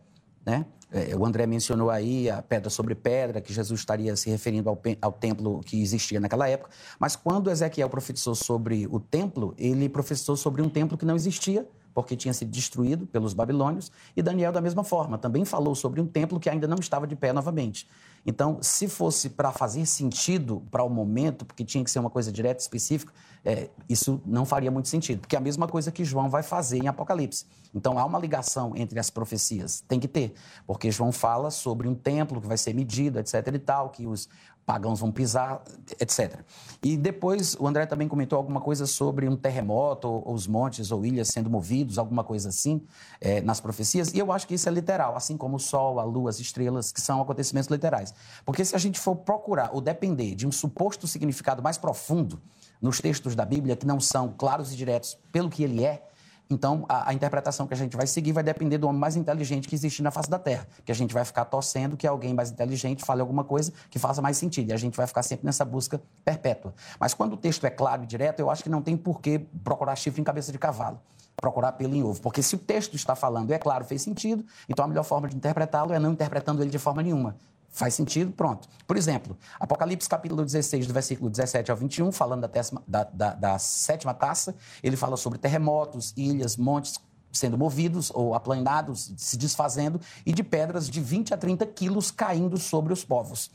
né? 0.49 0.65
É, 0.91 1.15
o 1.15 1.27
André 1.27 1.47
mencionou 1.47 1.91
aí 1.91 2.31
a 2.31 2.41
pedra 2.41 2.71
sobre 2.71 2.95
pedra, 2.95 3.43
que 3.43 3.53
Jesus 3.53 3.79
estaria 3.79 4.17
se 4.17 4.31
referindo 4.31 4.71
ao, 4.71 4.81
ao, 5.03 5.13
templo 5.13 5.61
que 5.61 5.83
existia 5.83 6.19
naquela 6.19 6.49
época. 6.49 6.71
Mas 6.99 7.15
quando 7.15 7.51
Ezequiel 7.51 7.91
profetizou 7.91 8.35
sobre 8.35 8.87
o 8.91 8.99
templo, 8.99 9.55
ele 9.59 9.87
profetizou 9.87 10.35
sobre 10.35 10.63
um 10.63 10.69
templo 10.71 10.97
que 10.97 11.05
não 11.05 11.15
existia, 11.15 11.69
porque 11.93 12.17
tinha 12.17 12.33
sido 12.33 12.51
destruído 12.51 13.07
pelos 13.07 13.35
babilônios. 13.35 13.93
E 14.17 14.23
Daniel, 14.23 14.51
da 14.51 14.63
mesma 14.63 14.83
forma, 14.83 15.19
também 15.19 15.45
falou 15.45 15.75
sobre 15.75 16.01
um 16.01 16.07
templo 16.07 16.41
que 16.41 16.49
ainda 16.49 16.67
não 16.67 16.79
estava 16.79 17.07
de 17.07 17.15
pé 17.15 17.35
novamente. 17.35 17.87
Então, 18.29 18.59
se 18.61 18.87
fosse 18.89 19.31
para 19.31 19.51
fazer 19.51 19.87
sentido 19.87 20.63
para 20.71 20.85
o 20.85 20.91
momento, 20.91 21.47
porque 21.47 21.65
tinha 21.65 21.83
que 21.83 21.91
ser 21.91 21.99
uma 21.99 22.11
coisa 22.11 22.31
direta, 22.31 22.61
específica, 22.61 23.11
é, 23.43 23.71
isso 23.89 24.21
não 24.27 24.45
faria 24.45 24.71
muito 24.71 24.87
sentido, 24.87 25.21
porque 25.21 25.35
é 25.35 25.39
a 25.39 25.41
mesma 25.41 25.67
coisa 25.67 25.91
que 25.91 26.05
João 26.05 26.29
vai 26.29 26.43
fazer 26.43 26.77
em 26.77 26.89
Apocalipse. 26.89 27.47
Então, 27.75 27.99
há 27.99 28.05
uma 28.05 28.19
ligação 28.19 28.75
entre 28.77 29.01
as 29.01 29.09
profecias, 29.09 29.83
tem 29.89 29.99
que 29.99 30.07
ter, 30.07 30.35
porque 30.67 30.91
João 30.91 31.11
fala 31.11 31.51
sobre 31.51 31.89
um 31.89 31.95
templo 31.95 32.39
que 32.39 32.47
vai 32.47 32.59
ser 32.59 32.75
medido, 32.75 33.19
etc. 33.19 33.35
e 33.47 33.59
tal, 33.59 33.89
que 33.89 34.07
os 34.07 34.29
pagãos 34.69 35.01
vão 35.01 35.11
pisar, 35.11 35.63
etc. 35.99 36.41
E 36.83 36.95
depois 36.95 37.57
o 37.59 37.67
André 37.67 37.87
também 37.87 38.07
comentou 38.07 38.37
alguma 38.37 38.61
coisa 38.61 38.87
sobre 38.87 39.27
um 39.27 39.35
terremoto, 39.35 40.07
ou, 40.07 40.35
os 40.35 40.47
montes 40.47 40.93
ou 40.93 41.07
ilhas 41.07 41.29
sendo 41.29 41.49
movidos, 41.49 41.97
alguma 41.97 42.23
coisa 42.23 42.51
assim, 42.51 42.83
é, 43.19 43.41
nas 43.41 43.61
profecias, 43.61 44.13
e 44.13 44.19
eu 44.19 44.31
acho 44.31 44.47
que 44.47 44.53
isso 44.53 44.69
é 44.69 44.73
literal, 44.73 45.17
assim 45.17 45.39
como 45.39 45.57
o 45.57 45.59
sol, 45.59 45.99
a 45.99 46.05
lua, 46.05 46.29
as 46.29 46.39
estrelas, 46.39 46.93
que 46.93 47.01
são 47.01 47.19
acontecimentos 47.19 47.71
literais. 47.71 48.13
Porque 48.45 48.63
se 48.63 48.77
a 48.77 48.79
gente 48.79 49.01
for 49.01 49.17
procurar 49.17 49.71
ou 49.73 49.81
depender 49.81 50.35
de 50.35 50.47
um 50.47 50.53
suposto 50.53 51.07
significado 51.07 51.63
mais 51.63 51.79
profundo 51.79 52.39
nos 52.79 53.01
textos 53.01 53.35
da 53.35 53.47
Bíblia, 53.47 53.75
que 53.75 53.87
não 53.87 53.99
são 53.99 54.35
claros 54.37 54.71
e 54.71 54.77
diretos 54.77 55.17
pelo 55.33 55.49
que 55.49 55.63
ele 55.63 55.83
é, 55.83 56.07
então, 56.51 56.87
a, 56.89 57.11
a, 57.11 57.15
interpretação 57.15 57.67
que 57.67 57.75
a 57.75 57.77
gente 57.77 57.97
vai 57.97 58.07
seguir 58.07 58.33
vai 58.33 58.43
depender 58.43 58.79
do 58.79 58.89
homem 58.89 58.99
mais 58.99 59.17
inteligente 59.17 59.69
que 59.69 59.75
existe 59.75 60.03
na 60.03 60.11
face 60.11 60.31
da 60.31 60.39
Terra. 60.39 60.67
Que 60.85 60.91
a 60.91 60.95
gente 60.95 61.13
vai 61.13 61.25
ficar 61.25 61.45
torcendo 61.45 61.97
que 61.97 62.07
alguém 62.07 62.33
mais 62.33 62.51
inteligente 62.51 63.05
fale 63.05 63.21
alguma 63.21 63.45
coisa 63.45 63.73
que 63.91 63.99
faça 63.99 64.23
mais 64.23 64.39
sentido. 64.39 64.71
E 64.71 64.73
a 64.73 64.77
gente 64.77 64.97
vai 64.97 65.07
ficar 65.07 65.23
sempre 65.23 65.45
nessa 65.45 65.65
busca 65.65 66.01
perpétua. 66.25 66.73
Mas 66.99 67.13
quando 67.13 67.35
o 67.35 67.37
texto 67.37 67.65
é 67.67 67.71
claro 67.71 68.03
e 68.03 68.07
direto, 68.07 68.41
eu 68.41 68.51
acho 68.51 68.63
que 68.63 68.71
não 68.71 68.81
tem 68.81 68.97
por 68.97 69.21
que 69.21 69.39
procurar 69.63 69.95
chifre 69.97 70.21
em 70.21 70.25
cabeça 70.25 70.51
de 70.51 70.59
cavalo. 70.59 70.99
Procurar 71.37 71.73
pelo 71.73 71.95
em 71.95 72.03
ovo. 72.03 72.21
Porque 72.23 72.43
se 72.43 72.55
o 72.55 72.59
texto 72.59 72.97
está 72.97 73.15
falando 73.15 73.53
é 73.53 73.59
claro, 73.59 73.85
fez 73.85 74.01
sentido, 74.03 74.45
então 74.69 74.85
a 74.85 74.89
melhor 74.89 75.05
forma 75.05 75.29
de 75.29 75.37
interpretá-lo 75.37 75.93
é 75.93 75.99
não 75.99 76.13
interpretando 76.13 76.63
ele 76.63 76.71
de 76.71 76.79
forma 76.79 77.03
nenhuma. 77.03 77.37
Faz 77.71 77.95
sentido? 77.95 78.33
Pronto. 78.33 78.69
Por 78.87 78.97
exemplo, 78.97 79.37
Apocalipse 79.61 80.09
capítulo 80.09 80.45
16, 80.45 80.87
do 80.87 80.93
versículo 80.93 81.31
17 81.31 81.71
ao 81.71 81.77
21, 81.77 82.11
falando 82.11 82.43
da, 82.43 82.49
décima, 82.49 82.83
da, 82.87 83.05
da, 83.05 83.35
da 83.35 83.59
sétima 83.59 84.15
taça, 84.15 84.55
ele 84.83 84.97
fala 84.97 85.17
sobre 85.17 85.39
terremotos, 85.39 86.13
ilhas, 86.17 86.57
montes 86.57 86.99
sendo 87.31 87.59
movidos 87.59 88.11
ou 88.15 88.35
aplanados, 88.35 89.13
se 89.17 89.37
desfazendo, 89.37 90.01
e 90.25 90.33
de 90.33 90.43
pedras 90.43 90.89
de 90.89 91.01
20 91.01 91.35
a 91.35 91.37
30 91.37 91.67
quilos 91.67 92.11
caindo 92.11 92.57
sobre 92.57 92.93
os 92.93 93.05
povos. 93.05 93.51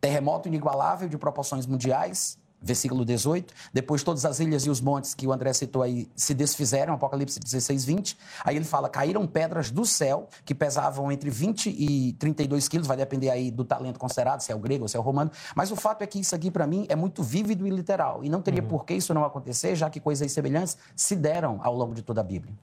Terremoto 0.00 0.48
inigualável 0.48 1.08
de 1.08 1.16
proporções 1.16 1.64
mundiais, 1.64 2.36
versículo 2.62 3.04
18. 3.04 3.52
Depois 3.72 4.02
todas 4.02 4.24
as 4.24 4.40
ilhas 4.40 4.64
e 4.64 4.70
os 4.70 4.80
montes 4.80 5.14
que 5.14 5.26
o 5.26 5.32
André 5.32 5.52
citou 5.52 5.82
aí 5.82 6.08
se 6.14 6.34
desfizeram, 6.34 6.94
Apocalipse 6.94 7.40
16, 7.40 7.84
20. 7.84 8.16
Aí 8.44 8.56
ele 8.56 8.64
fala, 8.64 8.88
caíram 8.88 9.26
pedras 9.26 9.70
do 9.70 9.84
céu 9.84 10.28
que 10.44 10.54
pesavam 10.54 11.10
entre 11.10 11.30
20 11.30 11.68
e 11.70 12.12
32 12.14 12.68
quilos, 12.68 12.86
vai 12.86 12.96
depender 12.96 13.30
aí 13.30 13.50
do 13.50 13.64
talento 13.64 13.98
considerado, 13.98 14.40
se 14.40 14.52
é 14.52 14.54
o 14.54 14.58
grego 14.58 14.84
ou 14.84 14.88
se 14.88 14.96
é 14.96 15.00
o 15.00 15.02
romano. 15.02 15.30
Mas 15.54 15.70
o 15.70 15.76
fato 15.76 16.02
é 16.02 16.06
que 16.06 16.20
isso 16.20 16.34
aqui 16.34 16.50
para 16.50 16.66
mim 16.66 16.86
é 16.88 16.96
muito 16.96 17.22
vívido 17.22 17.66
e 17.66 17.70
literal. 17.70 18.24
E 18.24 18.28
não 18.28 18.40
teria 18.40 18.62
uhum. 18.62 18.68
por 18.68 18.84
que 18.84 18.94
isso 18.94 19.12
não 19.12 19.24
acontecer, 19.24 19.74
já 19.74 19.90
que 19.90 20.00
coisas 20.00 20.30
semelhantes 20.30 20.76
se 20.94 21.16
deram 21.16 21.60
ao 21.62 21.74
longo 21.74 21.94
de 21.94 22.02
toda 22.02 22.20
a 22.20 22.24
Bíblia. 22.24 22.54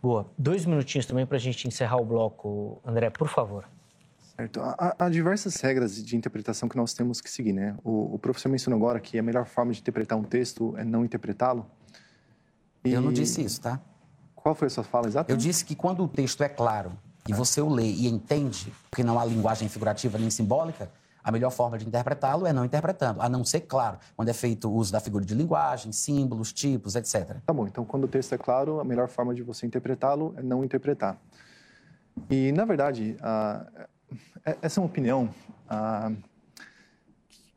Boa. 0.00 0.26
Dois 0.38 0.64
minutinhos 0.64 1.06
também 1.06 1.26
para 1.26 1.36
a 1.36 1.40
gente 1.40 1.66
encerrar 1.66 1.96
o 1.96 2.04
bloco, 2.04 2.80
André, 2.84 3.10
por 3.10 3.28
favor. 3.28 3.64
Certo. 4.38 4.60
Há, 4.60 4.94
há, 4.96 5.08
diversas 5.08 5.56
regras 5.56 6.00
de 6.00 6.16
interpretação 6.16 6.68
que 6.68 6.76
nós 6.76 6.94
temos 6.94 7.20
que 7.20 7.28
seguir, 7.28 7.52
né? 7.52 7.76
O, 7.82 8.14
o, 8.14 8.18
professor 8.20 8.48
mencionou 8.48 8.76
agora 8.76 9.00
que 9.00 9.18
a 9.18 9.22
melhor 9.22 9.44
forma 9.46 9.72
de 9.72 9.80
interpretar 9.80 10.16
um 10.16 10.22
texto 10.22 10.76
é 10.76 10.84
não 10.84 11.04
interpretá-lo. 11.04 11.66
E... 12.84 12.92
Eu 12.92 13.00
não 13.00 13.12
disse 13.12 13.42
isso, 13.42 13.60
tá? 13.60 13.80
Qual 14.36 14.54
foi 14.54 14.68
a 14.68 14.70
sua 14.70 14.84
fala 14.84 15.08
exata? 15.08 15.32
Eu 15.32 15.36
disse 15.36 15.64
que 15.64 15.74
quando 15.74 16.04
o 16.04 16.08
texto 16.08 16.44
é 16.44 16.48
claro, 16.48 16.92
e 17.28 17.32
você 17.32 17.60
o 17.60 17.68
lê 17.68 17.90
e 17.90 18.06
entende, 18.06 18.72
porque 18.88 19.02
não 19.02 19.18
há 19.18 19.24
linguagem 19.24 19.68
figurativa 19.68 20.16
nem 20.18 20.30
simbólica, 20.30 20.88
a 21.22 21.32
melhor 21.32 21.50
forma 21.50 21.76
de 21.76 21.84
interpretá-lo 21.84 22.46
é 22.46 22.52
não 22.52 22.64
interpretando, 22.64 23.20
a 23.20 23.28
não 23.28 23.44
ser 23.44 23.62
claro, 23.62 23.98
quando 24.14 24.28
é 24.28 24.32
feito 24.32 24.70
uso 24.70 24.92
da 24.92 25.00
figura 25.00 25.24
de 25.24 25.34
linguagem, 25.34 25.90
símbolos, 25.90 26.52
tipos, 26.52 26.94
etc. 26.94 27.38
Tá 27.44 27.52
bom, 27.52 27.66
então 27.66 27.84
quando 27.84 28.04
o 28.04 28.08
texto 28.08 28.36
é 28.36 28.38
claro, 28.38 28.78
a 28.78 28.84
melhor 28.84 29.08
forma 29.08 29.34
de 29.34 29.42
você 29.42 29.66
interpretá-lo 29.66 30.32
é 30.36 30.42
não 30.44 30.62
interpretar. 30.64 31.18
E, 32.30 32.52
na 32.52 32.64
verdade, 32.64 33.16
essa 34.62 34.80
é 34.80 34.82
uma 34.82 34.88
opinião 34.88 35.32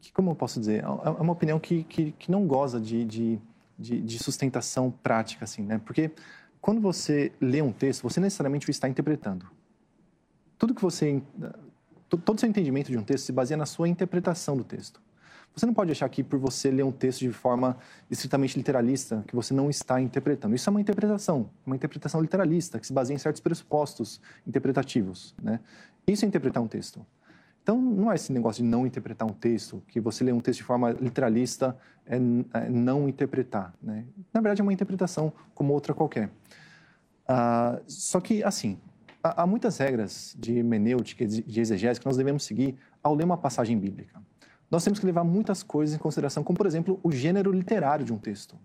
que, 0.02 0.12
como 0.12 0.32
eu 0.32 0.36
posso 0.36 0.60
dizer, 0.60 0.84
é, 0.84 0.86
é 0.86 1.22
uma 1.22 1.34
opinião 1.34 1.60
que, 1.60 1.84
que, 1.84 2.12
que 2.12 2.32
não 2.32 2.45
goza 2.45 2.80
de, 2.80 3.06
de, 3.06 3.39
de, 3.78 4.02
de, 4.02 4.20
sustentação 4.20 4.91
prática, 4.91 5.45
assim, 5.45 5.64
né? 5.64 5.80
Porque 5.86 6.12
quando 6.60 6.82
você 6.82 7.32
lê 7.39 7.62
um 7.62 7.72
texto, 7.72 8.04
você 8.04 8.20
necessariamente 8.20 8.68
o 8.68 8.72
está 8.72 8.88
interpretando. 8.88 9.45
Tudo 10.58 10.76
que 10.76 10.82
você 10.82 11.22
todo 12.10 12.38
o 12.38 12.39
seu 12.39 12.49
entendimento 12.49 12.91
de 12.91 12.97
um 12.97 13.04
texto 13.04 13.26
se 13.26 13.32
baseia 13.32 13.58
na 13.58 13.66
sua 13.66 13.88
interpretação 13.88 14.58
do 14.58 14.64
texto. 14.64 15.02
Você 15.56 15.66
não 15.66 15.74
pode 15.74 15.91
achar 15.91 16.08
que 16.08 16.24
por 16.24 16.39
você 16.39 16.72
ler 16.72 16.84
um 16.84 16.91
texto 16.91 17.20
de 17.20 17.32
forma 17.32 17.78
estritamente 18.10 18.58
literalista, 18.58 19.24
que 19.28 19.36
você 19.36 19.54
não 19.54 19.70
está 19.70 19.99
interpretando. 19.99 20.56
Isso 20.56 20.70
é 20.70 20.72
uma 20.72 20.80
interpretação, 20.80 21.49
uma 21.66 21.76
interpretação 21.76 22.22
literalista, 22.22 22.80
que 22.80 22.88
se 22.88 22.93
baseia 22.93 23.16
em 23.16 23.20
certos 23.20 23.41
pressupostos 23.41 24.22
interpretativos. 24.47 25.36
Né? 25.41 25.60
Isso 26.08 26.26
é 26.26 26.28
interpretar 26.28 26.62
um 26.62 26.68
texto. 26.68 27.06
Então, 27.64 27.80
não 27.80 28.12
é 28.12 28.16
esse 28.16 28.34
negócio 28.34 28.64
de 28.64 28.70
não 28.70 28.88
interpretar 28.88 29.28
um 29.30 29.34
texto, 29.34 29.84
que 29.88 29.99
você 29.99 30.24
lê 30.24 30.32
um 30.32 30.39
texto 30.39 30.60
de 30.60 30.64
forma 30.64 30.91
literalista, 30.91 31.78
é, 32.06 32.16
é 32.16 32.70
não 32.70 33.08
interpretar. 33.08 33.74
Né? 33.82 34.06
Na 34.34 34.41
verdade, 34.41 34.62
é 34.62 34.64
uma 34.64 34.74
interpretação 34.74 35.32
como 35.54 35.74
outra 35.74 35.93
qualquer. 35.93 36.32
Ah, 37.28 37.80
só 37.86 38.20
que, 38.20 38.43
assim, 38.43 38.80
há 39.24 39.45
muitas 39.45 39.78
regras 39.78 40.36
de 40.39 40.58
hermenêutica, 40.58 41.26
de 41.26 41.62
exegese, 41.62 41.99
que 41.99 42.06
nós 42.06 42.18
devemos 42.18 42.43
seguir 42.43 42.76
ao 43.04 43.14
ler 43.14 43.24
uma 43.24 43.38
passagem 43.38 43.78
bíblica. 43.78 44.20
Nós 44.70 44.84
temos 44.84 44.99
que 44.99 45.06
levar 45.06 45.24
muitas 45.24 45.62
coisas 45.62 45.95
em 45.95 45.99
consideração, 45.99 46.43
como, 46.43 46.58
por 46.58 46.66
exemplo, 46.66 46.99
o 47.04 47.12
gênero 47.12 47.52
literário 47.52 48.04
de 48.04 48.12
um 48.12 48.18
texto. 48.18 48.58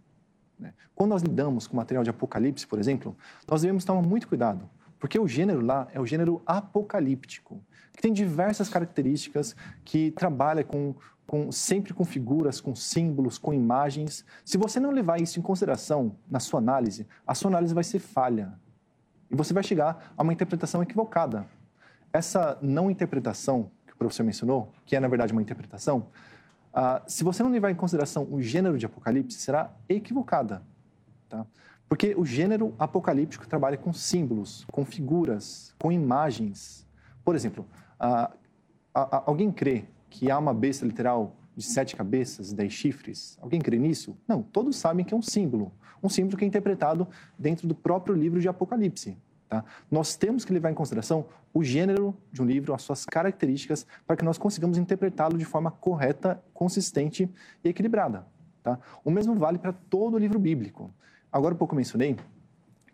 Né? 0.58 0.72
Quando 0.94 1.10
nós 1.10 1.22
lidamos 1.22 1.66
com 1.66 1.76
material 1.76 2.02
de 2.02 2.10
Apocalipse, 2.10 2.66
por 2.66 2.78
exemplo, 2.78 3.16
nós 3.46 3.62
devemos 3.62 3.84
tomar 3.84 4.02
muito 4.02 4.26
cuidado, 4.26 4.70
porque 4.98 5.18
o 5.18 5.28
gênero 5.28 5.60
lá 5.60 5.88
é 5.92 6.00
o 6.00 6.06
gênero 6.06 6.42
apocalíptico, 6.46 7.60
que 7.92 8.02
tem 8.02 8.12
diversas 8.12 8.68
características, 8.68 9.56
que 9.84 10.10
trabalha 10.10 10.64
com, 10.64 10.94
com, 11.26 11.50
sempre 11.50 11.94
com 11.94 12.04
figuras, 12.04 12.60
com 12.60 12.74
símbolos, 12.74 13.38
com 13.38 13.52
imagens. 13.52 14.24
Se 14.44 14.56
você 14.56 14.78
não 14.78 14.90
levar 14.90 15.20
isso 15.20 15.38
em 15.38 15.42
consideração 15.42 16.16
na 16.30 16.40
sua 16.40 16.60
análise, 16.60 17.06
a 17.26 17.34
sua 17.34 17.50
análise 17.50 17.74
vai 17.74 17.84
ser 17.84 17.98
falha, 17.98 18.54
e 19.30 19.34
você 19.34 19.52
vai 19.52 19.62
chegar 19.62 20.12
a 20.16 20.22
uma 20.22 20.32
interpretação 20.32 20.82
equivocada. 20.82 21.46
Essa 22.12 22.58
não 22.62 22.90
interpretação 22.90 23.70
que 23.86 23.92
o 23.92 23.96
professor 23.96 24.24
mencionou, 24.24 24.72
que 24.84 24.96
é 24.96 25.00
na 25.00 25.08
verdade 25.08 25.32
uma 25.32 25.42
interpretação, 25.42 26.08
uh, 26.72 27.02
se 27.06 27.24
você 27.24 27.42
não 27.42 27.50
levar 27.50 27.70
em 27.70 27.74
consideração 27.74 28.26
o 28.30 28.40
gênero 28.40 28.78
de 28.78 28.86
Apocalipse, 28.86 29.38
será 29.38 29.70
equivocada. 29.88 30.62
Tá? 31.28 31.44
Porque 31.88 32.14
o 32.16 32.24
gênero 32.24 32.74
apocalíptico 32.78 33.46
trabalha 33.46 33.76
com 33.76 33.92
símbolos, 33.92 34.66
com 34.72 34.84
figuras, 34.84 35.74
com 35.78 35.92
imagens. 35.92 36.86
Por 37.24 37.34
exemplo, 37.34 37.66
uh, 38.00 38.32
uh, 38.96 39.22
alguém 39.26 39.52
crê 39.52 39.84
que 40.10 40.30
há 40.30 40.38
uma 40.38 40.52
besta 40.52 40.84
literal 40.84 41.36
de 41.56 41.64
sete 41.64 41.94
cabeças 41.94 42.50
e 42.50 42.54
dez 42.54 42.72
chifres? 42.72 43.38
Alguém 43.40 43.60
crê 43.60 43.78
nisso? 43.78 44.16
Não, 44.26 44.42
todos 44.42 44.76
sabem 44.76 45.04
que 45.04 45.14
é 45.14 45.16
um 45.16 45.22
símbolo 45.22 45.72
um 46.02 46.08
símbolo 46.08 46.36
que 46.36 46.44
é 46.44 46.48
interpretado 46.48 47.06
dentro 47.38 47.66
do 47.66 47.74
próprio 47.74 48.14
livro 48.14 48.40
de 48.40 48.48
Apocalipse. 48.48 49.16
Tá? 49.48 49.64
Nós 49.90 50.16
temos 50.16 50.44
que 50.44 50.52
levar 50.52 50.70
em 50.70 50.74
consideração 50.74 51.26
o 51.52 51.62
gênero 51.62 52.16
de 52.32 52.42
um 52.42 52.46
livro, 52.46 52.74
as 52.74 52.82
suas 52.82 53.04
características, 53.04 53.86
para 54.06 54.16
que 54.16 54.24
nós 54.24 54.38
consigamos 54.38 54.78
interpretá-lo 54.78 55.38
de 55.38 55.44
forma 55.44 55.70
correta, 55.70 56.42
consistente 56.52 57.30
e 57.62 57.68
equilibrada. 57.68 58.26
Tá? 58.62 58.78
O 59.04 59.10
mesmo 59.10 59.34
vale 59.34 59.58
para 59.58 59.72
todo 59.72 60.14
o 60.14 60.18
livro 60.18 60.38
bíblico. 60.38 60.92
Agora, 61.36 61.54
há 61.54 61.58
pouco 61.58 61.76
mencionei 61.76 62.16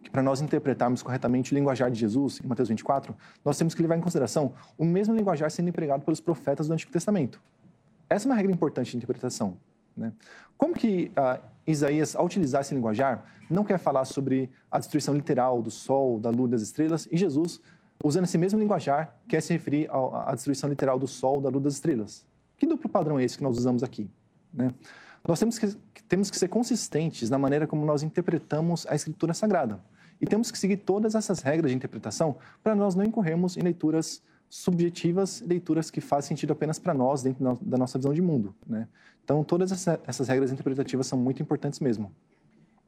que 0.03 0.11
para 0.11 0.21
nós 0.21 0.41
interpretarmos 0.41 1.01
corretamente 1.01 1.53
o 1.53 1.55
linguajar 1.55 1.89
de 1.89 2.01
Jesus, 2.01 2.41
em 2.45 2.49
Mateus 2.49 2.69
24, 2.69 3.15
nós 3.45 3.57
temos 3.57 3.73
que 3.73 3.81
levar 3.81 3.97
em 3.97 4.01
consideração 4.01 4.53
o 4.77 4.85
mesmo 4.85 5.15
linguajar 5.15 5.49
sendo 5.49 5.69
empregado 5.69 6.05
pelos 6.05 6.21
profetas 6.21 6.67
do 6.67 6.75
Antigo 6.75 6.91
Testamento. 6.91 7.41
Essa 8.11 8.27
é 8.27 8.29
uma 8.29 8.35
regra 8.35 8.51
importante 8.51 8.91
de 8.91 8.97
interpretação. 8.97 9.57
Né? 9.97 10.13
Como 10.59 10.75
que 10.75 11.13
uh, 11.17 11.41
Isaías, 11.65 12.17
ao 12.17 12.27
utilizar 12.27 12.63
esse 12.63 12.75
linguajar, 12.75 13.25
não 13.49 13.63
quer 13.63 13.79
falar 13.79 14.05
sobre 14.07 14.51
a 14.69 14.81
destruição 14.81 15.15
literal 15.15 15.63
do 15.63 15.71
sol, 15.71 16.19
da 16.19 16.31
lua, 16.31 16.49
das 16.49 16.63
estrelas, 16.63 17.07
e 17.13 17.17
Jesus, 17.17 17.61
usando 18.03 18.25
esse 18.25 18.37
mesmo 18.37 18.59
linguajar, 18.59 19.17
quer 19.29 19.41
se 19.41 19.53
referir 19.53 19.89
à 19.89 20.35
destruição 20.35 20.69
literal 20.69 20.99
do 20.99 21.07
sol, 21.07 21.41
da 21.41 21.49
lua, 21.49 21.61
das 21.61 21.75
estrelas. 21.75 22.27
Que 22.57 22.67
duplo 22.67 22.91
padrão 22.91 23.21
é 23.21 23.25
esse 23.25 23.37
que 23.37 23.45
nós 23.45 23.57
usamos 23.57 23.85
aqui? 23.85 24.11
Né? 24.53 24.75
Nós 25.27 25.39
temos 25.39 25.59
que, 25.59 25.67
temos 26.09 26.31
que 26.31 26.39
ser 26.39 26.49
consistentes 26.49 27.31
na 27.31 27.39
maneira 27.39 27.67
como 27.67 27.85
nós 27.87 28.03
interpretamos 28.03 28.87
a 28.87 28.95
Escritura 28.95 29.35
Sagrada. 29.35 29.81
E 30.21 30.27
temos 30.27 30.51
que 30.51 30.59
seguir 30.59 30.79
todas 30.79 31.15
essas 31.15 31.41
regras 31.41 31.71
de 31.71 31.77
interpretação 31.77 32.37
para 32.63 32.75
nós 32.75 32.95
não 32.95 33.05
incorrermos 33.05 33.57
em 33.57 33.61
leituras 33.61 34.23
subjetivas, 34.49 35.41
leituras 35.41 35.91
que 35.91 36.01
fazem 36.01 36.29
sentido 36.29 36.53
apenas 36.53 36.79
para 36.79 36.93
nós, 36.93 37.23
dentro 37.23 37.59
da 37.63 37.79
nossa 37.79 37.99
visão 37.99 38.13
de 38.13 38.21
mundo. 38.21 38.55
Né? 38.67 38.87
Então, 39.25 39.43
todas 39.43 39.73
essas 39.73 40.29
regras 40.29 40.53
interpretativas 40.53 41.07
são 41.07 41.19
muito 41.19 41.43
importantes 41.43 41.81
mesmo. 41.81 42.13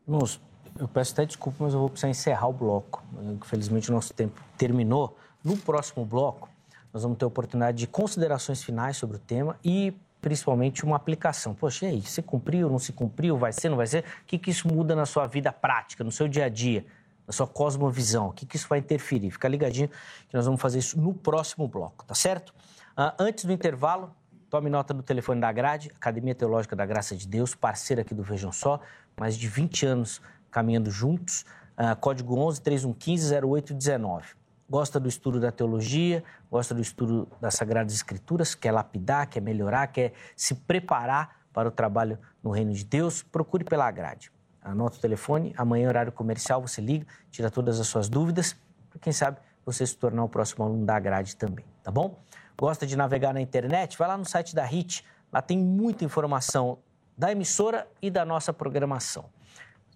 Irmãos, 0.07 0.41
eu 0.79 0.87
peço 0.87 1.13
até 1.13 1.25
desculpa, 1.25 1.65
mas 1.65 1.73
eu 1.73 1.81
vou 1.81 1.89
precisar 1.89 2.11
encerrar 2.11 2.49
o 2.49 2.53
bloco. 2.53 3.03
Infelizmente, 3.43 3.91
o 3.91 3.95
nosso 3.95 4.13
tempo 4.13 4.41
terminou. 4.59 5.17
No 5.43 5.57
próximo 5.57 6.05
bloco, 6.05 6.49
nós 6.93 7.03
vamos 7.03 7.17
ter 7.19 7.25
a 7.25 7.29
oportunidade 7.29 7.79
de 7.79 7.87
considerações 7.87 8.63
finais 8.63 8.97
sobre 8.97 9.17
o 9.17 9.21
tema 9.21 9.59
e, 9.65 9.95
principalmente, 10.25 10.87
uma 10.87 10.97
aplicação. 10.97 11.55
Poxa, 11.55 11.85
e 11.85 11.89
aí, 11.91 12.01
você 12.01 12.23
cumpriu, 12.23 12.71
não 12.71 12.79
se 12.79 12.95
cumpriu, 12.95 13.37
vai 13.37 13.53
ser, 13.53 13.69
não 13.69 13.77
vai 13.77 13.87
ser? 13.87 14.05
O 14.23 14.25
que, 14.27 14.39
que 14.39 14.51
isso 14.51 14.67
muda 14.67 14.97
na 14.97 15.05
sua 15.05 15.27
vida 15.27 15.53
prática, 15.53 16.03
no 16.03 16.11
seu 16.11 16.27
dia 16.27 16.47
a 16.47 16.49
dia? 16.49 16.87
na 17.27 17.33
sua 17.33 17.47
cosmovisão, 17.47 18.29
o 18.29 18.33
que, 18.35 18.45
que 18.45 18.55
isso 18.55 18.69
vai 18.69 18.79
interferir. 18.79 19.31
Fica 19.31 19.49
ligadinho 19.49 19.89
que 20.29 20.35
nós 20.35 20.45
vamos 20.45 20.61
fazer 20.61 20.81
isso 20.81 21.01
no 21.01 21.15
próximo 21.15 21.67
bloco, 21.67 22.05
tá 22.05 22.15
certo? 22.15 22.51
Uh, 22.99 23.15
antes 23.19 23.47
do 23.47 23.53
intervalo, 23.53 24.15
tome 24.51 24.69
nota 24.69 24.93
do 24.93 25.03
telefone 25.03 25.41
da 25.41 25.51
grade, 25.51 25.91
Academia 25.97 26.35
Teológica 26.35 26.77
da 26.77 26.85
Graça 26.85 27.17
de 27.17 27.27
Deus, 27.27 27.55
parceira 27.55 28.03
aqui 28.03 28.15
do 28.15 28.23
Vejam 28.23 28.53
Só, 28.53 28.79
mais 29.19 29.39
de 29.39 29.49
20 29.49 29.87
anos 29.87 30.21
caminhando 30.51 30.91
juntos, 30.91 31.47
uh, 31.79 31.97
código 31.99 32.39
11 32.39 32.61
3115 32.61 33.35
0819. 33.35 34.44
Gosta 34.69 34.99
do 34.99 35.09
estudo 35.09 35.39
da 35.39 35.53
teologia, 35.53 36.25
gosta 36.51 36.75
do 36.75 36.81
estudo 36.81 37.29
das 37.41 37.55
Sagradas 37.55 37.93
Escrituras, 37.93 38.55
quer 38.55 38.73
lapidar, 38.73 39.27
quer 39.29 39.41
melhorar, 39.41 39.89
quer 39.89 40.15
se 40.35 40.55
preparar 40.55 41.45
para 41.53 41.69
o 41.69 41.71
trabalho 41.71 42.19
no 42.43 42.51
reino 42.51 42.73
de 42.73 42.85
Deus, 42.85 43.23
procure 43.23 43.63
pela 43.63 43.91
grade. 43.91 44.33
Anota 44.63 44.97
o 44.97 45.01
telefone, 45.01 45.55
amanhã, 45.59 45.89
horário 45.89 46.11
comercial, 46.11 46.63
você 46.63 46.81
liga, 46.81 47.07
tira 47.31 47.51
todas 47.51 47.79
as 47.79 47.87
suas 47.87 48.09
dúvidas, 48.09 48.57
para 48.89 48.99
quem 48.99 49.13
sabe 49.13 49.39
você 49.67 49.87
se 49.87 49.97
tornar 49.97 50.25
o 50.25 50.29
próximo 50.29 50.65
aluno 50.65 50.87
da 50.87 50.99
grade 50.99 51.37
também, 51.37 51.65
tá 51.83 51.91
bom? 51.91 52.19
Gosta 52.57 52.87
de 52.87 52.97
navegar 52.97 53.35
na 53.35 53.43
internet? 53.43 53.99
Vai 53.99 54.09
lá 54.09 54.17
no 54.17 54.25
site 54.25 54.55
da 54.55 54.65
HIT, 54.65 55.05
lá 55.31 55.43
tem 55.43 55.59
muita 55.59 56.05
informação 56.05 56.79
da 57.17 57.31
emissora 57.31 57.87
e 58.01 58.11
da 58.11 58.25
nossa 58.25 58.53
programação. 58.53 59.27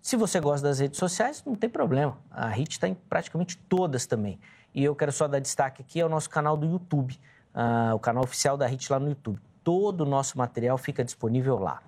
Se 0.00 0.16
você 0.16 0.40
gosta 0.40 0.66
das 0.66 0.78
redes 0.78 0.98
sociais, 0.98 1.42
não 1.44 1.54
tem 1.54 1.68
problema, 1.68 2.16
a 2.30 2.48
HIT 2.48 2.72
está 2.72 2.88
em 2.88 2.94
praticamente 2.94 3.56
todas 3.56 4.06
também. 4.06 4.38
E 4.74 4.84
eu 4.84 4.94
quero 4.94 5.12
só 5.12 5.26
dar 5.26 5.38
destaque 5.38 5.82
aqui 5.82 6.00
ao 6.00 6.08
nosso 6.08 6.30
canal 6.30 6.56
do 6.56 6.66
YouTube, 6.66 7.18
uh, 7.54 7.94
o 7.94 7.98
canal 7.98 8.24
oficial 8.24 8.56
da 8.56 8.66
HIT 8.66 8.90
lá 8.90 9.00
no 9.00 9.08
YouTube. 9.08 9.40
Todo 9.64 10.02
o 10.02 10.06
nosso 10.06 10.38
material 10.38 10.78
fica 10.78 11.04
disponível 11.04 11.58
lá. 11.58 11.82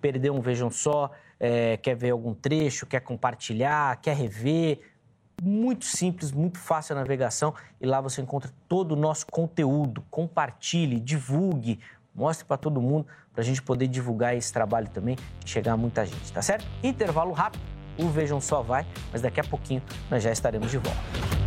Perdeu 0.00 0.34
um 0.34 0.40
Vejam 0.40 0.70
Só, 0.70 1.10
é, 1.38 1.76
quer 1.76 1.94
ver 1.94 2.10
algum 2.10 2.34
trecho, 2.34 2.86
quer 2.86 3.00
compartilhar, 3.00 3.96
quer 4.00 4.16
rever. 4.16 4.80
Muito 5.42 5.84
simples, 5.84 6.32
muito 6.32 6.58
fácil 6.58 6.96
a 6.96 7.00
navegação 7.00 7.52
e 7.78 7.84
lá 7.86 8.00
você 8.00 8.22
encontra 8.22 8.50
todo 8.66 8.92
o 8.92 8.96
nosso 8.96 9.26
conteúdo. 9.26 10.02
Compartilhe, 10.10 10.98
divulgue, 10.98 11.78
mostre 12.14 12.46
para 12.46 12.56
todo 12.56 12.80
mundo 12.80 13.06
para 13.36 13.42
a 13.42 13.44
gente 13.44 13.60
poder 13.60 13.86
divulgar 13.86 14.34
esse 14.34 14.50
trabalho 14.50 14.88
também 14.88 15.14
e 15.44 15.48
chegar 15.48 15.74
a 15.74 15.76
muita 15.76 16.06
gente, 16.06 16.32
tá 16.32 16.40
certo? 16.40 16.66
Intervalo 16.82 17.32
rápido, 17.32 17.60
o 17.98 18.08
Vejam 18.08 18.40
Só 18.40 18.62
vai, 18.62 18.86
mas 19.12 19.20
daqui 19.20 19.38
a 19.38 19.44
pouquinho 19.44 19.82
nós 20.10 20.22
já 20.22 20.32
estaremos 20.32 20.70
de 20.70 20.78
volta. 20.78 21.45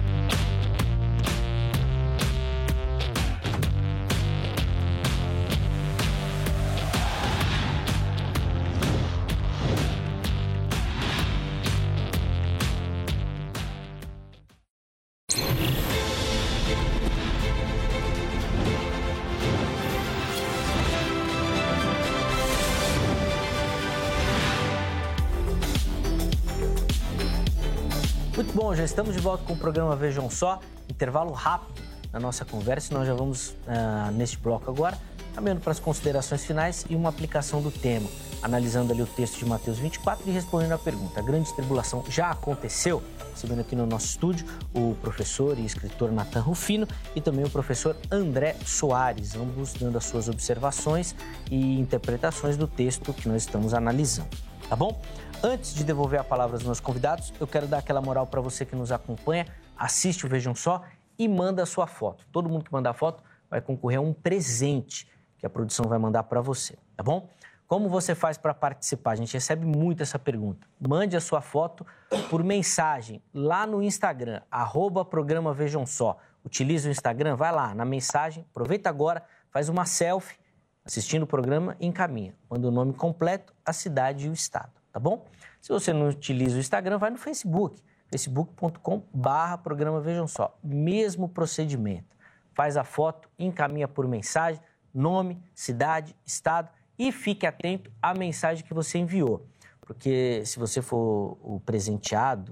Estamos 29.10 29.16
de 29.16 29.22
volta 29.22 29.44
com 29.44 29.54
o 29.54 29.58
programa 29.58 29.96
Vejam 29.96 30.30
Só. 30.30 30.60
Intervalo 30.88 31.32
rápido 31.32 31.82
na 32.14 32.20
nossa 32.20 32.46
conversa. 32.46 32.94
Nós 32.94 33.08
já 33.08 33.14
vamos 33.14 33.50
uh, 33.50 34.12
neste 34.14 34.38
bloco 34.38 34.70
agora, 34.70 34.98
caminhando 35.34 35.62
para 35.62 35.72
as 35.72 35.80
considerações 35.80 36.46
finais 36.46 36.86
e 36.88 36.96
uma 36.96 37.10
aplicação 37.10 37.60
do 37.62 37.72
tema, 37.72 38.08
analisando 38.44 38.94
ali 38.94 39.02
o 39.02 39.08
texto 39.08 39.40
de 39.40 39.46
Mateus 39.46 39.80
24 39.80 40.30
e 40.30 40.32
respondendo 40.32 40.74
a 40.74 40.78
pergunta: 40.78 41.20
a 41.20 41.24
grande 41.24 41.52
tribulação 41.56 42.04
já 42.08 42.30
aconteceu? 42.30 43.02
Recebendo 43.32 43.62
aqui 43.62 43.76
no 43.76 43.88
nosso 43.88 44.06
estúdio 44.06 44.46
o 44.76 44.96
professor 45.02 45.58
e 45.58 45.66
escritor 45.66 46.12
Nathan 46.12 46.42
Rufino 46.42 46.88
e 47.16 47.22
também 47.22 47.46
o 47.46 47.50
professor 47.50 47.96
André 48.12 48.56
Soares, 48.64 49.36
ambos 49.36 49.74
dando 49.74 49.98
as 49.98 50.06
suas 50.06 50.30
observações 50.30 51.16
e 51.50 51.80
interpretações 51.80 52.58
do 52.58 52.68
texto 52.68 53.12
que 53.14 53.28
nós 53.28 53.42
estamos 53.44 53.74
analisando. 53.74 54.30
Tá 54.70 54.76
bom? 54.76 55.02
Antes 55.42 55.74
de 55.74 55.86
devolver 55.86 56.20
a 56.20 56.24
palavra 56.24 56.58
aos 56.58 56.64
meus 56.64 56.82
convidados, 56.82 57.34
eu 57.40 57.48
quero 57.48 57.66
dar 57.66 57.78
aquela 57.78 58.02
moral 58.02 58.28
para 58.28 58.42
você 58.42 58.66
que 58.66 58.76
nos 58.76 58.92
acompanha, 58.92 59.46
assiste 59.78 60.26
o 60.26 60.30
Vejam 60.30 60.54
Só 60.54 60.84
e 61.18 61.30
manda 61.30 61.64
a 61.64 61.66
sua 61.66 61.88
foto. 61.88 62.26
Todo 62.30 62.50
mundo 62.50 62.66
que 62.66 62.74
mandar 62.74 62.94
foto 62.94 63.24
vai 63.50 63.62
concorrer 63.62 64.00
a 64.00 64.02
um 64.02 64.12
presente 64.12 65.10
que 65.38 65.46
a 65.46 65.50
produção 65.50 65.86
vai 65.88 65.98
mandar 65.98 66.24
para 66.24 66.42
você, 66.42 66.78
tá 66.94 67.02
bom? 67.02 67.30
Como 67.66 67.88
você 67.88 68.14
faz 68.14 68.38
para 68.38 68.54
participar? 68.54 69.12
A 69.12 69.16
gente 69.16 69.34
recebe 69.34 69.66
muito 69.66 70.04
essa 70.04 70.20
pergunta. 70.20 70.68
Mande 70.78 71.16
a 71.16 71.22
sua 71.22 71.40
foto 71.40 71.86
por 72.30 72.44
mensagem 72.44 73.24
lá 73.34 73.66
no 73.66 73.82
Instagram, 73.82 74.42
arroba 74.52 75.06
programa 75.06 75.54
Vejam 75.54 75.86
Só. 75.86 76.18
Utilize 76.44 76.86
o 76.86 76.92
Instagram, 76.92 77.38
vai 77.38 77.54
lá 77.54 77.74
na 77.74 77.86
mensagem, 77.86 78.46
aproveita 78.52 78.90
agora, 78.90 79.24
faz 79.52 79.70
uma 79.70 79.86
selfie 79.86 80.38
assistindo 80.84 81.24
o 81.24 81.28
programa 81.28 81.78
e 81.80 81.86
encaminha. 81.86 82.36
Manda 82.50 82.68
o 82.68 82.72
nome 82.72 82.94
completo, 82.94 83.54
a 83.64 83.72
cidade 83.72 84.26
e 84.26 84.30
o 84.30 84.34
estado, 84.34 84.72
tá 84.92 85.00
bom? 85.00 85.26
Se 85.62 85.70
você 85.70 85.94
não 85.94 86.10
utiliza 86.10 86.58
o 86.58 86.60
Instagram, 86.60 86.98
vai 86.98 87.10
no 87.10 87.18
Facebook 87.18 87.82
facebook.com 88.10 89.04
barra 89.14 89.58
programa 89.58 90.02
Vejam 90.02 90.28
Só. 90.28 90.58
Mesmo 90.64 91.30
procedimento. 91.30 92.18
Faz 92.54 92.76
a 92.76 92.84
foto, 92.84 93.30
encaminha 93.38 93.88
por 93.88 94.08
mensagem, 94.08 94.62
nome, 94.94 95.42
cidade, 95.54 96.16
estado 96.26 96.70
e 96.98 97.12
fique 97.12 97.46
atento 97.46 97.92
à 98.02 98.14
mensagem 98.14 98.66
que 98.66 98.74
você 98.74 98.98
enviou. 98.98 99.48
Porque 99.80 100.44
se 100.46 100.60
você 100.60 100.82
for 100.82 101.38
o 101.42 101.62
presenteado 101.66 102.52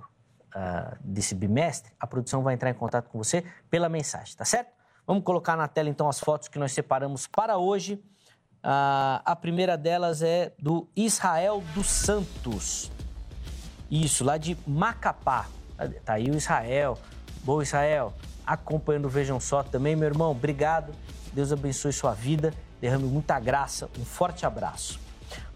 uh, 0.55 0.97
desse 1.01 1.35
bimestre, 1.35 1.91
a 1.99 2.07
produção 2.07 2.41
vai 2.41 2.53
entrar 2.53 2.69
em 2.69 2.73
contato 2.73 3.09
com 3.09 3.17
você 3.17 3.43
pela 3.69 3.89
mensagem, 3.89 4.35
tá 4.35 4.45
certo? 4.45 4.71
Vamos 5.05 5.23
colocar 5.23 5.55
na 5.55 5.67
tela 5.67 5.89
então 5.89 6.07
as 6.07 6.19
fotos 6.19 6.47
que 6.47 6.59
nós 6.59 6.71
separamos 6.71 7.27
para 7.27 7.57
hoje. 7.57 8.01
Uh, 8.67 9.23
a 9.23 9.33
primeira 9.33 9.77
delas 9.77 10.21
é 10.21 10.51
do 10.59 10.89
Israel 10.93 11.63
dos 11.73 11.87
Santos. 11.87 12.91
Isso, 13.89 14.25
lá 14.25 14.35
de 14.35 14.57
Macapá. 14.67 15.47
Tá 16.03 16.15
aí 16.15 16.29
o 16.29 16.35
Israel. 16.35 16.97
Boa, 17.45 17.63
Israel. 17.63 18.13
Acompanhando 18.45 19.07
Vejam 19.07 19.39
Só 19.39 19.63
também, 19.63 19.95
meu 19.95 20.09
irmão. 20.09 20.31
Obrigado. 20.31 20.91
Deus 21.31 21.53
abençoe 21.53 21.93
sua 21.93 22.13
vida. 22.13 22.53
Derrame 22.81 23.05
muita 23.05 23.39
graça. 23.39 23.89
Um 23.97 24.03
forte 24.03 24.45
abraço. 24.45 24.99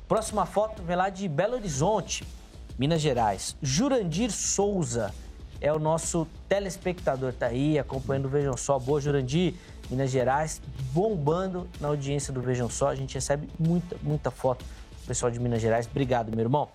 Próxima 0.07 0.45
foto 0.45 0.81
vem 0.81 0.95
lá 0.95 1.09
de 1.09 1.27
Belo 1.27 1.55
Horizonte, 1.55 2.25
Minas 2.79 3.01
Gerais. 3.01 3.57
Jurandir 3.61 4.31
Souza 4.31 5.13
é 5.59 5.73
o 5.73 5.79
nosso 5.79 6.25
telespectador. 6.47 7.33
Tá 7.33 7.47
aí 7.47 7.77
acompanhando 7.77 8.29
Vejam 8.29 8.55
Só. 8.55 8.79
Boa, 8.79 9.01
Jurandir. 9.01 9.55
Minas 9.91 10.09
Gerais, 10.09 10.61
bombando 10.93 11.67
na 11.81 11.89
audiência 11.89 12.31
do 12.31 12.41
Vejam 12.41 12.69
Só. 12.69 12.87
A 12.87 12.95
gente 12.95 13.13
recebe 13.13 13.49
muita, 13.59 13.97
muita 14.01 14.31
foto 14.31 14.63
do 14.63 15.05
pessoal 15.05 15.29
de 15.29 15.37
Minas 15.37 15.61
Gerais. 15.61 15.85
Obrigado, 15.85 16.31
meu 16.31 16.39
irmão. 16.39 16.69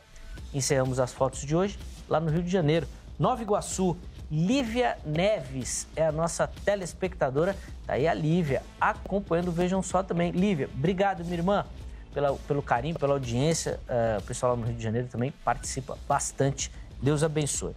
Encerramos 0.52 1.00
as 1.00 1.14
fotos 1.14 1.40
de 1.40 1.56
hoje 1.56 1.78
lá 2.08 2.20
no 2.20 2.30
Rio 2.30 2.42
de 2.42 2.50
Janeiro. 2.50 2.86
Nova 3.18 3.42
Iguaçu, 3.42 3.96
Lívia 4.30 4.98
Neves 5.02 5.86
é 5.96 6.06
a 6.06 6.12
nossa 6.12 6.46
telespectadora. 6.46 7.56
Tá 7.86 7.94
aí 7.94 8.06
a 8.06 8.12
Lívia 8.12 8.62
acompanhando, 8.78 9.50
vejam 9.50 9.82
só 9.82 10.02
também. 10.02 10.30
Lívia, 10.32 10.68
obrigado, 10.74 11.24
minha 11.24 11.36
irmã, 11.36 11.64
pela, 12.12 12.34
pelo 12.34 12.60
carinho, 12.60 12.98
pela 12.98 13.14
audiência. 13.14 13.80
Uh, 13.88 14.18
o 14.18 14.22
pessoal 14.24 14.52
lá 14.52 14.58
no 14.58 14.66
Rio 14.66 14.76
de 14.76 14.82
Janeiro 14.82 15.08
também 15.08 15.32
participa 15.42 15.96
bastante. 16.06 16.70
Deus 17.00 17.22
abençoe. 17.22 17.74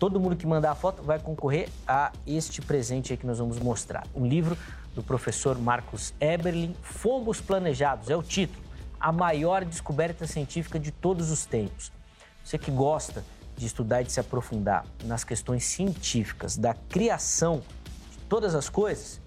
Todo 0.00 0.18
mundo 0.18 0.34
que 0.34 0.46
mandar 0.46 0.70
a 0.70 0.74
foto 0.74 1.02
vai 1.02 1.18
concorrer 1.18 1.68
a 1.86 2.10
este 2.26 2.62
presente 2.62 3.12
aí 3.12 3.18
que 3.18 3.26
nós 3.26 3.38
vamos 3.38 3.58
mostrar. 3.58 4.06
Um 4.14 4.26
livro 4.26 4.56
do 4.94 5.02
professor 5.02 5.58
Marcos 5.58 6.12
Eberlin, 6.20 6.74
Fomos 6.82 7.40
Planejados, 7.40 8.10
é 8.10 8.16
o 8.16 8.22
título. 8.22 8.62
A 8.98 9.10
maior 9.10 9.64
descoberta 9.64 10.26
científica 10.26 10.78
de 10.78 10.90
todos 10.90 11.30
os 11.30 11.46
tempos. 11.46 11.90
Você 12.44 12.58
que 12.58 12.70
gosta 12.70 13.24
de 13.56 13.66
estudar 13.66 14.02
e 14.02 14.04
de 14.04 14.12
se 14.12 14.20
aprofundar 14.20 14.84
nas 15.04 15.24
questões 15.24 15.64
científicas 15.64 16.56
da 16.56 16.74
criação 16.74 17.62
de 18.10 18.18
todas 18.28 18.54
as 18.54 18.68
coisas, 18.68 19.20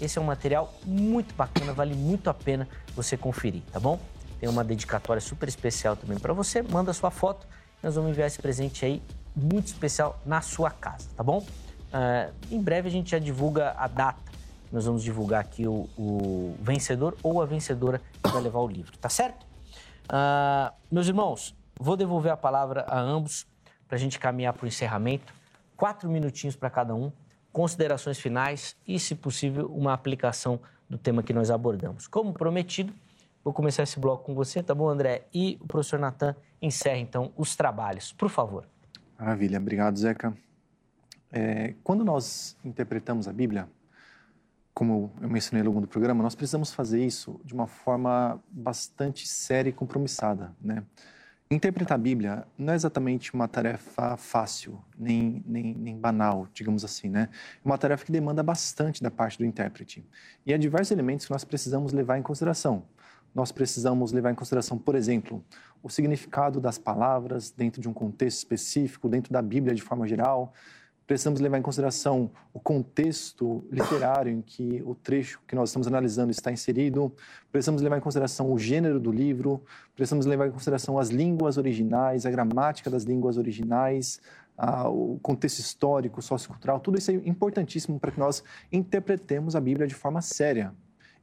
esse 0.00 0.18
é 0.18 0.20
um 0.20 0.24
material 0.24 0.72
muito 0.84 1.34
bacana, 1.34 1.72
vale 1.72 1.94
muito 1.94 2.28
a 2.28 2.34
pena 2.34 2.68
você 2.94 3.16
conferir, 3.16 3.62
tá 3.72 3.80
bom? 3.80 3.98
Tem 4.38 4.48
uma 4.48 4.62
dedicatória 4.62 5.20
super 5.20 5.48
especial 5.48 5.96
também 5.96 6.18
para 6.18 6.34
você. 6.34 6.62
Manda 6.62 6.92
sua 6.92 7.10
foto, 7.10 7.46
nós 7.82 7.94
vamos 7.94 8.10
enviar 8.10 8.26
esse 8.26 8.38
presente 8.40 8.84
aí 8.84 9.02
muito 9.34 9.68
especial 9.68 10.20
na 10.26 10.40
sua 10.40 10.70
casa, 10.70 11.08
tá 11.16 11.22
bom? 11.22 11.38
Uh, 11.38 12.32
em 12.50 12.60
breve 12.60 12.88
a 12.88 12.90
gente 12.90 13.10
já 13.10 13.18
divulga 13.18 13.74
a 13.78 13.86
data. 13.86 14.25
Nós 14.76 14.84
vamos 14.84 15.02
divulgar 15.02 15.40
aqui 15.40 15.66
o, 15.66 15.88
o 15.96 16.54
vencedor 16.60 17.16
ou 17.22 17.40
a 17.40 17.46
vencedora 17.46 17.98
que 18.22 18.30
vai 18.30 18.42
levar 18.42 18.58
o 18.58 18.68
livro, 18.68 18.94
tá 18.98 19.08
certo? 19.08 19.46
Uh, 20.04 20.70
meus 20.92 21.08
irmãos, 21.08 21.56
vou 21.80 21.96
devolver 21.96 22.30
a 22.30 22.36
palavra 22.36 22.82
a 22.82 23.00
ambos 23.00 23.46
para 23.88 23.96
a 23.96 23.98
gente 23.98 24.18
caminhar 24.18 24.52
para 24.52 24.66
o 24.66 24.68
encerramento. 24.68 25.32
Quatro 25.78 26.10
minutinhos 26.10 26.56
para 26.56 26.68
cada 26.68 26.94
um, 26.94 27.10
considerações 27.50 28.18
finais 28.18 28.76
e, 28.86 29.00
se 29.00 29.14
possível, 29.14 29.66
uma 29.68 29.94
aplicação 29.94 30.60
do 30.90 30.98
tema 30.98 31.22
que 31.22 31.32
nós 31.32 31.50
abordamos. 31.50 32.06
Como 32.06 32.34
prometido, 32.34 32.92
vou 33.42 33.54
começar 33.54 33.82
esse 33.82 33.98
bloco 33.98 34.24
com 34.24 34.34
você, 34.34 34.62
tá 34.62 34.74
bom, 34.74 34.90
André? 34.90 35.24
E 35.32 35.58
o 35.62 35.66
professor 35.66 35.98
Natan 35.98 36.36
encerra, 36.60 36.98
então, 36.98 37.32
os 37.34 37.56
trabalhos. 37.56 38.12
Por 38.12 38.28
favor. 38.28 38.66
Maravilha. 39.18 39.58
Obrigado, 39.58 39.98
Zeca. 39.98 40.36
É, 41.32 41.72
quando 41.82 42.04
nós 42.04 42.58
interpretamos 42.62 43.26
a 43.26 43.32
Bíblia, 43.32 43.66
como 44.76 45.10
eu 45.22 45.30
mencionei 45.30 45.62
ao 45.62 45.72
longo 45.72 45.80
do 45.80 45.88
programa, 45.88 46.22
nós 46.22 46.34
precisamos 46.34 46.70
fazer 46.70 47.02
isso 47.02 47.40
de 47.42 47.54
uma 47.54 47.66
forma 47.66 48.38
bastante 48.50 49.26
séria 49.26 49.70
e 49.70 49.72
compromissada, 49.72 50.54
né? 50.60 50.82
Interpretar 51.50 51.94
a 51.94 51.98
Bíblia 51.98 52.46
não 52.58 52.74
é 52.74 52.76
exatamente 52.76 53.32
uma 53.32 53.48
tarefa 53.48 54.18
fácil, 54.18 54.78
nem, 54.98 55.42
nem, 55.46 55.74
nem, 55.74 55.96
banal, 55.96 56.46
digamos 56.52 56.84
assim, 56.84 57.08
né? 57.08 57.30
É 57.32 57.66
uma 57.66 57.78
tarefa 57.78 58.04
que 58.04 58.12
demanda 58.12 58.42
bastante 58.42 59.02
da 59.02 59.10
parte 59.10 59.38
do 59.38 59.46
intérprete. 59.46 60.06
E 60.44 60.52
há 60.52 60.58
diversos 60.58 60.90
elementos 60.90 61.24
que 61.24 61.32
nós 61.32 61.42
precisamos 61.42 61.94
levar 61.94 62.18
em 62.18 62.22
consideração. 62.22 62.82
Nós 63.34 63.50
precisamos 63.50 64.12
levar 64.12 64.30
em 64.30 64.34
consideração, 64.34 64.76
por 64.76 64.94
exemplo, 64.94 65.42
o 65.82 65.88
significado 65.88 66.60
das 66.60 66.76
palavras 66.76 67.50
dentro 67.50 67.80
de 67.80 67.88
um 67.88 67.94
contexto 67.94 68.36
específico, 68.38 69.08
dentro 69.08 69.32
da 69.32 69.40
Bíblia 69.40 69.74
de 69.74 69.80
forma 69.80 70.06
geral 70.06 70.52
precisamos 71.06 71.40
levar 71.40 71.58
em 71.58 71.62
consideração 71.62 72.30
o 72.52 72.58
contexto 72.58 73.64
literário 73.70 74.32
em 74.32 74.42
que 74.42 74.82
o 74.84 74.94
trecho 74.94 75.40
que 75.46 75.54
nós 75.54 75.70
estamos 75.70 75.86
analisando 75.86 76.30
está 76.30 76.50
inserido, 76.50 77.14
precisamos 77.52 77.80
levar 77.80 77.98
em 77.98 78.00
consideração 78.00 78.52
o 78.52 78.58
gênero 78.58 78.98
do 78.98 79.12
livro, 79.12 79.62
precisamos 79.94 80.26
levar 80.26 80.48
em 80.48 80.50
consideração 80.50 80.98
as 80.98 81.08
línguas 81.08 81.56
originais, 81.58 82.26
a 82.26 82.30
gramática 82.30 82.90
das 82.90 83.04
línguas 83.04 83.36
originais, 83.36 84.20
o 84.86 85.18
contexto 85.22 85.58
histórico, 85.58 86.20
sociocultural, 86.20 86.80
tudo 86.80 86.98
isso 86.98 87.10
é 87.10 87.14
importantíssimo 87.14 88.00
para 88.00 88.10
que 88.10 88.18
nós 88.18 88.42
interpretemos 88.72 89.54
a 89.54 89.60
Bíblia 89.60 89.86
de 89.86 89.94
forma 89.94 90.20
séria. 90.20 90.74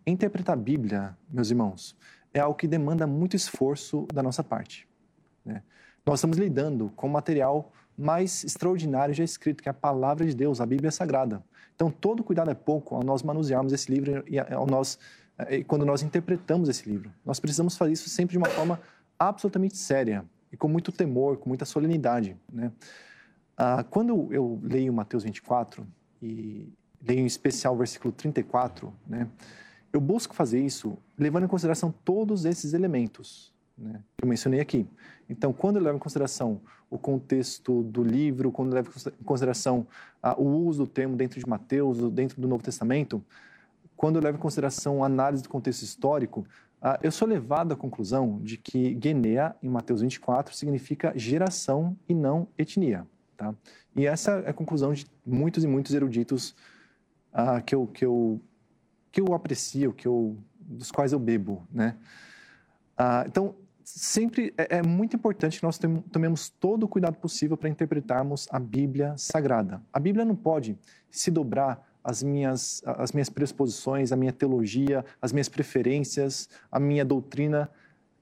Interpretar 0.05 0.53
a 0.53 0.59
Bíblia, 0.59 1.17
meus 1.29 1.49
irmãos, 1.49 1.97
é 2.33 2.39
algo 2.39 2.55
que 2.55 2.67
demanda 2.67 3.07
muito 3.07 3.35
esforço 3.35 4.07
da 4.13 4.21
nossa 4.21 4.43
parte. 4.43 4.87
Né? 5.43 5.63
Nós 6.05 6.19
estamos 6.19 6.37
lidando 6.37 6.91
com 6.95 7.07
material 7.07 7.71
mais 7.97 8.43
extraordinário 8.43 9.13
já 9.13 9.23
escrito, 9.23 9.61
que 9.61 9.69
é 9.69 9.71
a 9.71 9.73
palavra 9.73 10.25
de 10.25 10.35
Deus, 10.35 10.59
a 10.59 10.65
Bíblia 10.65 10.91
Sagrada. 10.91 11.43
Então, 11.75 11.89
todo 11.89 12.23
cuidado 12.23 12.49
é 12.49 12.53
pouco 12.53 12.95
ao 12.95 13.03
nós 13.03 13.23
manusearmos 13.23 13.73
esse 13.73 13.91
livro 13.91 14.23
e 14.27 14.39
ao 14.39 14.65
nós, 14.65 14.99
eh, 15.37 15.63
quando 15.63 15.85
nós 15.85 16.01
interpretamos 16.03 16.69
esse 16.69 16.87
livro. 16.87 17.11
Nós 17.25 17.39
precisamos 17.39 17.75
fazer 17.77 17.93
isso 17.93 18.09
sempre 18.09 18.33
de 18.33 18.37
uma 18.37 18.49
forma 18.49 18.79
absolutamente 19.17 19.77
séria 19.77 20.25
e 20.51 20.57
com 20.57 20.67
muito 20.67 20.91
temor, 20.91 21.37
com 21.37 21.49
muita 21.49 21.65
solenidade. 21.65 22.37
Né? 22.51 22.71
Ah, 23.57 23.83
quando 23.83 24.31
eu 24.31 24.59
leio 24.63 24.93
Mateus 24.93 25.23
24 25.23 25.85
e 26.21 26.71
leio 27.05 27.21
em 27.21 27.25
especial 27.25 27.73
o 27.73 27.77
versículo 27.77 28.11
34, 28.11 28.93
né, 29.07 29.27
eu 29.91 30.01
busco 30.01 30.33
fazer 30.33 30.59
isso 30.59 30.97
levando 31.17 31.43
em 31.43 31.47
consideração 31.47 31.93
todos 32.03 32.45
esses 32.45 32.73
elementos 32.73 33.53
né, 33.77 34.01
que 34.17 34.23
eu 34.23 34.29
mencionei 34.29 34.59
aqui. 34.59 34.87
Então, 35.29 35.53
quando 35.53 35.77
eu 35.77 35.83
levo 35.83 35.97
em 35.97 35.99
consideração 35.99 36.61
o 36.93 36.99
contexto 36.99 37.81
do 37.83 38.03
livro, 38.03 38.51
quando 38.51 38.69
eu 38.69 38.75
levo 38.75 38.91
em 39.19 39.23
consideração 39.23 39.87
ah, 40.21 40.39
o 40.39 40.45
uso 40.45 40.85
do 40.85 40.89
termo 40.89 41.15
dentro 41.15 41.39
de 41.39 41.49
Mateus, 41.49 41.97
dentro 42.11 42.39
do 42.39 42.47
Novo 42.47 42.63
Testamento, 42.63 43.23
quando 43.97 44.17
eu 44.17 44.21
levo 44.21 44.37
em 44.37 44.41
consideração 44.41 45.03
a 45.03 45.07
análise 45.07 45.41
do 45.41 45.49
contexto 45.49 45.81
histórico, 45.81 46.45
ah, 46.79 46.99
eu 47.01 47.11
sou 47.11 47.27
levado 47.27 47.71
à 47.71 47.75
conclusão 47.75 48.39
de 48.43 48.57
que 48.57 48.93
Guinea, 48.93 49.55
em 49.63 49.69
Mateus 49.69 50.01
24, 50.01 50.53
significa 50.53 51.13
geração 51.15 51.97
e 52.07 52.13
não 52.13 52.47
etnia. 52.57 53.07
Tá? 53.35 53.55
E 53.95 54.05
essa 54.05 54.33
é 54.45 54.49
a 54.49 54.53
conclusão 54.53 54.93
de 54.93 55.07
muitos 55.25 55.63
e 55.63 55.67
muitos 55.67 55.95
eruditos 55.95 56.55
ah, 57.33 57.59
que, 57.59 57.73
eu, 57.73 57.87
que, 57.87 58.05
eu, 58.05 58.39
que 59.11 59.19
eu 59.19 59.33
aprecio, 59.33 59.93
que 59.93 60.07
eu, 60.07 60.37
dos 60.59 60.91
quais 60.91 61.11
eu 61.11 61.19
bebo. 61.19 61.63
Né? 61.71 61.95
Ah, 62.95 63.23
então, 63.25 63.55
sempre 63.83 64.53
é, 64.57 64.77
é, 64.77 64.83
muito 64.83 65.15
importante 65.15 65.59
que 65.59 65.65
nós 65.65 65.79
tomemos 66.11 66.49
todo 66.49 66.83
o 66.83 66.87
cuidado 66.87 67.17
possível 67.17 67.57
para 67.57 67.69
interpretarmos 67.69 68.47
a 68.51 68.59
Bíblia 68.59 69.15
Sagrada. 69.17 69.81
A 69.91 69.99
Bíblia 69.99 70.25
não 70.25 70.35
pode 70.35 70.77
se 71.09 71.29
dobrar 71.29 71.87
às 72.03 72.21
minhas, 72.21 72.81
às 72.85 73.11
minhas 73.11 73.29
pressuposições, 73.29 74.11
à 74.11 74.15
minha 74.15 74.33
teologia, 74.33 75.05
às 75.21 75.31
minhas 75.31 75.47
preferências, 75.47 76.49
à 76.71 76.79
minha 76.79 77.05
doutrina. 77.05 77.69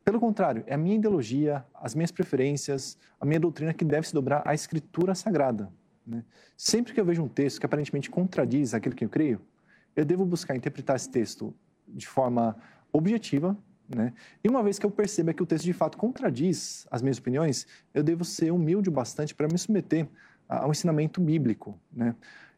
Pelo 0.04 0.20
contrário, 0.20 0.64
é 0.68 0.74
a 0.74 0.78
minha 0.78 0.96
ideologia, 0.96 1.66
as 1.74 1.96
minhas 1.96 2.12
preferências, 2.12 2.98
a 3.20 3.26
minha 3.26 3.40
doutrina 3.40 3.74
que 3.74 3.86
deve 3.86 4.08
se 4.08 4.14
dobrar 4.14 4.44
à 4.46 4.54
Escritura 4.54 5.16
Sagrada. 5.16 5.72
Né? 6.06 6.24
Sempre 6.58 6.94
que 6.94 7.00
eu 7.00 7.06
vejo 7.06 7.24
um 7.24 7.28
texto 7.28 7.60
que 7.60 7.66
aparentemente 7.66 8.10
contradiz 8.10 8.74
aquilo 8.74 8.96
que 8.96 9.06
eu 9.06 9.10
creio, 9.10 9.42
eu 9.96 10.06
devo 10.06 10.26
buscar 10.26 10.56
interpretar 10.56 10.96
esse 10.96 11.10
texto 11.10 11.54
de 11.88 12.08
forma 12.08 12.56
objetiva, 12.92 13.58
né? 13.96 14.14
E 14.44 14.50
uma 14.50 14.64
vez 14.64 14.80
que 14.80 14.86
eu 14.86 14.92
perceba 14.92 15.34
que 15.34 15.44
o 15.44 15.46
texto 15.46 15.66
de 15.66 15.74
fato 15.74 15.98
contradiz 15.98 16.88
as 16.90 17.02
minhas 17.02 17.18
opiniões, 17.18 17.68
eu 17.94 18.04
devo 18.04 18.24
ser 18.26 18.52
humilde 18.52 18.90
o 18.90 18.92
bastante 18.92 19.34
para 19.36 19.48
me 19.48 19.58
submeter 19.58 20.08
ao 20.48 20.72
ensinamento 20.72 21.22
bíblico. 21.22 21.80
Né? 21.92 22.16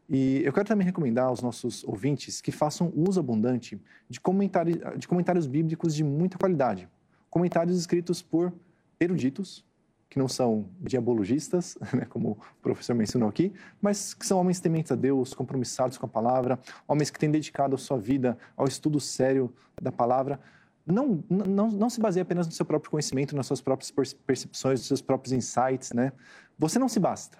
E 0.08 0.42
eu 0.44 0.52
quero 0.52 0.66
também 0.66 0.84
recomendar 0.84 1.26
aos 1.26 1.40
nossos 1.40 1.84
ouvintes 1.84 2.40
que 2.40 2.52
façam 2.52 2.92
uso 2.94 3.20
abundante 3.20 3.80
de 4.08 4.20
de 4.98 5.08
comentários 5.08 5.46
bíblicos 5.46 5.94
de 5.94 6.04
muita 6.04 6.36
qualidade. 6.36 6.88
Comentários 7.30 7.78
escritos 7.78 8.22
por 8.22 8.52
eruditos, 9.00 9.64
que 10.08 10.18
não 10.18 10.28
são 10.28 10.68
diabologistas, 10.80 11.76
né, 11.92 12.04
como 12.04 12.32
o 12.32 12.62
professor 12.62 12.94
mencionou 12.94 13.28
aqui, 13.28 13.52
mas 13.80 14.14
que 14.14 14.24
são 14.24 14.38
homens 14.38 14.60
tementes 14.60 14.92
a 14.92 14.94
Deus, 14.94 15.34
compromissados 15.34 15.98
com 15.98 16.06
a 16.06 16.08
palavra, 16.08 16.58
homens 16.86 17.10
que 17.10 17.18
têm 17.18 17.30
dedicado 17.30 17.74
a 17.74 17.78
sua 17.78 17.98
vida 17.98 18.38
ao 18.56 18.66
estudo 18.66 19.00
sério 19.00 19.52
da 19.80 19.90
palavra 19.90 20.38
não, 20.86 21.24
não, 21.28 21.68
não 21.68 21.90
se 21.90 22.00
baseia 22.00 22.22
apenas 22.22 22.46
no 22.46 22.52
seu 22.52 22.66
próprio 22.66 22.90
conhecimento, 22.90 23.34
nas 23.34 23.46
suas 23.46 23.60
próprias 23.60 23.90
percepções, 23.90 24.80
nos 24.80 24.88
seus 24.88 25.00
próprios 25.00 25.32
insights, 25.32 25.92
né? 25.92 26.12
Você 26.58 26.78
não 26.78 26.88
se 26.88 27.00
basta. 27.00 27.38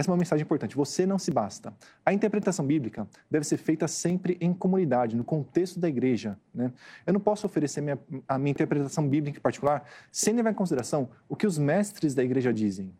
Essa 0.00 0.10
é 0.10 0.12
uma 0.12 0.16
mensagem 0.16 0.42
importante. 0.42 0.74
Você 0.76 1.04
não 1.04 1.18
se 1.18 1.30
basta. 1.30 1.74
A 2.06 2.12
interpretação 2.12 2.66
bíblica 2.66 3.06
deve 3.30 3.44
ser 3.44 3.58
feita 3.58 3.86
sempre 3.86 4.38
em 4.40 4.50
comunidade, 4.54 5.14
no 5.14 5.22
contexto 5.22 5.78
da 5.78 5.90
igreja. 5.90 6.38
Né? 6.54 6.72
Eu 7.06 7.12
não 7.12 7.20
posso 7.20 7.46
oferecer 7.46 7.82
minha, 7.82 7.98
a 8.26 8.38
minha 8.38 8.50
interpretação 8.50 9.06
bíblica 9.06 9.38
em 9.38 9.42
particular 9.42 9.84
sem 10.10 10.32
levar 10.32 10.52
em 10.52 10.54
consideração 10.54 11.10
o 11.28 11.36
que 11.36 11.46
os 11.46 11.58
mestres 11.58 12.14
da 12.14 12.24
igreja 12.24 12.50
dizem. 12.50 12.90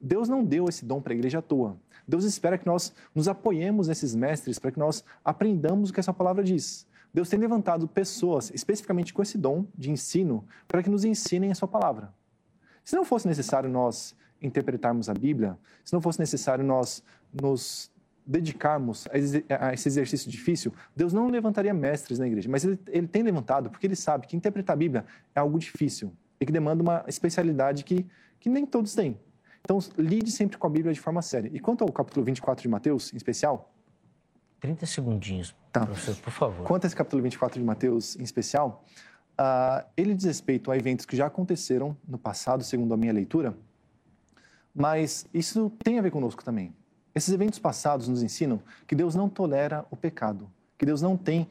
Deus 0.00 0.28
não 0.28 0.44
deu 0.44 0.68
esse 0.68 0.84
dom 0.84 1.02
para 1.02 1.12
a 1.12 1.16
igreja 1.16 1.40
à 1.40 1.42
toa. 1.42 1.76
Deus 2.06 2.24
espera 2.24 2.56
que 2.56 2.66
nós 2.66 2.94
nos 3.12 3.26
apoiemos 3.26 3.88
nesses 3.88 4.14
mestres 4.14 4.56
para 4.56 4.70
que 4.70 4.78
nós 4.78 5.02
aprendamos 5.24 5.90
o 5.90 5.92
que 5.92 5.98
essa 5.98 6.12
palavra 6.12 6.44
diz. 6.44 6.86
Deus 7.14 7.28
tem 7.28 7.38
levantado 7.38 7.86
pessoas, 7.86 8.50
especificamente 8.52 9.14
com 9.14 9.22
esse 9.22 9.38
dom 9.38 9.64
de 9.78 9.88
ensino, 9.88 10.44
para 10.66 10.82
que 10.82 10.90
nos 10.90 11.04
ensinem 11.04 11.52
a 11.52 11.54
sua 11.54 11.68
palavra. 11.68 12.12
Se 12.84 12.96
não 12.96 13.04
fosse 13.04 13.28
necessário 13.28 13.70
nós 13.70 14.16
interpretarmos 14.42 15.08
a 15.08 15.14
Bíblia, 15.14 15.56
se 15.84 15.92
não 15.92 16.00
fosse 16.00 16.18
necessário 16.18 16.64
nós 16.64 17.04
nos 17.32 17.90
dedicarmos 18.26 19.06
a 19.12 19.72
esse 19.72 19.88
exercício 19.88 20.28
difícil, 20.28 20.72
Deus 20.96 21.12
não 21.12 21.28
levantaria 21.28 21.72
mestres 21.72 22.18
na 22.18 22.26
igreja, 22.26 22.48
mas 22.50 22.64
ele, 22.64 22.78
ele 22.88 23.06
tem 23.06 23.22
levantado 23.22 23.70
porque 23.70 23.86
ele 23.86 23.96
sabe 23.96 24.26
que 24.26 24.36
interpretar 24.36 24.74
a 24.74 24.76
Bíblia 24.76 25.04
é 25.34 25.40
algo 25.40 25.58
difícil 25.58 26.12
e 26.40 26.44
que 26.44 26.52
demanda 26.52 26.82
uma 26.82 27.04
especialidade 27.06 27.84
que, 27.84 28.04
que 28.40 28.48
nem 28.48 28.66
todos 28.66 28.92
têm. 28.94 29.18
Então, 29.60 29.78
lide 29.96 30.30
sempre 30.30 30.58
com 30.58 30.66
a 30.66 30.70
Bíblia 30.70 30.92
de 30.92 31.00
forma 31.00 31.22
séria. 31.22 31.50
E 31.52 31.60
quanto 31.60 31.84
ao 31.84 31.92
capítulo 31.92 32.26
24 32.26 32.60
de 32.60 32.68
Mateus, 32.68 33.12
em 33.14 33.16
especial, 33.16 33.72
30 34.60 34.84
segundinhos, 34.84 35.54
tá. 35.80 35.86
professor, 35.86 36.16
por 36.16 36.32
favor. 36.32 36.66
Quanto 36.66 36.84
a 36.84 36.86
esse 36.86 36.96
capítulo 36.96 37.22
24 37.22 37.58
de 37.58 37.64
Mateus 37.64 38.16
em 38.16 38.22
especial, 38.22 38.84
uh, 39.38 39.84
ele 39.96 40.14
diz 40.14 40.24
respeito 40.24 40.70
a 40.70 40.76
eventos 40.76 41.04
que 41.04 41.16
já 41.16 41.26
aconteceram 41.26 41.96
no 42.06 42.18
passado, 42.18 42.62
segundo 42.64 42.94
a 42.94 42.96
minha 42.96 43.12
leitura, 43.12 43.56
mas 44.74 45.26
isso 45.32 45.70
tem 45.82 45.98
a 45.98 46.02
ver 46.02 46.10
conosco 46.10 46.42
também. 46.44 46.74
Esses 47.14 47.32
eventos 47.32 47.58
passados 47.58 48.08
nos 48.08 48.22
ensinam 48.22 48.60
que 48.86 48.94
Deus 48.94 49.14
não 49.14 49.28
tolera 49.28 49.84
o 49.90 49.96
pecado, 49.96 50.50
que 50.76 50.84
Deus 50.84 51.00
não 51.00 51.16
tem 51.16 51.48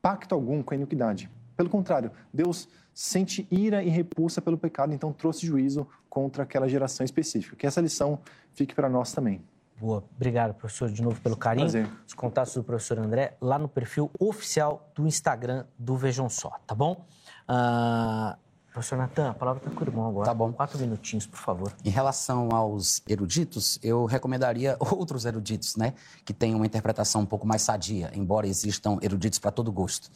pacto 0.00 0.34
algum 0.34 0.62
com 0.62 0.72
a 0.72 0.76
iniquidade. 0.76 1.28
Pelo 1.56 1.68
contrário, 1.68 2.12
Deus 2.32 2.68
sente 2.94 3.46
ira 3.50 3.82
e 3.82 3.88
repulsa 3.88 4.40
pelo 4.40 4.56
pecado, 4.56 4.92
então 4.94 5.12
trouxe 5.12 5.44
juízo 5.44 5.86
contra 6.08 6.44
aquela 6.44 6.68
geração 6.68 7.04
específica. 7.04 7.56
Que 7.56 7.66
essa 7.66 7.80
lição 7.80 8.20
fique 8.54 8.74
para 8.74 8.88
nós 8.88 9.12
também. 9.12 9.42
Boa. 9.78 10.02
Obrigado, 10.14 10.54
professor, 10.54 10.90
de 10.90 11.02
novo 11.02 11.20
pelo 11.20 11.36
carinho. 11.36 11.70
Prazer. 11.70 11.90
Os 12.06 12.14
contatos 12.14 12.54
do 12.54 12.64
professor 12.64 12.98
André 12.98 13.36
lá 13.40 13.58
no 13.58 13.68
perfil 13.68 14.10
oficial 14.18 14.90
do 14.94 15.06
Instagram 15.06 15.64
do 15.78 15.96
Vejam 15.96 16.28
Só, 16.28 16.58
tá 16.66 16.74
bom? 16.74 17.04
Uh, 17.48 18.36
professor 18.72 18.96
Natan, 18.96 19.30
a 19.30 19.34
palavra 19.34 19.62
está 19.62 19.74
com 19.74 19.84
o 19.84 19.88
irmão 19.88 20.08
agora. 20.08 20.26
Tá 20.26 20.34
bom. 20.34 20.52
Quatro 20.52 20.78
minutinhos, 20.78 21.26
por 21.26 21.38
favor. 21.38 21.72
Em 21.84 21.90
relação 21.90 22.48
aos 22.52 23.02
eruditos, 23.06 23.78
eu 23.82 24.06
recomendaria 24.06 24.76
outros 24.80 25.26
eruditos, 25.26 25.76
né? 25.76 25.92
Que 26.24 26.32
tenham 26.32 26.56
uma 26.58 26.66
interpretação 26.66 27.20
um 27.20 27.26
pouco 27.26 27.46
mais 27.46 27.62
sadia, 27.62 28.10
embora 28.14 28.46
existam 28.46 28.98
eruditos 29.02 29.38
para 29.38 29.50
todo 29.50 29.70
gosto. 29.70 30.10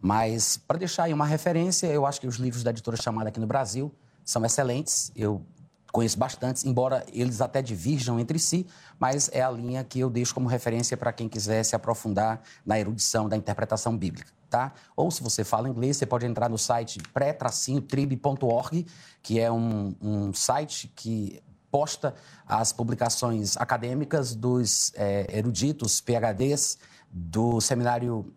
Mas, 0.00 0.56
para 0.56 0.78
deixar 0.78 1.04
aí 1.04 1.12
uma 1.12 1.26
referência, 1.26 1.88
eu 1.88 2.06
acho 2.06 2.20
que 2.20 2.26
os 2.26 2.36
livros 2.36 2.62
da 2.62 2.70
editora 2.70 2.96
chamada 2.96 3.28
aqui 3.28 3.38
no 3.38 3.46
Brasil 3.46 3.92
são 4.24 4.44
excelentes. 4.44 5.12
Eu 5.14 5.44
conheço 5.92 6.18
bastante, 6.18 6.68
embora 6.68 7.04
eles 7.12 7.40
até 7.40 7.60
divirjam 7.62 8.18
entre 8.18 8.38
si, 8.38 8.66
mas 8.98 9.28
é 9.32 9.42
a 9.42 9.50
linha 9.50 9.82
que 9.84 10.00
eu 10.00 10.10
deixo 10.10 10.34
como 10.34 10.48
referência 10.48 10.96
para 10.96 11.12
quem 11.12 11.28
quiser 11.28 11.64
se 11.64 11.74
aprofundar 11.74 12.40
na 12.64 12.78
erudição 12.78 13.28
da 13.28 13.36
interpretação 13.36 13.96
bíblica. 13.96 14.32
Tá? 14.48 14.72
Ou 14.96 15.10
se 15.10 15.22
você 15.22 15.44
fala 15.44 15.68
inglês, 15.68 15.96
você 15.96 16.06
pode 16.06 16.26
entrar 16.26 16.48
no 16.48 16.58
site 16.58 16.98
pré-trib.org, 17.14 18.86
que 19.22 19.38
é 19.38 19.50
um, 19.50 19.94
um, 20.02 20.34
site 20.34 20.92
que 20.96 21.40
posta 21.70 22.14
as 22.46 22.72
publicações 22.72 23.56
acadêmicas 23.56 24.34
dos 24.34 24.92
é, 24.96 25.38
eruditos, 25.38 26.00
PhDs, 26.00 26.78
do 27.12 27.60
seminário 27.60 28.32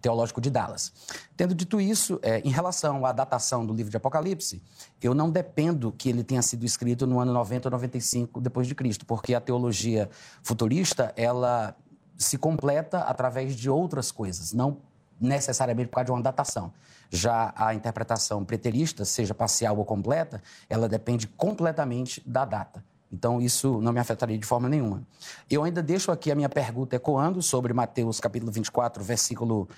Teológico 0.00 0.40
de 0.40 0.50
Dallas. 0.50 0.92
Tendo 1.36 1.54
dito 1.54 1.80
isso, 1.80 2.18
é, 2.22 2.40
em 2.40 2.50
relação 2.50 3.04
à 3.04 3.12
datação 3.12 3.64
do 3.64 3.72
livro 3.72 3.90
de 3.90 3.96
Apocalipse, 3.96 4.62
eu 5.02 5.14
não 5.14 5.30
dependo 5.30 5.92
que 5.92 6.08
ele 6.08 6.22
tenha 6.22 6.42
sido 6.42 6.64
escrito 6.64 7.06
no 7.06 7.20
ano 7.20 7.32
90 7.32 7.68
ou 7.68 7.72
95 7.72 8.40
depois 8.40 8.66
de 8.66 8.74
Cristo, 8.74 9.06
porque 9.06 9.34
a 9.34 9.40
teologia 9.40 10.08
futurista, 10.42 11.12
ela 11.16 11.76
se 12.16 12.38
completa 12.38 12.98
através 13.00 13.56
de 13.56 13.68
outras 13.68 14.12
coisas, 14.12 14.52
não 14.52 14.78
necessariamente 15.20 15.88
por 15.88 15.96
causa 15.96 16.06
de 16.06 16.12
uma 16.12 16.22
datação. 16.22 16.72
Já 17.10 17.52
a 17.56 17.74
interpretação 17.74 18.44
preterista, 18.44 19.04
seja 19.04 19.34
parcial 19.34 19.76
ou 19.76 19.84
completa, 19.84 20.42
ela 20.68 20.88
depende 20.88 21.26
completamente 21.26 22.22
da 22.26 22.44
data. 22.44 22.84
Então, 23.14 23.40
isso 23.40 23.80
não 23.80 23.92
me 23.92 24.00
afetaria 24.00 24.36
de 24.36 24.44
forma 24.44 24.68
nenhuma. 24.68 25.06
Eu 25.48 25.62
ainda 25.62 25.80
deixo 25.80 26.10
aqui 26.10 26.32
a 26.32 26.34
minha 26.34 26.48
pergunta 26.48 26.96
ecoando 26.96 27.40
sobre 27.40 27.72
Mateus 27.72 28.18
capítulo 28.18 28.50
24, 28.50 29.04
versículo 29.04 29.68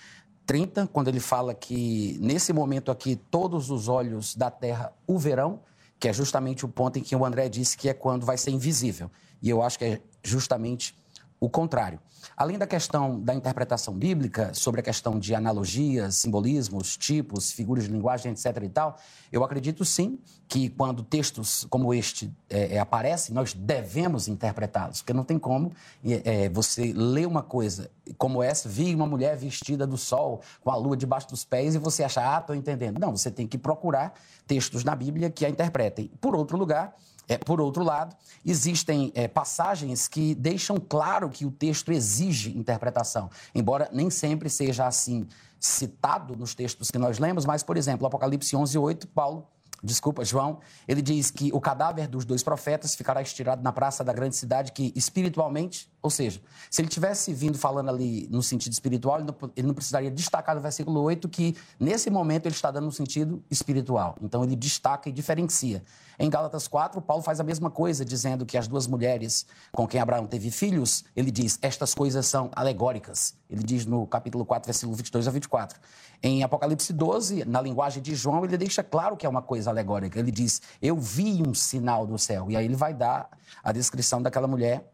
30, 0.46 0.88
quando 0.90 1.08
ele 1.08 1.20
fala 1.20 1.52
que 1.52 2.16
nesse 2.18 2.52
momento 2.52 2.90
aqui 2.90 3.14
todos 3.14 3.70
os 3.70 3.88
olhos 3.88 4.34
da 4.34 4.50
terra 4.50 4.90
o 5.06 5.18
verão, 5.18 5.60
que 6.00 6.08
é 6.08 6.12
justamente 6.12 6.64
o 6.64 6.68
ponto 6.68 6.98
em 6.98 7.02
que 7.02 7.14
o 7.14 7.26
André 7.26 7.48
disse 7.50 7.76
que 7.76 7.90
é 7.90 7.94
quando 7.94 8.24
vai 8.24 8.38
ser 8.38 8.52
invisível. 8.52 9.10
E 9.42 9.50
eu 9.50 9.62
acho 9.62 9.78
que 9.78 9.84
é 9.84 10.00
justamente 10.22 10.96
o 11.38 11.48
contrário. 11.48 12.00
Além 12.36 12.58
da 12.58 12.66
questão 12.66 13.20
da 13.20 13.34
interpretação 13.34 13.94
bíblica, 13.94 14.52
sobre 14.52 14.80
a 14.80 14.84
questão 14.84 15.18
de 15.18 15.34
analogias, 15.34 16.16
simbolismos, 16.16 16.96
tipos, 16.96 17.52
figuras 17.52 17.84
de 17.84 17.90
linguagem, 17.90 18.32
etc. 18.32 18.62
e 18.62 18.68
tal, 18.68 18.98
eu 19.30 19.44
acredito 19.44 19.84
sim 19.84 20.18
que 20.48 20.68
quando 20.68 21.02
textos 21.02 21.66
como 21.68 21.92
este 21.92 22.32
é, 22.48 22.76
é, 22.76 22.78
aparecem, 22.78 23.34
nós 23.34 23.52
devemos 23.52 24.28
interpretá-los, 24.28 24.98
porque 24.98 25.12
não 25.12 25.24
tem 25.24 25.38
como 25.38 25.72
é, 26.04 26.48
você 26.48 26.92
ler 26.92 27.26
uma 27.26 27.42
coisa 27.42 27.90
como 28.16 28.42
essa, 28.42 28.68
vi 28.68 28.94
uma 28.94 29.06
mulher 29.06 29.36
vestida 29.36 29.86
do 29.86 29.96
sol, 29.96 30.40
com 30.62 30.70
a 30.70 30.76
lua 30.76 30.96
debaixo 30.96 31.28
dos 31.28 31.44
pés, 31.44 31.74
e 31.74 31.78
você 31.78 32.04
achar, 32.04 32.36
ah, 32.36 32.40
estou 32.40 32.54
entendendo. 32.54 32.98
Não, 32.98 33.16
você 33.16 33.30
tem 33.30 33.46
que 33.46 33.58
procurar 33.58 34.14
textos 34.46 34.84
na 34.84 34.94
Bíblia 34.94 35.28
que 35.28 35.44
a 35.44 35.48
interpretem. 35.48 36.10
Por 36.20 36.36
outro 36.36 36.56
lugar, 36.56 36.94
é, 37.28 37.38
por 37.38 37.60
outro 37.60 37.82
lado, 37.82 38.16
existem 38.44 39.12
é, 39.14 39.26
passagens 39.26 40.08
que 40.08 40.34
deixam 40.34 40.76
claro 40.76 41.28
que 41.28 41.44
o 41.44 41.50
texto 41.50 41.92
exige 41.92 42.56
interpretação, 42.56 43.30
embora 43.54 43.88
nem 43.92 44.10
sempre 44.10 44.48
seja 44.48 44.86
assim 44.86 45.26
citado 45.58 46.36
nos 46.36 46.54
textos 46.54 46.90
que 46.90 46.98
nós 46.98 47.18
lemos, 47.18 47.44
mas, 47.44 47.62
por 47.62 47.76
exemplo, 47.76 48.06
Apocalipse 48.06 48.54
11, 48.54 48.78
8, 48.78 49.08
Paulo 49.08 49.46
desculpa, 49.82 50.24
João, 50.24 50.58
ele 50.86 51.02
diz 51.02 51.30
que 51.30 51.50
o 51.52 51.60
cadáver 51.60 52.08
dos 52.08 52.24
dois 52.24 52.42
profetas 52.42 52.94
ficará 52.94 53.20
estirado 53.22 53.62
na 53.62 53.72
praça 53.72 54.02
da 54.02 54.12
grande 54.12 54.36
cidade, 54.36 54.72
que 54.72 54.92
espiritualmente, 54.96 55.90
ou 56.02 56.10
seja, 56.10 56.40
se 56.70 56.80
ele 56.80 56.88
tivesse 56.88 57.32
vindo 57.32 57.58
falando 57.58 57.88
ali 57.88 58.28
no 58.30 58.42
sentido 58.42 58.72
espiritual, 58.72 59.18
ele 59.54 59.66
não, 59.66 59.74
precisaria 59.74 60.10
destacar 60.10 60.54
no 60.54 60.60
versículo 60.60 61.00
8 61.02 61.28
que 61.28 61.56
nesse 61.78 62.10
momento 62.10 62.46
ele 62.46 62.54
está 62.54 62.70
dando 62.70 62.84
no 62.84 62.92
sentido 62.92 63.42
espiritual. 63.50 64.16
Então 64.20 64.42
ele 64.42 64.56
destaca 64.56 65.08
e 65.08 65.12
diferencia. 65.12 65.82
Em 66.18 66.30
Gálatas 66.30 66.66
4, 66.66 67.00
Paulo 67.02 67.22
faz 67.22 67.40
a 67.40 67.44
mesma 67.44 67.70
coisa, 67.70 68.04
dizendo 68.04 68.46
que 68.46 68.56
as 68.56 68.66
duas 68.66 68.86
mulheres 68.86 69.46
com 69.72 69.86
quem 69.86 70.00
Abraão 70.00 70.26
teve 70.26 70.50
filhos, 70.50 71.04
ele 71.14 71.30
diz, 71.30 71.58
estas 71.60 71.94
coisas 71.94 72.26
são 72.26 72.50
alegóricas. 72.54 73.34
Ele 73.50 73.62
diz 73.62 73.84
no 73.84 74.06
capítulo 74.06 74.44
4, 74.44 74.66
versículo 74.66 74.96
22 74.96 75.28
a 75.28 75.30
24. 75.30 75.78
Em 76.22 76.43
Apocalipse 76.43 76.93
12, 76.93 77.44
na 77.44 77.60
linguagem 77.60 78.02
de 78.02 78.14
João, 78.14 78.44
ele 78.44 78.56
deixa 78.56 78.82
claro 78.82 79.16
que 79.16 79.26
é 79.26 79.28
uma 79.28 79.43
coisa 79.43 79.70
alegórica. 79.70 80.18
Ele 80.18 80.30
diz: 80.30 80.60
Eu 80.80 80.97
vi 80.97 81.43
um 81.47 81.55
sinal 81.55 82.06
do 82.06 82.18
céu. 82.18 82.51
E 82.51 82.56
aí 82.56 82.64
ele 82.64 82.76
vai 82.76 82.94
dar 82.94 83.28
a 83.62 83.72
descrição 83.72 84.22
daquela 84.22 84.47
mulher 84.47 84.90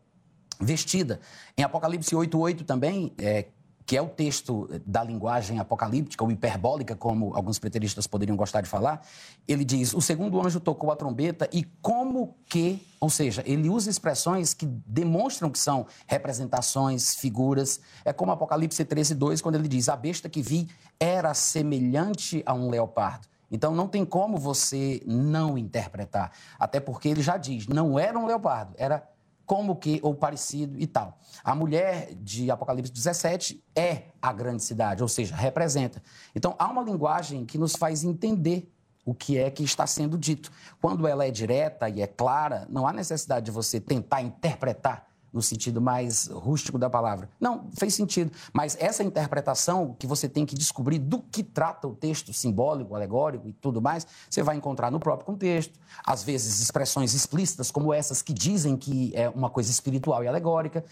vestida. 0.61 1.21
Em 1.57 1.63
Apocalipse 1.63 2.15
8,8 2.15 2.65
também, 2.65 3.13
é, 3.19 3.47
que 3.85 3.97
é 3.97 4.03
o 4.03 4.09
texto 4.09 4.69
da 4.87 5.03
linguagem 5.03 5.59
apocalíptica 5.59 6.23
ou 6.23 6.31
hiperbólica, 6.31 6.95
como 6.95 7.35
alguns 7.35 7.59
preteristas 7.59 8.07
poderiam 8.07 8.37
gostar 8.37 8.61
de 8.61 8.69
falar, 8.69 9.07
ele 9.47 9.65
diz: 9.65 9.93
o 9.93 10.01
segundo 10.01 10.41
anjo 10.41 10.61
tocou 10.61 10.91
a 10.91 10.97
trombeta 10.97 11.49
e 11.53 11.65
como 11.81 12.37
que, 12.47 12.87
ou 13.01 13.11
seja, 13.11 13.43
ele 13.47 13.69
usa 13.69 13.91
expressões 13.91 14.55
que 14.55 14.67
demonstram 14.67 15.51
que 15.51 15.59
são 15.59 15.87
representações, 16.07 17.15
figuras. 17.15 17.81
É 18.05 18.13
como 18.13 18.33
Apocalipse 18.33 18.85
13, 18.85 19.15
2, 19.15 19.41
quando 19.41 19.57
ele 19.57 19.69
diz: 19.69 19.89
a 19.89 19.97
besta 19.97 20.29
que 20.29 20.43
vi 20.43 20.69
era 20.99 21.35
semelhante 21.35 22.43
a 22.47 22.55
um 22.55 22.71
leopardo. 22.71 23.27
Então 23.51 23.75
não 23.75 23.87
tem 23.87 24.05
como 24.05 24.39
você 24.39 25.03
não 25.05 25.59
interpretar, 25.59 26.33
até 26.59 26.81
porque 26.81 27.09
ele 27.09 27.23
já 27.23 27.37
diz: 27.37 27.67
não 27.67 27.99
era 27.99 28.19
um 28.19 28.27
leopardo, 28.27 28.75
era 28.79 29.07
como 29.47 29.77
que, 29.77 30.01
ou 30.03 30.15
parecido 30.15 30.79
e 30.79 30.87
tal. 30.87 31.19
A 31.43 31.55
mulher 31.55 32.15
de 32.15 32.51
Apocalipse 32.51 32.93
17 32.93 33.63
é 33.75 34.05
a 34.21 34.33
grande 34.33 34.63
cidade, 34.63 35.03
ou 35.03 35.09
seja, 35.09 35.35
representa. 35.35 36.03
Então, 36.35 36.55
há 36.59 36.69
uma 36.69 36.83
linguagem 36.83 37.45
que 37.45 37.59
nos 37.59 37.75
faz 37.77 38.05
entender 38.05 38.73
o 39.05 39.15
que 39.15 39.39
é 39.39 39.51
que 39.51 39.65
está 39.65 39.87
sendo 39.87 40.17
dito. 40.17 40.51
Quando 40.81 41.07
ela 41.07 41.27
é 41.27 41.31
direta 41.31 41.89
e 41.89 42.01
é 42.01 42.07
clara, 42.07 42.67
não 42.71 42.87
há 42.87 42.93
necessidade 42.93 43.47
de 43.47 43.51
você 43.51 43.81
tentar 43.81 44.23
interpretar 44.23 45.12
no 45.33 45.41
sentido 45.41 45.81
mais 45.81 46.27
rústico 46.27 46.79
da 46.79 46.91
palavra. 46.91 47.29
Não, 47.41 47.69
fez 47.79 47.95
sentido. 47.95 48.31
Mas 48.53 48.77
essa 48.79 49.03
interpretação 49.03 49.97
que 49.99 50.07
você 50.07 50.29
tem 50.29 50.45
que 50.45 50.55
descobrir 50.55 50.99
do 50.99 51.21
que 51.21 51.43
trata 51.43 51.89
o 51.89 51.95
texto 51.95 52.33
simbólico, 52.33 52.95
alegórico 52.95 53.49
e 53.49 53.53
tudo 53.53 53.81
mais, 53.81 54.07
você 54.29 54.43
vai 54.43 54.57
encontrar 54.57 54.91
no 54.91 55.01
próprio 55.01 55.27
contexto. 55.27 55.79
Às 56.05 56.23
vezes, 56.23 56.61
expressões 56.61 57.15
explícitas 57.15 57.71
como 57.71 57.95
essas 57.95 58.21
que 58.21 58.33
dizem 58.33 58.77
que 58.77 59.13
é 59.15 59.29
uma 59.29 59.49
coisa 59.49 59.71
espiritual 59.71 60.23
e 60.23 60.29
alegórica, 60.29 60.85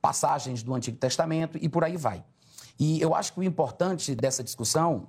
passagens 0.00 0.62
do 0.62 0.74
Antigo 0.74 0.96
Testamento 0.96 1.58
e 1.60 1.68
por 1.68 1.84
aí 1.84 1.96
vai. 1.96 2.24
E 2.78 3.00
eu 3.00 3.14
acho 3.14 3.32
que 3.32 3.40
o 3.40 3.42
importante 3.42 4.14
dessa 4.14 4.42
discussão 4.42 5.08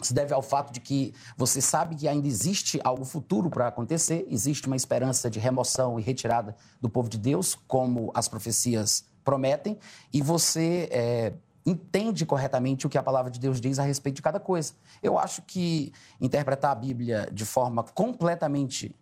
se 0.00 0.12
deve 0.12 0.32
ao 0.32 0.42
fato 0.42 0.72
de 0.72 0.80
que 0.80 1.14
você 1.36 1.60
sabe 1.60 1.94
que 1.94 2.08
ainda 2.08 2.26
existe 2.26 2.80
algo 2.82 3.04
futuro 3.04 3.50
para 3.50 3.68
acontecer, 3.68 4.26
existe 4.28 4.66
uma 4.66 4.76
esperança 4.76 5.30
de 5.30 5.38
remoção 5.38 5.98
e 5.98 6.02
retirada 6.02 6.56
do 6.80 6.88
povo 6.88 7.08
de 7.08 7.18
Deus, 7.18 7.56
como 7.66 8.10
as 8.14 8.28
profecias 8.28 9.04
prometem, 9.24 9.78
e 10.12 10.20
você 10.20 10.88
é, 10.90 11.32
entende 11.64 12.26
corretamente 12.26 12.86
o 12.86 12.90
que 12.90 12.98
a 12.98 13.02
palavra 13.02 13.30
de 13.30 13.38
Deus 13.38 13.60
diz 13.60 13.78
a 13.78 13.82
respeito 13.82 14.16
de 14.16 14.22
cada 14.22 14.40
coisa. 14.40 14.74
Eu 15.02 15.18
acho 15.18 15.42
que 15.42 15.92
interpretar 16.20 16.72
a 16.72 16.74
Bíblia 16.74 17.28
de 17.32 17.44
forma 17.44 17.82
completamente. 17.82 18.94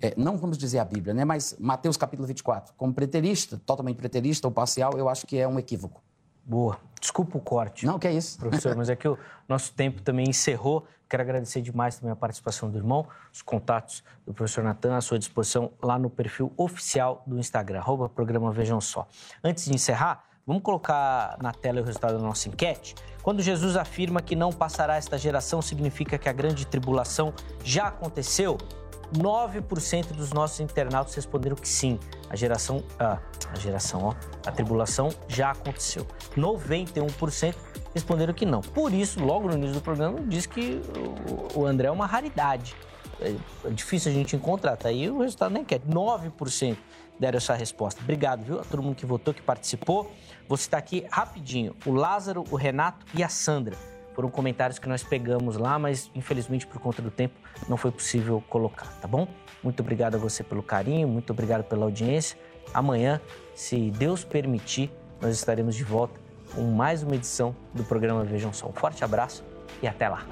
É, 0.00 0.14
não 0.16 0.36
vamos 0.36 0.58
dizer 0.58 0.78
a 0.78 0.84
Bíblia, 0.84 1.14
né? 1.14 1.24
mas 1.24 1.56
Mateus 1.58 1.96
capítulo 1.96 2.26
24, 2.26 2.74
como 2.76 2.92
preterista, 2.92 3.60
totalmente 3.64 3.96
preterista 3.96 4.46
ou 4.46 4.52
parcial, 4.52 4.92
eu 4.96 5.08
acho 5.08 5.26
que 5.26 5.38
é 5.38 5.48
um 5.48 5.58
equívoco. 5.58 6.02
Boa. 6.46 6.78
Desculpa 7.00 7.36
o 7.36 7.40
corte. 7.40 7.84
Não, 7.84 7.98
que 7.98 8.06
é 8.06 8.12
isso. 8.12 8.38
Professor, 8.38 8.76
mas 8.76 8.88
é 8.88 8.94
que 8.94 9.08
o 9.08 9.18
nosso 9.48 9.72
tempo 9.72 10.00
também 10.00 10.28
encerrou. 10.28 10.86
Quero 11.08 11.22
agradecer 11.22 11.60
demais 11.60 11.96
também 11.96 12.12
a 12.12 12.16
participação 12.16 12.70
do 12.70 12.78
irmão, 12.78 13.06
os 13.32 13.42
contatos 13.42 14.02
do 14.24 14.32
professor 14.32 14.62
Natan 14.62 14.96
à 14.96 15.00
sua 15.00 15.18
disposição 15.18 15.72
lá 15.82 15.98
no 15.98 16.08
perfil 16.08 16.52
oficial 16.56 17.22
do 17.26 17.38
Instagram, 17.38 17.78
arroba 17.78 18.08
programa 18.08 18.50
Vejam 18.52 18.80
Só. 18.80 19.06
Antes 19.42 19.66
de 19.66 19.74
encerrar, 19.74 20.24
vamos 20.44 20.62
colocar 20.62 21.36
na 21.40 21.52
tela 21.52 21.80
o 21.80 21.84
resultado 21.84 22.14
da 22.14 22.22
nossa 22.22 22.48
enquete. 22.48 22.94
Quando 23.22 23.42
Jesus 23.42 23.76
afirma 23.76 24.20
que 24.20 24.34
não 24.34 24.50
passará 24.50 24.96
esta 24.96 25.18
geração, 25.18 25.60
significa 25.60 26.18
que 26.18 26.28
a 26.28 26.32
grande 26.32 26.66
tribulação 26.66 27.32
já 27.62 27.88
aconteceu? 27.88 28.56
9% 29.14 30.12
dos 30.12 30.32
nossos 30.32 30.60
internautas 30.60 31.14
responderam 31.14 31.56
que 31.56 31.68
sim. 31.68 31.98
A 32.28 32.36
geração, 32.36 32.82
ah, 32.98 33.18
a 33.52 33.58
geração, 33.58 34.04
ó, 34.04 34.14
a 34.46 34.50
tribulação 34.50 35.10
já 35.28 35.50
aconteceu. 35.50 36.06
91% 36.36 37.54
responderam 37.94 38.34
que 38.34 38.44
não. 38.44 38.60
Por 38.60 38.92
isso, 38.92 39.24
logo 39.24 39.48
no 39.48 39.54
início 39.54 39.74
do 39.74 39.80
programa, 39.80 40.20
diz 40.22 40.46
que 40.46 40.80
o 41.54 41.66
André 41.66 41.88
é 41.88 41.90
uma 41.90 42.06
raridade. 42.06 42.74
É, 43.20 43.34
é 43.64 43.70
difícil 43.70 44.10
a 44.10 44.14
gente 44.14 44.34
encontrar. 44.34 44.76
Tá 44.76 44.88
aí 44.88 45.08
o 45.08 45.20
resultado 45.20 45.52
nem 45.52 45.64
quer. 45.64 45.80
9% 45.80 46.76
deram 47.18 47.36
essa 47.38 47.54
resposta. 47.54 48.00
Obrigado, 48.02 48.44
viu, 48.44 48.60
a 48.60 48.64
todo 48.64 48.82
mundo 48.82 48.96
que 48.96 49.06
votou, 49.06 49.32
que 49.32 49.42
participou. 49.42 50.12
Vou 50.48 50.56
citar 50.56 50.78
aqui 50.78 51.06
rapidinho 51.10 51.74
o 51.86 51.92
Lázaro, 51.92 52.44
o 52.50 52.56
Renato 52.56 53.06
e 53.14 53.22
a 53.22 53.28
Sandra 53.28 53.95
foram 54.16 54.30
comentários 54.30 54.78
que 54.78 54.88
nós 54.88 55.04
pegamos 55.04 55.58
lá, 55.58 55.78
mas 55.78 56.10
infelizmente 56.14 56.66
por 56.66 56.80
conta 56.80 57.02
do 57.02 57.10
tempo 57.10 57.34
não 57.68 57.76
foi 57.76 57.90
possível 57.90 58.42
colocar, 58.48 58.86
tá 58.98 59.06
bom? 59.06 59.28
Muito 59.62 59.80
obrigado 59.80 60.14
a 60.14 60.18
você 60.18 60.42
pelo 60.42 60.62
carinho, 60.62 61.06
muito 61.06 61.34
obrigado 61.34 61.64
pela 61.64 61.84
audiência. 61.84 62.38
Amanhã, 62.72 63.20
se 63.54 63.90
Deus 63.90 64.24
permitir, 64.24 64.90
nós 65.20 65.36
estaremos 65.36 65.74
de 65.74 65.84
volta 65.84 66.18
com 66.54 66.62
mais 66.62 67.02
uma 67.02 67.14
edição 67.14 67.54
do 67.74 67.84
programa 67.84 68.24
Vejam 68.24 68.54
Só. 68.54 68.68
Um 68.68 68.72
forte 68.72 69.04
abraço 69.04 69.44
e 69.82 69.86
até 69.86 70.08
lá. 70.08 70.26